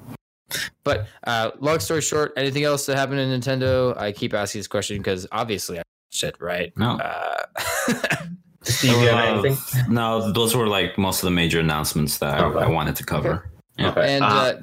But 0.82 1.08
uh, 1.24 1.50
long 1.60 1.78
story 1.78 2.00
short, 2.00 2.32
anything 2.36 2.64
else 2.64 2.86
that 2.86 2.96
happened 2.96 3.20
in 3.20 3.38
Nintendo? 3.38 3.94
I 3.98 4.12
keep 4.12 4.32
asking 4.32 4.60
this 4.60 4.66
question 4.66 4.96
because 4.96 5.26
obviously 5.30 5.78
I 5.78 5.82
shit 6.10 6.36
right. 6.40 6.72
No. 6.78 6.92
Uh, 6.98 7.44
Steve, 8.62 8.92
you 8.92 9.08
have 9.08 9.18
Uh, 9.36 9.40
anything? 9.40 9.92
No, 9.92 10.32
those 10.32 10.56
were 10.56 10.66
like 10.66 10.96
most 10.96 11.22
of 11.22 11.26
the 11.26 11.30
major 11.32 11.60
announcements 11.60 12.16
that 12.18 12.38
I, 12.40 12.44
Okay. 12.44 12.64
I 12.64 12.68
wanted 12.68 12.96
to 12.96 13.04
cover. 13.04 13.50
Yeah. 13.76 13.90
Okay. 13.90 14.14
and 14.16 14.24
Uh, 14.24 14.28
uh, 14.28 14.54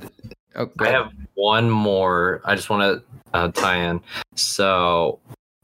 oh, 0.56 0.72
I 0.80 0.88
have 0.90 1.12
one 1.36 1.70
more. 1.70 2.42
I 2.46 2.56
just 2.56 2.70
want 2.72 2.82
to 3.00 3.04
uh, 3.38 3.50
tie 3.50 3.78
in. 3.90 4.02
So, 4.36 5.20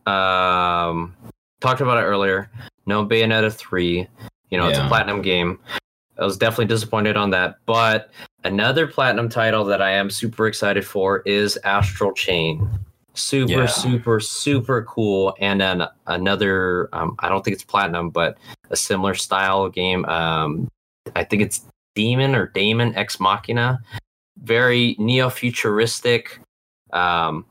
um, 0.07 1.15
talked 1.59 1.81
about 1.81 1.97
it 1.97 2.05
earlier. 2.05 2.49
No 2.85 3.05
Bayonetta 3.05 3.53
three. 3.53 4.07
You 4.49 4.57
know, 4.57 4.67
it's 4.67 4.77
a 4.77 4.87
platinum 4.87 5.21
game. 5.21 5.59
I 6.19 6.25
was 6.25 6.37
definitely 6.37 6.65
disappointed 6.65 7.15
on 7.15 7.29
that. 7.31 7.55
But 7.65 8.11
another 8.43 8.85
platinum 8.85 9.29
title 9.29 9.63
that 9.65 9.81
I 9.81 9.91
am 9.91 10.09
super 10.09 10.47
excited 10.47 10.85
for 10.85 11.19
is 11.21 11.57
Astral 11.63 12.13
Chain. 12.13 12.69
Super, 13.13 13.51
Yeah. 13.51 13.65
super, 13.65 14.19
super 14.19 14.83
cool. 14.83 15.35
And 15.39 15.59
then 15.59 15.83
another, 16.07 16.89
um, 16.93 17.15
I 17.19 17.29
don't 17.29 17.43
think 17.43 17.55
it's 17.55 17.63
platinum, 17.63 18.09
but 18.09 18.37
a 18.69 18.75
similar 18.75 19.15
style 19.15 19.69
game. 19.69 20.05
Um, 20.05 20.69
I 21.15 21.23
think 21.23 21.41
it's 21.41 21.65
Demon 21.95 22.35
or 22.35 22.47
Damon 22.47 22.95
Ex 22.95 23.19
Machina. 23.19 23.81
Very 24.37 24.95
neo 24.97 25.29
futuristic 25.29 26.39
um, 26.93 27.45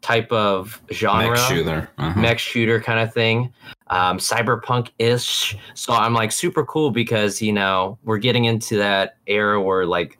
type 0.00 0.30
of 0.32 0.80
genre. 0.92 1.30
Mech 1.30 1.48
shooter. 1.48 1.90
Uh-huh. 1.98 2.20
mech 2.20 2.38
shooter 2.38 2.80
kind 2.80 3.00
of 3.00 3.12
thing. 3.12 3.52
Um 3.88 4.18
cyberpunk 4.18 4.90
ish. 4.98 5.56
So 5.74 5.92
i'm 5.92 6.14
like 6.14 6.32
super 6.32 6.64
cool 6.64 6.90
because 6.90 7.42
you 7.42 7.52
know 7.52 7.98
we're 8.04 8.18
getting 8.18 8.44
into 8.46 8.76
that 8.76 9.16
era 9.26 9.60
where 9.60 9.86
like 9.86 10.18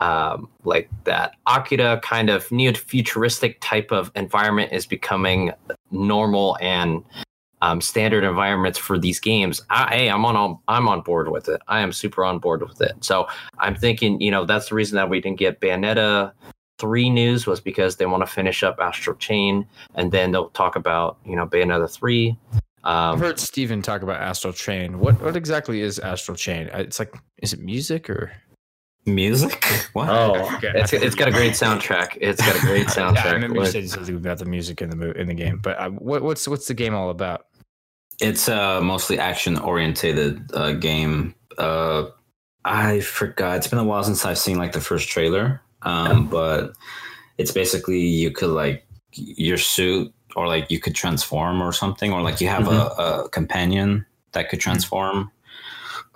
um 0.00 0.48
like 0.64 0.88
that 1.04 1.32
akira 1.46 2.00
kind 2.00 2.28
of 2.28 2.50
neo 2.50 2.72
futuristic 2.72 3.58
type 3.60 3.90
of 3.92 4.10
environment 4.16 4.72
is 4.72 4.86
becoming 4.86 5.52
normal 5.90 6.56
and 6.60 7.04
um, 7.62 7.80
standard 7.80 8.24
environments 8.24 8.78
for 8.78 8.98
these 8.98 9.18
games. 9.18 9.62
I, 9.70 9.96
hey 9.96 10.10
i'm 10.10 10.24
on 10.26 10.58
i'm 10.68 10.86
on 10.86 11.00
board 11.00 11.30
with 11.30 11.48
it. 11.48 11.62
I 11.66 11.80
am 11.80 11.92
super 11.92 12.22
on 12.22 12.38
board 12.38 12.62
with 12.62 12.80
it. 12.82 12.92
So 13.02 13.26
i'm 13.58 13.74
thinking 13.74 14.20
you 14.20 14.30
know 14.30 14.44
that's 14.44 14.68
the 14.68 14.74
reason 14.74 14.96
that 14.96 15.08
we 15.08 15.20
didn't 15.20 15.38
get 15.38 15.60
bayonetta 15.60 16.32
3 16.78 17.10
news 17.10 17.46
was 17.46 17.60
because 17.60 17.96
they 17.96 18.06
want 18.06 18.22
to 18.22 18.26
finish 18.26 18.62
up 18.62 18.78
astral 18.80 19.16
chain 19.16 19.66
and 19.94 20.10
then 20.12 20.32
they'll 20.32 20.48
talk 20.50 20.76
about 20.76 21.18
you 21.24 21.36
know 21.36 21.46
Bayonetta 21.46 21.88
three. 21.90 22.36
I've 22.82 23.14
Um, 23.14 23.20
heard 23.20 23.38
Steven 23.38 23.80
talk 23.80 24.02
about 24.02 24.20
Astral 24.20 24.52
Chain. 24.52 24.98
What 24.98 25.20
what 25.22 25.36
exactly 25.36 25.80
is 25.80 25.98
Astral 25.98 26.36
Chain? 26.36 26.68
Uh, 26.74 26.78
It's 26.78 26.98
like 26.98 27.14
is 27.38 27.52
it 27.52 27.60
music 27.60 28.10
or 28.10 28.32
Music? 29.06 29.64
What? 29.92 30.08
oh, 30.08 30.50
Okay. 30.56 30.72
it's 30.74 30.92
it's 30.92 31.14
got 31.14 31.28
a 31.28 31.30
great 31.30 31.52
soundtrack. 31.52 32.18
It's 32.20 32.40
got 32.44 32.56
a 32.56 32.60
great 32.66 32.84
Yeah, 32.96 33.08
I 33.10 33.12
soundtrack. 33.12 33.32
remember 33.32 33.60
you 33.60 33.66
said 33.66 33.88
something 33.88 34.16
about 34.16 34.38
the 34.38 34.44
music 34.46 34.82
in 34.82 34.90
the 34.90 34.96
mo- 34.96 35.12
in 35.16 35.28
the 35.28 35.34
game, 35.34 35.58
but 35.62 35.78
uh, 35.78 35.90
what, 35.90 36.22
what's 36.22 36.46
what's 36.48 36.66
the 36.66 36.74
game 36.74 36.94
all 36.94 37.10
about? 37.10 37.46
It's 38.20 38.48
a 38.48 38.80
mostly 38.82 39.18
action 39.18 39.58
orientated 39.58 40.50
uh, 40.54 40.72
game. 40.72 41.34
Uh, 41.58 42.06
I 42.64 43.00
forgot. 43.00 43.56
It's 43.58 43.66
been 43.66 43.78
a 43.78 43.84
while 43.84 44.04
since 44.04 44.24
I've 44.24 44.38
seen 44.38 44.56
like 44.58 44.72
the 44.72 44.80
first 44.80 45.08
trailer. 45.08 45.60
Um, 45.84 46.26
but 46.28 46.72
it's 47.38 47.52
basically 47.52 48.00
you 48.00 48.30
could 48.30 48.50
like 48.50 48.86
your 49.12 49.58
suit 49.58 50.12
or 50.36 50.48
like 50.48 50.70
you 50.70 50.80
could 50.80 50.94
transform 50.94 51.62
or 51.62 51.72
something, 51.72 52.12
or 52.12 52.22
like 52.22 52.40
you 52.40 52.48
have 52.48 52.66
a, 52.68 52.86
a 52.98 53.28
companion 53.30 54.04
that 54.32 54.48
could 54.48 54.60
transform. 54.60 55.30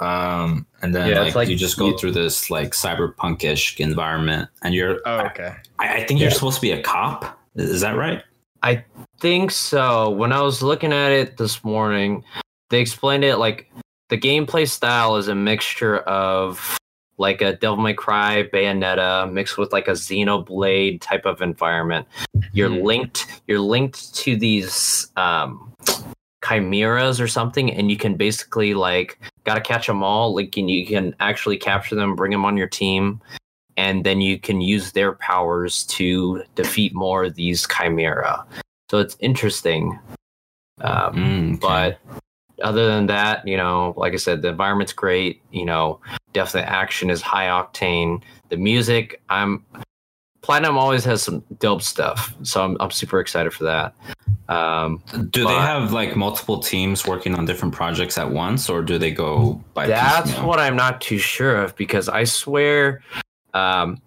Um, 0.00 0.66
and 0.82 0.94
then 0.94 1.08
Yeah, 1.10 1.20
like, 1.20 1.34
like 1.34 1.48
you 1.48 1.56
just 1.56 1.76
go 1.78 1.88
you- 1.88 1.98
through 1.98 2.12
this 2.12 2.50
like 2.50 2.70
cyberpunkish 2.70 3.78
environment, 3.80 4.48
and 4.62 4.74
you're. 4.74 5.00
Oh, 5.06 5.20
okay. 5.26 5.54
I, 5.78 5.98
I 6.02 6.04
think 6.06 6.20
you're 6.20 6.30
supposed 6.30 6.56
to 6.56 6.62
be 6.62 6.70
a 6.72 6.82
cop. 6.82 7.38
Is 7.56 7.80
that 7.80 7.96
right? 7.96 8.22
I 8.62 8.84
think 9.20 9.50
so. 9.50 10.10
When 10.10 10.32
I 10.32 10.40
was 10.42 10.62
looking 10.62 10.92
at 10.92 11.12
it 11.12 11.36
this 11.36 11.62
morning, 11.64 12.24
they 12.70 12.80
explained 12.80 13.24
it 13.24 13.36
like 13.36 13.70
the 14.08 14.18
gameplay 14.18 14.68
style 14.68 15.16
is 15.16 15.28
a 15.28 15.34
mixture 15.34 15.98
of 15.98 16.76
like 17.18 17.42
a 17.42 17.56
Devil 17.56 17.78
May 17.78 17.94
Cry 17.94 18.44
Bayonetta 18.52 19.30
mixed 19.30 19.58
with 19.58 19.72
like 19.72 19.88
a 19.88 19.92
Xenoblade 19.92 21.00
type 21.00 21.26
of 21.26 21.42
environment. 21.42 22.06
You're 22.52 22.70
Hmm. 22.70 22.84
linked. 22.86 23.42
You're 23.46 23.60
linked 23.60 24.14
to 24.16 24.36
these 24.36 25.10
um, 25.16 25.72
chimeras 26.44 27.20
or 27.20 27.28
something, 27.28 27.70
and 27.72 27.90
you 27.90 27.96
can 27.96 28.14
basically 28.14 28.74
like 28.74 29.18
gotta 29.44 29.60
catch 29.60 29.86
them 29.86 30.02
all. 30.02 30.34
Like, 30.34 30.56
and 30.56 30.70
you 30.70 30.86
can 30.86 31.14
actually 31.20 31.56
capture 31.58 31.94
them, 31.96 32.14
bring 32.14 32.30
them 32.32 32.44
on 32.44 32.56
your 32.56 32.68
team, 32.68 33.20
and 33.76 34.04
then 34.04 34.20
you 34.20 34.38
can 34.38 34.60
use 34.60 34.92
their 34.92 35.12
powers 35.12 35.84
to 35.86 36.42
defeat 36.54 36.94
more 36.94 37.24
of 37.24 37.34
these 37.34 37.66
chimera. 37.66 38.44
So 38.90 38.98
it's 38.98 39.16
interesting. 39.20 39.98
Um, 40.80 41.14
Mm, 41.14 41.48
okay. 41.64 41.98
but 42.06 42.17
other 42.62 42.86
than 42.86 43.06
that, 43.06 43.46
you 43.46 43.56
know, 43.56 43.94
like 43.96 44.12
I 44.12 44.16
said, 44.16 44.42
the 44.42 44.48
environment's 44.48 44.92
great. 44.92 45.42
You 45.50 45.64
know, 45.64 46.00
definitely 46.32 46.68
action 46.68 47.10
is 47.10 47.22
high 47.22 47.46
octane. 47.46 48.22
The 48.48 48.56
music, 48.56 49.20
I'm 49.28 49.64
Platinum 50.40 50.78
always 50.78 51.04
has 51.04 51.22
some 51.22 51.44
dope 51.58 51.82
stuff, 51.82 52.34
so 52.42 52.64
I'm 52.64 52.76
I'm 52.80 52.90
super 52.90 53.20
excited 53.20 53.52
for 53.52 53.64
that. 53.64 53.94
Um, 54.48 55.02
do 55.30 55.44
they 55.44 55.54
have 55.54 55.92
like 55.92 56.16
multiple 56.16 56.60
teams 56.60 57.06
working 57.06 57.34
on 57.34 57.44
different 57.44 57.74
projects 57.74 58.16
at 58.16 58.30
once, 58.30 58.70
or 58.70 58.82
do 58.82 58.96
they 58.98 59.10
go 59.10 59.62
by? 59.74 59.86
That's 59.86 60.30
piecemeal? 60.30 60.48
what 60.48 60.58
I'm 60.58 60.76
not 60.76 61.00
too 61.00 61.18
sure 61.18 61.56
of 61.56 61.76
because 61.76 62.08
I 62.08 62.24
swear 62.24 63.02
um, 63.52 64.00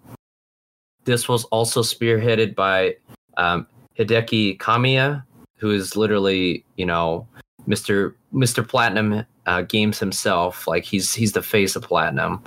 this 1.04 1.28
was 1.28 1.44
also 1.44 1.82
spearheaded 1.82 2.54
by 2.54 2.96
um, 3.36 3.66
Hideki 3.98 4.58
Kamiya, 4.58 5.22
who 5.58 5.70
is 5.70 5.96
literally, 5.96 6.64
you 6.76 6.86
know, 6.86 7.26
Mr. 7.68 8.14
Mr. 8.32 8.66
Platinum 8.66 9.24
uh, 9.46 9.62
Games 9.62 9.98
himself. 9.98 10.66
Like 10.66 10.84
he's 10.84 11.14
he's 11.14 11.32
the 11.32 11.42
face 11.42 11.76
of 11.76 11.82
Platinum. 11.82 12.42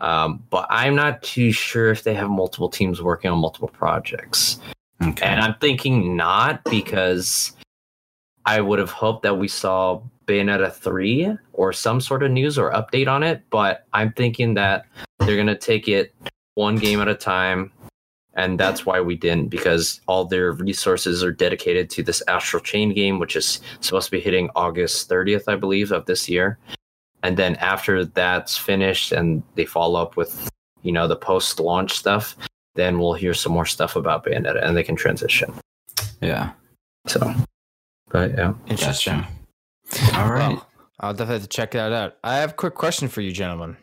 Um, 0.00 0.44
but 0.50 0.66
I'm 0.70 0.94
not 0.94 1.22
too 1.22 1.52
sure 1.52 1.90
if 1.90 2.02
they 2.02 2.14
have 2.14 2.28
multiple 2.28 2.68
teams 2.68 3.00
working 3.00 3.30
on 3.30 3.38
multiple 3.38 3.68
projects. 3.68 4.58
Okay. 5.02 5.24
And 5.26 5.40
I'm 5.40 5.54
thinking 5.60 6.16
not 6.16 6.62
because 6.64 7.52
I 8.44 8.60
would 8.60 8.78
have 8.78 8.90
hoped 8.90 9.22
that 9.22 9.38
we 9.38 9.48
saw 9.48 10.02
Bayonetta 10.26 10.72
3 10.72 11.36
or 11.52 11.72
some 11.72 12.00
sort 12.00 12.22
of 12.22 12.30
news 12.30 12.58
or 12.58 12.72
update 12.72 13.08
on 13.08 13.22
it. 13.22 13.42
But 13.50 13.86
I'm 13.92 14.12
thinking 14.12 14.54
that 14.54 14.86
they're 15.20 15.36
going 15.36 15.46
to 15.46 15.56
take 15.56 15.88
it 15.88 16.14
one 16.54 16.76
game 16.76 17.00
at 17.00 17.08
a 17.08 17.14
time. 17.14 17.72
And 18.36 18.58
that's 18.58 18.84
why 18.84 19.00
we 19.00 19.14
didn't, 19.14 19.48
because 19.48 20.00
all 20.08 20.24
their 20.24 20.52
resources 20.52 21.22
are 21.22 21.30
dedicated 21.30 21.88
to 21.90 22.02
this 22.02 22.22
Astral 22.26 22.62
Chain 22.62 22.92
game, 22.92 23.18
which 23.18 23.36
is 23.36 23.60
supposed 23.80 24.06
to 24.06 24.10
be 24.10 24.20
hitting 24.20 24.50
August 24.56 25.08
30th, 25.08 25.44
I 25.46 25.54
believe, 25.54 25.92
of 25.92 26.06
this 26.06 26.28
year. 26.28 26.58
And 27.22 27.36
then 27.36 27.54
after 27.56 28.04
that's 28.04 28.58
finished 28.58 29.12
and 29.12 29.42
they 29.54 29.64
follow 29.64 30.02
up 30.02 30.16
with, 30.16 30.50
you 30.82 30.92
know, 30.92 31.06
the 31.06 31.16
post 31.16 31.60
launch 31.60 31.92
stuff, 31.92 32.36
then 32.74 32.98
we'll 32.98 33.14
hear 33.14 33.34
some 33.34 33.52
more 33.52 33.66
stuff 33.66 33.94
about 33.94 34.24
Bayonetta 34.24 34.62
and 34.64 34.76
they 34.76 34.82
can 34.82 34.96
transition. 34.96 35.54
yeah. 36.20 36.50
So, 37.06 37.32
but 38.08 38.32
yeah. 38.32 38.54
Interesting. 38.66 39.24
Gotcha. 39.90 40.20
All 40.20 40.32
right. 40.32 40.54
Well, 40.54 40.66
I'll 41.00 41.12
definitely 41.12 41.34
have 41.34 41.42
to 41.42 41.48
check 41.48 41.70
that 41.72 41.92
out. 41.92 42.16
I 42.24 42.36
have 42.36 42.50
a 42.50 42.54
quick 42.54 42.74
question 42.74 43.08
for 43.08 43.20
you, 43.20 43.30
gentlemen. 43.30 43.76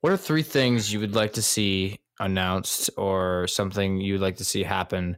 What 0.00 0.12
are 0.12 0.16
three 0.16 0.42
things 0.42 0.92
you 0.92 1.00
would 1.00 1.14
like 1.14 1.32
to 1.34 1.42
see 1.42 1.98
announced 2.20 2.90
or 2.96 3.46
something 3.46 4.00
you'd 4.00 4.20
like 4.20 4.36
to 4.36 4.44
see 4.44 4.62
happen, 4.62 5.16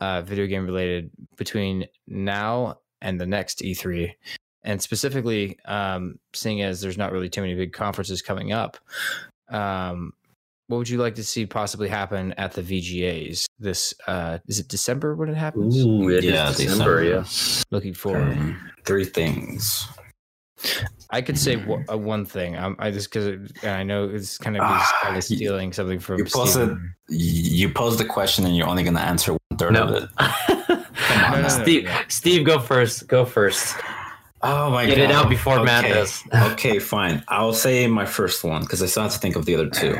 uh, 0.00 0.22
video 0.22 0.46
game 0.46 0.66
related, 0.66 1.10
between 1.36 1.86
now 2.06 2.78
and 3.00 3.20
the 3.20 3.26
next 3.26 3.60
E3? 3.60 4.12
And 4.64 4.82
specifically, 4.82 5.58
um, 5.64 6.18
seeing 6.34 6.62
as 6.62 6.80
there's 6.80 6.98
not 6.98 7.12
really 7.12 7.28
too 7.28 7.40
many 7.40 7.54
big 7.54 7.72
conferences 7.72 8.20
coming 8.22 8.52
up, 8.52 8.76
um, 9.48 10.12
what 10.68 10.78
would 10.78 10.88
you 10.88 10.98
like 10.98 11.14
to 11.14 11.22
see 11.22 11.46
possibly 11.46 11.88
happen 11.88 12.32
at 12.32 12.52
the 12.54 12.62
VGAs? 12.62 13.44
This 13.60 13.94
uh, 14.08 14.38
is 14.48 14.58
it 14.58 14.66
December 14.66 15.14
when 15.14 15.28
it 15.28 15.36
happens? 15.36 15.78
Ooh, 15.84 16.08
it 16.08 16.24
is 16.24 16.32
Yeah, 16.32 16.48
December, 16.48 16.64
December. 16.74 17.04
yes. 17.04 17.64
Looking 17.70 17.94
forward. 17.94 18.32
Um, 18.36 18.70
three 18.84 19.04
things. 19.04 19.86
I 21.16 21.22
could 21.22 21.38
say 21.38 21.56
w- 21.56 21.82
uh, 21.90 21.96
one 21.96 22.24
thing. 22.26 22.56
Um, 22.56 22.76
I 22.78 22.90
just 22.90 23.10
because 23.10 23.50
I 23.62 23.82
know 23.82 24.04
it's 24.08 24.36
kind 24.38 24.56
of 24.56 24.62
Ah, 24.62 24.98
kind 25.02 25.16
of 25.16 25.24
you- 25.30 25.36
stealing 25.36 25.72
something 25.72 25.98
from 25.98 26.18
you 26.18 26.24
posted- 26.24 26.68
Steven. 26.68 26.94
You 27.08 27.68
posed 27.70 27.98
the 27.98 28.04
question 28.04 28.44
and 28.44 28.54
you're 28.56 28.68
only 28.68 28.82
going 28.82 28.96
to 28.96 29.00
answer 29.02 29.32
one 29.32 29.58
third 29.58 29.72
No. 29.72 29.84
of 29.84 29.94
it. 30.02 30.08
No, 31.08 31.30
no, 31.36 31.42
no, 31.42 31.48
Steve, 31.48 31.84
no. 31.84 31.96
Steve, 32.08 32.44
go 32.44 32.58
first. 32.58 33.06
Go 33.08 33.24
first. 33.24 33.74
Oh 34.42 34.70
my 34.70 34.84
Get 34.86 34.96
god! 34.96 35.04
it 35.04 35.10
out 35.12 35.28
before 35.30 35.62
Matt 35.62 35.84
okay. 35.84 35.94
does. 35.94 36.22
okay, 36.52 36.78
fine. 36.78 37.22
I'll 37.28 37.52
say 37.54 37.86
my 37.86 38.04
first 38.04 38.44
one 38.44 38.62
because 38.62 38.82
I 38.82 38.86
still 38.86 39.04
have 39.04 39.12
to 39.12 39.18
think 39.18 39.34
of 39.36 39.44
the 39.46 39.54
other 39.54 39.68
two. 39.70 39.96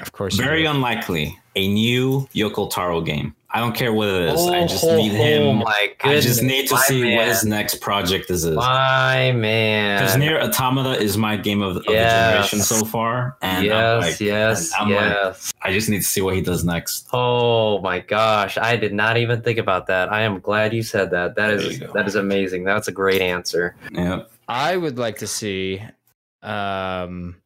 Of 0.00 0.12
course, 0.12 0.34
Very 0.36 0.64
unlikely. 0.66 1.38
A 1.56 1.68
new 1.68 2.28
Yoko 2.34 2.70
Taro 2.70 3.00
game. 3.00 3.34
I 3.50 3.60
don't 3.60 3.74
care 3.74 3.94
what 3.94 4.08
it 4.08 4.34
is. 4.34 4.46
I 4.46 4.66
just 4.66 4.84
Oh, 4.84 4.94
need 4.96 5.12
oh, 5.12 5.14
him. 5.50 5.58
my 5.60 5.94
I 6.04 6.20
just 6.20 6.42
need 6.42 6.68
to 6.68 6.74
my 6.74 6.80
see 6.82 7.02
man. 7.02 7.16
what 7.16 7.28
his 7.28 7.44
next 7.44 7.80
project 7.80 8.28
is. 8.30 8.44
My 8.46 9.32
man. 9.32 10.02
Because. 10.02 10.18
Nier 10.18 10.38
Automata 10.38 11.00
is 11.02 11.16
my 11.16 11.34
game 11.36 11.62
of, 11.62 11.78
of 11.78 11.84
the 11.86 11.92
generation 11.94 12.58
so 12.60 12.84
far, 12.84 13.38
and 13.40 13.64
yes, 13.64 13.74
I'm 13.74 14.00
like, 14.10 14.20
yes, 14.20 14.72
and 14.78 14.92
I'm 14.92 14.94
like, 15.02 15.12
yes. 15.14 15.52
I 15.62 15.72
just 15.72 15.88
need 15.88 15.98
to 16.00 16.04
see 16.04 16.20
what 16.20 16.34
he 16.34 16.42
does 16.42 16.62
next. 16.62 17.08
Oh 17.14 17.80
my 17.80 18.00
gosh, 18.00 18.58
I 18.58 18.76
did 18.76 18.92
not 18.92 19.16
even 19.16 19.40
think 19.40 19.58
about 19.58 19.86
that. 19.86 20.12
I 20.12 20.20
am 20.22 20.40
glad 20.40 20.74
you 20.74 20.82
said 20.82 21.10
that. 21.12 21.34
That 21.36 21.46
There 21.48 21.56
is 21.56 21.80
you 21.80 21.86
go. 21.86 21.92
that 21.94 22.06
is 22.06 22.16
amazing. 22.16 22.64
That's 22.64 22.88
a 22.88 22.92
great 22.92 23.22
answer. 23.22 23.76
Yeah. 23.92 24.24
I 24.46 24.76
would 24.76 24.98
like 24.98 25.18
to 25.18 25.26
see, 25.26 25.82
um, 26.42 27.36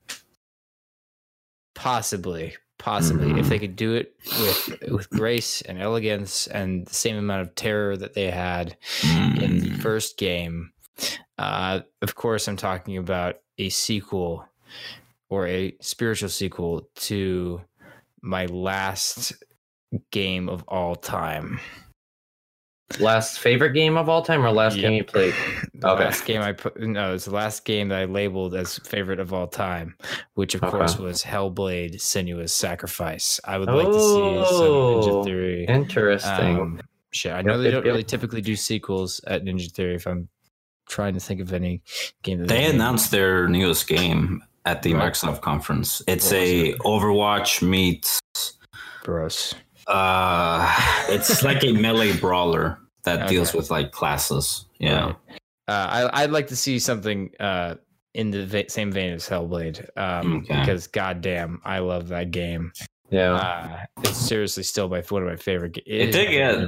possibly, 1.74 2.54
possibly, 2.78 3.30
if 3.38 3.46
Mhm. 3.46 3.48
they 3.48 3.58
could 3.58 3.76
do 3.76 3.94
it 3.94 4.14
with 4.40 4.78
with 4.90 5.10
grace 5.10 5.62
and 5.62 5.80
elegance 5.80 6.46
and 6.48 6.86
the 6.86 6.94
same 6.94 7.16
amount 7.16 7.42
of 7.42 7.54
terror 7.54 7.96
that 7.96 8.14
they 8.14 8.30
had 8.30 8.76
in 9.04 9.58
the 9.58 9.70
Mm. 9.70 9.80
first 9.82 10.16
game. 10.16 10.72
Uh, 11.38 11.80
of 12.02 12.14
course, 12.14 12.46
I'm 12.48 12.56
talking 12.56 12.96
about 12.96 13.36
a 13.58 13.68
sequel 13.70 14.46
or 15.28 15.46
a 15.46 15.74
spiritual 15.80 16.28
sequel 16.28 16.88
to 16.96 17.60
my 18.20 18.46
last 18.46 19.32
game 20.10 20.48
of 20.48 20.62
all 20.68 20.94
time. 20.96 21.60
Last 23.00 23.38
favorite 23.40 23.72
game 23.72 23.96
of 23.96 24.08
all 24.08 24.22
time 24.22 24.44
or 24.44 24.50
last 24.50 24.76
Yep. 24.76 24.82
game 24.82 24.92
you 24.94 25.04
played? 25.04 25.34
The 25.74 25.88
Okay. 25.90 26.04
last 26.04 26.26
game 26.26 26.42
I 26.42 26.52
put 26.52 26.78
no, 26.80 27.14
it's 27.14 27.24
the 27.24 27.32
last 27.34 27.64
game 27.64 27.88
that 27.88 27.98
I 27.98 28.04
labeled 28.04 28.54
as 28.54 28.78
favorite 28.84 29.18
of 29.18 29.32
all 29.32 29.48
time, 29.48 29.96
which 30.34 30.54
of 30.54 30.62
Okay. 30.62 30.70
course 30.70 30.96
was 30.98 31.22
Hellblade: 31.24 31.94
Senua's 31.96 32.52
Sacrifice. 32.54 33.40
I 33.44 33.58
would 33.58 33.68
like 33.68 33.90
to 33.90 33.98
see 33.98 34.44
some 34.44 34.66
Oh, 34.68 34.86
Ninja 34.86 35.24
Theory. 35.24 35.64
Interesting. 35.68 36.60
Um, 36.60 36.80
shit, 37.10 37.32
I 37.32 37.42
know 37.42 37.54
Yep, 37.54 37.58
they 37.58 37.64
yep, 37.64 37.72
don't 37.72 37.84
yep. 37.86 37.92
really 37.92 38.04
typically 38.04 38.42
do 38.42 38.54
sequels 38.54 39.20
at 39.26 39.42
Ninja 39.44 39.72
Theory. 39.72 39.96
If 39.96 40.06
I'm 40.06 40.28
trying 40.88 41.14
to 41.14 41.20
think 41.20 41.40
of 41.40 41.52
any 41.52 41.82
game 42.22 42.38
that 42.40 42.48
They 42.48 42.60
made. 42.66 42.74
announced 42.74 43.10
their 43.10 43.48
newest 43.48 43.88
game 43.88 44.40
at 44.66 44.82
the 44.82 44.94
Right. 44.94 45.12
Microsoft 45.12 45.40
conference. 45.40 46.00
It's 46.06 46.30
a 46.32 46.68
it? 46.68 46.78
Overwatch 46.80 47.60
meets 47.66 48.20
gross. 49.02 49.54
Uh 49.86 51.06
it's 51.08 51.42
like 51.42 51.62
a 51.64 51.72
melee 51.72 52.16
brawler 52.16 52.78
that 53.04 53.28
deals 53.30 53.52
with 53.54 53.70
like 53.70 53.90
classes. 53.92 54.66
Yeah. 54.78 55.06
Right. 55.06 55.16
Uh, 55.68 56.08
I, 56.12 56.22
I'd 56.24 56.30
like 56.30 56.48
to 56.48 56.56
see 56.56 56.78
something 56.78 57.30
uh, 57.38 57.76
in 58.14 58.30
the 58.30 58.44
va- 58.46 58.68
same 58.68 58.90
vein 58.92 59.12
as 59.12 59.28
Hellblade, 59.28 59.88
um, 59.96 60.38
Okay. 60.38 60.58
because 60.60 60.86
goddamn, 60.88 61.60
I 61.64 61.78
love 61.78 62.08
that 62.08 62.30
game. 62.32 62.72
yeah. 63.10 63.34
Uh, 63.34 63.78
it's 64.02 64.16
seriously 64.16 64.64
still 64.64 64.88
my 64.88 65.00
one 65.02 65.22
of 65.22 65.28
my 65.28 65.36
favorite. 65.36 65.74
Ga- 65.74 65.82
It 65.86 66.10
did 66.12 66.30
get 66.30 66.58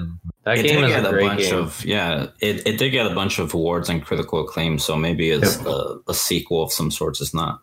that 0.44 0.58
it 0.58 0.62
game 0.62 0.80
did 0.82 0.90
is 0.90 1.04
a 1.04 1.08
a 1.08 1.10
great 1.10 1.26
bunch 1.26 1.40
game. 1.42 1.54
of 1.58 1.84
yeah, 1.84 2.26
it, 2.40 2.66
it 2.66 2.78
did 2.78 2.90
get 2.90 3.06
a 3.10 3.14
bunch 3.14 3.38
of 3.38 3.52
awards 3.52 3.88
and 3.88 4.04
critical 4.04 4.40
acclaim, 4.44 4.78
so 4.78 4.96
maybe 4.96 5.30
it's 5.30 5.60
a, 5.64 5.96
a 6.08 6.14
sequel 6.14 6.62
of 6.62 6.72
some 6.72 6.90
sorts. 6.90 7.20
It's 7.20 7.34
not 7.34 7.60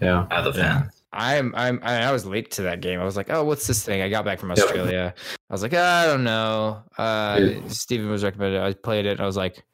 yeah. 0.00 0.26
out 0.30 0.46
of 0.46 0.54
the 0.54 0.60
Yeah. 0.60 0.78
fan. 0.80 0.90
I'm 1.16 1.54
I'm 1.56 1.80
I 1.82 2.02
I 2.04 2.12
was 2.12 2.26
late 2.26 2.50
to 2.52 2.62
that 2.62 2.80
game. 2.80 3.00
I 3.00 3.04
was 3.04 3.16
like, 3.16 3.30
oh, 3.30 3.42
what's 3.44 3.66
this 3.66 3.82
thing? 3.84 4.02
I 4.02 4.08
got 4.08 4.24
back 4.24 4.38
from 4.38 4.50
Australia. 4.52 5.14
I 5.48 5.52
was 5.54 5.62
like, 5.62 5.74
I 5.74 6.06
don't 6.06 6.24
know. 6.24 6.82
Uh. 6.98 7.48
Steven 7.68 8.10
was 8.10 8.22
recommended. 8.22 8.60
I 8.60 8.72
played 8.74 9.06
it. 9.06 9.12
and 9.12 9.20
I 9.20 9.26
was 9.26 9.36
like, 9.36 9.64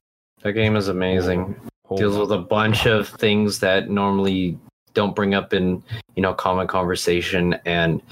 That 0.43 0.52
game 0.52 0.77
is 0.77 0.89
amazing. 0.89 1.56
hold 1.85 2.01
Deals 2.01 2.16
with 2.16 2.32
a 2.32 2.39
bunch 2.39 2.86
of 2.86 3.09
things 3.09 3.59
that 3.60 3.90
normally 3.90 4.59
don't 4.94 5.14
bring 5.16 5.35
up 5.35 5.52
in, 5.52 5.82
you 6.16 6.23
know, 6.23 6.35
common 6.35 6.66
conversation 6.66 7.56
and 7.66 8.02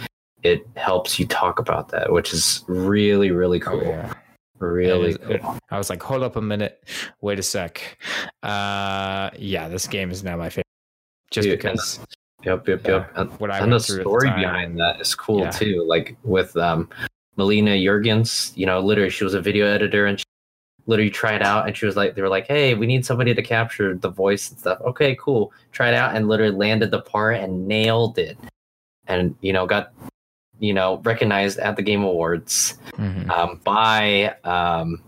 it 0.42 0.66
helps 0.76 1.18
you 1.18 1.26
talk 1.26 1.58
about 1.58 1.88
that, 1.90 2.10
which 2.10 2.32
is 2.32 2.64
really, 2.66 3.30
really 3.30 3.60
Oh, 3.62 3.66
cool. 3.78 3.82
yeah. 3.84 4.12
Really 4.58 5.12
It 5.12 5.42
cool. 5.42 5.58
I 5.70 5.78
was 5.78 5.88
like, 5.90 6.02
hold 6.02 6.22
up 6.22 6.36
a 6.36 6.40
minute. 6.42 6.82
Wait 7.20 7.38
a 7.38 7.42
sec. 7.42 7.98
Uh, 8.42 9.30
yeah, 9.38 9.68
this 9.68 9.86
game 9.86 10.10
is 10.10 10.24
now 10.24 10.36
my 10.36 10.48
favorite. 10.48 10.66
Just 11.30 11.46
Yeah, 11.48 11.54
because 11.56 12.00
Yep, 12.44 12.68
yep, 12.68 12.80
yeah, 12.86 12.90
yep. 12.90 13.12
And, 13.16 13.30
what 13.40 13.50
I 13.50 13.58
and 13.58 13.70
the 13.70 13.74
went 13.76 13.84
through 13.84 13.96
at 13.98 14.02
story 14.02 14.28
time 14.28 14.40
behind 14.40 14.78
that 14.78 15.00
is 15.00 15.14
cool 15.14 15.40
Yeah. 15.40 15.50
too. 15.50 15.84
Like 15.86 16.16
with 16.24 16.56
um 16.56 16.88
Melina 17.36 17.70
Juergens, 17.72 18.56
you 18.56 18.66
know, 18.66 18.80
literally 18.80 19.10
she 19.10 19.24
was 19.24 19.34
a 19.34 19.40
video 19.40 19.66
editor 19.66 20.06
and 20.06 20.18
she 20.18 20.24
literally 20.86 21.10
tried 21.10 21.42
out, 21.42 21.66
and 21.68 21.76
she 21.76 21.86
was 21.86 21.94
like, 21.96 22.14
they 22.14 22.22
were 22.22 22.28
like, 22.28 22.46
"Hey, 22.48 22.74
we 22.74 22.86
need 22.86 23.04
somebody 23.06 23.34
to 23.34 23.42
capture 23.42 23.94
the 23.94 24.08
voice 24.08 24.50
and 24.50 24.58
stuff." 24.58 24.80
Okay, 24.80 25.14
cool. 25.20 25.52
Tried 25.72 25.94
out, 25.94 26.16
and 26.16 26.26
literally 26.28 26.54
landed 26.56 26.90
the 26.90 27.00
part 27.02 27.36
and 27.36 27.68
nailed 27.68 28.18
it, 28.18 28.36
and 29.06 29.34
you 29.40 29.52
know 29.52 29.66
got 29.66 29.92
you 30.58 30.74
know 30.74 31.00
recognized 31.04 31.58
at 31.58 31.76
the 31.76 31.82
Game 31.82 32.02
Awards 32.02 32.78
Mhm. 32.98 33.30
um, 33.30 33.60
by 33.62 34.34
um, 34.44 35.00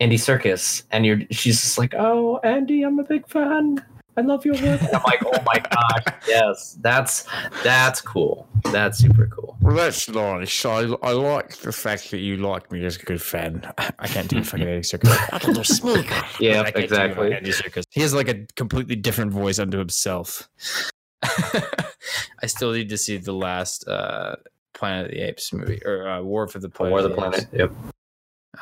Andy 0.00 0.16
Serkis, 0.16 0.84
and 0.92 1.04
you're 1.04 1.20
she's 1.30 1.60
just 1.60 1.78
like, 1.78 1.94
"Oh, 1.96 2.38
Andy, 2.42 2.82
I'm 2.82 2.98
a 2.98 3.04
big 3.04 3.28
fan. 3.28 3.84
I 4.16 4.20
love 4.20 4.44
your 4.44 4.54
work." 4.54 4.80
I'm 4.82 5.02
like, 5.04 5.22
"Oh 5.24 5.42
my 5.44 5.58
gosh, 5.58 6.14
yes, 6.26 6.78
that's 6.80 7.26
that's 7.62 8.00
cool. 8.00 8.46
That's 8.70 8.98
super 8.98 9.26
cool." 9.26 9.56
Well, 9.60 9.76
that's 9.76 10.08
nice. 10.08 10.64
I, 10.64 10.80
I 11.02 11.12
like 11.12 11.56
the 11.58 11.72
fact 11.72 12.10
that 12.10 12.18
you 12.18 12.36
like 12.36 12.70
me 12.72 12.84
as 12.84 12.96
a 12.96 13.04
good 13.04 13.22
fan. 13.22 13.72
I 13.78 14.06
can't 14.08 14.28
do 14.28 14.42
fucking 14.42 14.66
Andy 14.66 14.80
Serkis. 14.80 15.10
I 15.32 15.38
can 15.38 15.54
do 15.54 15.60
Smeagol. 15.60 16.40
Yeah, 16.40 16.62
I 16.62 16.70
can't 16.72 16.84
exactly. 16.84 17.32
Andy 17.32 17.50
Serkis. 17.52 17.84
He 17.90 18.00
has 18.00 18.12
like 18.12 18.28
a 18.28 18.46
completely 18.56 18.96
different 18.96 19.32
voice 19.32 19.58
unto 19.58 19.78
himself. 19.78 20.48
I 21.22 22.46
still 22.46 22.72
need 22.72 22.88
to 22.88 22.98
see 22.98 23.16
the 23.18 23.32
last 23.32 23.86
uh, 23.86 24.36
Planet 24.74 25.06
of 25.06 25.10
the 25.12 25.20
Apes 25.20 25.52
movie 25.52 25.80
or 25.84 26.08
uh, 26.08 26.20
War 26.22 26.48
for 26.48 26.58
the 26.58 26.68
Planet. 26.68 26.90
War 26.90 27.00
of 27.00 27.04
the 27.04 27.10
Apes. 27.10 27.46
planet. 27.46 27.46
Yep. 27.52 27.72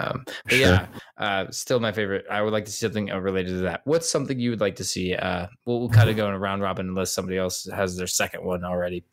Um, 0.00 0.24
but 0.24 0.34
Sure. 0.54 0.58
yeah, 0.60 0.86
uh, 1.18 1.50
still 1.50 1.78
my 1.80 1.92
favorite. 1.92 2.24
I 2.30 2.40
would 2.42 2.52
like 2.52 2.64
to 2.64 2.70
see 2.70 2.86
something 2.86 3.10
uh, 3.10 3.18
related 3.18 3.50
to 3.50 3.58
that. 3.62 3.82
What's 3.84 4.10
something 4.10 4.38
you 4.40 4.50
would 4.50 4.60
like 4.60 4.76
to 4.76 4.84
see? 4.84 5.14
Uh, 5.14 5.46
we'll, 5.66 5.80
we'll 5.80 5.88
kind 5.90 6.08
of 6.08 6.16
go 6.16 6.26
in 6.28 6.34
a 6.34 6.38
round 6.38 6.62
robin 6.62 6.88
unless 6.88 7.12
somebody 7.12 7.36
else 7.38 7.68
has 7.74 7.96
their 7.96 8.06
second 8.06 8.44
one 8.44 8.64
already. 8.64 9.04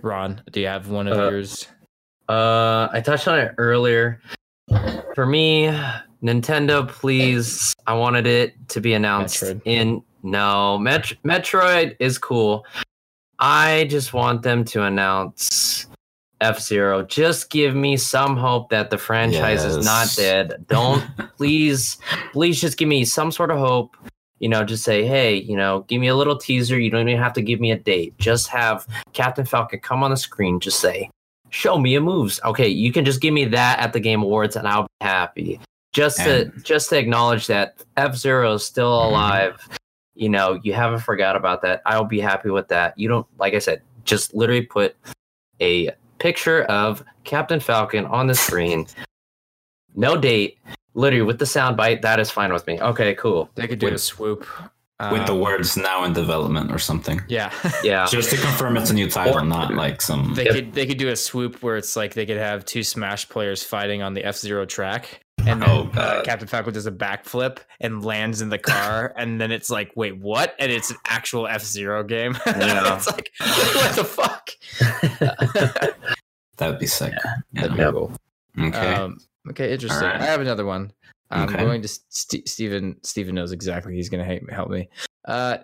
Ron, 0.00 0.40
do 0.50 0.60
you 0.60 0.66
have 0.66 0.88
one 0.88 1.06
of 1.06 1.18
Uh, 1.18 1.30
yours? 1.30 1.66
Uh, 2.28 2.88
I 2.92 3.00
touched 3.00 3.28
on 3.28 3.38
it 3.38 3.52
earlier. 3.58 4.20
For 5.14 5.26
me, 5.26 5.66
Nintendo, 6.22 6.88
please. 6.88 7.74
I 7.86 7.92
wanted 7.94 8.26
it 8.26 8.54
to 8.70 8.80
be 8.80 8.94
announced 8.94 9.42
Metroid. 9.42 9.62
in 9.66 10.02
no 10.22 10.78
Met- 10.78 11.12
Metroid 11.24 11.96
is 12.00 12.16
cool. 12.16 12.64
I 13.38 13.86
just 13.90 14.14
want 14.14 14.42
them 14.42 14.64
to 14.66 14.84
announce 14.84 15.86
F 16.42 16.60
Zero. 16.60 17.02
Just 17.02 17.48
give 17.50 17.74
me 17.74 17.96
some 17.96 18.36
hope 18.36 18.68
that 18.70 18.90
the 18.90 18.98
franchise 18.98 19.64
is 19.64 19.84
not 19.84 20.12
dead. 20.16 20.64
Don't 20.68 21.02
please, 21.36 21.98
please 22.32 22.60
just 22.60 22.76
give 22.76 22.88
me 22.88 23.04
some 23.04 23.30
sort 23.32 23.50
of 23.50 23.58
hope. 23.58 23.96
You 24.40 24.48
know, 24.48 24.64
just 24.64 24.82
say, 24.82 25.06
hey, 25.06 25.36
you 25.36 25.56
know, 25.56 25.84
give 25.88 26.00
me 26.00 26.08
a 26.08 26.16
little 26.16 26.36
teaser. 26.36 26.78
You 26.78 26.90
don't 26.90 27.08
even 27.08 27.22
have 27.22 27.32
to 27.34 27.42
give 27.42 27.60
me 27.60 27.70
a 27.70 27.78
date. 27.78 28.18
Just 28.18 28.48
have 28.48 28.86
Captain 29.12 29.44
Falcon 29.44 29.78
come 29.78 30.02
on 30.02 30.10
the 30.10 30.16
screen. 30.16 30.58
Just 30.58 30.80
say, 30.80 31.08
show 31.50 31.78
me 31.78 31.92
your 31.92 32.00
moves. 32.00 32.40
Okay, 32.44 32.66
you 32.66 32.92
can 32.92 33.04
just 33.04 33.20
give 33.20 33.32
me 33.32 33.44
that 33.44 33.78
at 33.78 33.92
the 33.92 34.00
Game 34.00 34.20
Awards, 34.22 34.56
and 34.56 34.66
I'll 34.66 34.82
be 34.82 34.88
happy. 35.06 35.60
Just 35.92 36.16
to 36.18 36.50
just 36.62 36.88
to 36.90 36.98
acknowledge 36.98 37.46
that 37.46 37.84
F 37.96 38.16
Zero 38.16 38.54
is 38.54 38.66
still 38.66 38.90
Mhm. 38.98 39.06
alive. 39.06 39.68
You 40.14 40.28
know, 40.28 40.58
you 40.62 40.72
haven't 40.74 41.00
forgot 41.00 41.36
about 41.36 41.62
that. 41.62 41.80
I'll 41.86 42.04
be 42.04 42.18
happy 42.20 42.50
with 42.50 42.68
that. 42.68 42.98
You 42.98 43.08
don't, 43.08 43.26
like 43.38 43.54
I 43.54 43.58
said, 43.60 43.80
just 44.04 44.34
literally 44.34 44.62
put 44.62 44.96
a 45.60 45.90
picture 46.22 46.62
of 46.64 47.04
Captain 47.24 47.58
Falcon 47.60 48.06
on 48.06 48.26
the 48.28 48.34
screen. 48.34 48.86
No 49.94 50.16
date, 50.16 50.58
literally 50.94 51.24
with 51.26 51.38
the 51.38 51.46
sound 51.46 51.76
bite. 51.76 52.02
That 52.02 52.20
is 52.20 52.30
fine 52.30 52.52
with 52.52 52.66
me. 52.66 52.80
Okay, 52.80 53.14
cool. 53.16 53.50
They 53.56 53.66
could 53.66 53.78
do 53.80 53.88
a 53.88 53.92
with- 53.92 54.00
swoop 54.00 54.46
with 55.10 55.26
the 55.26 55.32
Um, 55.32 55.40
words 55.40 55.76
now 55.76 56.04
in 56.04 56.12
development 56.12 56.70
or 56.70 56.78
something. 56.78 57.20
Yeah, 57.26 57.50
Yeah, 57.82 58.06
Just 58.08 58.30
to 58.30 58.36
confirm 58.36 58.76
it's 58.76 58.90
a 58.90 58.94
new 58.94 59.10
title, 59.10 59.38
or, 59.40 59.44
not 59.44 59.74
like 59.74 60.00
some. 60.00 60.34
they 60.34 60.44
Yep. 60.44 60.54
could 60.54 60.72
they 60.74 60.86
could 60.86 60.98
do 60.98 61.08
a 61.08 61.16
swoop 61.16 61.60
where 61.60 61.76
it's 61.76 61.96
like 61.96 62.14
they 62.14 62.24
could 62.24 62.36
have 62.38 62.64
two 62.64 62.84
Smash 62.84 63.28
players 63.28 63.64
fighting 63.64 64.00
on 64.00 64.14
the 64.14 64.24
F 64.24 64.36
Zero 64.36 64.64
track, 64.64 65.21
and 65.46 65.62
then 65.62 65.64
Oh, 65.68 65.90
uh, 65.94 66.22
Captain 66.22 66.48
Falcon 66.48 66.72
does 66.74 66.86
a 66.86 66.92
backflip 66.92 67.58
and 67.80 68.04
lands 68.04 68.40
in 68.42 68.48
the 68.48 68.58
car, 68.58 69.12
and 69.16 69.40
then 69.40 69.50
it's 69.52 69.70
like, 69.70 69.92
wait, 69.96 70.18
what? 70.18 70.54
And 70.58 70.70
it's 70.72 70.90
an 70.90 70.96
actual 71.06 71.46
F 71.46 71.62
Zero 71.62 72.02
game. 72.04 72.36
Yeah. 72.46 72.96
it's 72.96 73.06
like, 73.06 73.30
what 73.40 73.96
the 73.96 74.04
fuck? 74.04 74.50
That 76.58 76.68
would 76.70 76.78
be 76.78 76.86
sick. 76.86 77.14
That'd 77.54 77.72
be 77.76 77.82
cool. 77.82 78.12
Okay. 78.60 78.94
Um, 78.94 79.18
okay, 79.50 79.72
interesting. 79.72 80.04
Alright. 80.06 80.20
I 80.20 80.26
have 80.26 80.40
another 80.40 80.64
one. 80.66 80.92
I'm 81.30 81.48
Okay. 81.48 81.64
going 81.64 81.80
to 81.82 81.88
St- 81.88 82.46
Steven. 82.46 82.96
Steven 83.02 83.34
knows 83.34 83.52
exactly. 83.52 83.94
He's 83.94 84.10
going 84.10 84.24
to 84.24 84.54
help 84.54 84.68
me. 84.70 84.88
Uh, 85.24 85.58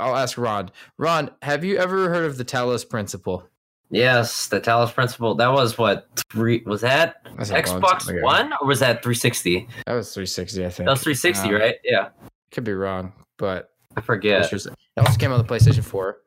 I'll 0.00 0.16
ask 0.16 0.36
Ron. 0.36 0.72
Ron, 0.98 1.30
have 1.42 1.64
you 1.64 1.78
ever 1.78 2.08
heard 2.10 2.24
of 2.24 2.36
the 2.38 2.44
Talos 2.44 2.86
Principle? 2.86 3.44
Yes, 3.90 4.48
the 4.48 4.60
Talos 4.60 4.92
Principle. 4.94 5.34
That 5.34 5.52
was 5.52 5.76
what 5.78 6.08
three? 6.30 6.62
Was 6.66 6.80
that 6.82 7.16
That's 7.36 7.50
Xbox. 7.50 8.22
One 8.22 8.52
or 8.60 8.66
was 8.66 8.80
that 8.80 9.02
360? 9.02 9.68
That 9.86 9.94
was 9.94 10.12
360, 10.14 10.64
I 10.64 10.68
think. 10.70 10.86
That 10.86 10.90
was 10.92 11.02
360, 11.02 11.48
Um, 11.48 11.54
right? 11.60 11.74
Yeah, 11.84 12.08
Could 12.52 12.64
be 12.64 12.72
wrong, 12.72 13.12
but 13.38 13.70
I 13.96 14.00
forget. 14.00 14.52
It 14.52 14.66
also 15.06 15.18
came 15.18 15.32
on 15.32 15.38
the 15.38 15.44
PlayStation 15.44 15.84
4. 15.84 16.18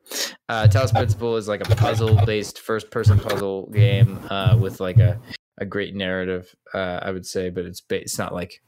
Uh, 0.48 0.66
Talos 0.68 0.92
Principle 0.92 1.36
is 1.36 1.48
like 1.48 1.60
a 1.60 1.74
puzzle-based 1.76 2.60
first-person 2.60 3.18
puzzle 3.18 3.68
game 3.70 4.18
uh, 4.30 4.56
with 4.60 4.80
like 4.80 4.98
a, 4.98 5.20
a 5.58 5.64
great 5.64 5.94
narrative, 5.94 6.54
uh, 6.74 6.98
I 7.02 7.10
would 7.10 7.24
say, 7.26 7.50
but 7.50 7.64
it's 7.64 7.80
ba- 7.80 8.00
it's 8.02 8.18
not 8.18 8.34
like 8.34 8.60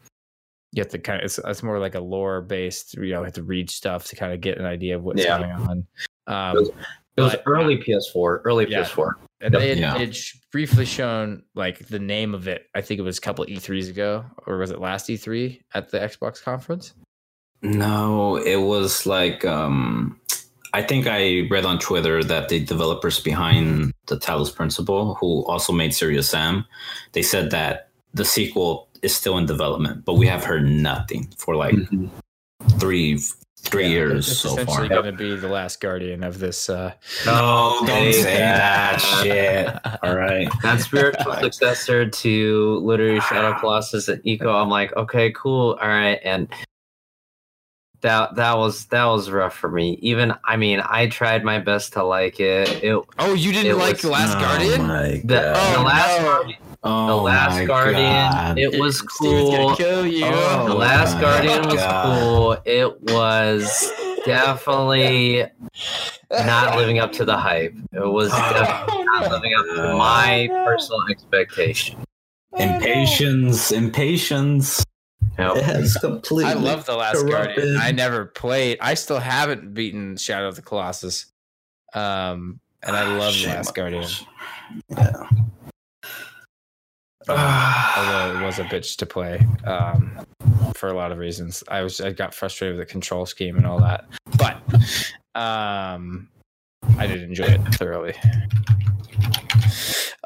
you 0.72 0.82
have 0.82 0.90
to 0.92 0.98
kind 0.98 1.20
of 1.20 1.24
it's, 1.24 1.38
it's 1.38 1.62
more 1.62 1.78
like 1.78 1.94
a 1.94 2.00
lore-based. 2.00 2.94
You 2.94 3.00
know, 3.12 3.18
you 3.20 3.24
have 3.24 3.32
to 3.34 3.42
read 3.42 3.68
stuff 3.70 4.04
to 4.06 4.16
kind 4.16 4.32
of 4.32 4.40
get 4.40 4.58
an 4.58 4.64
idea 4.66 4.96
of 4.96 5.02
what's 5.02 5.22
Yeah. 5.22 5.38
going 5.38 5.50
on. 5.52 5.86
Um, 6.26 6.70
It 7.16 7.20
was- 7.22 7.32
but- 7.32 7.42
early 7.46 7.76
PS4. 7.78 8.42
Early 8.44 8.66
Yeah. 8.68 8.82
PS4. 8.84 9.14
and 9.42 9.52
Yep. 9.52 9.60
they 9.62 9.68
had, 9.68 9.78
Yeah. 9.78 9.94
it 9.94 10.00
had 10.00 10.16
sh- 10.16 10.34
briefly 10.50 10.86
shown 10.86 11.42
like 11.54 11.86
the 11.88 11.98
name 11.98 12.34
of 12.34 12.48
it. 12.48 12.66
I 12.74 12.80
think 12.80 12.98
it 12.98 13.02
was 13.02 13.18
a 13.18 13.20
couple 13.20 13.44
E3s 13.46 13.88
ago, 13.90 14.24
or 14.46 14.56
was 14.56 14.70
it 14.70 14.80
last 14.80 15.10
E3 15.10 15.60
at 15.74 15.90
the 15.90 15.98
Xbox 15.98 16.42
conference? 16.42 16.94
No, 17.62 18.36
it 18.36 18.56
was 18.56 19.06
like 19.06 19.44
um 19.44 20.18
I 20.72 20.82
think 20.82 21.06
I 21.06 21.46
read 21.50 21.64
on 21.64 21.78
Twitter 21.78 22.22
that 22.24 22.48
the 22.50 22.60
developers 22.64 23.18
behind 23.20 23.92
the 24.08 24.16
Talos 24.18 24.54
Principle, 24.54 25.14
who 25.14 25.44
also 25.46 25.72
made 25.72 25.94
Serious 25.94 26.28
Sam, 26.28 26.66
they 27.12 27.22
said 27.22 27.50
that 27.50 27.88
the 28.14 28.24
sequel 28.26 28.88
is 29.02 29.14
still 29.14 29.38
in 29.38 29.46
development, 29.46 30.04
but 30.04 30.14
we 30.14 30.26
have 30.26 30.44
heard 30.44 30.66
nothing 30.68 31.28
for 31.38 31.56
like 31.56 31.74
Mhm. 31.74 32.10
three 32.78 33.18
three 33.58 33.84
Yeah, 33.84 33.88
years 33.90 34.28
it's 34.30 34.40
so 34.40 34.50
essentially 34.52 34.88
far. 34.88 35.02
going 35.02 35.04
to 35.06 35.12
be 35.12 35.34
the 35.36 35.48
last 35.48 35.80
guardian 35.80 36.22
of 36.22 36.38
this. 36.38 36.68
Uh, 36.70 36.92
No, 37.24 37.82
don't 37.86 38.12
say 38.12 38.38
that 38.38 38.98
shit. 39.22 39.68
All 40.02 40.16
right. 40.16 40.48
That 40.62 40.80
spiritual 40.80 41.34
successor 41.40 42.08
to 42.08 42.76
literally 42.84 43.20
Shadow 43.20 43.58
Colossus 43.58 44.08
and 44.08 44.22
Ico. 44.24 44.54
I'm 44.62 44.68
like, 44.68 44.94
okay, 44.96 45.32
cool, 45.32 45.78
all 45.80 45.88
right, 45.88 46.20
and 46.24 46.48
that 48.02 48.34
that 48.36 48.56
was 48.58 48.84
that 48.86 49.06
was 49.06 49.30
rough 49.30 49.56
for 49.56 49.70
me. 49.70 49.98
Even 50.02 50.34
I 50.44 50.56
mean, 50.56 50.80
I 50.84 51.08
tried 51.08 51.42
my 51.44 51.58
best 51.58 51.94
to 51.94 52.04
like 52.04 52.38
it. 52.40 52.84
It 52.84 53.02
Oh, 53.18 53.32
you 53.34 53.52
didn't 53.52 53.72
It 53.72 53.76
like 53.76 53.94
was- 53.94 54.02
The 54.02 54.10
Last 54.10 54.36
Oh 54.36 54.40
Guardian? 54.40 54.86
my 54.86 55.08
the, 55.24 55.40
God. 55.54 55.78
the 55.78 55.82
last 55.82 56.20
no. 56.20 56.26
Guardian, 56.28 56.58
Oh 56.82 57.06
the 57.08 57.16
last 57.16 57.54
my 57.54 57.64
Guardian, 57.64 58.02
God. 58.30 58.58
it 58.58 58.80
was 58.80 58.98
Steven's 59.16 59.50
gonna 59.50 59.66
cool. 59.68 59.76
kill 59.76 60.06
you. 60.06 60.24
Oh, 60.26 60.66
The 60.68 60.74
last 60.74 61.14
my 61.14 61.20
Guardian 61.20 61.62
was 61.68 61.82
cool. 62.04 62.56
It 62.64 63.00
was 63.02 63.92
definitely 64.24 65.44
not 66.30 66.76
living 66.76 66.98
up 66.98 67.12
to 67.12 67.24
the 67.24 67.36
hype. 67.36 67.74
It 67.92 68.06
was 68.06 68.30
definitely 68.30 69.04
not 69.04 69.30
living 69.30 69.54
up 69.58 69.66
to 69.76 69.94
my 69.96 70.48
personal 70.50 71.00
expectation. 71.10 72.04
impatience, 72.56 73.72
impatience. 73.72 74.84
Yep. 75.38 75.56
It 75.56 75.64
has 75.64 75.96
completely. 75.96 76.50
I 76.50 76.54
love 76.54 76.86
The 76.86 76.94
Last 76.96 77.26
Guardian. 77.26 77.76
I 77.78 77.92
never 77.92 78.24
played. 78.26 78.78
I 78.80 78.94
still 78.94 79.18
haven't 79.18 79.74
beaten 79.74 80.16
Shadow 80.16 80.48
of 80.48 80.56
the 80.56 80.62
Colossus. 80.62 81.26
Um, 81.94 82.60
and 82.82 82.96
I 82.96 83.16
love 83.18 83.34
The 83.34 83.48
Last 83.48 83.74
Guardian. 83.74 84.08
Yeah. 84.88 85.12
although 87.28 88.38
it 88.38 88.44
was 88.44 88.58
a 88.58 88.64
bitch 88.64 88.96
to 88.96 89.06
play 89.06 89.44
um, 89.64 90.24
for 90.74 90.88
a 90.88 90.94
lot 90.94 91.10
of 91.10 91.18
reasons. 91.18 91.64
I 91.68 91.82
was 91.82 92.00
I 92.00 92.12
got 92.12 92.32
frustrated 92.34 92.76
with 92.76 92.86
the 92.86 92.90
control 92.90 93.26
scheme 93.26 93.56
and 93.56 93.66
all 93.66 93.80
that, 93.80 94.04
but 94.38 94.56
um, 95.34 96.28
I 96.98 97.06
did 97.06 97.22
enjoy 97.22 97.46
it 97.46 97.60
thoroughly. 97.74 98.14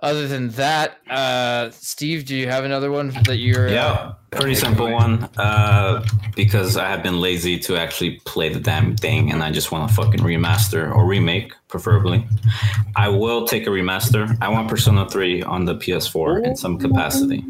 Other 0.03 0.27
than 0.27 0.49
that, 0.51 0.97
uh, 1.11 1.71
Steve, 1.73 2.25
do 2.25 2.35
you 2.35 2.49
have 2.49 2.65
another 2.65 2.91
one 2.91 3.11
that 3.27 3.37
you're? 3.37 3.69
uh, 3.69 3.73
Yeah, 3.73 4.13
pretty 4.31 4.55
simple 4.55 4.91
one. 4.91 5.29
Uh, 5.37 6.03
because 6.35 6.79
I 6.79 6.89
have 6.89 7.03
been 7.03 7.21
lazy 7.21 7.59
to 7.59 7.77
actually 7.77 8.19
play 8.25 8.49
the 8.49 8.61
damn 8.61 8.97
thing, 8.97 9.31
and 9.31 9.43
I 9.43 9.51
just 9.51 9.73
want 9.73 9.89
to 9.91 9.95
fucking 9.95 10.21
remaster 10.21 10.91
or 10.95 11.05
remake, 11.05 11.53
preferably. 11.69 12.27
I 12.97 13.09
will 13.09 13.47
take 13.47 13.67
a 13.67 13.71
remaster. 13.71 14.35
I 14.41 14.49
want 14.49 14.69
Persona 14.69 15.09
3 15.09 15.43
on 15.43 15.67
the 15.67 15.75
PS4 15.75 16.47
in 16.47 16.57
some 16.57 16.79
capacity. 16.79 17.45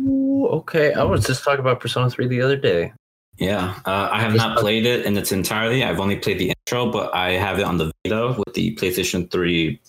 Okay, 0.51 0.93
I 0.95 1.05
was 1.05 1.25
just 1.25 1.45
talking 1.45 1.61
about 1.61 1.79
Persona 1.79 2.11
3 2.11 2.27
the 2.27 2.43
other 2.43 2.57
day. 2.57 2.93
Yeah, 3.39 3.75
uh, 3.87 4.09
I 4.11 4.21
have 4.21 4.35
not 4.35 4.59
played 4.59 4.85
it 4.87 5.07
in 5.07 5.17
its 5.17 5.31
entirety. 5.33 5.83
I've 5.85 6.01
only 6.01 6.17
played 6.17 6.39
the 6.39 6.51
intro, 6.51 6.91
but 6.91 7.15
I 7.15 7.31
have 7.33 7.59
it 7.59 7.63
on 7.63 7.79
the 7.79 7.91
Vita 8.05 8.35
with 8.37 8.55
the 8.55 8.75
PlayStation 8.75 9.31
3 9.31 9.81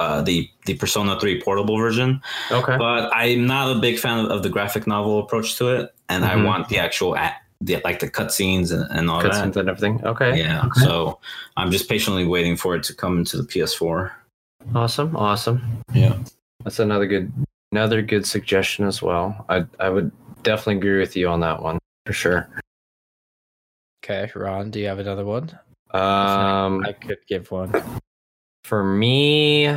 uh, 0.00 0.22
the 0.22 0.48
the 0.66 0.74
Persona 0.74 1.18
Three 1.20 1.40
portable 1.40 1.76
version, 1.76 2.20
Okay. 2.50 2.76
but 2.76 3.10
I'm 3.14 3.46
not 3.46 3.76
a 3.76 3.78
big 3.78 3.98
fan 3.98 4.24
of, 4.24 4.30
of 4.32 4.42
the 4.42 4.48
graphic 4.48 4.86
novel 4.86 5.20
approach 5.20 5.56
to 5.58 5.68
it, 5.68 5.94
and 6.08 6.24
I 6.24 6.34
Mhm. 6.34 6.46
want 6.46 6.68
the 6.68 6.78
actual 6.78 7.14
a 7.14 7.30
the 7.60 7.76
like 7.84 8.00
the 8.00 8.10
cutscenes 8.10 8.72
and, 8.72 8.90
and 8.90 9.10
all 9.10 9.22
Cutscenes 9.22 9.52
that. 9.52 9.60
and 9.60 9.68
everything. 9.68 10.00
Okay. 10.04 10.38
Yeah, 10.38 10.64
so 10.82 11.20
I'm 11.58 11.70
just 11.70 11.88
patiently 11.90 12.24
waiting 12.26 12.56
for 12.56 12.74
it 12.74 12.82
to 12.84 12.94
come 12.94 13.18
into 13.18 13.36
the 13.36 13.42
PS4. 13.44 14.10
Awesome. 14.74 15.14
Awesome. 15.14 15.60
Yeah. 15.92 16.16
That's 16.64 16.78
another 16.78 17.06
good 17.06 17.30
another 17.72 18.00
good 18.02 18.24
suggestion 18.26 18.86
as 18.86 19.02
well. 19.02 19.44
I 19.50 19.66
I 19.78 19.90
would 19.90 20.10
definitely 20.42 20.76
agree 20.78 20.98
with 21.00 21.14
you 21.16 21.28
on 21.28 21.40
that 21.40 21.62
one 21.62 21.78
for 22.06 22.14
sure. 22.14 22.48
Okay, 24.02 24.30
Ron, 24.34 24.70
do 24.70 24.80
you 24.80 24.86
have 24.88 24.98
another 24.98 25.26
one? 25.26 25.50
Um 25.92 26.82
I 26.86 26.92
could 26.98 27.18
give 27.28 27.50
one. 27.50 27.72
For 28.64 28.84
me 28.84 29.68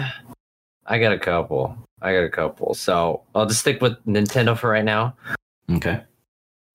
I 0.85 0.99
got 0.99 1.13
a 1.13 1.19
couple. 1.19 1.77
I 2.01 2.13
got 2.13 2.23
a 2.23 2.29
couple. 2.29 2.73
So 2.73 3.23
I'll 3.33 3.45
just 3.45 3.61
stick 3.61 3.81
with 3.81 3.93
Nintendo 4.05 4.57
for 4.57 4.69
right 4.69 4.83
now. 4.83 5.15
Okay. 5.71 6.01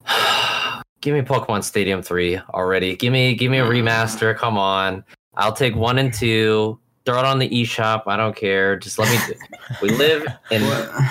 give 1.00 1.14
me 1.14 1.20
Pokemon 1.20 1.62
Stadium 1.62 2.02
3 2.02 2.38
already. 2.54 2.96
Give 2.96 3.12
me 3.12 3.34
give 3.34 3.50
me 3.50 3.58
a 3.58 3.64
remaster. 3.64 4.36
Come 4.36 4.56
on. 4.56 5.04
I'll 5.36 5.52
take 5.52 5.76
one 5.76 5.98
and 5.98 6.12
two. 6.12 6.78
Throw 7.04 7.18
it 7.18 7.24
on 7.24 7.38
the 7.38 7.48
eShop. 7.48 8.02
I 8.06 8.16
don't 8.16 8.36
care. 8.36 8.76
Just 8.76 8.98
let 8.98 9.10
me 9.10 9.36
we 9.82 9.90
live 9.90 10.26
in 10.50 10.62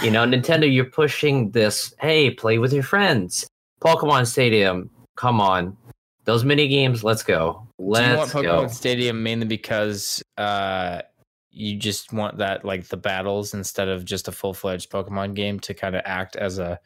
you 0.04 0.12
know, 0.12 0.26
Nintendo, 0.26 0.72
you're 0.72 0.86
pushing 0.86 1.52
this, 1.52 1.94
hey, 2.00 2.32
play 2.32 2.58
with 2.60 2.74
your 2.74 2.84
friends. 2.84 3.48
Pokemon 3.82 4.28
Stadium, 4.28 4.90
come 5.16 5.40
on. 5.40 5.78
Those 6.28 6.44
mini 6.44 6.68
games, 6.68 7.06
let's 7.06 7.24
go. 7.24 7.66
Let's 7.80 8.06
do 8.06 8.12
you 8.12 8.18
want 8.18 8.32
Pokemon 8.32 8.62
go. 8.64 8.68
Stadium 8.68 9.24
mainly 9.24 9.46
because 9.46 10.22
uh, 10.38 11.02
you 11.52 11.78
just 11.78 12.12
want 12.12 12.38
that 12.40 12.66
like 12.66 12.86
the 12.90 12.98
battles 12.98 13.54
instead 13.54 13.88
of 13.88 14.04
just 14.04 14.28
a 14.28 14.34
full 14.34 14.54
fledged 14.54 14.92
Pokemon 14.92 15.36
game 15.36 15.58
to 15.62 15.74
kind 15.74 15.96
of 15.96 16.02
act 16.04 16.36
as 16.36 16.60
a 16.60 16.78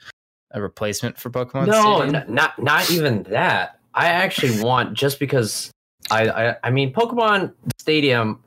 a 0.51 0.61
replacement 0.61 1.17
for 1.17 1.31
Pokemon 1.31 1.65
No, 1.65 2.01
Stadium? 2.01 2.15
n- 2.17 2.35
not 2.35 2.61
not 2.61 2.91
even 2.91 3.23
that. 3.23 3.79
I 3.95 4.09
actually 4.09 4.61
want 4.63 4.93
just 4.93 5.19
because 5.19 5.71
I, 6.11 6.29
I 6.29 6.55
I 6.63 6.69
mean 6.69 6.93
Pokemon 6.93 7.51
Stadium. 7.79 8.43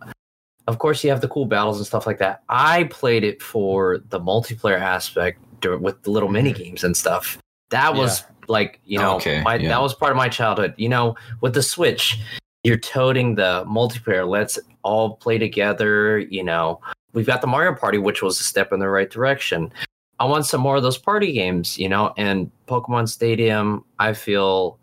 Of 0.69 0.79
course, 0.79 1.03
you 1.03 1.11
have 1.11 1.21
the 1.21 1.29
cool 1.29 1.47
battles 1.47 1.79
and 1.79 1.87
stuff 1.89 2.07
like 2.07 2.19
that. 2.19 2.45
I 2.49 2.85
played 2.85 3.25
it 3.25 3.43
for 3.43 3.99
the 4.11 4.21
multiplayer 4.21 4.81
aspect 4.81 5.41
with 5.65 6.01
the 6.05 6.11
little 6.12 6.29
mini 6.29 6.53
games 6.53 6.85
and 6.85 6.97
stuff. 6.97 7.37
That 7.71 7.95
was 7.95 8.23
like 8.49 8.81
you 8.85 8.99
know 8.99 9.16
Okay, 9.16 9.43
my, 9.43 9.57
yeah. 9.57 9.69
that 9.69 9.83
was 9.83 9.95
part 9.95 10.12
of 10.12 10.16
my 10.16 10.29
childhood. 10.29 10.75
You 10.77 10.89
know, 10.89 11.16
with 11.41 11.55
the 11.55 11.62
Switch, 11.62 12.19
you're 12.62 12.79
toting 12.79 13.35
the 13.35 13.65
multiplayer. 13.66 14.29
Let's 14.29 14.59
all 14.83 15.16
play 15.16 15.39
together. 15.39 16.19
You 16.19 16.45
know, 16.45 16.81
we've 17.12 17.27
got 17.27 17.41
the 17.41 17.47
Mario 17.47 17.75
Party, 17.75 17.99
which 17.99 18.23
was 18.23 18.41
a 18.41 18.45
step 18.45 18.73
in 18.73 18.81
the 18.81 18.89
right 18.89 19.11
direction. 19.11 19.73
I 20.21 20.27
want 20.27 20.47
some 20.47 20.61
more 20.61 20.77
of 20.77 20.83
those 20.83 20.99
party 20.99 21.33
games, 21.33 21.79
you 21.79 21.89
know, 21.89 22.15
and 22.16 22.51
Pokemon 22.69 23.09
Stadium, 23.09 23.85
I 23.99 24.12
feel 24.12 24.79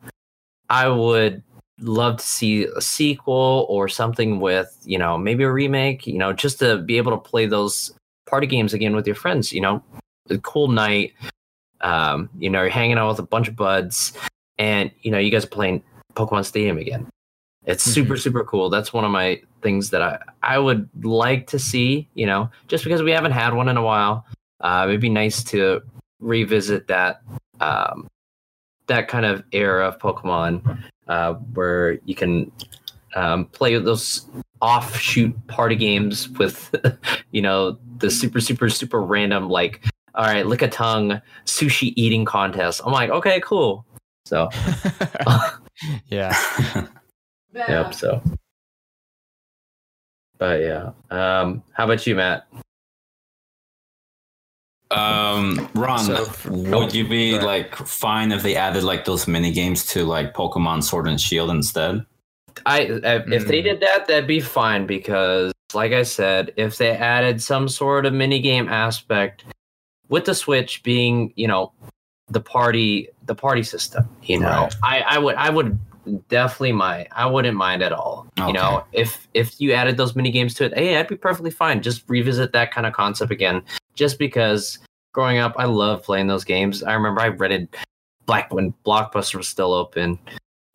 I 0.69 0.89
would 0.89 1.41
love 1.79 2.17
to 2.17 2.25
see 2.25 2.65
a 2.65 2.81
sequel 2.81 3.65
or 3.69 3.87
something 3.87 4.39
with, 4.39 4.77
you 4.83 4.97
know, 4.97 5.17
maybe 5.17 5.43
a 5.43 5.51
remake, 5.51 6.05
you 6.05 6.17
know, 6.17 6.33
just 6.33 6.59
to 6.59 6.77
be 6.79 6.97
able 6.97 7.11
to 7.11 7.17
play 7.17 7.45
those 7.45 7.93
party 8.27 8.45
games 8.45 8.73
again 8.73 8.95
with 8.95 9.07
your 9.07 9.15
friends, 9.15 9.51
you 9.51 9.61
know, 9.61 9.81
a 10.29 10.37
cool 10.39 10.67
night. 10.67 11.13
Um, 11.81 12.29
you 12.37 12.49
know, 12.49 12.61
you're 12.61 12.69
hanging 12.69 12.97
out 12.97 13.09
with 13.09 13.19
a 13.19 13.23
bunch 13.23 13.47
of 13.47 13.55
buds 13.55 14.13
and, 14.57 14.91
you 15.01 15.11
know, 15.11 15.17
you 15.17 15.31
guys 15.31 15.43
are 15.43 15.49
playing 15.49 15.83
Pokemon 16.13 16.45
Stadium 16.45 16.77
again. 16.77 17.07
It's 17.65 17.83
super, 17.83 18.17
super 18.17 18.43
cool. 18.43 18.69
That's 18.69 18.91
one 18.93 19.05
of 19.05 19.11
my 19.11 19.41
things 19.61 19.91
that 19.91 20.01
I, 20.01 20.19
I 20.41 20.57
would 20.57 20.89
like 21.03 21.47
to 21.47 21.59
see, 21.59 22.07
you 22.15 22.25
know, 22.25 22.49
just 22.67 22.83
because 22.83 23.03
we 23.03 23.11
haven't 23.11 23.33
had 23.33 23.53
one 23.53 23.69
in 23.69 23.77
a 23.77 23.83
while. 23.83 24.25
Uh, 24.59 24.85
it'd 24.87 25.01
be 25.01 25.09
nice 25.09 25.43
to 25.45 25.81
revisit 26.19 26.87
that 26.87 27.21
um, 27.59 28.07
that 28.87 29.07
kind 29.07 29.25
of 29.25 29.43
era 29.51 29.87
of 29.87 29.99
Pokemon 29.99 30.83
uh, 31.07 31.33
where 31.53 31.93
you 32.05 32.15
can 32.15 32.51
um, 33.15 33.45
play 33.45 33.77
those 33.77 34.27
offshoot 34.61 35.35
party 35.47 35.75
games 35.75 36.29
with, 36.29 36.73
you 37.31 37.41
know, 37.41 37.77
the 37.97 38.09
super, 38.09 38.39
super, 38.39 38.69
super 38.69 39.01
random 39.01 39.49
like, 39.49 39.85
all 40.15 40.25
right, 40.25 40.45
Lickitung 40.45 41.21
sushi 41.45 41.93
eating 41.95 42.25
contest. 42.25 42.81
I'm 42.85 42.91
like, 42.91 43.09
okay, 43.09 43.39
cool. 43.41 43.85
So, 44.25 44.49
yeah. 46.07 46.35
yep. 47.53 47.93
So, 47.93 48.21
but 50.37 50.61
yeah. 50.61 50.91
Um, 51.09 51.63
how 51.73 51.85
about 51.85 52.05
you, 52.05 52.15
Matt? 52.15 52.47
Um, 54.91 55.69
Ron, 55.73 55.99
So- 55.99 56.27
would 56.49 56.93
you 56.93 57.07
be 57.07 57.37
Go 57.37 57.45
like 57.45 57.75
fine 57.75 58.31
if 58.31 58.43
they 58.43 58.55
added 58.57 58.83
like 58.83 59.05
those 59.05 59.27
mini 59.27 59.51
games 59.51 59.85
to 59.87 60.03
like 60.03 60.33
Pokemon 60.33 60.83
Sword 60.83 61.07
and 61.07 61.19
Shield 61.19 61.49
instead? 61.49 62.05
I 62.65 62.81
if 62.81 63.31
if 63.31 63.47
they 63.47 63.61
Mm. 63.61 63.63
did 63.63 63.79
that, 63.79 64.07
that'd 64.07 64.27
be 64.27 64.41
fine 64.41 64.85
because, 64.85 65.53
like 65.73 65.93
I 65.93 66.03
said, 66.03 66.51
if 66.57 66.77
they 66.77 66.91
added 66.91 67.41
some 67.41 67.69
sort 67.69 68.05
of 68.05 68.13
mini 68.13 68.39
game 68.41 68.67
aspect 68.67 69.45
with 70.11 70.25
the 70.25 70.35
Switch 70.35 70.83
being, 70.83 71.33
you 71.35 71.47
know, 71.47 71.71
the 72.29 72.39
party 72.39 73.09
the 73.25 73.33
party 73.33 73.63
system, 73.63 74.07
you 74.21 74.39
know, 74.39 74.47
Right. 74.47 74.75
I 74.83 74.99
I 75.15 75.17
would 75.17 75.35
I 75.35 75.49
would 75.49 75.79
definitely 76.29 76.73
my 76.73 77.07
I 77.11 77.25
wouldn't 77.25 77.57
mind 77.57 77.81
at 77.81 77.91
all. 77.91 78.27
You 78.37 78.53
know, 78.53 78.83
if 78.91 79.27
if 79.33 79.59
you 79.59 79.73
added 79.73 79.97
those 79.97 80.15
mini 80.15 80.29
games 80.29 80.53
to 80.55 80.65
it, 80.65 80.77
hey, 80.77 80.97
I'd 80.97 81.07
be 81.07 81.15
perfectly 81.15 81.51
fine. 81.51 81.81
Just 81.81 82.07
revisit 82.07 82.53
that 82.53 82.71
kind 82.71 82.85
of 82.85 82.93
concept 82.93 83.31
again, 83.31 83.63
just 83.95 84.19
because. 84.19 84.77
Growing 85.13 85.39
up, 85.39 85.55
I 85.57 85.65
love 85.65 86.03
playing 86.03 86.27
those 86.27 86.45
games. 86.45 86.83
I 86.83 86.93
remember 86.93 87.19
I 87.19 87.27
rented 87.27 87.67
Black 88.25 88.53
when 88.53 88.73
Blockbuster 88.85 89.35
was 89.35 89.45
still 89.49 89.73
open. 89.73 90.17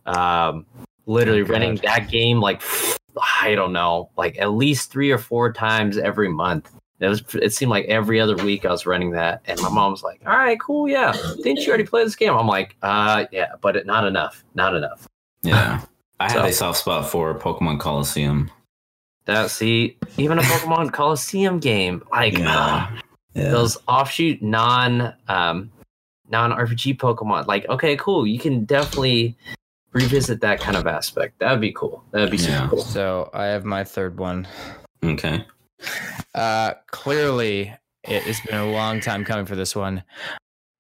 Um, 0.05 0.67
literally 1.07 1.41
Oh, 1.41 1.47
renting 1.47 1.77
that 1.77 2.11
game 2.11 2.39
like 2.39 2.61
I 3.43 3.55
don't 3.55 3.73
know, 3.73 4.11
like 4.19 4.39
at 4.39 4.53
least 4.53 4.91
three 4.91 5.11
or 5.11 5.17
four 5.17 5.55
times 5.55 5.97
every 5.97 6.29
month. 6.29 6.71
It 6.99 7.09
was 7.09 7.23
it 7.35 7.53
seemed 7.53 7.71
like 7.71 7.85
every 7.87 8.21
other 8.21 8.37
week 8.37 8.65
I 8.65 8.71
was 8.71 8.87
running 8.87 9.11
that, 9.11 9.43
and 9.47 9.61
my 9.61 9.69
mom 9.69 9.91
was 9.93 10.03
like, 10.03 10.21
"All 10.27 10.33
right, 10.33 10.59
cool, 10.59 10.89
yeah. 10.89 11.13
Didn't 11.43 11.59
you 11.61 11.69
already 11.69 11.85
play 11.85 12.03
this 12.05 12.17
game?" 12.17 12.33
I'm 12.35 12.47
like, 12.47 12.75
"Uh, 12.83 13.27
yeah, 13.33 13.53
but 13.61 13.77
it, 13.77 13.85
not 13.87 14.07
enough, 14.07 14.45
not 14.55 14.75
enough." 14.75 15.07
Yeah. 15.43 15.83
I 16.19 16.25
had 16.33 16.41
So- 16.41 16.45
a 16.47 16.53
soft 16.53 16.79
spot 16.79 17.07
for 17.11 17.39
Pokemon 17.39 17.81
Colosseum. 17.81 18.51
That 19.27 19.51
see, 19.51 19.99
even 20.17 20.39
a 20.39 20.43
Pokemon 20.43 20.93
Colosseum 20.95 21.59
game, 21.59 22.03
like 22.11 22.35
ah, 22.41 22.91
Yeah. 23.35 23.51
those 23.51 23.77
offshoot 23.89 24.41
non 24.41 25.13
um 25.29 25.71
non 26.31 26.53
RPG 26.53 26.97
Pokemon, 26.97 27.47
like 27.47 27.69
okay, 27.69 27.97
cool, 27.97 28.27
you 28.27 28.39
can 28.39 28.65
definitely 28.65 29.37
revisit 29.93 30.41
that 30.41 30.61
kind 30.61 30.77
of 30.77 30.87
aspect. 30.87 31.39
That 31.41 31.51
would 31.51 31.61
be 31.61 31.73
cool. 31.73 32.03
That 32.13 32.21
would 32.21 32.31
be 32.31 32.39
super 32.39 32.53
Yeah. 32.53 32.69
cool. 32.69 32.81
So 32.83 33.29
I 33.35 33.45
have 33.47 33.65
my 33.65 33.83
third 33.85 34.19
one. 34.19 34.47
Okay. 35.05 35.45
Uh, 36.35 36.75
clearly, 36.89 37.73
it 38.05 38.23
has 38.23 38.41
been 38.41 38.59
a 38.59 38.71
long 38.71 39.01
time 39.01 39.25
coming 39.25 39.47
for 39.47 39.57
this 39.57 39.75
one. 39.75 40.03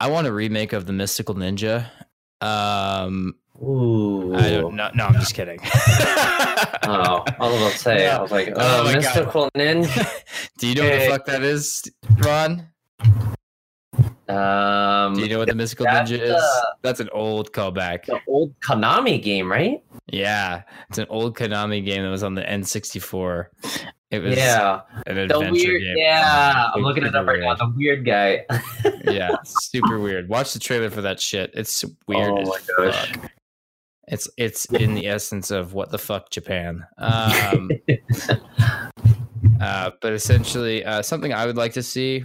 I 0.00 0.10
want 0.10 0.26
a 0.26 0.32
remake 0.32 0.72
of 0.72 0.86
the 0.86 0.92
Mystical 0.92 1.34
Ninja. 1.34 1.88
Um, 2.40 3.34
Ooh. 3.62 4.34
I 4.34 4.50
don't 4.50 4.76
know. 4.76 4.90
No, 4.94 5.06
I'm 5.06 5.14
just 5.14 5.34
kidding. 5.34 5.58
Oh, 6.88 7.24
I 7.26 7.36
was 7.40 7.56
about 7.56 7.72
to 7.72 7.78
say, 7.78 8.08
I 8.08 8.20
was 8.20 8.30
like, 8.30 8.48
Oh 8.48 8.54
oh, 8.56 8.84
my 8.84 8.92
God. 8.92 9.02
mystical 9.02 9.50
ninja. 9.56 10.22
Do 10.58 10.68
you 10.68 10.74
know 10.76 10.84
what 10.88 10.98
the 10.98 11.06
fuck 11.08 11.26
that 11.26 11.42
is, 11.42 11.82
Ron? 12.18 12.68
Um, 14.28 15.14
Do 15.14 15.20
you 15.22 15.28
know 15.28 15.38
what 15.38 15.48
the 15.48 15.54
Mystical 15.54 15.86
Ninja 15.86 16.20
is? 16.20 16.30
uh, 16.32 16.62
That's 16.82 17.00
an 17.00 17.08
old 17.12 17.52
callback. 17.52 18.06
the 18.06 18.18
old 18.26 18.58
Konami 18.60 19.22
game, 19.22 19.50
right? 19.50 19.82
Yeah, 20.10 20.62
it's 20.88 20.98
an 20.98 21.06
old 21.10 21.36
Konami 21.36 21.84
game 21.84 22.02
that 22.02 22.10
was 22.10 22.22
on 22.24 22.34
the 22.34 22.42
N64. 22.42 23.46
It 24.10 24.20
was 24.20 24.36
yeah, 24.36 24.80
an 25.06 25.14
the 25.16 25.22
adventure 25.24 25.50
weird. 25.52 25.82
game. 25.82 25.94
Yeah, 25.96 26.70
I'm 26.74 26.82
looking 26.82 27.04
it 27.04 27.14
up 27.14 27.26
right 27.26 27.40
now. 27.40 27.48
weird. 27.48 27.58
The 27.58 27.72
weird 27.76 28.06
guy. 28.06 28.46
yeah, 29.12 29.30
super 29.44 29.98
weird. 29.98 30.28
Watch 30.28 30.52
the 30.52 30.58
trailer 30.60 30.90
for 30.90 31.02
that 31.02 31.20
shit. 31.20 31.50
It's 31.54 31.84
weird 32.06 32.30
Oh 32.30 32.42
my 32.42 32.58
gosh. 32.78 33.12
fuck. 33.12 33.30
It's 34.08 34.30
it's 34.36 34.64
in 34.66 34.94
the 34.94 35.08
essence 35.08 35.50
of 35.50 35.72
what 35.74 35.90
the 35.90 35.98
fuck 35.98 36.30
Japan. 36.30 36.86
Um, 36.98 37.68
uh, 39.60 39.90
but 40.00 40.12
essentially, 40.12 40.84
uh, 40.84 41.02
something 41.02 41.32
I 41.32 41.46
would 41.46 41.56
like 41.56 41.72
to 41.74 41.82
see 41.82 42.24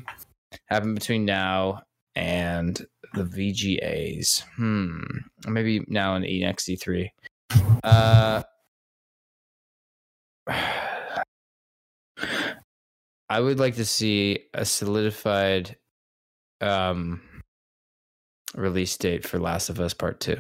happen 0.67 0.93
between 0.93 1.25
now 1.25 1.81
and 2.15 2.85
the 3.13 3.23
VGAs. 3.23 4.43
Hmm, 4.55 5.01
maybe 5.47 5.83
now 5.87 6.15
in 6.15 6.25
E 6.25 6.41
EXE3. 6.43 7.09
Uh, 7.83 8.43
I 13.29 13.39
would 13.39 13.59
like 13.59 13.75
to 13.75 13.85
see 13.85 14.39
a 14.53 14.65
solidified 14.65 15.77
um, 16.59 17.21
release 18.55 18.97
date 18.97 19.25
for 19.27 19.39
Last 19.39 19.69
of 19.69 19.79
Us 19.79 19.93
Part 19.93 20.19
Two. 20.19 20.37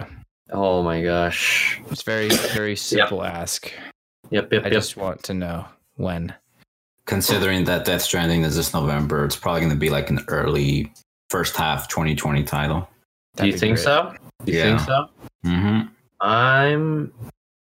oh 0.51 0.83
my 0.83 1.01
gosh. 1.01 1.79
It's 1.89 2.03
very 2.03 2.29
very 2.53 2.75
simple 2.75 3.23
ask. 3.23 3.71
Yep, 4.29 4.51
yep, 4.51 4.61
I 4.63 4.65
yep. 4.65 4.73
just 4.73 4.97
want 4.97 5.23
to 5.23 5.33
know 5.33 5.65
when. 5.95 6.33
considering 7.05 7.65
that 7.65 7.85
Death 7.85 8.01
Stranding 8.01 8.43
is 8.43 8.55
this 8.55 8.73
November, 8.73 9.25
it's 9.25 9.35
probably 9.35 9.61
going 9.61 9.73
to 9.73 9.77
be 9.77 9.89
like 9.89 10.09
an 10.09 10.19
early 10.27 10.93
first 11.31 11.55
half 11.55 11.87
2020 11.87 12.43
title. 12.43 12.87
Do 13.37 13.45
you 13.47 13.53
That'd 13.53 13.53
be 13.53 13.59
think 13.59 13.75
great. 13.77 13.83
so? 13.85 14.13
Do 14.45 14.51
you 14.51 14.57
Yeah. 14.59 14.77
think 14.77 14.79
so? 14.81 15.07
hmm 15.45 15.81
I'm 16.19 17.11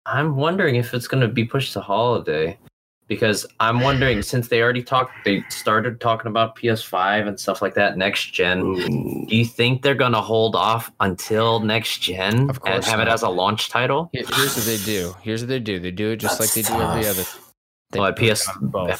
I'm 0.05 0.35
wondering 0.35 0.75
if 0.75 0.93
it's 0.93 1.07
going 1.07 1.21
to 1.21 1.29
be 1.29 1.45
pushed 1.45 1.71
to 1.73 1.79
holiday 1.79 2.57
because 3.07 3.45
I'm 3.61 3.79
wondering 3.79 4.21
since 4.33 4.49
they 4.49 4.61
already 4.61 4.83
talked 4.83 5.23
they 5.23 5.45
started 5.49 6.01
talking 6.01 6.27
about 6.27 6.57
PS5 6.57 7.27
and 7.29 7.39
stuff 7.39 7.61
like 7.61 7.73
that 7.75 7.97
next 7.97 8.33
gen. 8.33 8.59
Do 9.29 9.35
you 9.35 9.45
think 9.45 9.81
they're 9.81 9.95
going 9.95 10.11
to 10.11 10.21
hold 10.21 10.55
off 10.57 10.91
until 10.99 11.61
next 11.61 11.99
gen 11.99 12.49
Of 12.49 12.57
and 12.65 12.73
course 12.75 12.85
have 12.85 12.99
it 12.99 13.07
as 13.07 13.21
a 13.23 13.29
launch 13.29 13.69
title? 13.69 14.09
Here's 14.11 14.57
what 14.57 14.65
they 14.65 14.77
do. 14.77 15.15
Here's 15.21 15.41
what 15.41 15.47
they 15.49 15.59
do. 15.59 15.79
They 15.79 15.91
do 15.91 16.11
it 16.11 16.17
just 16.17 16.39
like 16.39 16.51
That's 16.53 16.67
they 16.67 16.73
do 16.75 16.81
every 16.81 17.07
other. 17.07 17.25
They 17.91 17.99
Well, 17.99 18.11
PS 18.13 18.45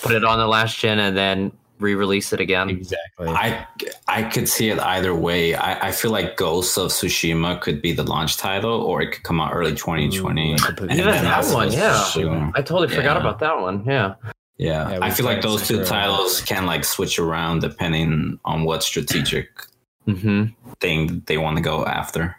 put 0.02 0.14
it 0.14 0.24
on 0.24 0.40
the 0.40 0.48
last 0.48 0.80
gen 0.80 1.00
and 1.00 1.18
then 1.18 1.52
re-release 1.80 2.32
it 2.34 2.40
again. 2.40 2.70
exactly. 2.70 3.28
I 3.30 3.66
I 4.08 4.24
could 4.24 4.48
see 4.48 4.70
it 4.70 4.80
either 4.80 5.14
way. 5.16 5.56
I, 5.56 5.90
I 5.90 5.92
feel 5.92 6.12
like 6.12 6.38
Ghost 6.38 6.78
of 6.78 6.92
Tsushima 6.92 7.60
could 7.62 7.82
be 7.82 7.92
the 7.94 8.04
launch 8.04 8.38
title, 8.38 8.82
or 8.82 9.02
it 9.02 9.12
could 9.12 9.24
come 9.24 9.42
out 9.42 9.52
early 9.54 9.74
2020. 9.76 10.54
Ooh, 10.54 10.58
completely 10.58 10.90
And 10.92 11.00
Even 11.00 11.12
that 11.24 11.34
also 11.38 11.56
one, 11.56 11.72
yeah. 11.72 11.94
Tsushima. 11.94 12.52
I 12.56 12.62
totally 12.62 12.88
forgot 12.88 13.16
Yeah. 13.16 13.22
about 13.22 13.40
that 13.40 13.60
one. 13.60 13.84
Yeah. 13.86 14.16
Yeah, 14.58 14.92
Yeah, 14.92 15.00
I 15.02 15.10
feel 15.10 15.26
like 15.26 15.42
those 15.42 15.68
two 15.68 15.80
Sekiro. 15.80 15.88
titles 15.88 16.42
can 16.42 16.66
like 16.68 16.86
switch 16.86 17.18
around 17.18 17.60
depending 17.62 18.40
on 18.46 18.64
what 18.66 18.84
strategic 18.84 19.50
hmm 20.06 20.46
thing 20.80 21.22
they 21.26 21.38
want 21.38 21.58
to 21.58 21.64
go 21.64 21.86
after. 21.86 22.36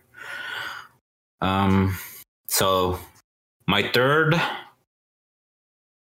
Um, 1.41 1.99
so 2.47 2.99
my 3.67 3.83
third, 3.93 4.41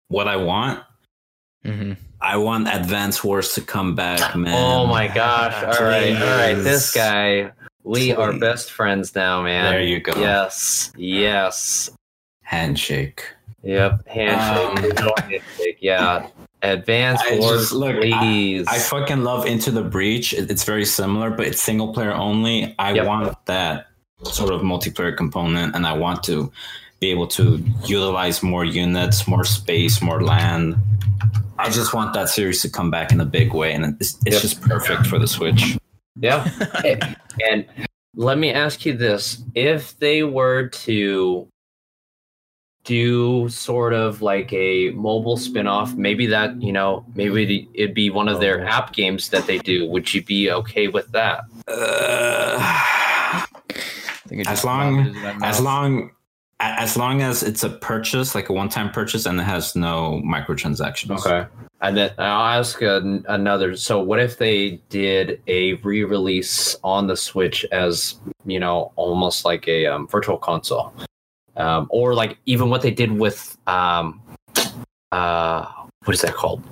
what 0.09 0.27
I 0.27 0.35
want, 0.35 0.83
hmm 1.63 1.93
I 2.25 2.37
want 2.37 2.67
Advance 2.73 3.23
Wars 3.23 3.53
to 3.53 3.61
come 3.61 3.93
back, 3.93 4.35
man. 4.35 4.51
Oh 4.57 4.87
my 4.87 5.07
gosh. 5.07 5.53
All 5.63 5.85
right. 5.85 6.15
All 6.19 6.37
right. 6.37 6.55
This 6.55 6.91
guy, 6.91 7.51
we 7.83 8.13
are 8.13 8.33
best 8.39 8.71
friends 8.71 9.13
now, 9.13 9.43
man. 9.43 9.71
There 9.71 9.83
you 9.83 9.99
go. 9.99 10.13
Yes. 10.19 10.91
Yes. 10.97 11.91
Handshake. 12.41 13.23
Yep. 13.61 14.07
Handshake. 14.07 14.99
Um, 15.01 15.07
handshake. 15.29 15.77
Yeah. 15.81 16.27
Advance 16.63 17.21
I 17.23 17.37
wars, 17.37 17.59
just- 17.61 17.73
look, 17.73 17.95
please. 18.01 18.65
I 18.67 18.79
fucking 18.79 19.23
love 19.23 19.45
Into 19.45 19.69
the 19.69 19.83
Breach. 19.83 20.33
It's 20.33 20.63
very 20.63 20.85
similar, 20.85 21.29
but 21.29 21.45
it's 21.45 21.61
single 21.61 21.93
player 21.93 22.11
only. 22.13 22.73
I 22.79 22.93
Yep. 22.93 23.05
want 23.05 23.45
that 23.45 23.85
sort 24.23 24.51
of 24.51 24.61
multiplayer 24.61 25.15
component, 25.15 25.75
and 25.75 25.85
I 25.85 25.93
want 25.93 26.23
to 26.23 26.51
be 26.99 27.11
able 27.11 27.27
to 27.27 27.63
utilize 27.85 28.41
more 28.43 28.65
units, 28.65 29.27
more 29.27 29.43
space, 29.45 30.01
more 30.01 30.23
land. 30.23 30.75
I 31.57 31.69
just 31.69 31.93
want 31.93 32.13
that 32.13 32.29
series 32.29 32.61
to 32.63 32.69
come 32.69 32.89
back 32.91 33.11
in 33.11 33.19
a 33.21 33.25
big 33.25 33.53
way, 33.53 33.73
and 33.73 33.95
it's, 33.99 34.15
it's 34.25 34.35
Yep. 34.35 34.41
just 34.41 34.61
perfect 34.61 35.07
for 35.07 35.19
the 35.19 35.27
Switch. 35.27 35.77
yeah. 36.19 36.49
and 37.49 37.65
let 38.15 38.37
me 38.37 38.51
ask 38.51 38.85
you 38.85 38.95
this: 38.95 39.43
If 39.55 39.97
they 39.99 40.23
were 40.23 40.67
to 40.69 41.47
do 42.83 43.49
sort 43.49 43.93
of 43.93 44.21
like 44.21 44.53
a 44.53 44.91
mobile 44.91 45.37
spin-off 45.37 45.95
maybe 45.95 46.27
that 46.27 46.61
you 46.61 46.71
know 46.71 47.03
maybe 47.15 47.67
it'd 47.73 47.95
be 47.95 48.11
one 48.11 48.27
of 48.27 48.39
their 48.39 48.63
app 48.63 48.93
games 48.93 49.29
that 49.29 49.47
they 49.47 49.57
do 49.57 49.89
would 49.89 50.13
you 50.13 50.21
be 50.23 50.51
okay 50.51 50.87
with 50.87 51.11
that 51.11 51.39
Uh, 51.67 52.57
I 52.59 53.45
think 54.27 54.47
As 54.47 54.63
long- 54.63 54.97
vomited 54.97 55.15
in 55.15 55.39
my 55.39 55.47
as 55.49 55.59
long 55.59 56.11
a- 56.11 56.14
as 56.59 56.95
long 56.95 57.21
as 57.21 57.43
it's 57.43 57.63
a 57.63 57.69
purchase, 57.69 58.33
like 58.33 58.49
a 58.49 58.53
one-time 58.53 58.91
purchase, 58.91 59.25
and 59.25 59.39
it 59.39 59.43
has 59.43 59.75
no 59.75 60.21
microtransactions. 60.25 61.25
Okay. 61.25 61.47
And 61.81 61.97
then 61.97 62.11
I'll 62.17 62.59
ask 62.59 62.81
an, 62.81 63.25
another. 63.27 63.75
So, 63.75 64.01
what 64.01 64.19
if 64.19 64.37
they 64.37 64.81
did 64.89 65.41
a 65.47 65.73
re-release 65.75 66.75
on 66.83 67.07
the 67.07 67.17
Switch 67.17 67.65
as 67.71 68.15
you 68.45 68.59
know, 68.59 68.91
almost 68.95 69.45
like 69.45 69.67
a 69.67 69.87
um, 69.87 70.07
virtual 70.07 70.37
console, 70.37 70.93
um, 71.57 71.87
or 71.89 72.13
like 72.13 72.37
even 72.45 72.69
what 72.69 72.81
they 72.81 72.91
did 72.91 73.11
with 73.11 73.57
um, 73.67 74.21
uh, 75.11 75.65
what 76.05 76.13
is 76.13 76.21
that 76.21 76.35
called? 76.35 76.63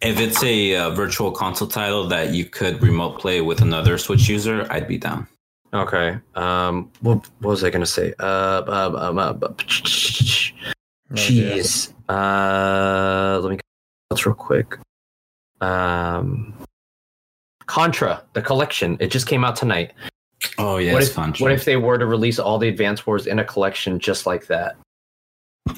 If 0.00 0.20
it's 0.20 0.42
a 0.42 0.76
uh, 0.76 0.90
virtual 0.90 1.32
console 1.32 1.68
title 1.68 2.06
that 2.08 2.32
you 2.32 2.44
could 2.44 2.82
remote 2.82 3.18
play 3.18 3.40
with 3.40 3.60
another 3.60 3.98
Switch 3.98 4.28
user, 4.28 4.66
I'd 4.70 4.88
be 4.88 4.98
down. 4.98 5.26
Okay. 5.72 6.18
Um, 6.34 6.90
what, 7.00 7.26
what 7.40 7.50
was 7.50 7.64
I 7.64 7.70
gonna 7.70 7.86
say? 7.86 8.14
Uh, 8.18 8.62
um, 8.66 8.96
um, 8.96 9.18
um, 9.18 9.38
No 9.40 9.48
idea. 11.12 11.54
Jeez. 11.56 11.92
Uh, 12.08 13.38
let 13.40 13.50
me 13.50 13.58
let's 14.10 14.24
real 14.24 14.34
quick. 14.34 14.78
Um, 15.60 16.54
Contra, 17.66 18.22
the 18.32 18.42
collection. 18.42 18.96
It 19.00 19.10
just 19.10 19.26
came 19.26 19.44
out 19.44 19.56
tonight. 19.56 19.92
Oh 20.56 20.76
yeah, 20.78 20.92
what 20.92 21.02
if 21.02 21.12
fun. 21.12 21.34
what 21.38 21.52
if 21.52 21.64
they 21.64 21.76
were 21.76 21.98
to 21.98 22.06
release 22.06 22.38
all 22.38 22.58
the 22.58 22.68
Advance 22.68 23.06
Wars 23.06 23.26
in 23.26 23.38
a 23.38 23.44
collection 23.44 23.98
just 23.98 24.26
like 24.26 24.46
that? 24.46 24.76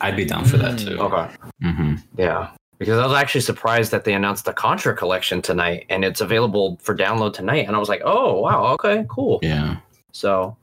I'd 0.01 0.17
be 0.17 0.25
down 0.25 0.45
for 0.45 0.57
that 0.59 0.79
too. 0.79 0.99
Okay. 1.01 1.35
hmm 1.63 1.95
Yeah. 2.17 2.51
Because 2.81 2.99
I 2.99 3.07
was 3.07 3.15
actually 3.15 3.43
surprised 3.43 3.91
that 3.93 4.05
they 4.05 4.15
announced 4.15 4.47
the 4.47 4.55
Contra 4.55 4.97
collection 4.97 5.43
tonight 5.43 5.85
and 5.91 6.03
it's 6.03 6.23
available 6.23 6.79
for 6.83 6.97
download 6.97 7.35
tonight. 7.35 7.67
And 7.67 7.77
I 7.77 7.79
was 7.79 7.91
like, 7.91 8.01
oh 8.07 8.41
wow, 8.41 8.73
okay, 8.75 9.05
cool. 9.07 9.39
Yeah. 9.43 9.77
So 10.13 10.57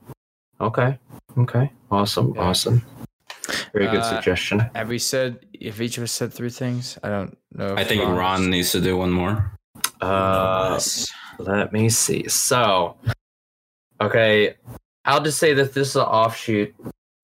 okay. 0.60 0.98
Okay. 1.38 1.70
Awesome. 1.92 2.34
Yeah. 2.34 2.42
Awesome. 2.42 2.84
Very 3.72 3.86
good 3.86 4.00
Uh, 4.00 4.16
suggestion. 4.16 4.58
Have 4.74 4.88
we 4.88 4.98
said 4.98 5.46
if 5.54 5.80
each 5.80 5.96
of 5.96 6.02
us 6.02 6.10
said 6.10 6.32
three 6.34 6.50
things? 6.50 6.98
I 7.04 7.08
don't 7.08 7.38
know. 7.54 7.74
I 7.76 7.84
think 7.84 8.02
Ron 8.02 8.50
needs 8.50 8.72
to 8.72 8.80
do 8.80 8.96
one 8.96 9.12
more. 9.12 9.52
Uh 10.00 10.70
Yes. 10.72 11.06
Let 11.38 11.72
me 11.72 11.88
see. 11.88 12.26
So, 12.28 12.96
okay, 14.00 14.56
I'll 15.04 15.22
just 15.22 15.38
say 15.38 15.54
that 15.54 15.72
this 15.72 15.90
is 15.90 15.96
an 15.96 16.02
offshoot. 16.02 16.74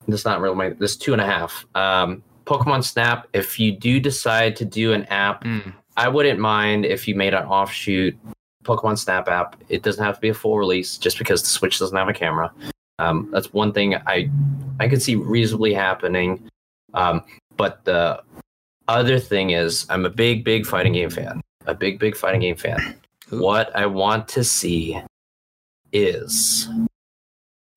This 0.06 0.20
is 0.20 0.24
not 0.24 0.40
really 0.40 0.54
my. 0.54 0.68
This 0.68 0.92
is 0.92 0.96
two 0.96 1.12
and 1.12 1.20
a 1.20 1.26
half. 1.26 1.66
Um, 1.74 2.22
Pokemon 2.44 2.84
Snap. 2.84 3.26
If 3.32 3.58
you 3.58 3.72
do 3.72 4.00
decide 4.00 4.56
to 4.56 4.64
do 4.64 4.92
an 4.92 5.04
app, 5.06 5.44
Mm. 5.44 5.72
I 5.96 6.08
wouldn't 6.08 6.40
mind 6.40 6.84
if 6.84 7.06
you 7.06 7.14
made 7.14 7.34
an 7.34 7.44
offshoot 7.44 8.16
Pokemon 8.64 8.98
Snap 8.98 9.28
app. 9.28 9.56
It 9.68 9.82
doesn't 9.82 10.02
have 10.02 10.16
to 10.16 10.20
be 10.20 10.30
a 10.30 10.34
full 10.34 10.58
release, 10.58 10.98
just 10.98 11.18
because 11.18 11.42
the 11.42 11.48
Switch 11.48 11.78
doesn't 11.78 11.96
have 11.96 12.08
a 12.08 12.12
camera. 12.12 12.52
Um, 12.98 13.28
that's 13.32 13.52
one 13.52 13.72
thing 13.72 13.94
I 13.94 14.30
I 14.80 14.88
could 14.88 15.02
see 15.02 15.14
reasonably 15.14 15.72
happening. 15.74 16.48
Um, 16.94 17.22
but 17.56 17.84
the 17.84 18.22
other 18.88 19.18
thing 19.18 19.50
is, 19.50 19.86
I'm 19.88 20.04
a 20.04 20.10
big, 20.10 20.44
big 20.44 20.66
fighting 20.66 20.92
game 20.94 21.10
fan. 21.10 21.40
A 21.66 21.74
big, 21.74 21.98
big 21.98 22.16
fighting 22.16 22.40
game 22.40 22.56
fan. 22.56 22.96
Ooh. 23.32 23.40
What 23.40 23.74
I 23.74 23.86
want 23.86 24.28
to 24.28 24.44
see 24.44 25.00
is 25.92 26.68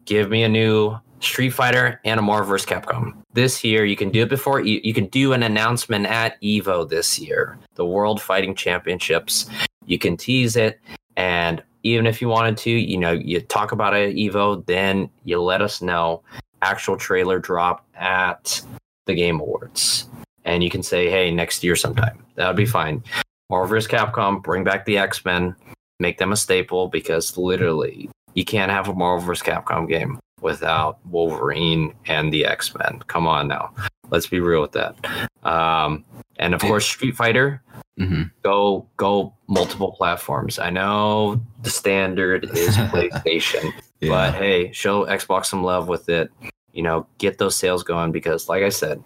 give 0.05 0.29
me 0.29 0.43
a 0.43 0.49
new 0.49 0.97
Street 1.19 1.49
Fighter 1.49 1.99
and 2.03 2.19
a 2.19 2.23
Marvel 2.23 2.49
vs. 2.49 2.67
Capcom. 2.67 3.13
This 3.33 3.63
year, 3.63 3.85
you 3.85 3.95
can 3.95 4.09
do 4.09 4.23
it 4.23 4.29
before 4.29 4.61
E- 4.61 4.81
you 4.83 4.93
can 4.93 5.07
do 5.07 5.33
an 5.33 5.43
announcement 5.43 6.05
at 6.05 6.39
Evo 6.41 6.87
this 6.87 7.19
year, 7.19 7.57
the 7.75 7.85
World 7.85 8.21
Fighting 8.21 8.55
Championships. 8.55 9.49
You 9.85 9.97
can 9.97 10.17
tease 10.17 10.55
it, 10.55 10.79
and 11.15 11.63
even 11.83 12.05
if 12.05 12.21
you 12.21 12.27
wanted 12.27 12.57
to, 12.57 12.71
you 12.71 12.97
know, 12.97 13.11
you 13.11 13.39
talk 13.41 13.71
about 13.71 13.95
it 13.95 14.15
Evo, 14.15 14.65
then 14.65 15.09
you 15.23 15.41
let 15.41 15.61
us 15.61 15.81
know. 15.81 16.21
Actual 16.61 16.97
trailer 16.97 17.39
drop 17.39 17.85
at 17.95 18.61
the 19.05 19.13
Game 19.13 19.39
Awards, 19.39 20.09
and 20.43 20.63
you 20.63 20.69
can 20.69 20.83
say, 20.83 21.09
"Hey, 21.09 21.31
next 21.31 21.63
year 21.63 21.75
sometime." 21.75 22.23
That 22.35 22.47
would 22.47 22.57
be 22.57 22.65
fine. 22.65 23.03
Marvel 23.49 23.69
vs. 23.69 23.89
Capcom, 23.89 24.43
bring 24.43 24.63
back 24.63 24.85
the 24.85 24.97
X 24.97 25.23
Men, 25.23 25.55
make 25.99 26.17
them 26.17 26.31
a 26.31 26.35
staple 26.35 26.87
because 26.87 27.37
literally 27.37 28.09
you 28.33 28.43
can't 28.43 28.71
have 28.71 28.87
a 28.89 28.93
Marvel 28.93 29.25
vs. 29.25 29.43
Capcom 29.43 29.87
game 29.87 30.19
without 30.41 30.99
Wolverine 31.05 31.93
and 32.05 32.31
the 32.31 32.45
X 32.45 32.73
Men. 32.75 32.99
Come 33.07 33.27
on 33.27 33.47
now, 33.47 33.73
let's 34.09 34.27
be 34.27 34.39
real 34.39 34.61
with 34.61 34.73
that. 34.73 34.95
Um, 35.43 36.03
and 36.37 36.53
of 36.53 36.61
course, 36.61 36.85
Street 36.85 37.15
Fighter, 37.15 37.61
hmm 37.97 38.23
go 38.43 38.87
go 38.97 39.33
multiple 39.47 39.91
platforms. 39.93 40.59
I 40.59 40.69
know 40.69 41.41
the 41.63 41.69
standard 41.69 42.45
is 42.55 42.75
PlayStation, 42.91 43.71
Yeah. 44.01 44.09
but 44.09 44.35
hey, 44.35 44.71
show 44.71 45.05
Xbox 45.05 45.45
some 45.47 45.63
love 45.63 45.87
with 45.87 46.09
it. 46.09 46.31
You 46.73 46.83
know, 46.83 47.07
get 47.17 47.39
those 47.39 47.55
sales 47.55 47.81
going 47.83 48.11
because, 48.11 48.47
like 48.49 48.61
I 48.63 48.69
said, 48.69 49.01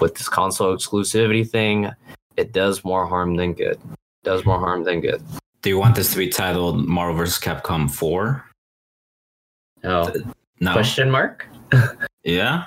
with 0.00 0.16
this 0.16 0.28
console 0.28 0.76
exclusivity 0.76 1.48
thing, 1.48 1.90
it 2.36 2.52
does 2.52 2.84
more 2.84 3.06
harm 3.06 3.36
than 3.36 3.52
good. 3.52 3.78
Does 4.24 4.44
more 4.44 4.58
harm 4.58 4.82
than 4.84 5.00
good. 5.00 5.22
do 5.62 5.70
you 5.70 5.78
want 5.78 5.94
this 5.94 6.10
to 6.10 6.18
be 6.18 6.28
titled 6.28 6.84
Marvel 6.86 7.14
vs. 7.16 7.38
Capcom 7.38 7.88
4? 7.90 8.44
No 9.84 10.12
No. 10.60 10.72
question 10.72 11.10
mark. 11.10 11.46
Yeah. 12.24 12.64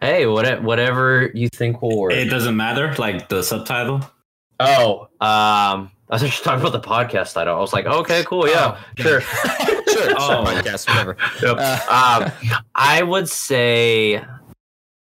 Hey, 0.00 0.26
what, 0.26 0.62
whatever 0.62 1.30
you 1.34 1.48
think 1.48 1.82
will 1.82 1.98
work. 1.98 2.12
It 2.12 2.26
doesn't 2.26 2.56
matter, 2.56 2.94
like 2.98 3.28
the 3.28 3.42
subtitle. 3.42 4.02
oh, 4.60 5.02
um, 5.20 5.90
I 6.10 6.14
was 6.14 6.22
just 6.22 6.44
talking 6.44 6.60
about 6.64 6.80
the 6.80 6.88
podcast 6.88 7.34
title. 7.34 7.56
I 7.56 7.60
was 7.60 7.72
like, 7.72 7.86
okay, 7.86 8.22
cool, 8.24 8.48
yeah, 8.48 8.78
Oh, 8.78 9.02
sure. 9.02 9.20
sure. 9.88 10.10
Oh. 10.16 10.16
Oh, 10.40 10.44
podcast, 10.46 10.88
whatever. 10.88 11.16
Yep. 11.42 11.56
Uh, 11.58 12.22
um, 12.48 12.62
I 12.74 13.02
would 13.02 13.28
say 13.28 14.22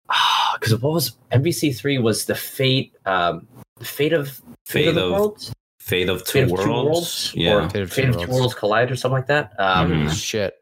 because 0.60 0.80
what 0.80 0.92
was 0.92 1.16
MVC 1.32 1.76
three 1.76 1.98
was 1.98 2.26
the 2.26 2.34
Fate 2.34 2.94
um, 3.06 3.46
the 3.78 3.84
Fate 3.84 4.12
of 4.12 4.40
Fate 4.66 4.92
the 4.94 5.04
of 5.06 5.12
Worlds? 5.12 5.52
Fate 5.80 6.08
of 6.08 6.24
Two 6.24 6.32
Fate 6.32 6.42
of 6.44 6.50
Worlds. 6.52 6.64
Two 6.64 6.70
Worlds? 6.72 7.32
Yeah. 7.34 7.54
Or 7.54 7.68
Fate 7.68 7.82
of 7.82 7.92
Fate 7.92 8.02
Two 8.04 8.08
of 8.10 8.14
Two 8.14 8.18
Worlds. 8.20 8.38
Worlds 8.40 8.54
Collide 8.54 8.90
or 8.92 8.96
something 8.96 9.16
like 9.16 9.26
that. 9.26 9.52
Um, 9.58 9.90
Mhm. 9.90 10.10
Shit. 10.14 10.54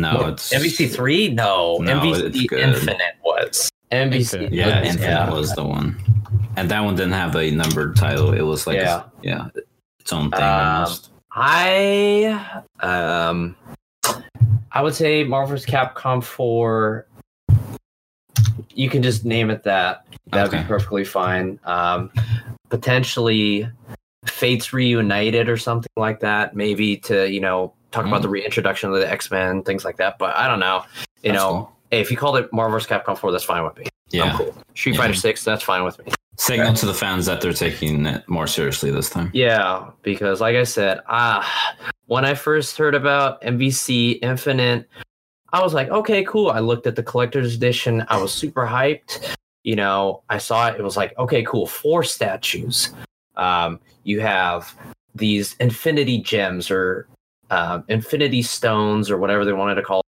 No, 0.00 0.16
what, 0.16 0.28
it's 0.34 0.52
MVC 0.54 0.92
three? 0.92 1.28
No, 1.28 1.78
No, 1.78 2.02
it's 2.12 2.36
MVC 2.36 2.46
good. 2.48 2.60
Infinite 2.60 3.16
was. 3.24 3.70
MVC. 3.92 4.14
Infinite. 4.34 4.52
Yeah, 4.52 4.68
Yeah. 4.68 4.82
Infinite 4.84 5.32
was 5.32 5.54
the 5.54 5.64
one, 5.64 5.96
and 6.56 6.70
that 6.70 6.80
one 6.80 6.94
didn't 6.96 7.12
have 7.12 7.34
a 7.36 7.50
numbered 7.50 7.96
title. 7.96 8.32
It 8.32 8.42
was 8.42 8.66
like 8.66 8.76
Yeah. 8.76 9.04
yeah, 9.22 9.48
its 10.00 10.12
own 10.12 10.30
thing 10.30 10.42
Um. 10.42 10.88
I 11.32 12.62
um 12.80 13.56
I 14.72 14.82
would 14.82 14.94
say 14.94 15.24
Marvel 15.24 15.50
vs. 15.56 15.66
Capcom 15.66 16.22
4 16.22 17.06
you 18.74 18.88
can 18.90 19.02
just 19.02 19.24
name 19.24 19.50
it 19.50 19.62
that. 19.64 20.04
That'd 20.30 20.52
Okay. 20.52 20.62
be 20.62 20.68
perfectly 20.68 21.04
fine. 21.04 21.58
Um 21.64 22.10
potentially 22.70 23.68
Fates 24.26 24.72
Reunited 24.72 25.48
or 25.48 25.56
something 25.56 25.90
like 25.96 26.20
that, 26.20 26.54
maybe 26.54 26.96
to, 26.98 27.28
you 27.30 27.40
know, 27.40 27.72
talk 27.90 28.04
about 28.06 28.20
Mm. 28.20 28.22
the 28.22 28.28
reintroduction 28.28 28.90
of 28.92 28.96
the 29.00 29.10
X-Men, 29.10 29.62
things 29.62 29.84
like 29.84 29.96
that. 29.96 30.18
But 30.18 30.36
I 30.36 30.46
don't 30.48 30.60
know. 30.60 30.84
You 31.22 31.32
That's 31.32 31.42
know, 31.42 31.48
cool. 31.50 31.72
hey, 31.90 32.00
if 32.00 32.10
you 32.10 32.16
called 32.16 32.36
it 32.36 32.52
Marvel 32.52 32.78
vs. 32.78 32.88
Capcom 32.88 33.16
4, 33.18 33.32
that's 33.32 33.44
fine 33.44 33.64
with 33.64 33.76
me. 33.78 33.86
Yeah. 34.10 34.24
I'm 34.24 34.36
cool. 34.36 34.54
Street 34.74 34.94
Yeah. 34.94 35.00
Fighter 35.02 35.14
6, 35.14 35.44
that's 35.44 35.62
fine 35.62 35.84
with 35.84 35.98
me. 36.04 36.12
Signal 36.36 36.72
to 36.74 36.86
the 36.86 36.94
fans 36.94 37.26
that 37.26 37.40
they're 37.40 37.52
taking 37.52 38.06
it 38.06 38.28
more 38.28 38.46
seriously 38.46 38.90
this 38.92 39.10
time. 39.10 39.30
Yeah, 39.34 39.86
because 40.02 40.40
like 40.40 40.54
I 40.54 40.62
said, 40.62 41.00
ah, 41.08 41.74
when 42.06 42.24
I 42.24 42.34
first 42.34 42.78
heard 42.78 42.94
about 42.94 43.42
MVC 43.42 44.20
Infinite, 44.22 44.88
I 45.52 45.60
was 45.62 45.74
like, 45.74 45.88
okay, 45.88 46.22
cool. 46.24 46.50
I 46.50 46.60
looked 46.60 46.86
at 46.86 46.94
the 46.94 47.02
collector's 47.02 47.54
edition. 47.56 48.04
I 48.08 48.18
was 48.22 48.32
super 48.32 48.64
hyped. 48.66 49.34
You 49.64 49.74
know, 49.76 50.22
I 50.28 50.38
saw 50.38 50.68
it. 50.68 50.78
It 50.78 50.82
was 50.84 50.96
like, 50.96 51.18
okay, 51.18 51.42
cool. 51.42 51.66
Four 51.66 52.04
statues. 52.04 52.94
Um, 53.36 53.80
you 54.04 54.20
have 54.20 54.72
these 55.16 55.56
infinity 55.58 56.18
gems 56.18 56.70
or 56.70 57.08
um, 57.50 57.84
infinity 57.88 58.42
stones 58.42 59.10
or 59.10 59.18
whatever 59.18 59.44
they 59.44 59.52
wanted 59.52 59.76
to 59.76 59.82
call 59.82 60.00
it. 60.00 60.04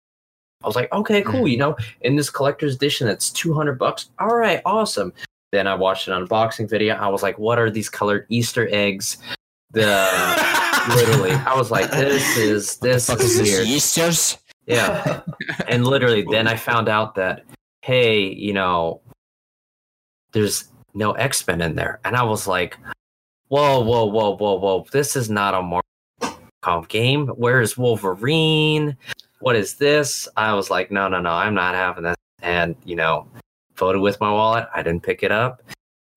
I 0.62 0.66
was 0.66 0.76
like, 0.76 0.92
okay, 0.92 1.22
cool. 1.22 1.46
You 1.46 1.56
know, 1.56 1.76
in 2.00 2.16
this 2.16 2.30
collector's 2.30 2.74
edition, 2.74 3.06
that's 3.06 3.30
200 3.30 3.78
bucks. 3.78 4.10
All 4.18 4.34
right, 4.34 4.60
awesome. 4.64 5.12
Then 5.52 5.66
I 5.66 5.74
watched 5.74 6.08
an 6.08 6.26
unboxing 6.26 6.68
video. 6.68 6.94
I 6.96 7.08
was 7.08 7.22
like, 7.22 7.38
what 7.38 7.58
are 7.58 7.70
these 7.70 7.88
colored 7.88 8.26
Easter 8.28 8.68
eggs? 8.70 9.18
The 9.70 9.86
literally, 10.88 11.30
I 11.30 11.54
was 11.54 11.70
like, 11.70 11.90
this 11.90 12.36
is 12.36 12.76
this 12.78 13.08
is 13.08 13.40
weird. 13.40 13.66
Easter's? 13.66 14.38
Yeah, 14.66 15.22
and 15.68 15.86
literally, 15.86 16.26
then 16.30 16.46
I 16.46 16.56
found 16.56 16.88
out 16.88 17.14
that 17.14 17.44
hey, 17.82 18.20
you 18.20 18.52
know, 18.52 19.00
there's 20.32 20.68
no 20.94 21.12
X 21.12 21.46
Men 21.46 21.62
in 21.62 21.74
there, 21.74 22.00
and 22.04 22.16
I 22.16 22.22
was 22.22 22.46
like, 22.46 22.76
whoa, 23.48 23.80
whoa, 23.80 24.06
whoa, 24.06 24.36
whoa, 24.36 24.58
whoa, 24.58 24.86
this 24.92 25.16
is 25.16 25.30
not 25.30 25.54
a 25.54 25.62
Marvel 25.62 25.87
comp 26.60 26.88
game. 26.88 27.28
Where's 27.28 27.76
Wolverine? 27.76 28.96
What 29.40 29.56
is 29.56 29.74
this? 29.74 30.28
I 30.36 30.54
was 30.54 30.70
like, 30.70 30.90
no, 30.90 31.08
no, 31.08 31.20
no, 31.20 31.30
I'm 31.30 31.54
not 31.54 31.74
having 31.74 32.04
this. 32.04 32.16
And 32.42 32.76
you 32.84 32.96
know, 32.96 33.28
voted 33.76 34.02
with 34.02 34.20
my 34.20 34.30
wallet. 34.30 34.68
I 34.74 34.82
didn't 34.82 35.02
pick 35.02 35.22
it 35.22 35.32
up, 35.32 35.62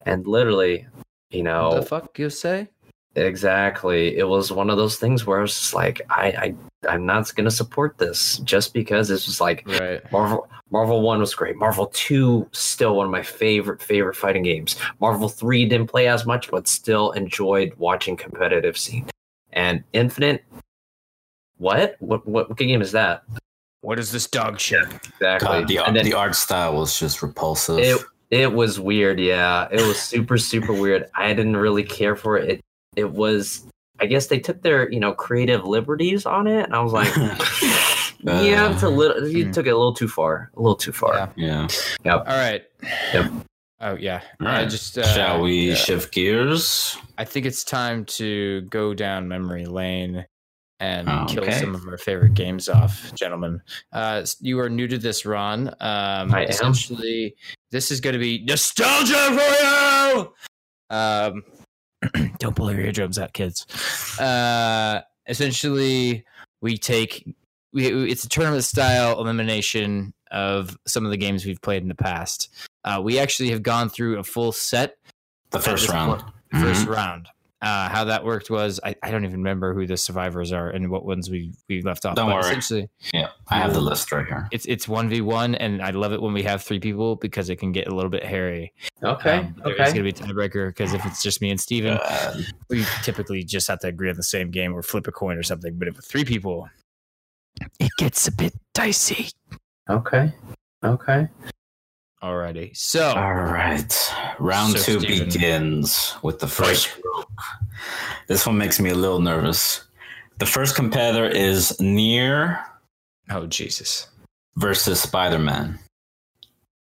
and 0.06 0.26
literally, 0.28 0.88
you 1.30 1.44
know, 1.44 1.70
What 1.70 1.82
the 1.82 1.86
fuck 1.86 2.20
you 2.20 2.30
say? 2.30 2.70
Exactly. 3.16 4.18
It 4.18 4.28
was 4.28 4.52
one 4.52 4.70
of 4.70 4.78
those 4.78 4.98
things 4.98 5.26
where 5.26 5.40
I 5.40 5.42
was 5.42 5.54
just 5.54 5.74
like, 5.74 6.02
I, 6.10 6.28
I 6.28 6.56
I'm 6.88 7.06
not 7.06 7.34
gonna 7.36 7.52
support 7.52 7.98
this 7.98 8.38
just 8.40 8.74
because 8.74 9.08
this 9.10 9.28
was 9.28 9.42
like 9.42 9.68
Right. 9.68 10.12
Marvel 10.12 10.48
Marvel 10.72 11.02
One 11.02 11.20
was 11.20 11.36
great. 11.36 11.58
Marvel 11.58 11.88
Two 11.88 12.48
still 12.54 12.96
one 12.96 13.06
of 13.06 13.12
my 13.12 13.22
favorite 13.22 13.82
favorite 13.82 14.16
fighting 14.16 14.44
games. 14.44 14.78
Marvel 15.02 15.28
Three 15.28 15.66
didn't 15.66 15.90
play 15.90 16.08
as 16.08 16.26
much, 16.26 16.50
but 16.50 16.68
still 16.68 17.12
enjoyed 17.12 17.74
watching 17.78 18.16
competitive 18.16 18.78
scene. 18.78 19.06
And 19.54 19.84
Infinite, 19.94 20.44
what 21.58 21.96
what 22.00 22.28
what, 22.28 22.50
what 22.50 22.58
game 22.58 22.82
is 22.82 22.92
that? 22.94 23.24
What 23.82 24.00
is 24.00 24.12
this 24.12 24.28
dog 24.28 24.60
shit? 24.60 24.84
Exactly. 24.86 25.48
God, 25.48 25.68
the, 25.68 25.78
and 25.80 25.96
then 25.96 26.06
the 26.06 26.14
art 26.14 26.36
style 26.36 26.76
was 26.76 26.98
just 27.00 27.22
repulsive. 27.22 27.80
it 27.80 28.00
it 28.30 28.54
was 28.54 28.80
weird. 28.80 29.20
Yeah, 29.20 29.68
it 29.72 29.82
was 29.82 30.00
super 30.00 30.38
super 30.38 30.74
weird. 30.74 31.10
I 31.16 31.34
didn't 31.34 31.58
really 31.58 31.84
care 31.84 32.16
for 32.16 32.38
it. 32.38 32.50
It 32.50 32.62
it 32.96 33.12
was. 33.12 33.66
I 34.00 34.08
guess 34.08 34.28
they 34.28 34.40
took 34.40 34.62
their 34.64 34.92
you 34.92 35.00
know 35.00 35.14
creative 35.14 35.66
liberties 35.66 36.26
on 36.26 36.48
it, 36.48 36.64
and 36.66 36.74
I 36.76 36.80
was 36.82 36.94
like, 36.94 37.14
yeah, 38.20 38.72
it's 38.74 38.84
a 38.84 38.90
little. 38.90 39.28
You 39.28 39.46
Hmm. 39.46 39.52
took 39.52 39.68
it 39.68 39.72
a 39.72 39.78
little 39.78 39.94
too 39.94 40.08
far. 40.08 40.50
A 40.56 40.60
little 40.62 40.76
too 40.76 40.92
far. 40.92 41.32
Yeah. 41.36 41.68
yeah. 42.04 42.16
All 42.18 42.24
right. 42.26 42.64
Yep. 43.14 43.32
Oh 43.82 43.96
yeah. 43.96 44.22
All 44.40 44.48
right. 44.48 44.62
I 44.62 44.66
just 44.66 44.98
uh, 44.98 45.04
Shall 45.14 45.42
we 45.42 45.76
shift 45.76 46.14
gears? 46.14 46.96
I 47.18 47.26
think 47.26 47.46
it's 47.46 47.64
time 47.64 48.06
to 48.06 48.62
go 48.62 48.94
down 48.94 49.28
memory 49.28 49.66
lane 49.66 50.26
and 50.80 51.08
kill 51.30 51.44
Okay. 51.44 51.60
some 51.60 51.76
of 51.76 51.86
our 51.88 51.98
favorite 51.98 52.34
games 52.36 52.70
off, 52.70 53.14
gentlemen. 53.16 53.62
Uh, 53.92 54.26
you 54.40 54.60
are 54.60 54.70
new 54.70 54.88
to 54.88 54.98
this, 54.98 55.26
Ron. 55.26 55.68
Um, 55.68 55.76
I 56.34 56.44
am. 56.44 56.50
essentially, 56.50 57.36
this 57.72 57.92
is 57.92 58.02
going 58.02 58.14
to 58.14 58.20
be 58.20 58.44
nostalgia 58.46 59.14
for 59.16 59.64
you. 59.64 60.34
Um, 60.90 61.44
don't 62.40 62.56
pull 62.56 62.72
your 62.72 62.82
eardrums 62.82 63.20
out, 63.20 63.34
kids. 63.34 63.66
Uh, 64.20 65.02
essentially, 65.28 66.24
we 66.62 66.78
take 66.78 67.28
we, 67.74 67.88
it's 68.12 68.24
a 68.26 68.30
tournament 68.30 68.64
style 68.64 69.20
elimination 69.20 70.14
of 70.32 70.78
some 70.88 71.06
of 71.06 71.12
the 71.12 71.18
games 71.18 71.46
we've 71.46 71.62
played 71.62 71.82
in 71.84 71.88
the 71.90 71.96
past. 71.96 72.50
Uh, 72.84 73.00
we 73.04 73.20
actually 73.20 73.50
have 73.52 73.62
gone 73.64 73.90
through 73.90 74.18
a 74.20 74.24
full 74.24 74.52
set 74.52 74.98
The 75.52 75.60
first 75.60 75.84
this 75.84 75.92
round. 75.94 76.22
point, 76.22 76.34
first 76.64 76.88
round. 76.88 77.28
Uh, 77.64 77.88
how 77.90 78.04
that 78.04 78.26
worked 78.26 78.50
was 78.50 78.80
I, 78.84 78.96
I 79.04 79.12
don't 79.12 79.24
even 79.24 79.38
remember 79.38 79.76
who 79.76 79.86
the 79.86 79.96
survivors 79.96 80.52
are 80.52 80.72
and 80.72 80.90
what 80.90 81.06
ones 81.06 81.30
we, 81.30 81.54
we 81.70 81.84
left 81.84 82.08
off. 82.08 82.16
Don't 82.16 82.26
but 82.28 82.38
worry. 82.38 82.42
essentially 82.50 82.90
Yeah, 83.14 83.28
I 83.50 83.60
have 83.60 83.76
the 83.76 83.82
list 83.82 84.12
right 84.12 84.26
here. 84.26 84.48
it's 84.52 84.66
it's 84.66 84.88
one 84.88 85.08
v 85.10 85.22
one 85.22 85.54
and 85.54 85.80
I 85.80 85.92
love 85.92 86.12
it 86.12 86.20
when 86.24 86.34
we 86.34 86.42
have 86.42 86.64
three 86.64 86.80
people 86.80 87.18
because 87.18 87.52
it 87.52 87.58
can 87.58 87.72
get 87.72 87.88
a 87.88 87.94
little 87.94 88.10
bit 88.10 88.26
hairy. 88.26 88.74
Okay. 89.04 89.38
Um, 89.38 89.56
There's 89.64 89.80
okay. 89.80 89.92
gonna 89.92 90.02
be 90.02 90.10
a 90.10 90.14
tiebreaker 90.14 90.70
because 90.70 90.94
if 90.96 91.06
it's 91.06 91.22
just 91.22 91.40
me 91.40 91.52
and 91.52 91.62
Steven, 91.62 92.00
Uh, 92.04 92.42
we 92.72 92.84
typically 93.04 93.44
just 93.44 93.68
have 93.68 93.78
to 93.82 93.88
agree 93.90 94.10
on 94.10 94.16
the 94.16 94.24
same 94.24 94.50
game 94.50 94.74
or 94.74 94.82
flip 94.82 95.06
a 95.06 95.12
coin 95.12 95.38
or 95.38 95.44
something. 95.44 95.78
But 95.78 95.88
if 95.88 95.98
with 95.98 96.06
three 96.06 96.26
people, 96.26 96.68
it 97.80 97.92
gets 98.00 98.28
a 98.28 98.32
bit 98.32 98.56
dicey. 98.74 99.30
Okay. 99.92 100.32
Okay. 100.84 101.28
Alrighty. 102.24 102.76
So 102.78 103.10
all 103.10 103.34
right, 103.34 104.14
round 104.40 104.78
So, 104.78 104.84
two 104.84 105.00
Steven. 105.00 105.26
begins 105.30 106.16
with 106.22 106.40
the 106.40 106.48
first 106.48 106.94
group. 107.02 107.26
This 108.28 108.46
one 108.46 108.58
makes 108.58 108.80
me 108.80 108.92
a 108.92 108.96
little 108.96 109.20
nervous. 109.20 109.84
The 110.38 110.46
first 110.46 110.76
competitor 110.76 111.26
is 111.28 111.80
Nier 111.80 112.60
oh 113.32 113.48
Jesus. 113.48 114.08
versus 114.56 115.02
Spider 115.02 115.40
Man. 115.40 115.80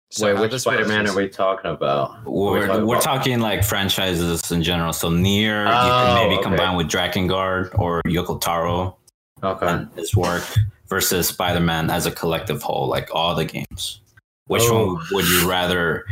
So 0.09 0.27
Wait, 0.27 0.35
how 0.37 0.41
which 0.43 0.53
Spider 0.53 0.85
Man 0.87 1.05
are 1.07 1.15
we 1.15 1.27
talking 1.27 1.71
about? 1.71 2.23
We're, 2.25 2.65
talking 2.67 2.85
we're 2.87 2.95
about? 2.95 3.03
talking 3.03 3.39
like 3.41 3.65
franchises 3.65 4.49
in 4.51 4.63
general. 4.63 4.93
So 4.93 5.09
Nier, 5.09 5.63
you 5.63 5.67
Oh, 5.69 5.71
can 6.05 6.15
maybe 6.15 6.35
oh, 6.35 6.39
okay. 6.39 6.43
combine 6.47 6.77
with 6.77 6.87
Drakengard 6.87 7.77
or 7.77 8.01
Yoko 8.07 8.39
Taro 8.39 8.97
Okay. 9.43 9.67
and 9.67 9.89
his 9.95 10.15
work 10.15 10.43
versus 10.87 11.27
Spider 11.27 11.59
Man 11.59 11.89
as 11.89 12.05
a 12.05 12.11
collective 12.11 12.61
whole, 12.61 12.87
like 12.87 13.09
all 13.13 13.35
the 13.35 13.45
games. 13.45 14.01
Which 14.47 14.63
Oh. 14.65 14.95
one 14.95 15.05
would 15.11 15.27
you 15.27 15.49
rather 15.49 16.05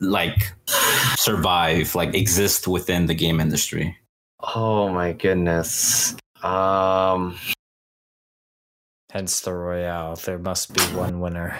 like 0.00 0.52
survive, 1.16 1.94
like 1.94 2.14
exist 2.14 2.68
within 2.68 3.06
the 3.06 3.14
game 3.14 3.40
industry? 3.40 3.96
Oh 4.54 4.88
my 4.90 5.12
goodness. 5.12 6.14
Um. 6.42 7.38
Hence 9.10 9.40
the 9.40 9.52
Royale. 9.52 10.16
There 10.16 10.38
must 10.38 10.72
be 10.74 10.80
one 10.96 11.20
winner. 11.20 11.58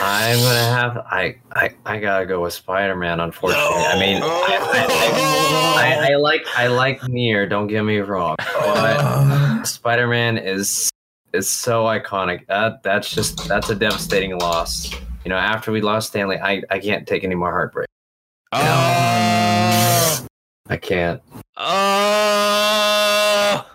I'm 0.00 0.38
gonna 0.38 0.58
have 0.74 0.98
I 1.10 1.36
I, 1.52 1.70
I 1.86 1.98
gotta 1.98 2.26
go 2.26 2.42
with 2.42 2.52
Spider 2.52 2.94
Man. 2.94 3.18
Unfortunately, 3.20 3.64
I 3.84 3.98
mean, 3.98 4.22
I, 4.22 4.26
I, 4.60 6.08
I, 6.08 6.12
I 6.12 6.16
like 6.16 6.44
I 6.54 6.66
like 6.68 7.02
Nier. 7.08 7.46
Don't 7.48 7.66
get 7.66 7.82
me 7.82 7.98
wrong, 7.98 8.36
but 8.38 9.00
Spider 9.66 10.06
Man 10.06 10.38
is 10.38 10.90
is 11.32 11.48
so 11.48 11.84
iconic. 11.84 12.46
That 12.46 12.82
that's 12.82 13.10
just 13.10 13.48
that's 13.48 13.70
a 13.70 13.74
devastating 13.74 14.38
loss. 14.38 14.92
You 15.24 15.30
know, 15.30 15.36
after 15.36 15.72
we 15.72 15.80
lost 15.80 16.08
Stanley, 16.08 16.38
I 16.38 16.62
I 16.70 16.78
can't 16.78 17.06
take 17.06 17.24
any 17.24 17.34
more 17.34 17.50
heartbreak. 17.50 17.88
Oh! 18.52 20.26
I 20.68 20.76
can't. 20.76 21.22
Oh! 21.56 23.66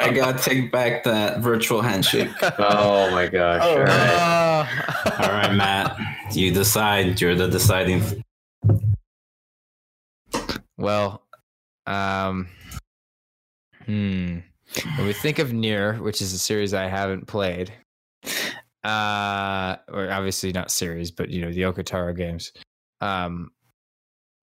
I 0.00 0.12
gotta 0.14 0.38
take 0.38 0.72
back 0.72 1.04
that 1.04 1.40
virtual 1.40 1.82
handshake. 1.82 2.30
Oh 2.58 3.10
my 3.10 3.26
gosh! 3.26 3.60
Oh, 3.62 3.70
all 3.70 3.78
right. 3.84 5.18
All 5.20 5.28
right, 5.28 5.54
Matt, 5.54 5.98
you 6.32 6.52
decide. 6.52 7.20
You're 7.20 7.34
the 7.34 7.48
deciding. 7.48 8.02
Well, 10.76 11.22
um, 11.86 12.48
hmm. 13.88 14.38
When 14.98 15.06
we 15.06 15.12
think 15.14 15.38
of 15.38 15.52
Nier, 15.52 15.94
which 15.94 16.20
is 16.20 16.32
a 16.34 16.38
series 16.38 16.74
I 16.74 16.86
haven't 16.86 17.26
played, 17.26 17.72
uh, 18.84 19.76
or 19.88 20.10
obviously 20.10 20.52
not 20.52 20.70
series, 20.70 21.10
but 21.10 21.30
you 21.30 21.40
know 21.40 21.50
the 21.50 21.62
Yoko 21.62 21.84
Taro 21.84 22.12
games. 22.12 22.52
Um, 23.00 23.50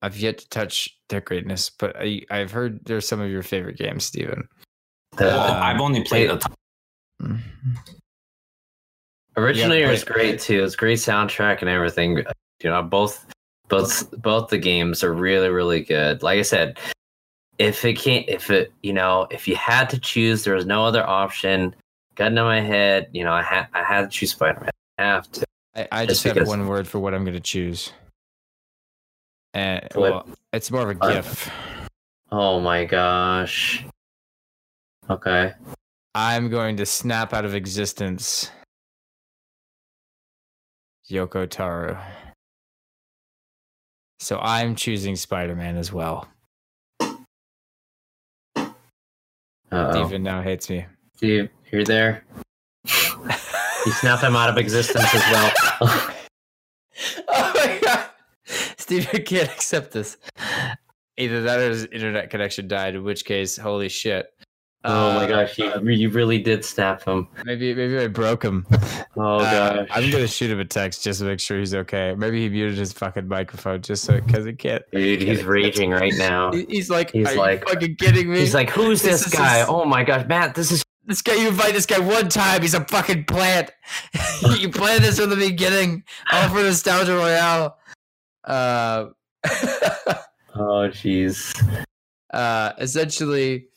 I've 0.02 0.18
yet 0.18 0.40
to 0.40 0.50
touch 0.50 0.98
their 1.10 1.22
greatness, 1.22 1.70
but 1.70 1.96
I, 2.00 2.22
I've 2.32 2.52
heard 2.52 2.84
they're 2.86 3.02
some 3.02 3.22
of 3.22 3.30
your 3.30 3.44
favorite 3.44 3.78
games, 3.78 4.06
Steven. 4.06 4.48
The- 5.18 5.26
Well, 5.26 5.40
Uh, 5.40 5.60
I've 5.60 5.80
only 5.80 6.04
played 6.04 6.30
a 6.30 6.40
Originally, 9.38 9.82
Yeah, 9.82 9.88
it 9.88 9.92
was 9.92 10.04
great 10.04 10.40
too. 10.40 10.64
It's 10.64 10.76
great 10.76 10.98
soundtrack 11.00 11.62
and 11.62 11.70
everything. 11.70 12.24
You 12.64 12.70
know, 12.70 12.82
both 12.82 13.26
both 13.68 14.10
both 14.22 14.50
the 14.50 14.58
games 14.58 15.04
are 15.04 15.14
really 15.14 15.50
really 15.50 15.82
good. 15.82 16.24
Like 16.24 16.40
I 16.40 16.44
said, 16.44 16.78
if 17.58 17.86
it 17.86 17.94
can't, 17.98 18.28
if 18.28 18.50
it 18.50 18.72
you 18.84 18.94
know, 18.94 19.28
if 19.32 19.48
you 19.48 19.56
had 19.56 19.90
to 19.92 20.00
choose, 20.00 20.44
there 20.44 20.56
was 20.56 20.66
no 20.66 20.86
other 20.86 21.08
option. 21.08 21.76
Got 22.16 22.28
into 22.28 22.44
my 22.44 22.62
head, 22.62 23.10
you 23.12 23.24
know, 23.24 23.34
I 23.34 23.42
had 23.42 23.68
I 23.74 23.84
had 23.84 24.02
to 24.02 24.08
choose 24.08 24.32
Spider 24.32 24.60
Man. 24.62 24.72
I 24.98 25.04
have 25.04 25.32
to. 25.34 25.46
I, 25.76 25.88
I 25.92 26.06
Just 26.06 26.24
just 26.24 26.38
have 26.38 26.48
one 26.48 26.68
word 26.68 26.88
for 26.88 27.00
what 27.00 27.14
I'm 27.14 27.24
going 27.24 27.34
to 27.34 27.42
choose. 27.42 27.92
And 29.54 29.88
What? 29.94 30.12
well, 30.12 30.28
it's 30.54 30.72
more 30.72 30.90
of 30.90 30.98
a 30.98 31.04
Uh, 31.04 31.14
GIF. 31.14 31.52
Oh 32.32 32.60
my 32.60 32.86
gosh. 32.86 33.86
Okay. 35.10 35.54
I'm 36.14 36.50
going 36.50 36.78
to 36.78 36.86
snap 36.86 37.34
out 37.34 37.44
of 37.44 37.54
existence 37.54 38.50
Yoko 41.10 41.50
Taro. 41.50 41.98
So 44.20 44.40
I'm 44.40 44.76
choosing 44.76 45.16
Spider 45.16 45.56
Man 45.56 45.76
as 45.78 45.92
well. 45.92 46.28
Uh-oh. 49.72 49.92
Steven 49.92 50.24
now 50.24 50.42
hates 50.42 50.70
me. 50.70 50.86
Steve, 51.16 51.50
you're 51.72 51.84
there. 51.84 52.24
You 52.86 53.92
snapped 53.92 54.24
him 54.24 54.36
out 54.36 54.50
of 54.50 54.58
existence 54.58 55.14
as 55.14 55.22
well. 55.32 55.52
oh 57.28 57.52
my 57.56 57.80
god. 57.84 58.06
Steven 58.78 59.24
can't 59.24 59.50
accept 59.50 59.92
this. 59.92 60.18
Either 61.18 61.44
that 61.44 61.60
or 61.60 61.70
his 61.70 61.86
internet 61.86 62.30
connection 62.30 62.68
died, 62.68 62.96
in 62.96 63.04
which 63.04 63.26
case, 63.26 63.58
holy 63.58 63.90
shit. 63.90 64.28
Oh 64.86 65.14
my 65.14 65.26
Uh, 65.26 65.28
gosh, 65.28 65.58
you, 65.58 65.72
you 65.90 66.10
really 66.10 66.38
did 66.40 66.64
snap 66.64 67.04
him. 67.04 67.28
Maybe 67.44 67.74
maybe 67.74 67.98
I 68.00 68.08
broke 68.08 68.44
him. 68.44 68.66
Oh 69.18 69.38
Uh, 69.40 69.78
gosh. 69.86 69.88
I'm 69.92 70.12
gonna 70.12 70.28
shoot 70.28 70.52
him 70.52 70.60
a 70.60 70.66
text 70.66 71.02
just 71.04 71.20
to 71.20 71.26
make 71.26 71.40
sure 71.40 71.58
he's 71.58 71.74
okay. 71.74 72.14
Maybe 72.18 72.42
he 72.42 72.50
muted 72.50 72.78
his 72.78 72.92
fucking 72.92 73.28
microphone 73.30 73.82
just 73.82 74.04
so 74.04 74.20
because 74.20 74.46
he 74.46 74.52
can't. 74.54 74.84
Dude, 74.92 75.22
he's 75.22 75.44
raging 75.46 75.92
right 75.92 76.12
now. 76.18 76.52
He's 76.52 76.90
like, 76.90 77.12
He's 77.12 77.28
are 77.30 77.36
like- 77.36 77.62
you 77.62 77.74
fucking 77.74 77.96
kidding 77.96 78.30
me? 78.32 78.40
He's 78.40 78.54
like, 78.54 78.70
who's 78.70 79.02
This 79.02 79.24
this, 79.24 79.34
guy? 79.34 79.60
his- 79.60 79.68
Oh 79.70 79.86
my 79.86 80.04
gosh, 80.04 80.28
Matt, 80.28 80.54
this 80.56 80.70
is 80.72 80.84
this 81.06 81.22
guy. 81.22 81.36
You 81.36 81.48
invite 81.48 81.74
this 81.74 81.86
guy 81.86 82.00
one 82.00 82.28
time, 82.28 82.62
he's 82.62 82.74
a 82.74 82.84
fucking 82.84 83.24
plant. 83.26 83.72
you 84.60 84.70
planned 84.70 85.04
this 85.06 85.18
from 85.18 85.30
the 85.30 85.36
beginning, 85.38 86.04
all 86.34 86.50
for 86.50 86.56
nostalgia 86.62 87.16
royale. 87.16 87.78
Uh, 88.44 89.06
Oh 90.58 90.90
jeez. 90.90 91.54
uh, 92.34 92.74
essentially, 92.80 93.68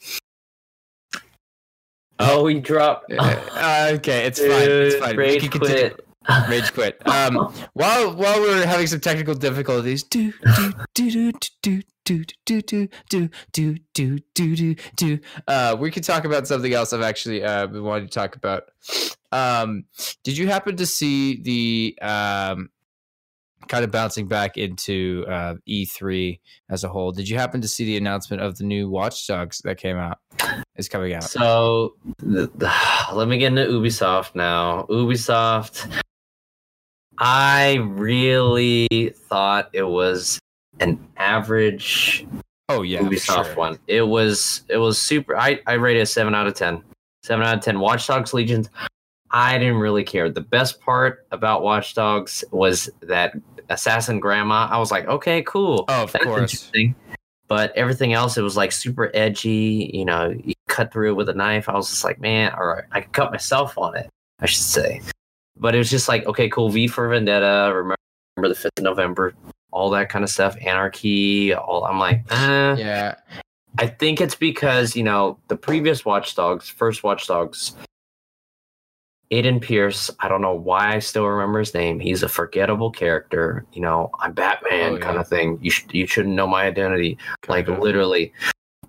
Oh, 2.18 2.46
he 2.46 2.60
dropped. 2.60 3.12
uh, 3.12 3.90
okay, 3.94 4.26
it's 4.26 4.40
fine. 4.40 4.50
It's 4.70 4.96
fine. 4.96 5.16
We 5.16 5.22
Rage 5.22 5.40
can 5.42 5.50
continue. 5.50 5.90
quit. 5.90 6.04
Rage 6.48 6.72
quit. 6.74 7.00
Um, 7.08 7.52
while 7.74 8.14
while 8.14 8.40
we're 8.40 8.66
having 8.66 8.86
some 8.86 9.00
technical 9.00 9.34
difficulties, 9.34 10.02
do 10.02 10.32
do 10.56 10.72
do 10.94 11.32
do 11.32 11.32
do 11.62 11.82
do 12.04 12.24
do 12.44 12.62
do 12.62 12.88
do 13.10 13.28
do 13.52 13.78
do 13.94 14.18
do 14.56 14.74
do. 14.96 15.18
Uh, 15.46 15.76
we 15.78 15.90
could 15.90 16.04
talk 16.04 16.24
about 16.24 16.46
something 16.46 16.72
else. 16.72 16.92
I've 16.92 17.02
actually 17.02 17.44
uh 17.44 17.66
been 17.66 17.82
wanting 17.84 18.08
to 18.08 18.12
talk 18.14 18.36
about. 18.36 18.64
Um, 19.32 19.84
did 20.24 20.36
you 20.36 20.48
happen 20.48 20.76
to 20.76 20.86
see 20.86 21.40
the 21.42 21.98
um 22.02 22.70
kind 23.68 23.84
of 23.84 23.90
bouncing 23.90 24.26
back 24.26 24.56
into 24.56 25.24
uh 25.28 25.54
E3 25.68 26.40
as 26.70 26.84
a 26.84 26.88
whole? 26.88 27.12
Did 27.12 27.28
you 27.28 27.36
happen 27.36 27.60
to 27.60 27.68
see 27.68 27.84
the 27.84 27.96
announcement 27.96 28.42
of 28.42 28.58
the 28.58 28.64
new 28.64 28.88
Watch 28.88 29.26
Dogs 29.26 29.60
that 29.64 29.78
came 29.78 29.96
out? 29.96 30.18
Is 30.76 30.88
coming 30.88 31.12
out. 31.14 31.24
So, 31.24 31.94
let 32.22 33.28
me 33.28 33.38
get 33.38 33.48
into 33.48 33.66
Ubisoft 33.66 34.34
now. 34.34 34.84
Ubisoft. 34.84 36.02
I 37.18 37.74
really 37.74 39.12
thought 39.28 39.70
it 39.72 39.82
was 39.82 40.38
an 40.80 41.04
average 41.16 42.24
Oh 42.70 42.82
yeah, 42.82 43.00
Ubisoft 43.00 43.46
sure. 43.46 43.54
one. 43.54 43.78
It 43.86 44.02
was 44.02 44.62
it 44.68 44.76
was 44.76 45.00
super. 45.00 45.36
I 45.36 45.60
I 45.66 45.74
rated 45.74 46.02
a 46.02 46.06
seven 46.06 46.34
out 46.34 46.46
of 46.46 46.54
ten. 46.54 46.82
Seven 47.22 47.44
out 47.44 47.56
of 47.56 47.64
ten. 47.64 47.80
Watch 47.80 48.06
Dogs 48.06 48.34
Legions. 48.34 48.68
I 49.30 49.58
didn't 49.58 49.76
really 49.76 50.04
care. 50.04 50.30
The 50.30 50.42
best 50.42 50.80
part 50.80 51.26
about 51.30 51.62
Watch 51.62 51.94
Dogs 51.94 52.44
was 52.50 52.90
that 53.00 53.34
assassin 53.68 54.20
grandma. 54.20 54.68
I 54.70 54.78
was 54.78 54.90
like, 54.90 55.06
okay, 55.06 55.42
cool. 55.42 55.84
Oh, 55.88 56.04
of 56.04 56.12
That's 56.12 56.24
course. 56.24 56.40
interesting. 56.40 56.94
But 57.48 57.74
everything 57.76 58.12
else, 58.12 58.36
it 58.36 58.42
was 58.42 58.56
like 58.56 58.72
super 58.72 59.10
edgy. 59.14 59.90
You 59.94 60.04
know, 60.04 60.34
you 60.44 60.54
cut 60.68 60.92
through 60.92 61.10
it 61.12 61.14
with 61.14 61.28
a 61.28 61.34
knife. 61.34 61.68
I 61.68 61.74
was 61.74 61.88
just 61.88 62.04
like, 62.04 62.20
man, 62.20 62.52
all 62.52 62.66
right, 62.66 62.84
I 62.92 63.00
could 63.00 63.12
cut 63.12 63.30
myself 63.30 63.78
on 63.78 63.96
it. 63.96 64.10
I 64.40 64.46
should 64.46 64.62
say. 64.62 65.00
But 65.56 65.74
it 65.74 65.78
was 65.78 65.90
just 65.90 66.08
like, 66.08 66.26
okay, 66.26 66.48
cool. 66.48 66.68
V 66.68 66.86
for 66.86 67.08
Vendetta. 67.08 67.72
Remember, 67.74 67.96
remember 68.36 68.54
the 68.54 68.60
fifth 68.60 68.78
of 68.78 68.84
November. 68.84 69.34
All 69.70 69.90
that 69.90 70.08
kind 70.08 70.24
of 70.24 70.30
stuff. 70.30 70.56
Anarchy. 70.60 71.54
All 71.54 71.84
I'm 71.84 71.98
like, 71.98 72.22
eh. 72.30 72.76
Yeah, 72.76 73.14
I 73.78 73.86
think 73.86 74.20
it's 74.20 74.34
because 74.34 74.94
you 74.94 75.02
know 75.02 75.38
the 75.48 75.56
previous 75.56 76.04
Watch 76.04 76.34
Dogs, 76.34 76.68
first 76.68 77.02
Watch 77.02 77.26
Dogs, 77.26 77.74
Aiden 79.30 79.60
Pearce. 79.60 80.10
I 80.20 80.28
don't 80.28 80.40
know 80.40 80.54
why 80.54 80.94
I 80.94 80.98
still 81.00 81.26
remember 81.26 81.58
his 81.58 81.74
name. 81.74 82.00
He's 82.00 82.22
a 82.22 82.28
forgettable 82.28 82.90
character. 82.90 83.66
You 83.72 83.82
know, 83.82 84.10
I'm 84.20 84.32
Batman 84.32 84.94
Oh, 84.94 84.98
kind 84.98 85.14
yeah. 85.16 85.20
of 85.20 85.28
thing. 85.28 85.58
You 85.60 85.70
should 85.70 85.92
you 85.92 86.06
shouldn't 86.06 86.34
know 86.34 86.46
my 86.46 86.64
identity. 86.64 87.18
Like 87.46 87.66
kinda. 87.66 87.80
literally, 87.80 88.32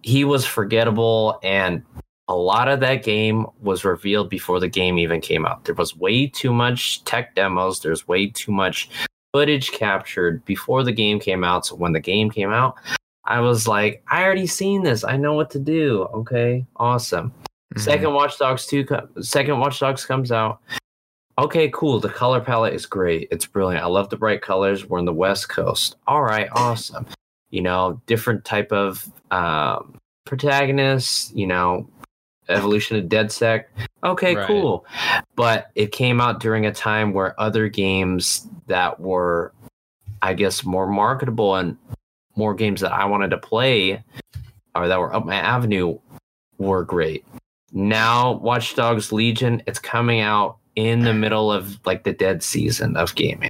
he 0.01 0.23
was 0.23 0.45
forgettable, 0.45 1.39
and 1.43 1.83
a 2.29 2.35
lot 2.35 2.67
of 2.69 2.79
that 2.79 3.03
game 3.03 3.47
was 3.61 3.83
revealed 3.83 4.29
before 4.29 4.59
the 4.59 4.67
game 4.69 4.97
even 4.97 5.19
came 5.19 5.45
out. 5.45 5.65
There 5.65 5.75
was 5.75 5.95
way 5.97 6.27
too 6.27 6.53
much 6.53 7.03
tech 7.03 7.35
demos. 7.35 7.81
There's 7.81 8.07
way 8.07 8.27
too 8.27 8.51
much 8.51 8.89
footage 9.33 9.71
captured 9.71 10.43
before 10.45 10.83
the 10.83 10.91
game 10.91 11.19
came 11.19 11.43
out. 11.43 11.65
So 11.65 11.75
when 11.75 11.91
the 11.93 11.99
game 11.99 12.29
came 12.31 12.51
out, 12.51 12.75
I 13.25 13.41
was 13.41 13.67
like, 13.67 14.03
I 14.09 14.23
already 14.23 14.47
seen 14.47 14.83
this. 14.83 15.03
I 15.03 15.17
know 15.17 15.33
what 15.33 15.49
to 15.51 15.59
do. 15.59 16.03
Okay, 16.13 16.65
awesome. 16.77 17.33
Mhm. 17.75 17.79
Second 17.81 18.13
Watch 18.13 18.37
Dogs 18.37 18.65
two, 18.65 18.85
co- 18.85 19.07
second 19.21 19.59
Watch 19.59 19.79
Dogs 19.79 20.05
comes 20.05 20.31
out. 20.31 20.59
Okay, 21.37 21.69
cool. 21.73 21.99
The 21.99 22.09
color 22.09 22.41
palette 22.41 22.73
is 22.73 22.85
great. 22.85 23.27
It's 23.31 23.45
brilliant. 23.45 23.83
I 23.83 23.87
love 23.87 24.09
the 24.09 24.17
bright 24.17 24.41
colors. 24.41 24.85
We're 24.89 24.99
in 24.99 25.05
the 25.05 25.13
West 25.13 25.47
Coast. 25.49 25.95
All 26.07 26.21
right, 26.23 26.49
awesome. 26.51 27.05
You 27.49 27.61
know, 27.61 28.01
different 28.07 28.43
type 28.43 28.71
of 28.71 29.09
um, 29.31 29.97
protagonists. 30.25 31.31
You 31.33 31.47
know, 31.47 31.87
evolution 32.49 32.97
of 32.97 33.05
DeadSec. 33.05 33.65
Okay, 34.03 34.35
Right. 34.35 34.47
cool. 34.47 34.85
But 35.35 35.69
it 35.75 35.91
came 35.91 36.19
out 36.19 36.39
during 36.39 36.65
a 36.65 36.73
time 36.73 37.13
where 37.13 37.39
other 37.39 37.69
games 37.69 38.47
that 38.67 38.99
were, 38.99 39.53
I 40.21 40.33
guess, 40.33 40.65
more 40.65 40.87
marketable 40.87 41.55
and 41.55 41.77
more 42.35 42.53
games 42.53 42.81
that 42.81 42.91
I 42.91 43.05
wanted 43.05 43.29
to 43.31 43.37
play 43.37 44.03
or 44.75 44.87
that 44.87 44.99
were 44.99 45.13
up 45.15 45.25
my 45.25 45.35
avenue 45.35 45.99
were 46.57 46.83
great. 46.83 47.25
Now, 47.71 48.33
Watch 48.33 48.75
Dogs 48.75 49.11
Legion, 49.11 49.61
it's 49.67 49.79
coming 49.79 50.21
out 50.21 50.57
in 50.75 51.01
the 51.01 51.13
middle 51.13 51.51
of 51.51 51.79
like 51.85 52.03
the 52.03 52.13
dead 52.13 52.41
season 52.43 52.95
of 52.97 53.13
gaming. 53.15 53.49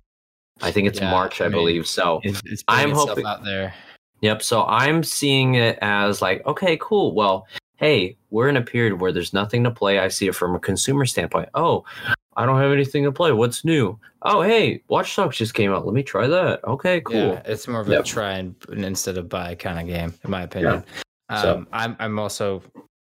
I 0.61 0.71
think 0.71 0.87
it's 0.87 0.99
Yeah, 0.99 1.11
March, 1.11 1.39
I, 1.41 1.45
I 1.45 1.47
mean, 1.49 1.57
believe. 1.57 1.87
So, 1.87 2.19
It's, 2.23 2.41
it's 2.45 2.63
I'm 2.67 2.91
hoping- 2.91 3.25
out 3.25 3.43
there. 3.43 3.73
Yep. 4.21 4.41
So 4.43 4.65
I'm 4.65 5.01
seeing 5.03 5.55
it 5.55 5.79
as 5.81 6.21
like, 6.21 6.45
okay, 6.45 6.77
cool. 6.81 7.13
Well, 7.15 7.47
hey, 7.77 8.17
we're 8.31 8.49
in 8.49 8.57
a 8.57 8.61
period 8.61 8.99
where 8.99 9.13
there's 9.13 9.31
nothing 9.33 9.63
to 9.63 9.71
play. 9.71 9.99
I 9.99 10.09
see 10.09 10.27
it 10.27 10.35
from 10.35 10.53
a 10.55 10.59
consumer 10.59 11.05
standpoint. 11.05 11.47
Oh, 11.53 11.85
I 12.35 12.45
don't 12.45 12.59
have 12.59 12.73
anything 12.73 13.05
to 13.05 13.13
play. 13.13 13.31
What's 13.31 13.63
new? 13.63 13.97
Oh, 14.23 14.41
hey, 14.41 14.83
Watch 14.89 15.15
Dogs 15.15 15.37
just 15.37 15.53
came 15.53 15.71
out. 15.71 15.85
Let 15.85 15.93
me 15.95 16.03
try 16.03 16.27
that. 16.27 16.61
Okay, 16.65 16.99
cool. 17.01 17.15
Yeah, 17.15 17.41
it's 17.45 17.65
more 17.69 17.79
of 17.79 17.87
a 17.87 18.03
try 18.03 18.33
and 18.33 18.55
instead 18.73 19.17
of 19.17 19.29
buy 19.29 19.55
kind 19.55 19.79
of 19.79 19.87
game, 19.87 20.13
in 20.25 20.31
my 20.31 20.41
opinion. 20.43 20.83
So- 21.41 21.55
Um, 21.59 21.67
I'm 21.71 21.95
I'm 21.99 22.19
also 22.19 22.61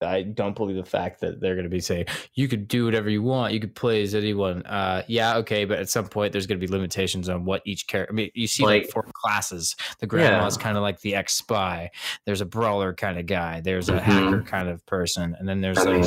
I 0.07 0.23
don't 0.23 0.55
believe 0.57 0.77
the 0.77 0.85
fact 0.89 1.21
that 1.21 1.41
they're 1.41 1.55
going 1.55 1.65
to 1.65 1.71
be 1.71 1.81
saying 1.81 2.07
you 2.35 2.49
could 2.49 2.69
do 2.69 2.85
whatever 2.85 3.11
you 3.11 3.23
want, 3.23 3.53
you 3.53 3.61
could 3.61 3.75
play 3.75 4.03
as 4.03 4.15
anyone. 4.15 4.63
Uh, 4.65 5.03
yeah, 5.09 5.37
okay, 5.39 5.65
but 5.65 5.79
at 5.79 5.89
some 5.91 6.07
point 6.07 6.33
there's 6.33 6.47
going 6.47 6.61
to 6.61 6.67
be 6.67 6.73
limitations 6.73 7.29
on 7.29 7.45
what 7.45 7.63
each 7.67 7.87
character. 7.87 8.13
I 8.13 8.15
mean, 8.15 8.31
you 8.35 8.47
see 8.47 8.63
like, 8.65 8.85
Like- 8.85 8.91
four 8.93 9.05
classes. 9.13 9.77
The 10.01 10.07
grandma's 10.07 10.57
Yeah. 10.57 10.63
kind 10.63 10.77
of 10.77 10.83
like 10.83 11.01
the 11.01 11.15
ex 11.15 11.35
spy. 11.35 11.91
There's 12.25 12.41
a 12.41 12.47
brawler 12.47 12.95
kind 12.95 13.19
of 13.19 13.27
guy. 13.27 13.61
There's 13.61 13.89
a 13.89 13.95
Mhm. 13.95 14.01
hacker 14.01 14.43
kind 14.43 14.69
of 14.69 14.85
person, 14.87 15.37
and 15.39 15.49
then 15.49 15.61
there's 15.61 15.85
like 15.85 16.05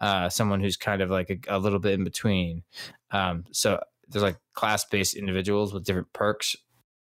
uh, 0.00 0.28
someone 0.28 0.60
who's 0.60 0.76
kind 0.76 1.02
of 1.02 1.10
like 1.10 1.28
a, 1.48 1.56
a 1.56 1.58
little 1.58 1.78
bit 1.80 1.94
in 1.94 2.04
between. 2.04 2.62
Um, 3.10 3.44
so 3.52 3.82
there's 4.08 4.22
like 4.22 4.36
class 4.54 4.84
based 4.84 5.14
individuals 5.14 5.72
with 5.74 5.84
different 5.84 6.12
perks 6.12 6.54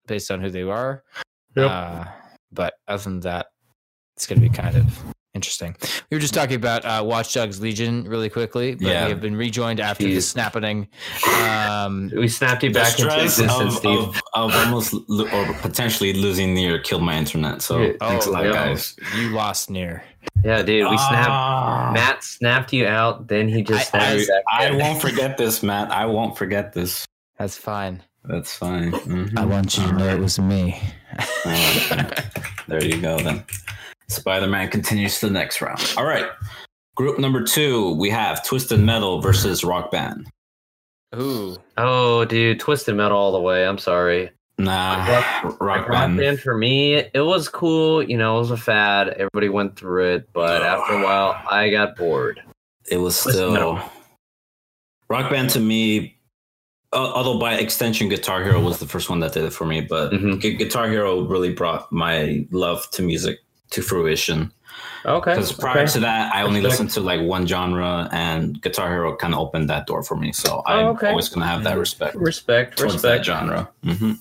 based 0.07 0.31
on 0.31 0.41
who 0.41 0.49
they 0.49 0.63
are. 0.63 1.03
Yep. 1.55 1.69
Uh, 1.71 2.05
but 2.51 2.73
other 2.87 3.03
than 3.03 3.19
that, 3.21 3.47
it's 4.15 4.25
going 4.27 4.41
to 4.41 4.49
be 4.49 4.53
kind 4.53 4.75
of 4.75 5.03
Interesting. 5.35 5.75
We 6.09 6.17
were 6.17 6.21
just 6.21 6.33
talking 6.33 6.55
about 6.55 6.83
uh, 6.85 7.03
Watch 7.05 7.33
Dogs 7.35 7.61
Legion 7.61 8.03
really 8.05 8.29
quickly, 8.29 8.73
but 8.73 8.81
Yeah. 8.87 9.03
we 9.05 9.11
have 9.11 9.21
been 9.21 9.35
rejoined 9.35 9.79
after 9.79 10.03
the 10.05 10.17
Jeez. 10.17 10.23
snapping. 10.23 10.87
Um, 11.47 12.11
We 12.15 12.27
snapped 12.27 12.63
you 12.63 12.71
back 12.73 12.97
into 12.99 13.11
stress 13.11 13.23
existence, 13.39 13.51
of, 13.61 13.73
Steve. 13.73 13.99
of, 13.99 14.15
of 14.33 14.55
almost 14.55 14.93
lo- 15.07 15.27
or 15.31 15.53
potentially 15.61 16.13
losing 16.13 16.55
near 16.55 16.79
killed 16.79 17.03
my 17.03 17.15
internet. 17.15 17.61
So 17.61 17.79
Yeah. 17.79 17.91
thanks 17.99 18.25
a 18.25 18.29
Oh, 18.29 18.33
lot, 18.33 18.45
yeah. 18.45 18.51
guys. 18.53 18.95
you 19.17 19.29
lost 19.29 19.69
near. 19.69 20.03
yeah, 20.43 20.63
dude, 20.63 20.89
we 20.89 20.97
snapped. 20.97 21.29
Ah. 21.29 21.91
Matt 21.93 22.23
snapped 22.23 22.73
you 22.73 22.87
out, 22.87 23.27
then 23.27 23.47
he 23.47 23.61
just 23.61 23.93
I- 23.93 24.25
I. 24.51 24.67
I 24.67 24.71
won't 24.71 24.99
forget 24.99 25.37
this, 25.37 25.61
Matt. 25.61 25.91
I 25.91 26.05
won't 26.07 26.37
forget 26.37 26.73
this. 26.73 27.05
That's 27.37 27.55
fine. 27.55 28.01
That's 28.25 28.53
fine. 28.55 28.91
Mhm. 28.91 29.37
I 29.37 29.45
want 29.45 29.77
you 29.77 29.83
to 29.85 29.93
know 29.93 30.07
it 30.09 30.19
was 30.19 30.39
me. 30.39 30.81
Alright. 31.45 32.25
there 32.67 32.83
you 32.83 32.99
go 32.99 33.17
then. 33.19 33.43
Spider 34.09 34.47
Man 34.47 34.69
continues 34.69 35.19
to 35.19 35.27
the 35.27 35.33
next 35.33 35.61
round. 35.61 35.93
All 35.97 36.05
right. 36.05 36.29
Group 36.95 37.19
number 37.19 37.43
two, 37.43 37.93
we 37.95 38.09
have 38.09 38.43
Twisted 38.45 38.79
Metal 38.79 39.21
versus 39.21 39.63
Rock 39.63 39.91
Band. 39.91 40.27
Ooh. 41.15 41.55
Oh, 41.77 42.25
dude, 42.25 42.59
Twisted 42.59 42.95
Metal 42.95 43.17
all 43.17 43.31
the 43.31 43.39
way. 43.39 43.65
I'm 43.65 43.77
sorry. 43.77 44.31
Nah, 44.57 45.05
Rock- 45.07 45.43
Rock 45.61 45.87
Rock 45.87 46.07
Band. 46.07 46.17
Band 46.17 46.39
for 46.41 46.57
me, 46.57 46.95
it 46.95 47.21
was 47.25 47.47
cool. 47.47 48.03
You 48.03 48.17
know, 48.17 48.35
it 48.35 48.39
was 48.39 48.51
a 48.51 48.57
fad. 48.57 49.09
Everybody 49.09 49.47
went 49.47 49.77
through 49.77 50.15
it, 50.15 50.29
but 50.33 50.61
after 50.63 50.93
a 50.99 51.03
while, 51.03 51.41
I 51.49 51.69
got 51.69 51.95
bored. 51.95 52.41
It 52.91 52.97
was 52.97 53.15
still 53.17 53.51
Metal. 53.53 53.79
Rock 55.09 55.31
Band 55.31 55.49
to 55.51 55.59
me. 55.59 56.17
al- 56.91 57.13
Although 57.13 57.39
by 57.39 57.53
extension, 57.53 58.09
Guitar 58.09 58.43
Hero 58.43 58.59
was 58.59 58.79
the 58.79 58.85
first 58.87 59.09
one 59.09 59.19
that 59.21 59.31
did 59.31 59.45
it 59.45 59.53
for 59.53 59.65
me, 59.65 59.79
but 59.81 60.11
Mhm. 60.11 60.41
Gu- 60.41 60.57
Guitar 60.57 60.89
Hero 60.89 61.21
really 61.21 61.53
brought 61.53 61.89
my 61.91 62.45
love 62.51 62.89
to 62.91 63.01
music 63.01 63.39
to 63.71 63.81
fruition. 63.81 64.51
Okay. 65.05 65.31
Because 65.31 65.51
prior 65.53 65.79
okay. 65.83 65.91
to 65.93 65.99
that, 66.01 66.33
I 66.35 66.41
only 66.41 66.61
listened 66.61 66.89
to 66.91 66.99
like 67.01 67.21
one 67.21 67.47
genre, 67.47 68.09
and 68.11 68.61
Guitar 68.61 68.89
Hero 68.89 69.15
kind 69.15 69.33
of 69.33 69.39
opened 69.39 69.69
that 69.69 69.87
door 69.87 70.03
for 70.03 70.15
me. 70.15 70.31
So 70.33 70.61
I'm 70.65 70.87
Oh, 70.87 70.89
okay. 70.91 71.09
always 71.09 71.29
gonna 71.29 71.47
have 71.47 71.63
that 71.63 71.77
respect 71.77 72.15
respect, 72.15 72.77
towards 72.77 73.01
that 73.01 73.19
respect. 73.19 73.25
genre. 73.25 73.69
hmm 73.83 74.13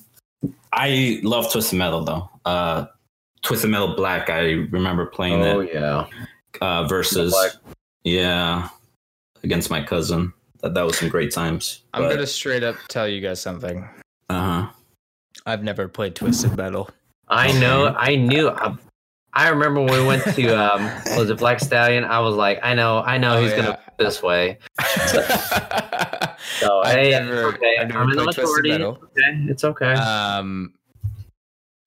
I 0.73 1.21
love 1.25 1.51
Twisted 1.51 1.79
Metal 1.79 2.05
though. 2.05 2.31
Uh, 2.45 2.87
Twisted 3.43 3.71
Metal 3.71 3.95
Black, 3.97 4.31
I 4.31 4.51
remember 4.71 5.07
playing 5.07 5.41
it. 5.41 5.47
Oh 5.55 5.63
that 5.63 5.73
yeah. 5.75 6.07
uh, 6.61 6.87
versus 6.87 7.35
yeah 8.05 8.69
against 9.43 9.71
my 9.71 9.83
cousin. 9.83 10.33
That 10.61 10.75
that 10.75 10.83
was 10.83 10.99
some 10.99 11.09
great 11.09 11.33
times. 11.33 11.83
I'm 11.95 12.03
going 12.03 12.19
to 12.19 12.27
straight 12.27 12.63
up 12.65 12.77
tell 12.89 13.07
you 13.09 13.21
guys 13.21 13.41
something. 13.41 13.89
uh 14.31 14.63
huh. 14.63 14.71
I've 15.47 15.63
never 15.63 15.89
played 15.89 16.15
Twisted 16.15 16.57
Metal. 16.57 16.89
I 17.29 17.53
know. 17.61 17.95
I 17.97 18.17
knew. 18.17 18.49
I, 18.51 18.77
I 19.39 19.49
remember 19.51 19.81
when 19.83 19.93
we 19.93 20.05
went 20.05 20.25
to 20.25 20.47
um, 20.49 20.83
was 21.17 21.31
it 21.31 21.39
Black 21.39 21.61
Stallion? 21.61 22.03
I 22.05 22.19
was 22.21 22.35
like, 22.35 22.59
I 22.63 22.75
know, 22.75 22.99
I 22.99 23.19
know 23.19 23.37
Oh, 23.39 23.41
he's 23.43 23.53
yeah. 23.53 23.57
gonna 23.57 23.79
this 23.99 24.23
way. 24.23 24.59
So 26.61 26.81
I've 26.83 26.95
hey, 26.97 27.11
never- 27.11 27.45
okay, 27.55 27.77
I've 27.81 27.89
never 27.89 28.01
I'm 28.01 28.11
in 28.11 28.17
the 28.17 28.25
played 28.25 28.37
majority. 28.39 28.73
Okay, 28.73 29.45
it's 29.49 29.65
okay. 29.65 29.93
um, 29.93 30.73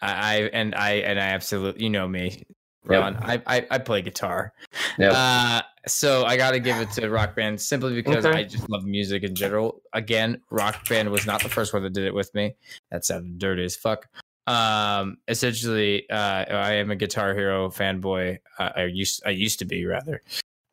I, 0.02 0.12
I 0.12 0.36
and 0.54 0.76
I 0.76 0.92
and 0.94 1.20
I 1.20 1.24
absolutely, 1.24 1.84
you 1.84 1.90
know 1.90 2.08
me, 2.08 2.44
Yep. 2.90 3.02
Ron. 3.02 3.18
I, 3.18 3.42
I 3.48 3.68
I 3.70 3.78
play 3.80 4.02
guitar. 4.02 4.54
Yep. 4.98 5.12
Uh, 5.14 5.62
so 5.88 6.24
I 6.26 6.38
got 6.38 6.52
to 6.52 6.60
give 6.60 6.78
it 6.78 6.92
to 6.92 7.10
Rock 7.10 7.36
Band 7.36 7.60
simply 7.60 7.96
because 7.96 8.26
Okay. 8.26 8.40
I 8.40 8.44
just 8.44 8.70
love 8.70 8.86
music 8.86 9.24
in 9.24 9.36
general. 9.36 9.82
Again, 9.94 10.42
Rock 10.52 10.88
Band 10.88 11.10
was 11.12 11.26
not 11.26 11.44
the 11.44 11.50
first 11.50 11.74
one 11.74 11.84
that 11.84 11.94
did 11.94 12.06
it 12.06 12.14
with 12.14 12.34
me. 12.34 12.56
That 12.92 13.04
sounded 13.06 13.40
dirty 13.40 13.66
as 13.66 13.76
fuck. 13.76 14.08
Um, 14.48 15.18
essentially, 15.28 16.10
uh, 16.10 16.16
I 16.50 16.74
am 16.74 16.92
a 16.92 16.96
Guitar 16.96 17.34
Hero 17.36 17.70
fanboy. 17.70 18.40
Uh, 18.58 18.70
I 18.76 18.84
used 18.86 19.22
I 19.26 19.30
used 19.32 19.60
to 19.60 19.66
be 19.66 19.86
rather. 19.86 20.22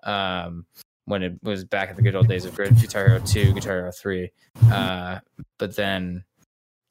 Um, 0.05 0.67
when 1.05 1.23
it 1.23 1.43
was 1.43 1.65
back 1.65 1.89
in 1.91 1.97
the 1.97 2.03
good 2.03 2.15
old 2.15 2.29
days 2.29 2.45
of 2.45 2.57
Guitar 2.57 3.07
Hero 3.09 3.21
Two, 3.21 3.53
Guitar 3.53 3.77
Hero 3.79 3.93
Three. 3.93 4.31
Uh, 4.71 5.21
but 5.59 5.75
then, 5.77 6.25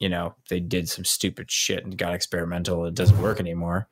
you 0.00 0.08
know, 0.08 0.34
they 0.48 0.58
did 0.60 0.88
some 0.88 1.04
stupid 1.04 1.50
shit 1.50 1.84
and 1.84 1.96
got 1.96 2.14
experimental. 2.14 2.84
It 2.86 2.94
doesn't 2.94 3.20
work 3.22 3.38
anymore. 3.40 3.88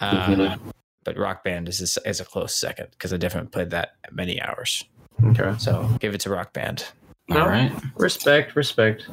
Uh, 0.00 0.26
Mhm. 0.28 0.60
But 1.04 1.16
Rock 1.18 1.42
Band 1.42 1.68
is 1.68 1.98
a, 2.04 2.08
is 2.08 2.20
a 2.20 2.24
close 2.24 2.54
second 2.54 2.88
because 2.92 3.12
I 3.12 3.16
definitely 3.16 3.50
played 3.50 3.70
that 3.70 3.94
many 4.12 4.40
hours. 4.40 4.84
okay. 5.30 5.52
So 5.58 5.88
give 6.00 6.14
it 6.14 6.20
to 6.22 6.30
Rock 6.30 6.52
Band. 6.52 6.84
All 7.30 7.38
No. 7.38 7.46
right. 7.46 7.72
Respect, 7.96 8.54
respect. 8.54 9.06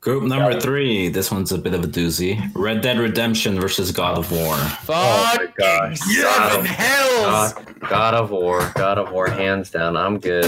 Group 0.00 0.22
number 0.24 0.58
three. 0.58 1.08
This 1.10 1.30
one's 1.30 1.52
a 1.52 1.58
bit 1.58 1.74
of 1.74 1.84
a 1.84 1.86
doozy. 1.86 2.50
Red 2.54 2.80
Dead 2.80 2.98
Redemption 2.98 3.60
versus 3.60 3.92
God 3.92 4.16
of 4.16 4.32
War. 4.32 4.54
Oh 4.54 4.78
my 4.88 5.36
Fuck 5.46 5.56
gosh. 5.56 5.98
seven 5.98 6.64
God, 6.64 6.66
hells. 6.66 7.52
God, 7.52 7.80
God 7.80 8.14
of 8.14 8.30
War, 8.30 8.72
God 8.76 8.96
of 8.98 9.12
War, 9.12 9.28
hands 9.28 9.70
down. 9.70 9.98
I'm 9.98 10.18
good. 10.18 10.44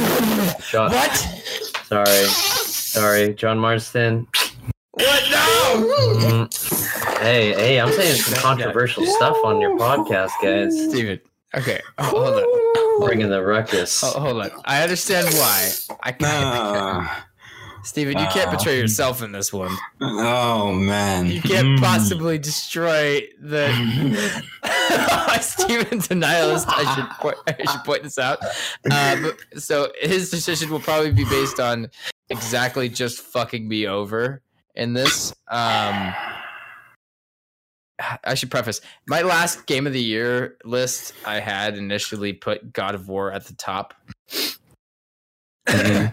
Shot. 0.63 0.91
What? 0.93 1.15
Sorry, 1.85 2.25
sorry, 2.25 3.35
John 3.35 3.59
Marston. 3.59 4.27
What? 4.93 5.31
No. 5.31 5.87
Mhm. 6.19 7.19
Hey, 7.21 7.53
hey, 7.53 7.79
I'm 7.81 7.93
saying 7.93 8.17
some 8.17 8.39
controversial 8.43 9.05
stuff 9.05 9.37
on 9.45 9.61
your 9.61 9.77
podcast, 9.79 10.31
guys. 10.43 10.73
Steven. 10.91 11.21
Okay. 11.55 11.81
Oh, 11.99 12.05
hold 12.05 12.35
on. 13.03 13.07
Bringing 13.07 13.29
the 13.29 13.43
ruckus. 13.43 14.03
Oh, 14.03 14.19
hold 14.19 14.43
on. 14.43 14.51
I 14.65 14.83
understand 14.83 15.27
why. 15.35 15.71
I 16.03 16.13
can't. 16.13 17.09
Steven, 17.85 18.17
you 18.19 18.27
can't 18.29 18.51
betray 18.51 18.79
yourself 18.79 19.23
in 19.23 19.33
this 19.33 19.53
one. 19.53 19.77
oh 20.01 20.73
man. 20.73 21.27
You 21.27 21.43
can't 21.43 21.67
Mm. 21.79 21.81
possibly 21.81 22.39
destroy 22.39 23.23
the 23.41 23.69
Steven's 25.41 26.11
a 26.11 26.15
nihilist. 26.15 26.69
I 26.69 26.95
should 26.95 27.11
point, 27.21 27.37
I 27.47 27.71
should 27.73 27.85
point 27.85 28.03
this 28.05 28.19
out. 28.19 28.39
Uh, 28.91 29.17
but, 29.23 29.61
so 29.63 29.91
his 30.01 30.31
decision 30.31 30.71
will 30.71 30.81
probably 30.81 31.11
be 31.13 31.25
based 31.25 31.59
on 31.61 31.91
exactly 32.31 32.89
just 32.89 33.21
fucking 33.21 33.67
me 33.67 33.87
over 33.87 34.43
in 34.77 34.93
this. 34.95 35.33
Um, 35.51 36.15
I 38.25 38.35
should 38.35 38.51
preface 38.51 38.81
my 39.07 39.23
last 39.23 39.67
game 39.67 39.87
of 39.87 39.93
the 39.93 40.03
year 40.03 40.57
list. 40.65 41.15
I 41.27 41.41
had 41.41 41.77
initially 41.77 42.33
put 42.33 42.73
God 42.73 42.95
of 42.95 43.09
War 43.09 43.33
at 43.33 43.45
the 43.47 43.55
top. 43.55 43.95
Mhm. 45.69 46.13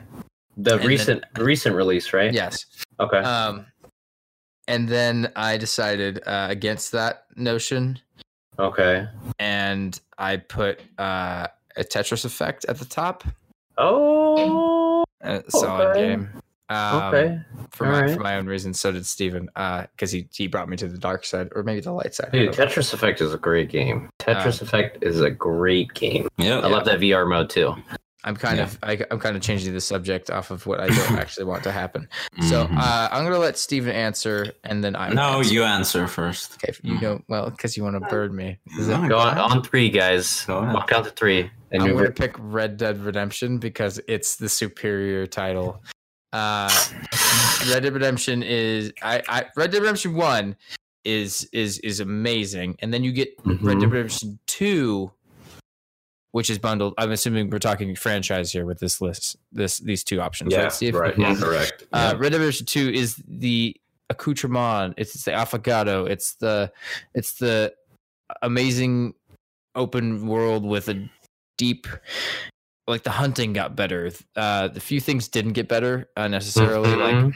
The 0.62 0.74
And 0.74 0.82
then- 0.82 0.88
recent 0.88 1.24
recent 1.38 1.76
release, 1.76 2.12
right? 2.14 2.34
Yes. 2.34 2.66
Okay. 3.00 3.18
Um, 3.20 3.66
and 4.68 4.88
then 4.88 5.32
I 5.36 5.58
decided 5.58 6.22
uh, 6.28 6.48
against 6.50 6.92
that 6.92 7.26
notion. 7.36 8.00
okay. 8.60 9.08
and 9.40 10.00
I 10.18 10.38
put 10.38 10.82
uh, 10.98 11.48
a 11.78 11.84
Tetris 11.84 12.26
effect 12.26 12.66
at 12.68 12.78
the 12.78 12.86
top. 12.86 13.24
Oh. 13.78 15.04
A 15.22 15.42
solid 15.50 15.88
Okay. 15.92 16.08
game. 16.10 16.30
Um, 16.70 17.04
Okay. 17.04 17.40
For 17.72 17.86
my, 17.86 17.94
alright. 17.96 18.12
for 18.16 18.20
my 18.20 18.36
own 18.36 18.46
reasons, 18.48 18.80
so 18.80 18.92
did 18.92 19.06
Steven, 19.06 19.46
because 19.56 20.12
he, 20.12 20.28
he 20.34 20.48
brought 20.48 20.68
me 20.70 20.76
to 20.78 20.88
the 20.88 20.98
dark 20.98 21.24
side, 21.26 21.50
or 21.56 21.64
maybe 21.64 21.80
the 21.82 21.92
light 21.94 22.14
side. 22.14 22.32
Dude, 22.32 22.52
don't 22.52 22.60
know. 22.60 22.66
Tetris 22.66 22.94
Effect 22.94 23.22
is 23.22 23.34
a 23.34 23.38
great 23.38 23.70
game. 23.70 24.10
Tetris 24.20 24.62
Uh, 24.62 24.66
Effect 24.66 25.04
is 25.04 25.22
a 25.22 25.30
great 25.32 25.94
game. 25.94 26.28
Yeah, 26.38 26.60
I 26.60 26.68
love 26.68 26.86
that 26.86 27.00
VR 27.00 27.28
mode 27.28 27.50
too. 27.50 27.76
I'm 28.24 28.36
kind 28.36 28.58
Yeah. 28.58 28.64
of 28.66 28.78
I, 28.84 29.00
I'm 29.12 29.20
kind 29.20 29.36
of 29.38 29.42
changing 29.42 29.74
the 29.74 29.80
subject 29.82 30.30
off 30.30 30.52
of 30.52 30.66
what 30.66 30.80
I 30.82 30.88
don't 30.98 31.18
actually 31.18 31.46
want 31.46 31.64
to 31.64 31.72
happen. 31.72 32.08
So 32.50 32.68
Mhm. 32.68 32.78
uh, 32.78 33.10
I'm 33.12 33.24
gonna 33.24 33.38
let 33.38 33.58
Steven 33.58 33.92
answer, 33.96 34.52
and 34.64 34.84
then 34.84 34.96
I 34.96 35.10
no, 35.10 35.40
answer. 35.40 35.54
you 35.54 35.64
answer 35.64 36.08
first. 36.08 36.56
Okay, 36.64 36.78
you 36.84 37.00
know 37.00 37.22
well 37.30 37.50
because 37.50 37.78
you 37.78 37.84
want 37.84 37.96
to 37.96 38.02
bird 38.10 38.34
me. 38.34 38.58
Is 38.78 38.90
it- 38.90 39.08
Go 39.10 39.18
on, 39.18 39.38
on 39.38 39.64
three, 39.64 39.90
guys. 39.90 40.44
Go 40.46 40.58
ahead. 40.58 40.76
I'll 40.76 40.86
count 40.86 41.06
to 41.06 41.12
three. 41.12 41.50
And 41.72 41.84
I'm 41.84 41.92
going 41.94 42.06
to 42.06 42.12
pick 42.12 42.36
Red 42.40 42.78
Dead 42.78 43.00
Redemption 43.04 43.60
because 43.60 44.00
it's 44.08 44.38
the 44.38 44.50
superior 44.50 45.28
title. 45.28 45.84
Uh, 46.34 46.68
Red 47.70 47.84
Dead 47.84 47.94
Redemption 47.94 48.44
is 48.44 48.92
I, 49.02 49.22
I 49.30 49.46
Red 49.56 49.72
Dead 49.72 49.82
Redemption 49.82 50.16
One 50.16 50.56
is 51.06 51.48
is 51.54 51.80
is 51.80 52.00
amazing, 52.02 52.76
and 52.80 52.94
then 52.94 53.04
you 53.04 53.12
get 53.12 53.30
Red 53.46 53.60
Dead 53.80 53.88
Mhm. 53.88 53.92
Redemption 53.92 54.40
Two, 54.48 55.12
which 56.32 56.50
is 56.50 56.60
bundled. 56.60 56.94
I'm 56.98 57.12
assuming 57.12 57.50
we're 57.50 57.60
talking 57.60 57.96
franchise 57.96 58.52
here 58.52 58.66
with 58.66 58.80
this 58.80 59.02
list, 59.02 59.38
this 59.52 59.80
these 59.80 60.04
two 60.04 60.22
options, 60.22 60.56
right, 60.56 60.72
Steve? 60.72 60.96
right. 60.96 61.16
Mhm. 61.16 61.40
Correct. 61.42 61.84
Uh, 61.92 62.16
Red 62.18 62.32
Dead 62.32 62.40
Redemption 62.40 62.66
Two 62.66 62.90
is 62.90 63.16
the 63.28 63.76
accoutrement. 64.10 64.96
It's, 64.98 65.16
it's 65.16 65.24
the 65.26 65.32
affogato. 65.32 66.08
It's 66.10 66.34
the 66.36 66.72
it's 67.14 67.34
the 67.34 67.74
amazing 68.42 69.14
open 69.76 70.28
world 70.28 70.66
with 70.66 70.88
a 70.90 71.10
deep. 71.58 71.88
Like 72.88 73.04
the 73.04 73.12
hunting 73.12 73.54
got 73.54 73.76
better. 73.76 74.12
Uh, 74.36 74.68
the 74.68 74.80
few 74.80 75.00
things 75.00 75.28
didn't 75.28 75.54
get 75.54 75.68
better 75.68 76.10
uh, 76.18 76.28
necessarily, 76.28 76.96
like 76.96 77.16
Mhm. 77.16 77.34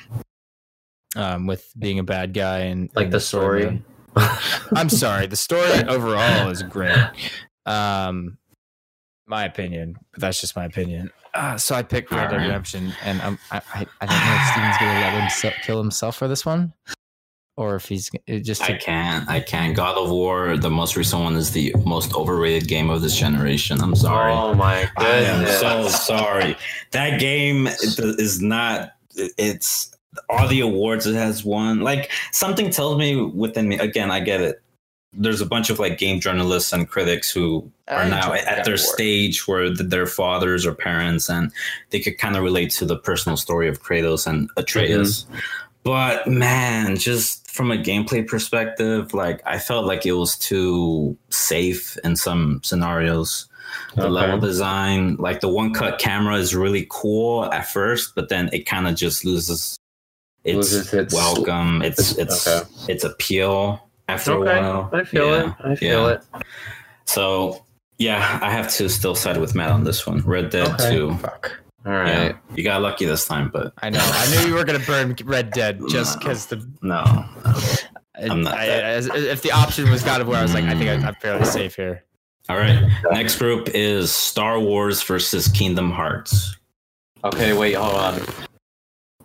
um, 1.16 1.46
with 1.48 1.72
being 1.78 2.00
a 2.00 2.04
bad 2.04 2.34
guy 2.34 2.60
and 2.62 2.90
like 2.96 3.06
and 3.06 3.14
the 3.14 3.20
story. 3.20 3.66
man. 3.66 3.86
I'm 4.76 4.90
sorry. 4.90 5.28
The 5.28 5.36
story 5.36 5.84
overall 5.88 6.50
is 6.50 6.62
great. 6.64 6.98
Um, 7.66 8.38
my 9.26 9.46
opinion, 9.46 9.98
but 10.12 10.22
that's 10.22 10.42
just 10.42 10.56
my 10.56 10.66
opinion. 10.66 11.12
Uh, 11.34 11.58
so 11.58 11.74
I 11.76 11.82
picked 11.84 12.12
Red 12.12 12.26
Dead 12.26 12.34
Alright. 12.34 12.48
Redemption, 12.48 12.94
and 13.04 13.22
I'm, 13.22 13.40
I, 13.52 13.62
I, 13.74 13.88
I 14.02 14.06
don't 14.06 14.26
know 14.26 14.36
if 14.36 14.48
Steven's 14.52 14.78
gonna 14.78 15.00
let 15.00 15.14
him 15.54 15.62
kill 15.64 15.82
himself 15.82 16.16
for 16.18 16.28
this 16.28 16.46
one. 16.46 16.74
or 17.56 17.76
if 17.76 17.86
he's 17.88 18.10
it 18.28 18.42
just 18.42 18.62
I 18.64 18.78
can't. 18.78 19.30
I 19.30 19.40
can't. 19.40 19.76
God 19.76 19.98
of 19.98 20.10
War, 20.10 20.58
the 20.58 20.70
most 20.70 20.96
recent 20.96 21.22
one, 21.22 21.36
is 21.36 21.52
the 21.52 21.74
most 21.86 22.14
overrated 22.16 22.68
game 22.68 22.90
of 22.90 23.02
this 23.02 23.16
generation. 23.16 23.80
I'm 23.82 23.96
sorry. 23.96 24.34
Oh 24.34 24.54
my 24.54 24.90
god! 24.98 25.06
I 25.06 25.18
am 25.20 25.46
so 25.60 25.88
sorry. 25.88 26.56
That 26.92 27.20
game 27.20 27.68
is 27.68 28.42
not. 28.42 28.94
It's 29.16 29.96
all 30.30 30.48
the 30.48 30.62
awards 30.62 31.06
it 31.06 31.16
has 31.16 31.44
won. 31.46 31.82
Like 31.82 32.12
something 32.32 32.70
tells 32.72 32.98
me 32.98 33.22
within 33.22 33.68
me. 33.68 33.78
Again, 33.78 34.10
I 34.12 34.20
get 34.20 34.42
it. 34.42 34.62
There's 35.16 35.42
a 35.42 35.46
bunch 35.46 35.70
of 35.70 35.80
like 35.80 35.98
game 35.98 36.20
journalists 36.20 36.74
and 36.74 36.88
critics 36.90 37.32
who 37.32 37.70
oh, 37.88 37.96
are 37.96 38.10
now 38.10 38.34
at 38.34 38.66
their 38.66 38.74
War. 38.74 38.78
stage 38.78 39.48
where 39.48 39.66
th- 39.74 39.90
their 39.90 40.08
fathers 40.08 40.66
or 40.66 40.74
parents, 40.74 41.30
and 41.30 41.52
they 41.92 42.00
could 42.00 42.18
kind 42.18 42.36
of 42.36 42.44
relate 42.44 42.72
to 42.72 42.86
the 42.86 42.98
personal 42.98 43.38
story 43.38 43.68
of 43.68 43.82
Kratos 43.84 44.26
and 44.26 44.50
Atreus. 44.58 45.24
Mm-hmm. 45.24 45.40
But 45.84 46.28
man, 46.28 46.96
just 46.96 47.50
from 47.52 47.70
a 47.72 47.78
gameplay 47.78 48.26
perspective, 48.26 49.14
like 49.14 49.42
I 49.46 49.60
felt 49.60 49.86
like 49.86 50.06
it 50.06 50.14
was 50.14 50.38
too 50.38 51.18
safe 51.30 51.98
in 52.04 52.16
some 52.16 52.62
scenarios. 52.64 53.48
The 53.96 54.04
Okay. 54.04 54.10
level 54.10 54.40
design, 54.40 55.16
like 55.18 55.42
the 55.42 55.50
one 55.50 55.74
cut 55.74 56.00
camera, 56.00 56.38
is 56.38 56.56
really 56.56 56.88
cool 56.90 57.46
at 57.52 57.68
first, 57.68 58.14
but 58.16 58.30
then 58.30 58.50
it 58.54 58.66
kind 58.66 58.88
of 58.88 58.96
just 58.96 59.26
loses 59.26 59.78
its, 60.44 60.56
Loses 60.74 60.94
its- 60.94 61.14
welcome, 61.14 61.82
its 61.82 62.18
its 62.18 62.48
Okay. 62.48 62.68
its 62.88 63.04
appeal 63.04 63.88
after 64.08 64.34
Okay, 64.34 64.58
a 64.58 64.62
while. 64.62 64.90
I 64.94 65.04
feel 65.04 65.28
Yeah, 65.30 65.48
it. 65.50 65.54
I 65.64 65.76
feel 65.76 66.10
yeah. 66.10 66.16
it. 66.16 66.24
So 67.06 67.66
yeah, 67.98 68.40
I 68.42 68.50
have 68.52 68.70
to 68.74 68.90
still 68.90 69.16
side 69.16 69.38
with 69.38 69.56
Matt 69.56 69.72
on 69.72 69.84
this 69.84 70.06
one. 70.08 70.20
Red 70.20 70.50
Dead 70.50 70.68
Okay. 70.68 70.92
Two. 70.92 71.16
fuck. 71.18 71.60
All 71.86 71.92
Yeah, 71.92 72.34
you 72.56 72.64
got 72.64 72.82
lucky 72.82 73.06
this 73.06 73.26
time, 73.26 73.50
but 73.52 73.74
I 73.82 73.90
know. 73.90 74.00
I 74.02 74.30
knew 74.32 74.48
you 74.50 74.54
were 74.56 74.64
gonna 74.64 74.80
burn 74.80 75.16
Red 75.26 75.52
Dead 75.52 75.82
just 75.90 76.16
No. 76.16 76.20
because 76.20 76.46
the 76.48 76.66
no. 76.82 77.04
I'm 78.16 78.42
not 78.44 78.54
I- 78.54 78.68
that- 78.68 78.84
as- 78.84 79.08
if 79.08 79.42
the 79.42 79.52
option 79.52 79.90
was 79.90 80.02
God 80.04 80.22
of 80.22 80.28
War, 80.28 80.38
I 80.38 80.44
was 80.44 80.54
like, 80.54 80.64
I 80.66 80.76
think 80.78 80.90
I, 80.90 81.08
I'm 81.08 81.16
fairly 81.16 81.46
safe 81.46 81.76
here. 81.76 82.04
All 82.50 82.58
right. 82.58 82.90
Next 83.12 83.38
group 83.38 83.70
is 83.74 84.12
Star 84.14 84.60
Wars 84.60 85.02
versus 85.04 85.48
Kingdom 85.48 85.92
Hearts. 85.92 86.56
Okay, 87.24 87.54
wait, 87.54 87.74
hold 87.74 87.96
on. 87.96 88.22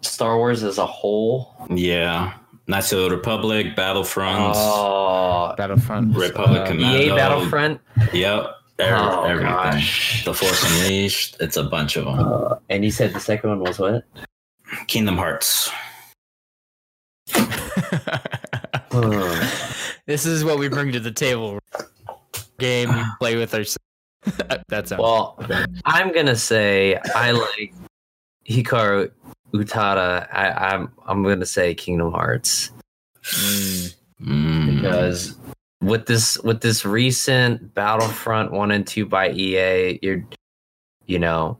Star 0.03 0.37
Wars 0.37 0.63
as 0.63 0.79
a 0.79 0.87
whole. 0.87 1.55
Yeah. 1.69 2.33
Knights 2.69 2.93
of 2.93 3.01
the 3.01 3.11
Republic, 3.17 3.75
Battlefront, 3.75 4.55
Oh, 4.57 5.55
Battlefront, 5.57 6.15
Republic 6.15 6.61
uh, 6.61 6.67
Command- 6.67 7.03
EA. 7.03 7.09
Battlefront. 7.11 7.81
Yep. 8.13 8.55
Every- 8.79 8.99
Oh 9.01 9.25
everything. 9.25 9.53
gosh. 9.53 10.25
The 10.25 10.35
Force 10.35 10.63
Unleashed. 10.83 11.37
It's 11.41 11.57
a 11.57 11.65
bunch 11.65 11.97
of 11.97 12.05
them. 12.05 12.19
Uh, 12.19 12.57
and 12.69 12.85
you 12.85 12.91
said 12.91 13.15
the 13.15 13.21
second 13.21 13.51
one 13.51 13.61
was 13.61 13.79
what? 13.79 14.05
Kingdom 14.87 15.17
Hearts. 15.17 15.71
this 20.07 20.27
is 20.27 20.45
what 20.45 20.59
we 20.59 20.69
bring 20.69 20.93
to 20.93 21.01
the 21.01 21.11
table. 21.13 21.59
Game 22.59 22.91
we 22.93 23.03
play 23.19 23.37
with 23.37 23.55
our. 23.55 23.65
That's 24.69 24.91
how. 24.91 25.01
Well, 25.01 25.39
I'm 25.85 26.13
gonna 26.13 26.37
say 26.37 26.97
I 27.15 27.31
like 27.33 27.73
Hikaru 28.49 29.11
Utada. 29.53 30.29
I, 30.33 30.51
I'm 30.51 30.93
I'm 31.07 31.23
gonna 31.23 31.47
say 31.47 31.75
Kingdom 31.75 32.13
Hearts 32.13 32.71
Mm. 34.21 34.75
Because 34.75 35.37
with 35.81 36.07
this 36.07 36.39
with 36.39 36.61
this 36.61 36.85
recent 36.85 37.75
Battlefront 37.75 38.53
one 38.53 38.71
and 38.71 38.87
two 38.87 39.07
by 39.07 39.31
EA, 39.31 39.99
you're 40.03 40.25
you 41.07 41.19
know 41.19 41.57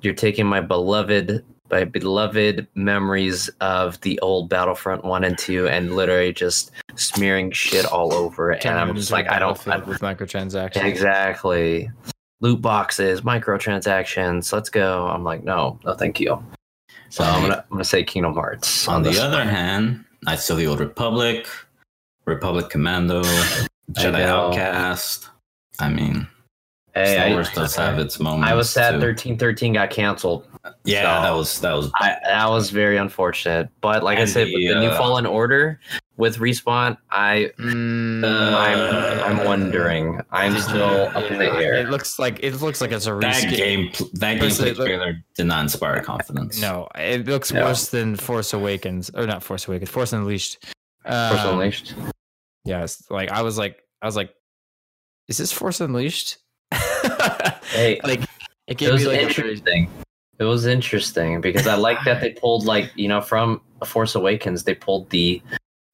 you're 0.00 0.14
taking 0.14 0.46
my 0.46 0.60
beloved 0.60 1.44
my 1.70 1.84
beloved 1.84 2.66
memories 2.74 3.48
of 3.60 4.00
the 4.00 4.18
old 4.20 4.48
Battlefront 4.48 5.04
one 5.04 5.24
and 5.24 5.38
two 5.38 5.68
and 5.68 5.94
literally 5.94 6.32
just 6.32 6.72
smearing 6.96 7.50
shit 7.52 7.84
all 7.86 8.12
over 8.12 8.50
it. 8.50 8.64
And 8.64 8.78
I'm 8.78 8.94
just 8.94 9.12
like 9.12 9.28
I 9.28 9.38
don't 9.38 9.68
I, 9.68 9.78
with 9.78 10.00
microtransactions. 10.00 10.84
Exactly. 10.84 11.90
Loot 12.40 12.62
boxes, 12.62 13.20
microtransactions. 13.20 14.50
Let's 14.50 14.70
go. 14.70 15.06
I'm 15.06 15.22
like, 15.22 15.44
no, 15.44 15.78
no, 15.84 15.92
thank 15.94 16.18
you. 16.18 16.42
So 17.10 17.24
I'm 17.24 17.42
gonna 17.42 17.56
I'm 17.56 17.70
gonna 17.70 17.84
say 17.84 18.04
Kingdom 18.04 18.34
Hearts. 18.34 18.88
On 18.88 19.02
the 19.02 19.20
other 19.20 19.38
one. 19.38 19.48
hand, 19.48 20.04
Knights 20.22 20.48
of 20.48 20.56
the 20.56 20.66
Old 20.66 20.80
Republic, 20.80 21.46
Republic 22.24 22.70
Commando, 22.70 23.22
Jedi. 23.92 24.22
Outcast. 24.22 25.28
I 25.80 25.88
mean, 25.88 26.28
hey, 26.94 27.14
Star 27.14 27.26
I, 27.26 27.32
Wars 27.32 27.50
does 27.50 27.74
have 27.74 27.98
its 27.98 28.20
moments. 28.20 28.50
I 28.50 28.54
was 28.54 28.70
sad 28.70 28.92
too. 28.92 29.06
1313 29.06 29.72
got 29.72 29.90
canceled. 29.90 30.46
Yeah, 30.84 31.02
so- 31.02 31.22
that 31.22 31.30
was 31.36 31.60
that 31.60 31.72
was 31.72 31.90
I, 31.96 32.16
that 32.24 32.48
was 32.50 32.70
very 32.70 32.96
unfortunate. 32.96 33.68
But 33.80 34.02
like 34.02 34.18
I 34.18 34.24
said, 34.26 34.48
the, 34.48 34.54
with 34.54 34.74
the 34.74 34.80
new 34.80 34.88
uh, 34.88 34.98
Fallen 34.98 35.24
Order 35.26 35.80
with 36.16 36.36
respawn, 36.38 36.98
I 37.10 37.50
Mm, 37.58 38.24
I'm 38.24 39.38
I'm 39.38 39.46
wondering. 39.46 40.20
I'm 40.30 40.58
still 40.58 41.08
up 41.16 41.30
in 41.30 41.38
the 41.38 41.50
air. 41.50 41.74
It 41.74 41.88
looks 41.88 42.18
like 42.18 42.40
it 42.42 42.60
looks 42.60 42.80
like 42.80 42.92
it's 42.92 43.06
a 43.06 43.14
that 43.14 43.22
reskin. 43.42 43.56
game. 43.56 43.92
That 44.14 44.38
Personally, 44.38 44.72
gameplay 44.72 44.76
look- 44.78 44.86
trailer 44.86 45.24
did 45.34 45.46
not 45.46 45.62
inspire 45.62 46.02
confidence. 46.02 46.60
No, 46.60 46.88
it 46.94 47.26
looks 47.26 47.52
No. 47.52 47.64
worse 47.64 47.88
than 47.88 48.16
Force 48.16 48.52
Awakens, 48.52 49.10
or 49.14 49.26
not 49.26 49.42
Force 49.42 49.66
Awakens, 49.66 49.90
Force 49.90 50.12
Unleashed. 50.12 50.58
Force 51.04 51.40
Um, 51.40 51.54
Unleashed. 51.54 51.94
Yes, 52.64 53.02
like 53.08 53.30
I 53.30 53.40
was 53.42 53.56
like, 53.56 53.78
I 54.02 54.06
was 54.06 54.16
like, 54.16 54.34
is 55.28 55.38
this 55.38 55.52
Force 55.52 55.80
Unleashed? 55.80 56.36
Hey, 57.70 58.00
like 58.02 58.20
it 58.22 58.28
it 58.66 58.78
gave 58.78 58.92
was 58.92 59.02
me 59.02 59.08
like 59.08 59.16
a 59.22 59.32
very- 59.32 59.50
interesting. 59.52 59.88
It 60.40 60.44
was 60.44 60.64
interesting 60.66 61.40
because 61.42 61.66
I 61.66 61.74
like 61.76 61.98
that 62.04 62.20
they 62.22 62.30
pulled 62.32 62.64
like 62.64 62.90
you 62.96 63.06
know 63.08 63.20
from 63.20 63.60
Force 63.84 64.14
Awakens 64.14 64.64
they 64.64 64.74
pulled 64.74 65.08
the 65.10 65.40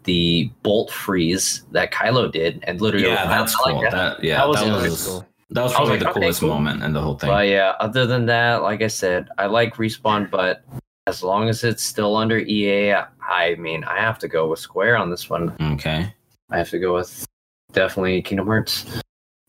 the 0.04 0.48
bolt 0.62 0.90
freeze 0.92 1.64
that 1.72 1.90
Kylo 1.92 2.30
did 2.30 2.62
and 2.62 2.80
literally 2.80 3.06
Yeah, 3.08 3.26
that's 3.26 3.56
I 3.56 3.70
like 3.70 3.72
cool. 3.74 3.82
that. 3.82 3.90
That, 3.92 4.24
yeah, 4.24 4.36
That 4.46 4.52
that 4.54 4.72
was 4.72 4.90
was 4.90 5.06
cool. 5.06 5.26
that 5.50 5.62
was 5.64 5.72
I 5.72 5.74
was 5.80 5.88
probably 5.88 5.90
like, 5.90 6.00
the 6.00 6.10
okay, 6.10 6.20
coolest 6.20 6.40
cool. 6.40 6.48
moment 6.50 6.82
in 6.84 6.92
the 6.92 7.00
whole 7.02 7.18
thing. 7.18 7.28
But 7.28 7.48
yeah, 7.48 7.74
other 7.80 8.06
than 8.06 8.26
that, 8.26 8.62
like 8.62 8.82
I 8.82 8.86
said, 8.86 9.28
I 9.36 9.46
like 9.46 9.74
respawn, 9.74 10.30
but 10.30 10.62
as 11.08 11.22
long 11.24 11.48
as 11.48 11.64
it's 11.64 11.82
still 11.82 12.16
under 12.16 12.38
EA, 12.38 12.94
I 13.28 13.56
mean, 13.58 13.82
I 13.84 13.98
have 14.00 14.18
to 14.20 14.28
go 14.28 14.48
with 14.48 14.60
Square 14.60 14.96
on 14.96 15.10
this 15.10 15.28
one. 15.28 15.54
Okay, 15.74 16.12
I 16.50 16.56
have 16.58 16.70
to 16.70 16.78
go 16.78 16.94
with 16.94 17.26
definitely 17.72 18.22
Kingdom 18.22 18.46
Hearts. 18.46 19.00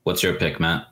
what's 0.04 0.24
your 0.24 0.34
pick, 0.34 0.60
Matt? 0.60 0.88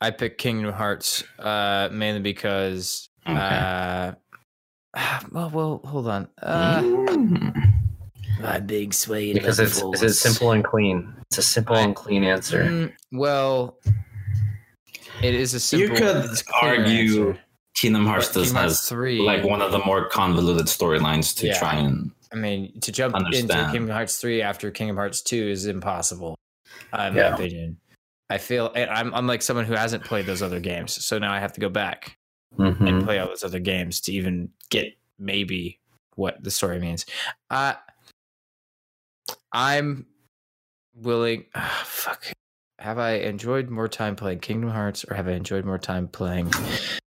I 0.00 0.10
picked 0.10 0.38
Kingdom 0.38 0.72
Hearts 0.72 1.22
uh, 1.38 1.88
mainly 1.92 2.20
because. 2.20 3.06
Okay. 3.26 3.36
Uh, 3.38 4.12
well, 5.32 5.50
well, 5.50 5.80
hold 5.84 6.08
on. 6.08 6.28
Uh, 6.42 6.82
Mm. 6.82 7.72
my 8.40 8.58
big 8.58 8.94
sway 8.94 9.32
Because 9.32 9.60
it's 9.60 9.80
it's 9.82 10.02
a 10.02 10.12
simple 10.14 10.52
and 10.52 10.64
clean. 10.64 11.12
It's 11.30 11.38
a 11.38 11.42
simple 11.42 11.76
and 11.76 11.94
clean 11.94 12.24
answer. 12.24 12.64
Mm, 12.64 12.92
well, 13.12 13.78
it 15.22 15.34
is 15.34 15.54
a 15.54 15.60
simple. 15.60 15.90
You 15.90 15.96
simple. 15.96 16.22
could 16.22 16.30
it's 16.30 16.42
argue 16.62 17.28
answer. 17.28 17.40
Kingdom 17.74 18.06
Hearts 18.06 18.28
But 18.28 18.34
does 18.34 18.42
Kingdom 18.48 18.62
Hearts 18.62 18.80
has 18.80 18.88
three. 18.88 19.20
like 19.20 19.44
one 19.44 19.60
of 19.62 19.72
the 19.72 19.78
more 19.84 20.08
convoluted 20.08 20.66
storylines 20.66 21.36
to 21.38 21.46
Yeah. 21.48 21.58
try 21.58 21.74
and 21.76 22.10
I 22.32 22.36
mean, 22.36 22.80
to 22.80 22.92
jump 22.92 23.16
into 23.16 23.48
Kingdom 23.72 23.88
Hearts 23.88 24.16
three 24.18 24.40
after 24.42 24.70
Kingdom 24.70 24.96
Hearts 24.96 25.20
two 25.22 25.48
is 25.48 25.66
impossible, 25.66 26.36
uh, 26.92 27.02
in 27.10 27.16
Yeah. 27.16 27.30
my 27.30 27.34
opinion. 27.36 27.78
I 28.30 28.38
feel 28.38 28.72
I'm 28.74 29.12
I'm 29.14 29.26
like 29.26 29.42
someone 29.42 29.66
who 29.66 29.74
hasn't 29.74 30.04
played 30.04 30.26
those 30.26 30.42
other 30.42 30.60
games, 30.60 31.04
so 31.04 31.18
now 31.18 31.32
I 31.32 31.40
have 31.40 31.52
to 31.54 31.60
go 31.60 31.68
back 31.68 32.16
Mhm. 32.58 32.88
and 32.88 33.04
play 33.04 33.18
all 33.18 33.28
those 33.28 33.44
other 33.44 33.60
games 33.60 34.00
to 34.02 34.12
even 34.12 34.50
get 34.68 34.96
maybe 35.18 35.78
what 36.16 36.42
the 36.42 36.50
story 36.50 36.78
means. 36.78 37.06
Uh, 37.48 37.74
I'm 39.52 40.06
willing. 40.94 41.46
ah, 41.54 41.82
fuck. 41.86 42.26
Have 42.78 42.98
I 42.98 43.12
enjoyed 43.16 43.68
more 43.68 43.88
time 43.88 44.16
playing 44.16 44.40
Kingdom 44.40 44.70
Hearts 44.70 45.04
or 45.04 45.14
have 45.14 45.28
I 45.28 45.32
enjoyed 45.32 45.64
more 45.64 45.78
time 45.78 46.08
playing 46.08 46.50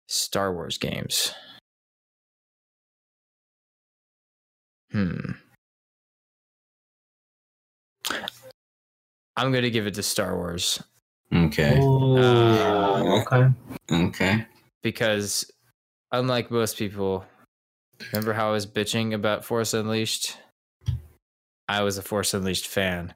Star 0.09 0.53
Wars 0.55 0.79
games? 0.79 1.33
Hmm. 4.91 5.33
I'm 9.37 9.53
going 9.53 9.63
to 9.63 9.71
give 9.71 9.87
it 9.87 9.95
to 9.95 10.03
Star 10.03 10.37
Wars 10.37 10.83
okay, 11.33 11.79
Ooh, 11.79 12.19
Uh, 12.19 13.23
okay. 13.23 13.55
okay. 13.91 14.47
Because 14.83 15.51
unlike 16.13 16.51
most 16.51 16.77
people, 16.79 17.25
remember 18.13 18.33
how 18.33 18.49
I 18.49 18.53
was 18.53 18.67
bitching 18.67 19.15
about 19.15 19.45
Force 19.45 19.75
Unleashed? 19.75 20.37
I 21.69 21.83
was 21.83 21.99
a 21.99 22.03
Force 22.03 22.35
Unleashed 22.35 22.67
fan. 22.67 23.15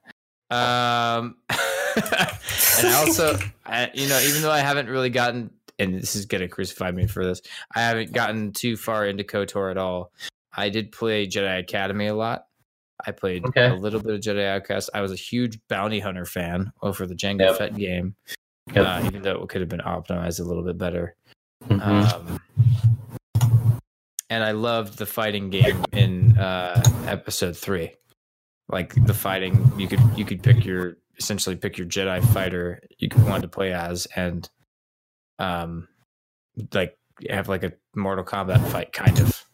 Um, 0.51 1.37
and 1.51 2.87
I 2.87 2.95
also, 3.07 3.37
I, 3.67 3.91
you 3.95 4.09
know, 4.09 4.21
even 4.21 4.43
though 4.43 4.51
I 4.53 4.61
haven't 4.61 4.89
really 4.89 5.11
gotten, 5.11 5.51
and 5.79 5.95
this 5.95 6.15
is 6.15 6.27
gonna 6.27 6.49
crucify 6.49 6.91
me 6.93 7.07
for 7.07 7.25
this, 7.25 7.41
I 7.75 7.81
haven't 7.81 8.13
gotten 8.13 8.53
too 8.53 8.77
far 8.77 9.07
into 9.07 9.25
KOTOR 9.25 9.71
at 9.71 9.79
all. 9.79 10.13
I 10.57 10.69
did 10.69 10.93
play 10.93 11.27
Jedi 11.27 11.59
Academy 11.59 12.07
a 12.07 12.15
lot. 12.15 12.45
I 13.05 13.11
played 13.11 13.45
Okay. 13.45 13.67
a 13.69 13.75
little 13.75 14.01
bit 14.01 14.15
of 14.15 14.21
Jedi 14.21 14.47
Outcast. 14.47 14.89
I 14.95 15.01
was 15.01 15.11
a 15.11 15.17
huge 15.17 15.59
Bounty 15.69 15.99
Hunter 15.99 16.25
fan 16.25 16.73
over 16.81 17.07
the 17.07 17.17
Jango 17.17 17.41
Yep. 17.41 17.57
Fett 17.59 17.77
game, 17.77 18.15
Yep. 18.73 18.87
uh, 18.87 19.03
even 19.07 19.23
though 19.23 19.43
it 19.43 19.49
could 19.49 19.63
have 19.63 19.69
been 19.69 19.81
optimized 19.81 20.39
a 20.39 20.45
little 20.45 20.63
bit 20.63 20.79
better. 20.79 21.17
Mhm. 21.69 21.81
Um, 21.81 22.41
and 24.31 24.43
I 24.45 24.53
loved 24.53 24.99
the 24.99 25.07
fighting 25.07 25.51
game 25.51 25.85
in 25.93 26.37
uh, 26.39 26.83
episode 27.07 27.57
three. 27.57 27.95
like 28.69 28.95
the 29.07 29.15
fighting. 29.15 29.73
You 29.79 29.87
could 29.89 30.01
you 30.17 30.25
could 30.25 30.43
pick 30.43 30.65
your 30.65 30.97
essentially 31.19 31.55
pick 31.57 31.77
your 31.79 31.87
Jedi 31.87 32.25
fighter 32.33 32.81
you 32.99 33.09
could 33.09 33.25
want 33.25 33.43
to 33.43 33.49
play 33.49 33.73
as, 33.73 34.07
and 34.17 34.49
um, 35.39 35.89
like 36.73 36.97
have 37.29 37.49
like 37.49 37.63
a 37.63 37.73
Mortal 37.95 38.25
Kombat 38.25 38.67
fight 38.69 38.93
kind 38.93 39.21
of. 39.21 39.45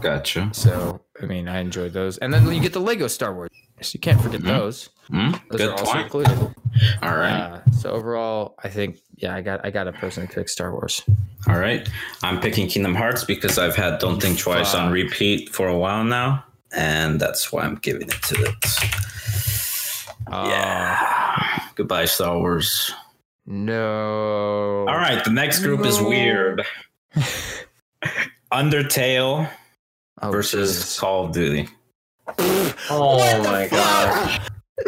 Gotcha. 0.00 0.50
So 0.52 1.00
I 1.20 1.26
mean, 1.26 1.48
I 1.48 1.58
enjoyed 1.60 1.92
those, 1.92 2.18
and 2.18 2.32
then 2.32 2.46
you 2.52 2.60
get 2.60 2.72
the 2.72 2.80
Lego 2.80 3.06
Star 3.08 3.34
Wars. 3.34 3.50
So 3.80 3.92
you 3.94 4.00
can't 4.00 4.20
forget 4.20 4.40
Mhm. 4.40 4.46
those. 4.46 4.88
Hmm? 5.08 5.30
Those 5.50 5.58
Good 5.60 5.68
are 5.68 5.72
also 5.72 5.84
point. 5.84 6.04
included. 6.04 6.38
All 7.02 7.16
right. 7.16 7.30
Uh, 7.32 7.60
so 7.70 7.90
overall, 7.90 8.54
I 8.62 8.68
think 8.68 8.98
yeah, 9.16 9.34
I 9.34 9.40
got 9.40 9.64
I 9.64 9.70
got 9.70 9.86
a 9.88 9.92
person 9.92 10.22
to 10.22 10.26
personally 10.26 10.28
pick 10.34 10.48
Star 10.48 10.72
Wars. 10.72 11.02
All 11.48 11.58
right. 11.58 11.88
I'm 12.22 12.40
picking 12.40 12.68
Kingdom 12.68 12.94
Hearts 12.94 13.24
because 13.24 13.58
I've 13.58 13.76
had 13.76 13.98
Don't 14.00 14.20
Think 14.20 14.38
Twice 14.38 14.74
on 14.74 14.90
repeat 14.92 15.48
for 15.50 15.68
a 15.68 15.76
while 15.78 16.04
now. 16.04 16.44
And 16.76 17.18
that's 17.20 17.50
why 17.52 17.62
I'm 17.62 17.76
giving 17.76 18.08
it 18.08 18.22
to 18.22 18.34
it. 18.44 18.66
Uh, 20.30 20.46
yeah. 20.50 21.60
Goodbye, 21.76 22.04
Star 22.04 22.36
Wars. 22.36 22.92
No. 23.46 24.84
All 24.88 24.96
right. 24.96 25.24
The 25.24 25.30
next 25.30 25.60
group 25.60 25.86
is 25.86 26.00
weird. 26.00 26.62
Undertale 28.52 29.48
Oh, 30.22 30.30
versus 30.30 30.76
Jesus. 30.76 31.00
Call 31.00 31.26
of 31.26 31.32
Duty. 31.32 31.68
Oh 32.90 33.42
my 33.44 33.68
god. 33.68 34.40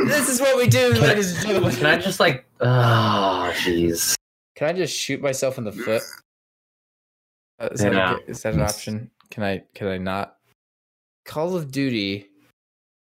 This 0.07 0.29
is 0.29 0.41
what 0.41 0.57
we 0.57 0.67
do, 0.69 0.93
Can 0.95 1.03
I- 1.03 1.07
ladies 1.09 1.37
and 1.37 1.47
gentlemen. 1.47 1.75
Can 1.77 1.87
I 1.87 1.99
just 1.99 2.21
like 2.21 2.45
oh 2.61 3.53
jeez. 3.57 4.15
Can 4.55 4.69
I 4.69 4.73
just 4.73 4.95
shoot 4.97 5.21
myself 5.21 5.59
in 5.59 5.65
the 5.65 5.73
foot? 5.73 6.03
Uh, 7.59 7.69
is, 7.73 7.81
that 7.81 7.95
a, 7.95 8.19
is 8.27 8.43
that 8.43 8.55
an 8.55 8.61
option? 8.63 9.11
Can 9.31 9.43
I? 9.43 9.63
Can 9.75 9.89
I 9.89 9.99
not? 9.99 10.37
Call 11.25 11.57
of 11.57 11.71
Duty 11.71 12.29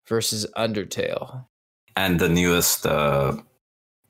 versus 0.07 0.45
Undertale. 0.55 1.45
And 1.95 2.19
the 2.19 2.29
newest, 2.29 2.85
uh, 2.85 3.37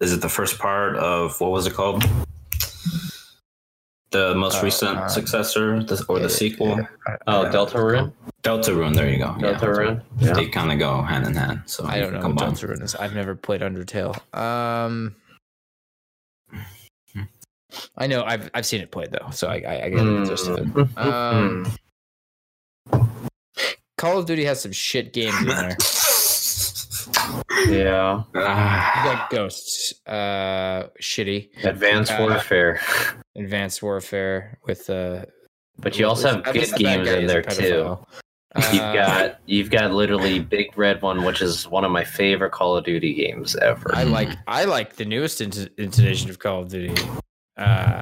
is 0.02 0.12
it 0.14 0.22
the 0.22 0.30
first 0.30 0.60
part 0.60 0.96
of 0.98 1.40
what 1.40 1.52
was 1.52 1.68
it 1.68 1.74
called? 1.74 2.04
The 4.18 4.34
most 4.36 4.58
Uh, 4.62 4.66
recent 4.66 4.98
uh, 4.98 5.08
successor 5.08 5.84
the, 5.84 6.04
or 6.10 6.18
yeah, 6.18 6.24
the 6.24 6.30
sequel? 6.30 6.74
I- 7.08 7.18
Oh, 7.28 7.46
I- 7.46 7.50
Deltarune? 7.50 8.12
Deltarune, 8.44 8.96
there 8.96 9.10
you 9.10 9.20
go. 9.20 9.36
Deltarune? 9.38 10.02
Yeah. 10.20 10.28
Yeah. 10.30 10.34
They 10.34 10.48
kind 10.48 10.72
of 10.72 10.80
go 10.80 11.02
hand 11.04 11.26
in 11.28 11.36
hand. 11.36 11.62
So 11.68 11.86
I 11.86 12.00
don't 12.00 12.12
can 12.12 12.22
know 12.22 12.28
what 12.30 12.38
combine. 12.40 12.52
Deltarune 12.54 12.82
is. 12.84 12.96
I've 12.96 13.14
never 13.14 13.36
played 13.36 13.62
Undertale. 13.62 14.16
Um, 14.36 15.16
I 17.98 18.08
know 18.08 18.24
I've 18.24 18.50
I've 18.56 18.66
seen 18.66 18.82
it 18.82 18.92
played 18.92 19.12
though, 19.12 19.30
so 19.32 19.48
I 19.50 19.58
I, 19.74 19.86
I 19.86 19.90
get 19.90 20.04
the 20.04 20.26
gist 20.26 20.48
of 20.48 20.58
it. 20.60 20.66
Mm. 20.74 20.98
Um, 22.94 23.10
Call 23.98 24.18
of 24.20 24.26
Duty 24.26 24.46
has 24.46 24.62
some 24.62 24.72
shit 24.72 25.14
games 25.14 25.38
in 25.42 25.48
there. 25.48 25.78
yeah. 27.70 28.24
You 28.34 28.42
Ah, 28.42 29.02
got 29.06 29.30
Ghosts, 29.32 29.94
uh, 30.08 30.88
shitty. 31.02 31.50
Advanced 31.64 32.12
Uh, 32.12 32.18
Warfare. 32.22 32.80
Advanced 33.36 33.82
Warfare 33.84 34.58
with 34.66 34.90
uh, 34.90 35.26
But 35.80 35.98
you 36.00 36.08
also 36.08 36.30
have 36.36 36.44
good 36.44 36.56
least 36.56 36.76
the 36.76 36.84
bad 36.84 37.06
games 37.06 37.10
in 37.20 37.28
there 37.28 37.42
too. 37.42 37.98
You've 38.74 38.82
Uh, 38.82 38.94
got 38.94 39.40
you've 39.46 39.70
got 39.70 39.92
literally 39.92 40.40
Big 40.40 40.76
Red 40.78 41.02
One, 41.04 41.24
which 41.24 41.42
is 41.44 41.68
one 41.68 41.84
of 41.84 41.92
my 41.92 42.04
favorite 42.04 42.52
Call 42.52 42.76
of 42.76 42.86
Duty 42.86 43.14
games 43.14 43.56
ever. 43.58 43.92
I 43.94 44.04
like 44.04 44.30
I 44.48 44.64
like 44.64 44.96
the 44.96 45.06
newest 45.06 45.42
intonation 45.42 46.30
of 46.32 46.40
Call 46.40 46.62
of 46.64 46.70
Duty. 46.70 46.96
Uh, 47.56 48.02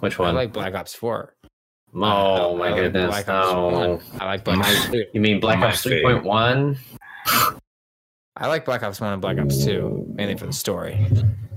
Which 0.00 0.18
one? 0.18 0.28
I 0.28 0.32
like 0.32 0.52
Black 0.54 0.74
Ops 0.74 0.94
Four. 0.94 1.34
oh 1.94 2.54
I 2.54 2.58
my 2.58 2.70
like 2.70 2.76
goodness! 2.76 3.26
No. 3.26 3.98
1. 4.12 4.20
I 4.20 4.24
like 4.24 4.44
Black 4.44 4.58
Ops 4.60 4.90
Two. 4.90 5.04
You 5.12 5.20
mean 5.20 5.38
Black 5.40 5.58
Ops 5.58 5.82
three 5.82 6.00
point 6.02 6.24
one? 6.24 6.78
I 8.42 8.48
like 8.48 8.64
Black 8.64 8.82
Ops 8.82 9.00
One 9.00 9.12
and 9.12 9.22
Black 9.22 9.38
Ops 9.38 9.64
Two 9.64 10.04
mainly 10.14 10.36
for 10.36 10.46
the 10.46 10.52
story. 10.52 11.06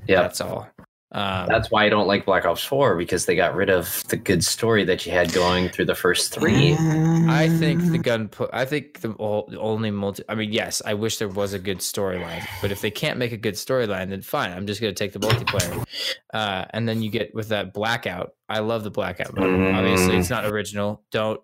Yeah, 0.07 0.21
That's 0.21 0.39
all. 0.39 0.69
Um, 1.11 1.47
that's 1.47 1.71
why 1.71 1.85
I 1.85 1.89
don't 1.89 2.07
like 2.07 2.25
Black 2.25 2.43
Ops 2.45 2.63
four 2.63 2.97
because 2.97 3.25
they 3.25 3.35
got 3.37 3.55
rid 3.55 3.69
of 3.69 4.03
the 4.09 4.17
good 4.17 4.43
story 4.43 4.83
that 4.83 5.05
you 5.05 5.13
had 5.13 5.31
going 5.31 5.69
through 5.69 5.85
the 5.85 5.95
first 5.95 6.33
three. 6.33 6.73
I 6.77 7.47
think 7.47 7.89
the 7.89 7.97
gun. 7.97 8.27
pu- 8.27 8.49
I 8.51 8.65
think 8.65 8.99
the 8.99 9.15
ol- 9.17 9.47
the 9.49 9.57
only 9.59 9.91
multi. 9.91 10.23
I 10.27 10.35
mean, 10.35 10.51
yes, 10.51 10.81
I 10.85 10.93
wish 10.95 11.17
there 11.17 11.29
was 11.29 11.53
a 11.53 11.59
good 11.59 11.77
storyline, 11.79 12.45
but 12.61 12.71
if 12.71 12.81
they 12.81 12.91
can't 12.91 13.17
make 13.17 13.31
a 13.31 13.37
good 13.37 13.53
storyline, 13.53 14.09
then 14.09 14.21
fine. 14.23 14.51
I'm 14.51 14.67
just 14.67 14.81
gonna 14.81 14.93
take 14.93 15.13
the 15.13 15.19
multiplayer. 15.19 15.85
Uh, 16.33 16.65
and 16.71 16.87
then 16.87 17.01
you 17.01 17.09
get 17.09 17.33
with 17.33 17.47
that 17.47 17.73
blackout. 17.73 18.31
I 18.49 18.59
love 18.59 18.83
the 18.83 18.91
blackout 18.91 19.33
mode. 19.35 19.45
Mm. 19.47 19.73
Obviously, 19.73 20.17
it's 20.17 20.29
not 20.29 20.43
original. 20.45 21.01
Don't. 21.11 21.39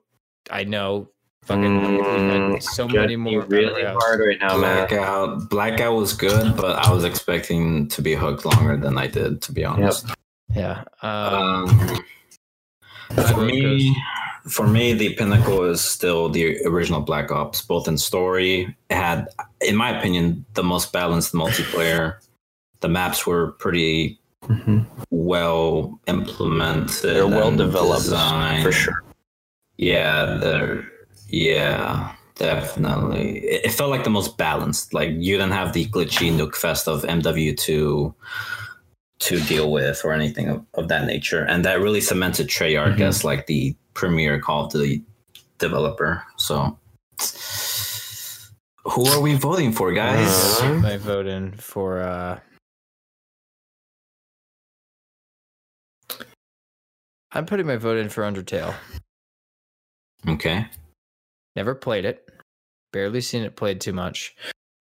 I 0.49 0.65
know. 0.65 1.11
Fucking. 1.45 1.63
Mm, 1.63 2.61
so 2.63 2.87
many 2.87 3.15
more. 3.15 3.41
really 3.41 3.81
battle 3.81 3.99
hard 3.99 4.19
right 4.19 4.37
now, 4.39 4.57
man. 4.57 4.87
Blackout. 4.87 5.49
Blackout 5.49 5.95
was 5.95 6.13
good, 6.13 6.55
but 6.55 6.77
I 6.85 6.93
was 6.93 7.03
expecting 7.03 7.87
to 7.89 8.01
be 8.01 8.13
hooked 8.13 8.45
longer 8.45 8.77
than 8.77 8.97
I 8.97 9.07
did, 9.07 9.41
to 9.43 9.51
be 9.51 9.65
honest. 9.65 10.05
Yeah. 10.53 10.83
Um, 11.01 11.67
Um, 11.69 12.05
for 13.15 13.21
love 13.21 13.45
me, 13.47 13.95
for 14.47 14.67
me, 14.67 14.93
the 14.93 15.13
pinnacle 15.15 15.63
is 15.63 15.81
still 15.81 16.29
the 16.29 16.63
original 16.65 17.01
Black 17.01 17.31
Ops, 17.31 17.61
both 17.61 17.87
in 17.87 17.97
story. 17.97 18.75
It 18.89 18.95
had, 18.95 19.27
in 19.61 19.75
my 19.75 19.97
opinion, 19.97 20.45
the 20.53 20.63
most 20.63 20.93
balanced 20.93 21.33
multiplayer. 21.33 22.17
The 22.81 22.87
maps 22.89 23.25
were 23.27 23.51
pretty 23.53 24.19
Mhm. 24.47 24.85
well 25.09 25.99
implemented. 26.07 27.01
They're 27.15 27.27
well 27.27 27.51
developed 27.55 28.03
designed. 28.03 28.63
for 28.63 28.71
sure. 28.71 29.03
Yeah, 29.77 30.37
they're 30.41 30.90
yeah, 31.31 32.13
definitely. 32.35 33.39
It, 33.39 33.65
it 33.65 33.71
felt 33.71 33.89
like 33.89 34.03
the 34.03 34.09
most 34.09 34.37
balanced. 34.37 34.93
Like 34.93 35.09
you 35.09 35.37
didn't 35.37 35.51
have 35.53 35.73
the 35.73 35.85
glitchy 35.87 36.31
nuke 36.31 36.55
fest 36.55 36.87
of 36.87 37.03
MW2 37.03 38.13
to 39.19 39.39
deal 39.41 39.71
with 39.71 40.01
or 40.03 40.13
anything 40.13 40.49
of, 40.49 40.65
of 40.73 40.87
that 40.89 41.05
nature. 41.05 41.43
And 41.43 41.63
that 41.65 41.79
really 41.79 42.01
cemented 42.01 42.47
Treyarch 42.47 42.97
Mhm. 42.97 43.01
as 43.01 43.23
like 43.23 43.45
the 43.47 43.75
premier 43.93 44.39
Call 44.39 44.65
of 44.65 44.71
Duty 44.71 45.03
developer. 45.59 46.23
So 46.37 46.77
who 48.83 49.05
are 49.07 49.21
we 49.21 49.35
voting 49.35 49.71
for, 49.73 49.91
guys? 49.93 50.59
Uh, 50.59 50.81
I 50.85 50.97
vote 50.97 51.27
in 51.27 51.51
for. 51.53 52.01
uh 52.01 52.39
I'm 57.33 57.45
putting 57.45 57.65
my 57.65 57.77
vote 57.77 57.97
in 57.97 58.09
for 58.09 58.23
Undertale. 58.23 58.73
Okay. 60.27 60.65
Never 61.55 61.75
played 61.75 62.05
it. 62.05 62.27
Barely 62.93 63.21
seen 63.21 63.43
it 63.43 63.55
played 63.55 63.81
too 63.81 63.93
much. 63.93 64.35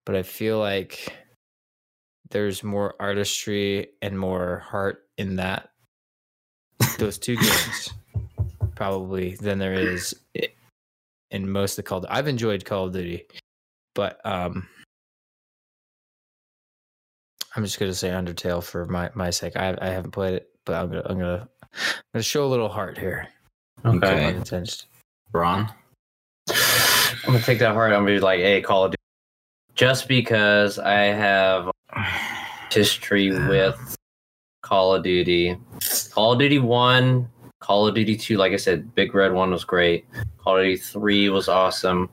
But 0.06 0.16
I 0.16 0.22
feel 0.22 0.58
like 0.58 1.14
there's 2.30 2.62
more 2.62 2.94
artistry 3.00 3.88
and 4.02 4.18
more 4.18 4.58
heart 4.58 5.04
in 5.18 5.36
that 5.36 5.70
those 6.98 7.18
two 7.18 7.36
games 7.40 7.90
probably 8.74 9.34
than 9.36 9.58
there 9.58 9.74
is 9.74 10.14
in 11.30 11.50
most 11.50 11.72
of 11.72 11.84
the 11.84 11.88
Call. 11.88 12.04
I've 12.08 12.28
enjoyed 12.28 12.64
Call 12.64 12.86
of 12.86 12.92
Duty, 12.92 13.26
but 13.94 14.24
um, 14.24 14.66
I'm 17.54 17.64
just 17.64 17.78
gonna 17.78 17.94
say 17.94 18.10
Undertale 18.10 18.62
for 18.62 18.86
my 18.86 19.10
my 19.14 19.30
sake. 19.30 19.56
I 19.56 19.76
I 19.80 19.88
haven't 19.88 20.12
played 20.12 20.34
it, 20.34 20.48
but 20.64 20.74
I'm 20.74 20.88
gonna 20.88 21.02
I'm 21.06 21.18
gonna 21.18 21.48
I'm 21.72 22.02
gonna 22.14 22.22
show 22.22 22.44
a 22.44 22.48
little 22.48 22.68
heart 22.68 22.96
here. 22.98 23.28
Okay. 23.84 23.96
Okay. 23.96 24.24
Pun 24.24 24.34
intended. 24.36 24.84
Ron? 25.32 25.72
I'm 27.24 27.32
gonna 27.32 27.40
take 27.44 27.58
that 27.60 27.72
hard. 27.74 27.92
I'm 27.92 28.00
gonna 28.04 28.16
be 28.16 28.20
like, 28.20 28.40
hey, 28.40 28.60
Call 28.60 28.84
of 28.84 28.90
Duty. 28.92 28.96
Just 29.74 30.08
because 30.08 30.78
I 30.78 31.00
have 31.04 31.70
history 32.72 33.30
with 33.30 33.96
Call 34.62 34.94
of 34.94 35.02
Duty. 35.02 35.56
Call 36.12 36.32
of 36.32 36.38
Duty 36.38 36.58
1, 36.58 37.28
Call 37.60 37.86
of 37.86 37.94
Duty 37.94 38.16
2, 38.16 38.36
like 38.36 38.52
I 38.52 38.56
said, 38.56 38.94
Big 38.94 39.14
Red 39.14 39.32
1 39.32 39.50
was 39.50 39.64
great. 39.64 40.06
Call 40.38 40.56
of 40.56 40.62
Duty 40.64 40.76
3 40.76 41.28
was 41.30 41.48
awesome. 41.48 42.08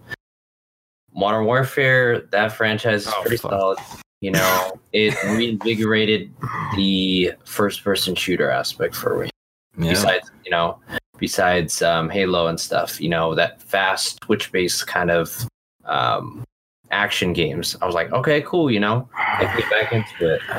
Modern 1.14 1.46
Warfare, 1.46 2.22
that 2.32 2.52
franchise 2.52 3.08
is 3.08 3.14
Oh, 3.16 3.22
pretty 3.22 3.38
fuck. 3.38 3.52
solid. 3.52 3.80
You 4.22 4.32
know, 4.32 4.80
it 4.94 5.16
reinvigorated 5.24 6.32
the 6.76 7.34
first 7.46 7.84
person 7.84 8.14
shooter 8.16 8.50
aspect 8.50 8.96
for 8.96 9.18
me 9.20 9.30
Yeah. 9.78 9.92
besides 9.92 10.32
you 10.44 10.52
know 10.52 10.80
besides 11.18 11.82
um, 11.82 12.10
halo 12.10 12.48
and 12.48 12.60
stuff 12.60 13.00
you 13.02 13.10
know 13.10 13.36
that 13.36 13.62
fast 13.62 14.20
twitch 14.22 14.52
based 14.52 14.88
kind 14.88 15.12
of 15.12 15.48
um, 15.86 16.44
action 16.92 17.34
games. 17.34 17.76
I 17.82 17.86
was 17.86 17.96
like 17.96 18.12
okay 18.12 18.42
cool 18.42 18.72
you 18.72 18.80
know 18.80 19.10
i 19.16 19.44
get 19.58 19.70
back 19.70 19.94
into 19.94 20.36
it. 20.36 20.42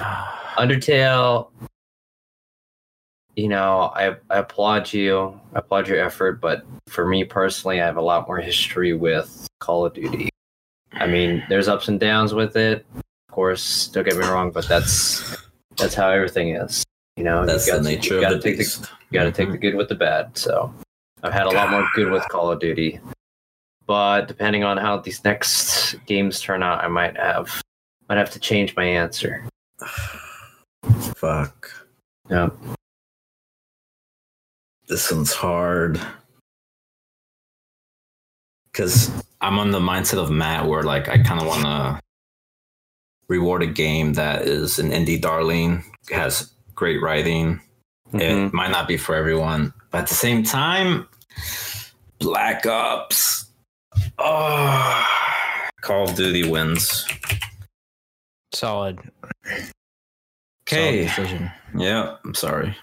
Undertale 0.59 1.51
you 3.37 3.49
know 3.49 3.93
I, 3.95 4.17
I 4.31 4.39
applaud 4.39 4.93
you. 4.93 5.41
I 5.55 5.61
applaud 5.61 5.89
your 5.89 6.01
effort 6.01 6.41
but 6.41 6.65
for 6.89 7.07
me 7.07 7.25
personally 7.25 7.81
i 7.81 7.87
have 7.87 7.97
a 7.97 8.03
lot 8.03 8.27
more 8.27 8.39
history 8.39 8.95
with 8.95 9.47
call 9.61 9.87
of 9.87 9.95
duty. 9.95 10.31
I 10.93 11.07
mean 11.07 11.45
there's 11.49 11.69
ups 11.69 11.89
and 11.89 12.01
downs 12.01 12.35
with 12.35 12.57
it 12.57 12.87
of 12.95 13.35
course 13.35 13.89
don't 13.89 14.05
get 14.05 14.17
me 14.17 14.27
wrong 14.27 14.51
but 14.51 14.67
that's 14.67 15.37
that's 15.77 15.95
how 15.95 16.11
everything 16.11 16.57
is 16.57 16.85
you 17.19 17.25
know? 17.25 17.45
That's 17.45 17.71
the 17.71 17.83
nature 17.83 18.19
of 18.19 18.31
the 18.31 18.39
take 18.39 18.57
the 18.57 18.63
beast. 18.63 18.91
You 19.11 19.19
got 19.19 19.25
to 19.25 19.33
take 19.33 19.49
the 19.49 19.55
mm-hmm. 19.55 19.63
good 19.63 19.75
with 19.75 19.89
the 19.89 19.95
bad. 19.95 20.37
So 20.37 20.73
I've 21.23 21.33
had 21.33 21.47
a 21.47 21.51
lot 21.51 21.71
more 21.71 21.89
good 21.95 22.11
with 22.11 22.29
Call 22.29 22.51
of 22.51 22.61
Duty, 22.61 23.01
but 23.87 24.29
depending 24.29 24.65
on 24.65 24.77
how 24.77 24.99
these 24.99 25.25
next 25.25 25.95
games 26.07 26.41
turn 26.41 26.63
out, 26.63 26.85
I 26.85 26.89
might 26.89 27.17
have 27.17 27.63
might 28.09 28.19
have 28.19 28.31
to 28.31 28.39
change 28.39 28.75
my 28.77 28.85
answer. 28.85 29.45
Fuck. 31.17 31.71
Yep. 32.31 32.55
This 34.89 35.11
one's 35.11 35.33
hard. 35.33 36.01
Because 38.73 39.11
I'm 39.41 39.59
on 39.59 39.71
the 39.71 39.81
mindset 39.81 40.19
of 40.19 40.31
Matt 40.31 40.67
where, 40.67 40.83
like, 40.83 41.09
I 41.09 41.19
kind 41.19 41.41
of 41.41 41.47
want 41.47 41.63
to 41.63 42.01
reward 43.29 43.63
a 43.63 43.67
game 43.67 44.15
that 44.15 44.43
is 44.43 44.79
an 44.79 44.91
indie 44.91 45.21
darling, 45.21 45.85
has 46.11 46.53
great 46.75 47.03
writing. 47.03 47.61
Mhm. 48.13 48.47
It 48.49 48.53
might 48.55 48.71
not 48.71 48.89
be 48.89 48.97
for 48.97 49.15
everyone, 49.15 49.73
but 49.91 49.99
at 50.03 50.07
the 50.09 50.15
same 50.15 50.43
time, 50.43 51.07
Black 52.19 52.65
Ops. 52.67 53.47
Oh, 54.19 55.07
Call 55.83 56.09
of 56.09 56.15
Duty 56.17 56.49
wins. 56.49 57.07
Solid. 58.53 58.99
Okay. 60.63 61.07
Solid. 61.09 61.53
Yeah, 61.77 62.17
I'm 62.25 62.35
sorry. 62.35 62.75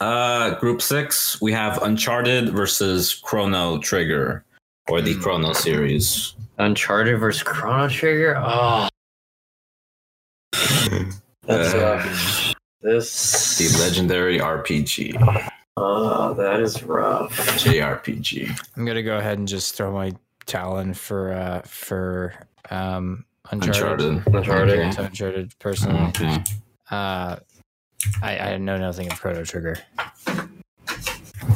Uh, 0.00 0.54
group 0.56 0.80
six, 0.82 1.40
we 1.40 1.52
have 1.52 1.82
Uncharted 1.82 2.50
versus 2.50 3.14
Chrono 3.14 3.78
Trigger, 3.78 4.44
or 4.88 5.00
the 5.02 5.12
Hmm. 5.14 5.22
Chrono 5.22 5.52
series. 5.52 6.34
Uncharted 6.58 7.18
versus 7.18 7.42
Chrono 7.42 7.88
Trigger. 7.88 8.36
Oh, 8.38 8.88
that's 11.46 11.74
Uh, 11.74 11.78
rough. 11.80 12.54
This 12.82 13.58
the 13.58 13.78
legendary 13.82 14.38
RPG, 14.38 15.48
Oh, 15.76 16.34
that 16.34 16.60
is 16.60 16.82
rough. 16.82 17.32
JRPG. 17.58 18.58
I'm 18.76 18.84
gonna 18.84 19.02
go 19.02 19.16
ahead 19.18 19.38
and 19.38 19.46
just 19.46 19.74
throw 19.76 19.92
my 19.92 20.12
talon 20.46 20.94
for 20.94 21.32
uh 21.32 21.60
for 21.62 22.34
um 22.70 23.24
Uncharted. 23.50 24.06
Uncharted. 24.06 24.34
Uncharted. 24.34 24.78
Okay. 24.78 24.90
To 24.92 25.02
Uncharted 25.04 25.58
personally. 25.58 26.00
Okay. 26.08 26.42
Uh 26.90 27.36
I, 28.22 28.38
I 28.38 28.56
know 28.58 28.78
nothing 28.78 29.10
of 29.12 29.20
Chrono 29.20 29.44
Trigger. 29.44 29.76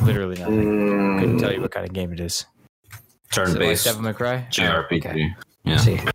Literally 0.03 0.37
nothing. 0.39 1.19
Couldn't 1.19 1.39
tell 1.39 1.53
you 1.53 1.61
what 1.61 1.71
kind 1.71 1.87
of 1.87 1.93
game 1.95 2.13
it 2.13 2.21
is. 2.21 2.45
Is 2.93 2.97
Turn 3.33 3.49
it 3.49 3.51
like 3.53 3.59
based 3.61 3.85
Devil 3.87 4.03
May 4.03 4.13
Cry? 4.13 4.47
JRPG. 4.51 5.05
Oh, 5.05 5.11
okay. 5.11 5.35
Yeah. 5.65 6.13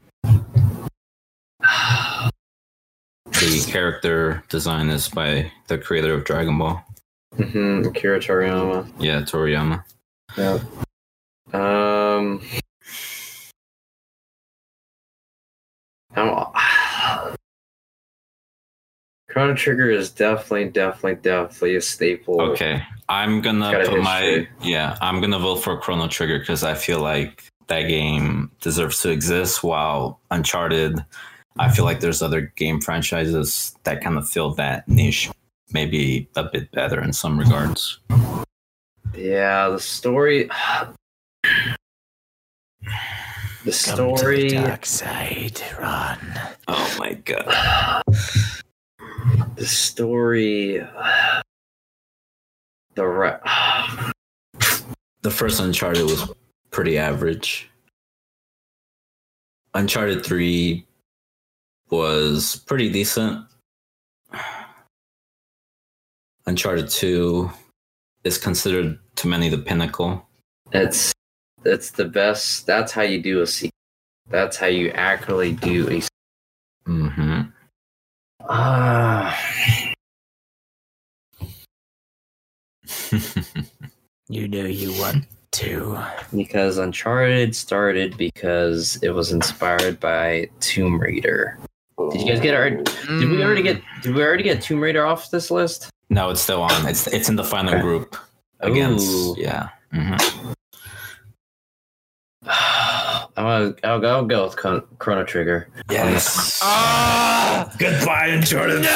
The 3.40 3.66
character 3.72 4.44
design 4.50 4.90
is 4.90 5.08
by 5.08 5.50
the 5.68 5.78
creator 5.78 6.14
of 6.14 6.26
Dragon 6.26 6.58
Ball. 6.58 6.84
Mm-hmm. 7.38 7.88
Akira 7.88 8.20
Toriyama. 8.20 8.92
Yeah, 9.00 9.22
Toriyama. 9.22 9.82
Yeah. 10.38 10.60
Um. 11.54 12.42
I'm, 16.18 16.46
Chrono 19.30 19.54
Trigger 19.54 19.90
is 19.90 20.10
definitely, 20.10 20.66
definitely, 20.66 21.22
definitely 21.22 21.76
a 21.78 21.82
staple. 21.82 22.42
Okay, 22.42 22.84
I'm 23.08 23.40
gonna 23.40 23.86
put 23.86 24.02
my 24.02 24.50
yeah. 24.62 24.98
I'm 25.00 25.22
gonna 25.22 25.40
vote 25.40 25.64
for 25.64 25.78
Chrono 25.78 26.10
Trigger 26.10 26.40
because 26.40 26.66
I 26.66 26.74
feel 26.74 27.00
like 27.00 27.46
that 27.68 27.84
game 27.84 28.52
deserves 28.60 29.02
to 29.04 29.12
exist. 29.12 29.64
While 29.64 30.20
Uncharted, 30.30 31.06
I 31.60 31.70
feel 31.70 31.84
like 31.84 32.00
there's 32.00 32.22
other 32.22 32.54
game 32.56 32.80
franchises 32.80 33.76
that 33.84 34.02
kind 34.02 34.18
of 34.18 34.30
fill 34.30 34.52
that 34.52 34.88
niche, 34.88 35.30
maybe 35.74 36.30
a 36.38 36.44
bit 36.44 36.72
better 36.72 37.04
in 37.04 37.12
some 37.12 37.38
regards. 37.38 38.00
Yeah, 39.14 39.70
the 39.70 39.80
story. 39.80 40.50
The 43.66 43.74
story. 43.74 44.52
Come 44.52 44.62
the 44.62 44.68
dark 44.68 44.86
side, 44.86 45.62
Ron. 45.78 46.18
Oh 46.70 46.96
my 46.98 47.14
god! 47.14 48.04
The 49.56 49.66
story. 49.66 50.82
The 52.96 53.06
re- 53.06 53.38
The 55.22 55.32
first 55.32 55.60
Uncharted 55.60 56.04
was 56.04 56.32
pretty 56.72 56.98
average. 56.98 57.70
Uncharted 59.74 60.26
Three 60.26 60.86
was 61.90 62.56
pretty 62.68 62.90
decent. 62.90 63.46
Uncharted 66.46 66.90
Two 66.90 67.50
is 68.24 68.38
considered 68.38 69.00
to 69.16 69.28
many 69.28 69.50
the 69.50 69.58
pinnacle. 69.58 70.28
It's 70.72 71.14
it's 71.66 71.92
the 71.92 72.06
best. 72.06 72.66
That's 72.66 72.92
how 72.92 73.02
you 73.04 73.22
do 73.22 73.42
a 73.42 73.48
sequel. 73.48 73.72
That's 74.30 74.58
how 74.58 74.68
you 74.68 74.90
actually 74.92 75.54
do 75.54 75.90
a. 75.90 76.02
hmm 76.90 77.42
Ah, 78.42 79.38
You 84.32 84.48
know 84.48 84.66
you 84.66 84.92
want 85.00 85.26
to. 85.54 86.00
because 86.36 86.78
Uncharted 86.78 87.56
started 87.56 88.16
because 88.18 88.98
it 89.02 89.10
was 89.10 89.32
inspired 89.32 90.00
by 90.00 90.50
Tomb 90.60 91.00
Raider. 91.00 91.58
Did 92.12 92.22
you 92.22 92.28
guys 92.28 92.40
get 92.40 92.54
our? 92.56 92.70
Did 92.70 93.30
we 93.30 93.44
already 93.44 93.62
get? 93.62 93.82
Did 94.02 94.16
we 94.16 94.22
already 94.24 94.44
get 94.44 94.62
Tomb 94.62 94.82
Raider 94.82 95.06
off 95.06 95.30
this 95.32 95.50
list? 95.52 95.90
no, 96.12 96.30
it's 96.32 96.42
still 96.42 96.62
on. 96.64 96.88
It's 96.88 97.06
it's 97.08 97.30
in 97.30 97.36
the 97.36 97.44
final 97.44 97.74
Okay. 97.74 97.82
group 97.82 98.16
against 98.62 99.08
Ooh. 99.08 99.36
yeah. 99.38 99.70
hmm 99.94 100.16
I'm 103.38 103.46
gonna, 103.46 103.76
I'll, 103.84 104.06
I'll 104.06 104.26
go 104.26 104.44
with 104.46 104.56
Chron- 104.58 104.84
Chrono 104.98 105.24
Trigger. 105.24 105.70
Yes. 105.90 106.60
Ah! 106.64 107.72
Goodbye, 107.78 108.28
Uncharted. 108.28 108.84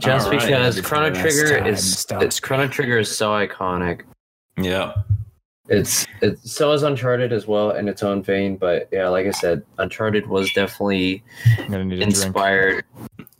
Just 0.00 0.26
All 0.26 0.32
right. 0.32 0.40
because 0.40 0.80
Chrono 0.80 1.10
Trigger 1.14 1.66
is 1.66 2.06
it's, 2.10 2.40
Chrono 2.40 2.68
Trigger 2.68 2.98
is 2.98 3.14
so 3.14 3.30
iconic. 3.30 4.02
Yeah. 4.56 4.94
It's 5.70 6.04
it's 6.20 6.50
so 6.52 6.72
is 6.72 6.82
Uncharted 6.82 7.32
as 7.32 7.46
well 7.46 7.70
in 7.70 7.86
its 7.88 8.02
own 8.02 8.22
vein, 8.24 8.56
but 8.56 8.88
yeah, 8.90 9.08
like 9.08 9.26
I 9.26 9.30
said, 9.30 9.62
Uncharted 9.78 10.26
was 10.26 10.52
definitely 10.52 11.22
I'm 11.58 11.70
gonna 11.70 11.84
need 11.84 11.94
a 12.02 12.06
drink. 12.06 12.16
inspired. 12.26 12.84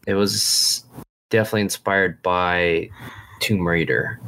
It 0.06 0.14
was 0.14 0.84
definitely 1.30 1.62
inspired 1.62 2.22
by 2.22 2.88
Tomb 3.40 3.66
Raider. 3.66 4.20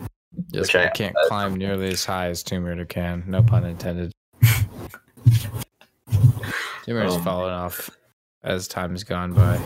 Just 0.52 0.74
which 0.74 0.82
I- 0.82 0.86
I 0.86 0.90
can't 0.90 1.14
climb 1.28 1.54
nearly 1.54 1.88
as 1.88 2.04
high 2.04 2.28
as 2.28 2.42
Tomb 2.42 2.64
Raider 2.64 2.84
can. 2.84 3.22
No 3.28 3.42
pun 3.42 3.64
intended. 3.64 4.12
Tomb 6.84 6.96
Raider's 6.96 7.14
Um, 7.14 7.22
fallen 7.22 7.52
off 7.52 7.88
as 8.42 8.66
time 8.66 8.90
has 8.90 9.04
gone 9.04 9.32
by. 9.32 9.64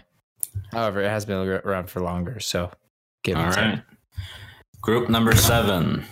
However, 0.72 1.00
it 1.00 1.08
has 1.08 1.24
been 1.24 1.36
around 1.64 1.88
for 1.88 2.00
longer, 2.00 2.40
so 2.40 2.70
give 3.22 3.36
All 3.36 3.44
it 3.48 3.56
right. 3.56 3.82
Group 4.82 5.08
number 5.08 5.34
seven 5.34 6.04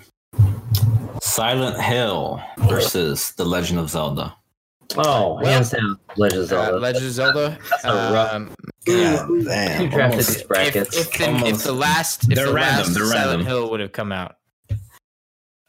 Silent 1.23 1.81
Hill 1.81 2.41
versus 2.69 3.33
The 3.33 3.45
Legend 3.45 3.79
of 3.81 3.91
Zelda. 3.91 4.37
Oh, 4.97 5.35
Well, 5.35 5.45
hands 5.47 5.71
down, 5.71 5.99
Legend 6.17 6.43
of 6.43 6.53
Uh, 6.53 6.65
Zelda. 6.65 6.79
Legend 6.79 7.07
of 7.07 7.13
Zelda. 7.13 7.59
That's 7.71 7.85
a 7.85 7.89
rough- 8.13 8.35
um, 8.35 8.55
yeah. 8.87 9.17
Who 9.27 9.89
drafted 9.89 10.19
these 10.21 10.37
If, 10.37 10.49
brackets? 10.49 10.97
if, 10.97 11.11
the, 11.13 11.47
if 11.47 11.63
the 11.65 11.73
last, 11.73 12.25
if 12.25 12.35
They're 12.37 12.47
the 12.47 12.53
random, 12.55 12.79
last 12.87 12.95
they're 12.95 13.07
Silent 13.07 13.27
random. 13.29 13.47
Hill 13.47 13.71
would 13.71 13.81
have 13.81 13.93
come 13.93 14.13
out, 14.13 14.37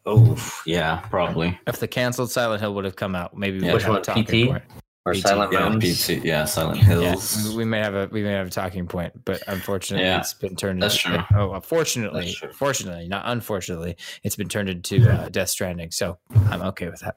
Oh, 0.06 0.38
yeah, 0.68 0.98
probably. 1.10 1.60
if 1.66 1.80
the 1.80 1.88
canceled 1.88 2.30
Silent 2.30 2.62
Hill 2.62 2.76
would 2.76 2.86
have 2.86 2.96
come 2.96 3.16
out, 3.16 3.36
maybe 3.36 3.58
we 3.60 3.66
Yeah. 3.66 3.72
would 3.72 3.78
Which 3.78 3.84
have 3.84 3.92
one, 3.94 4.02
a 4.02 4.04
talking 4.04 4.26
PT? 4.26 4.62
Point. 5.06 5.18
or 5.18 5.20
PT, 5.20 5.22
Silent 5.28 5.52
Yeah, 5.54 5.60
Mountains? 5.60 6.06
PT, 6.08 6.26
yeah, 6.26 6.46
Silent 6.46 6.78
Yeah, 6.80 6.84
Hills. 6.86 7.54
we 7.56 7.64
may 7.66 7.80
have 7.80 7.94
a 7.96 8.10
we 8.12 8.24
may 8.24 8.32
have 8.32 8.48
a 8.48 8.50
talking 8.50 8.88
point, 8.88 9.14
but 9.26 9.42
unfortunately, 9.48 10.06
Yeah, 10.06 10.20
it's 10.20 10.34
been 10.34 10.56
turned. 10.56 10.82
that's 10.82 11.04
into, 11.06 11.24
true. 11.30 11.38
Oh, 11.40 11.60
fortunately, 11.62 12.26
That's 12.26 12.36
true. 12.38 12.52
fortunately, 12.54 13.08
not 13.08 13.24
unfortunately, 13.28 13.96
it's 14.24 14.36
been 14.36 14.50
turned 14.50 14.70
into 14.70 15.10
uh, 15.10 15.30
Death 15.30 15.50
Stranding. 15.50 15.92
So 15.92 16.18
I'm 16.50 16.62
okay 16.64 16.90
with 16.90 17.02
that. 17.02 17.16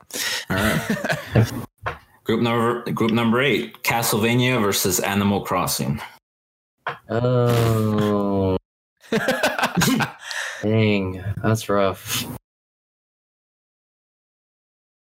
All 0.50 0.56
right. 0.56 1.52
Group 2.24 2.42
number 2.42 2.82
group 2.92 3.10
number 3.10 3.40
eight: 3.40 3.82
Castlevania 3.82 4.60
versus 4.60 5.00
Animal 5.00 5.40
Crossing. 5.42 6.00
Oh, 7.10 8.56
dang, 10.62 11.22
that's 11.42 11.68
rough. 11.68 12.26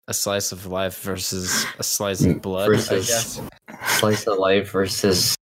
A 0.09 0.15
slice 0.15 0.53
of 0.53 0.67
life 0.67 1.01
versus 1.03 1.65
a 1.79 1.83
slice 1.83 2.25
of 2.25 2.43
blood. 2.43 2.65
I 2.65 2.73
Versus- 2.77 3.07
guess. 3.09 3.99
Slice 3.99 4.27
of 4.27 4.39
life 4.39 4.71
versus 4.71 5.37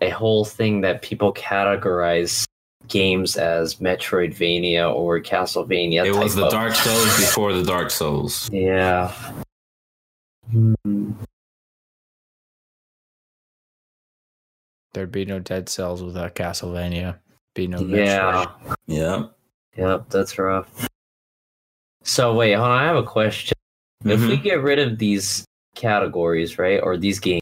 a 0.00 0.10
whole 0.10 0.44
thing 0.44 0.80
that 0.82 1.02
people 1.02 1.32
categorize 1.32 2.44
games 2.88 3.36
as 3.36 3.76
Metroidvania 3.76 4.92
or 4.94 5.20
Castlevania. 5.20 6.04
It 6.04 6.14
was 6.14 6.34
the 6.34 6.46
of- 6.46 6.52
Dark 6.52 6.74
Souls 6.74 7.16
before 7.18 7.52
the 7.52 7.62
Dark 7.64 7.90
Souls. 7.90 8.50
Yeah. 8.52 9.12
Hmm. 10.50 11.12
There'd 14.92 15.10
be 15.12 15.24
no 15.24 15.38
Dead 15.40 15.68
Cells 15.68 16.02
without 16.02 16.34
Castlevania. 16.34 17.18
Be 17.54 17.66
no 17.66 17.80
Yeah. 17.80 18.46
Metroid. 18.66 18.74
Yeah. 18.86 19.26
Yep, 19.76 20.08
that's 20.10 20.38
rough. 20.38 20.88
So 22.02 22.34
wait, 22.34 22.52
hold 22.52 22.68
on. 22.68 22.78
I 22.82 22.84
have 22.84 22.96
a 22.96 23.02
question. 23.02 23.53
If 24.04 24.20
we 24.20 24.36
Mhm. 24.36 24.42
get 24.42 24.62
rid 24.62 24.78
of 24.78 24.98
these 24.98 25.44
categories, 25.74 26.58
right, 26.58 26.80
or 26.82 26.96
these 26.96 27.18
games, 27.20 27.40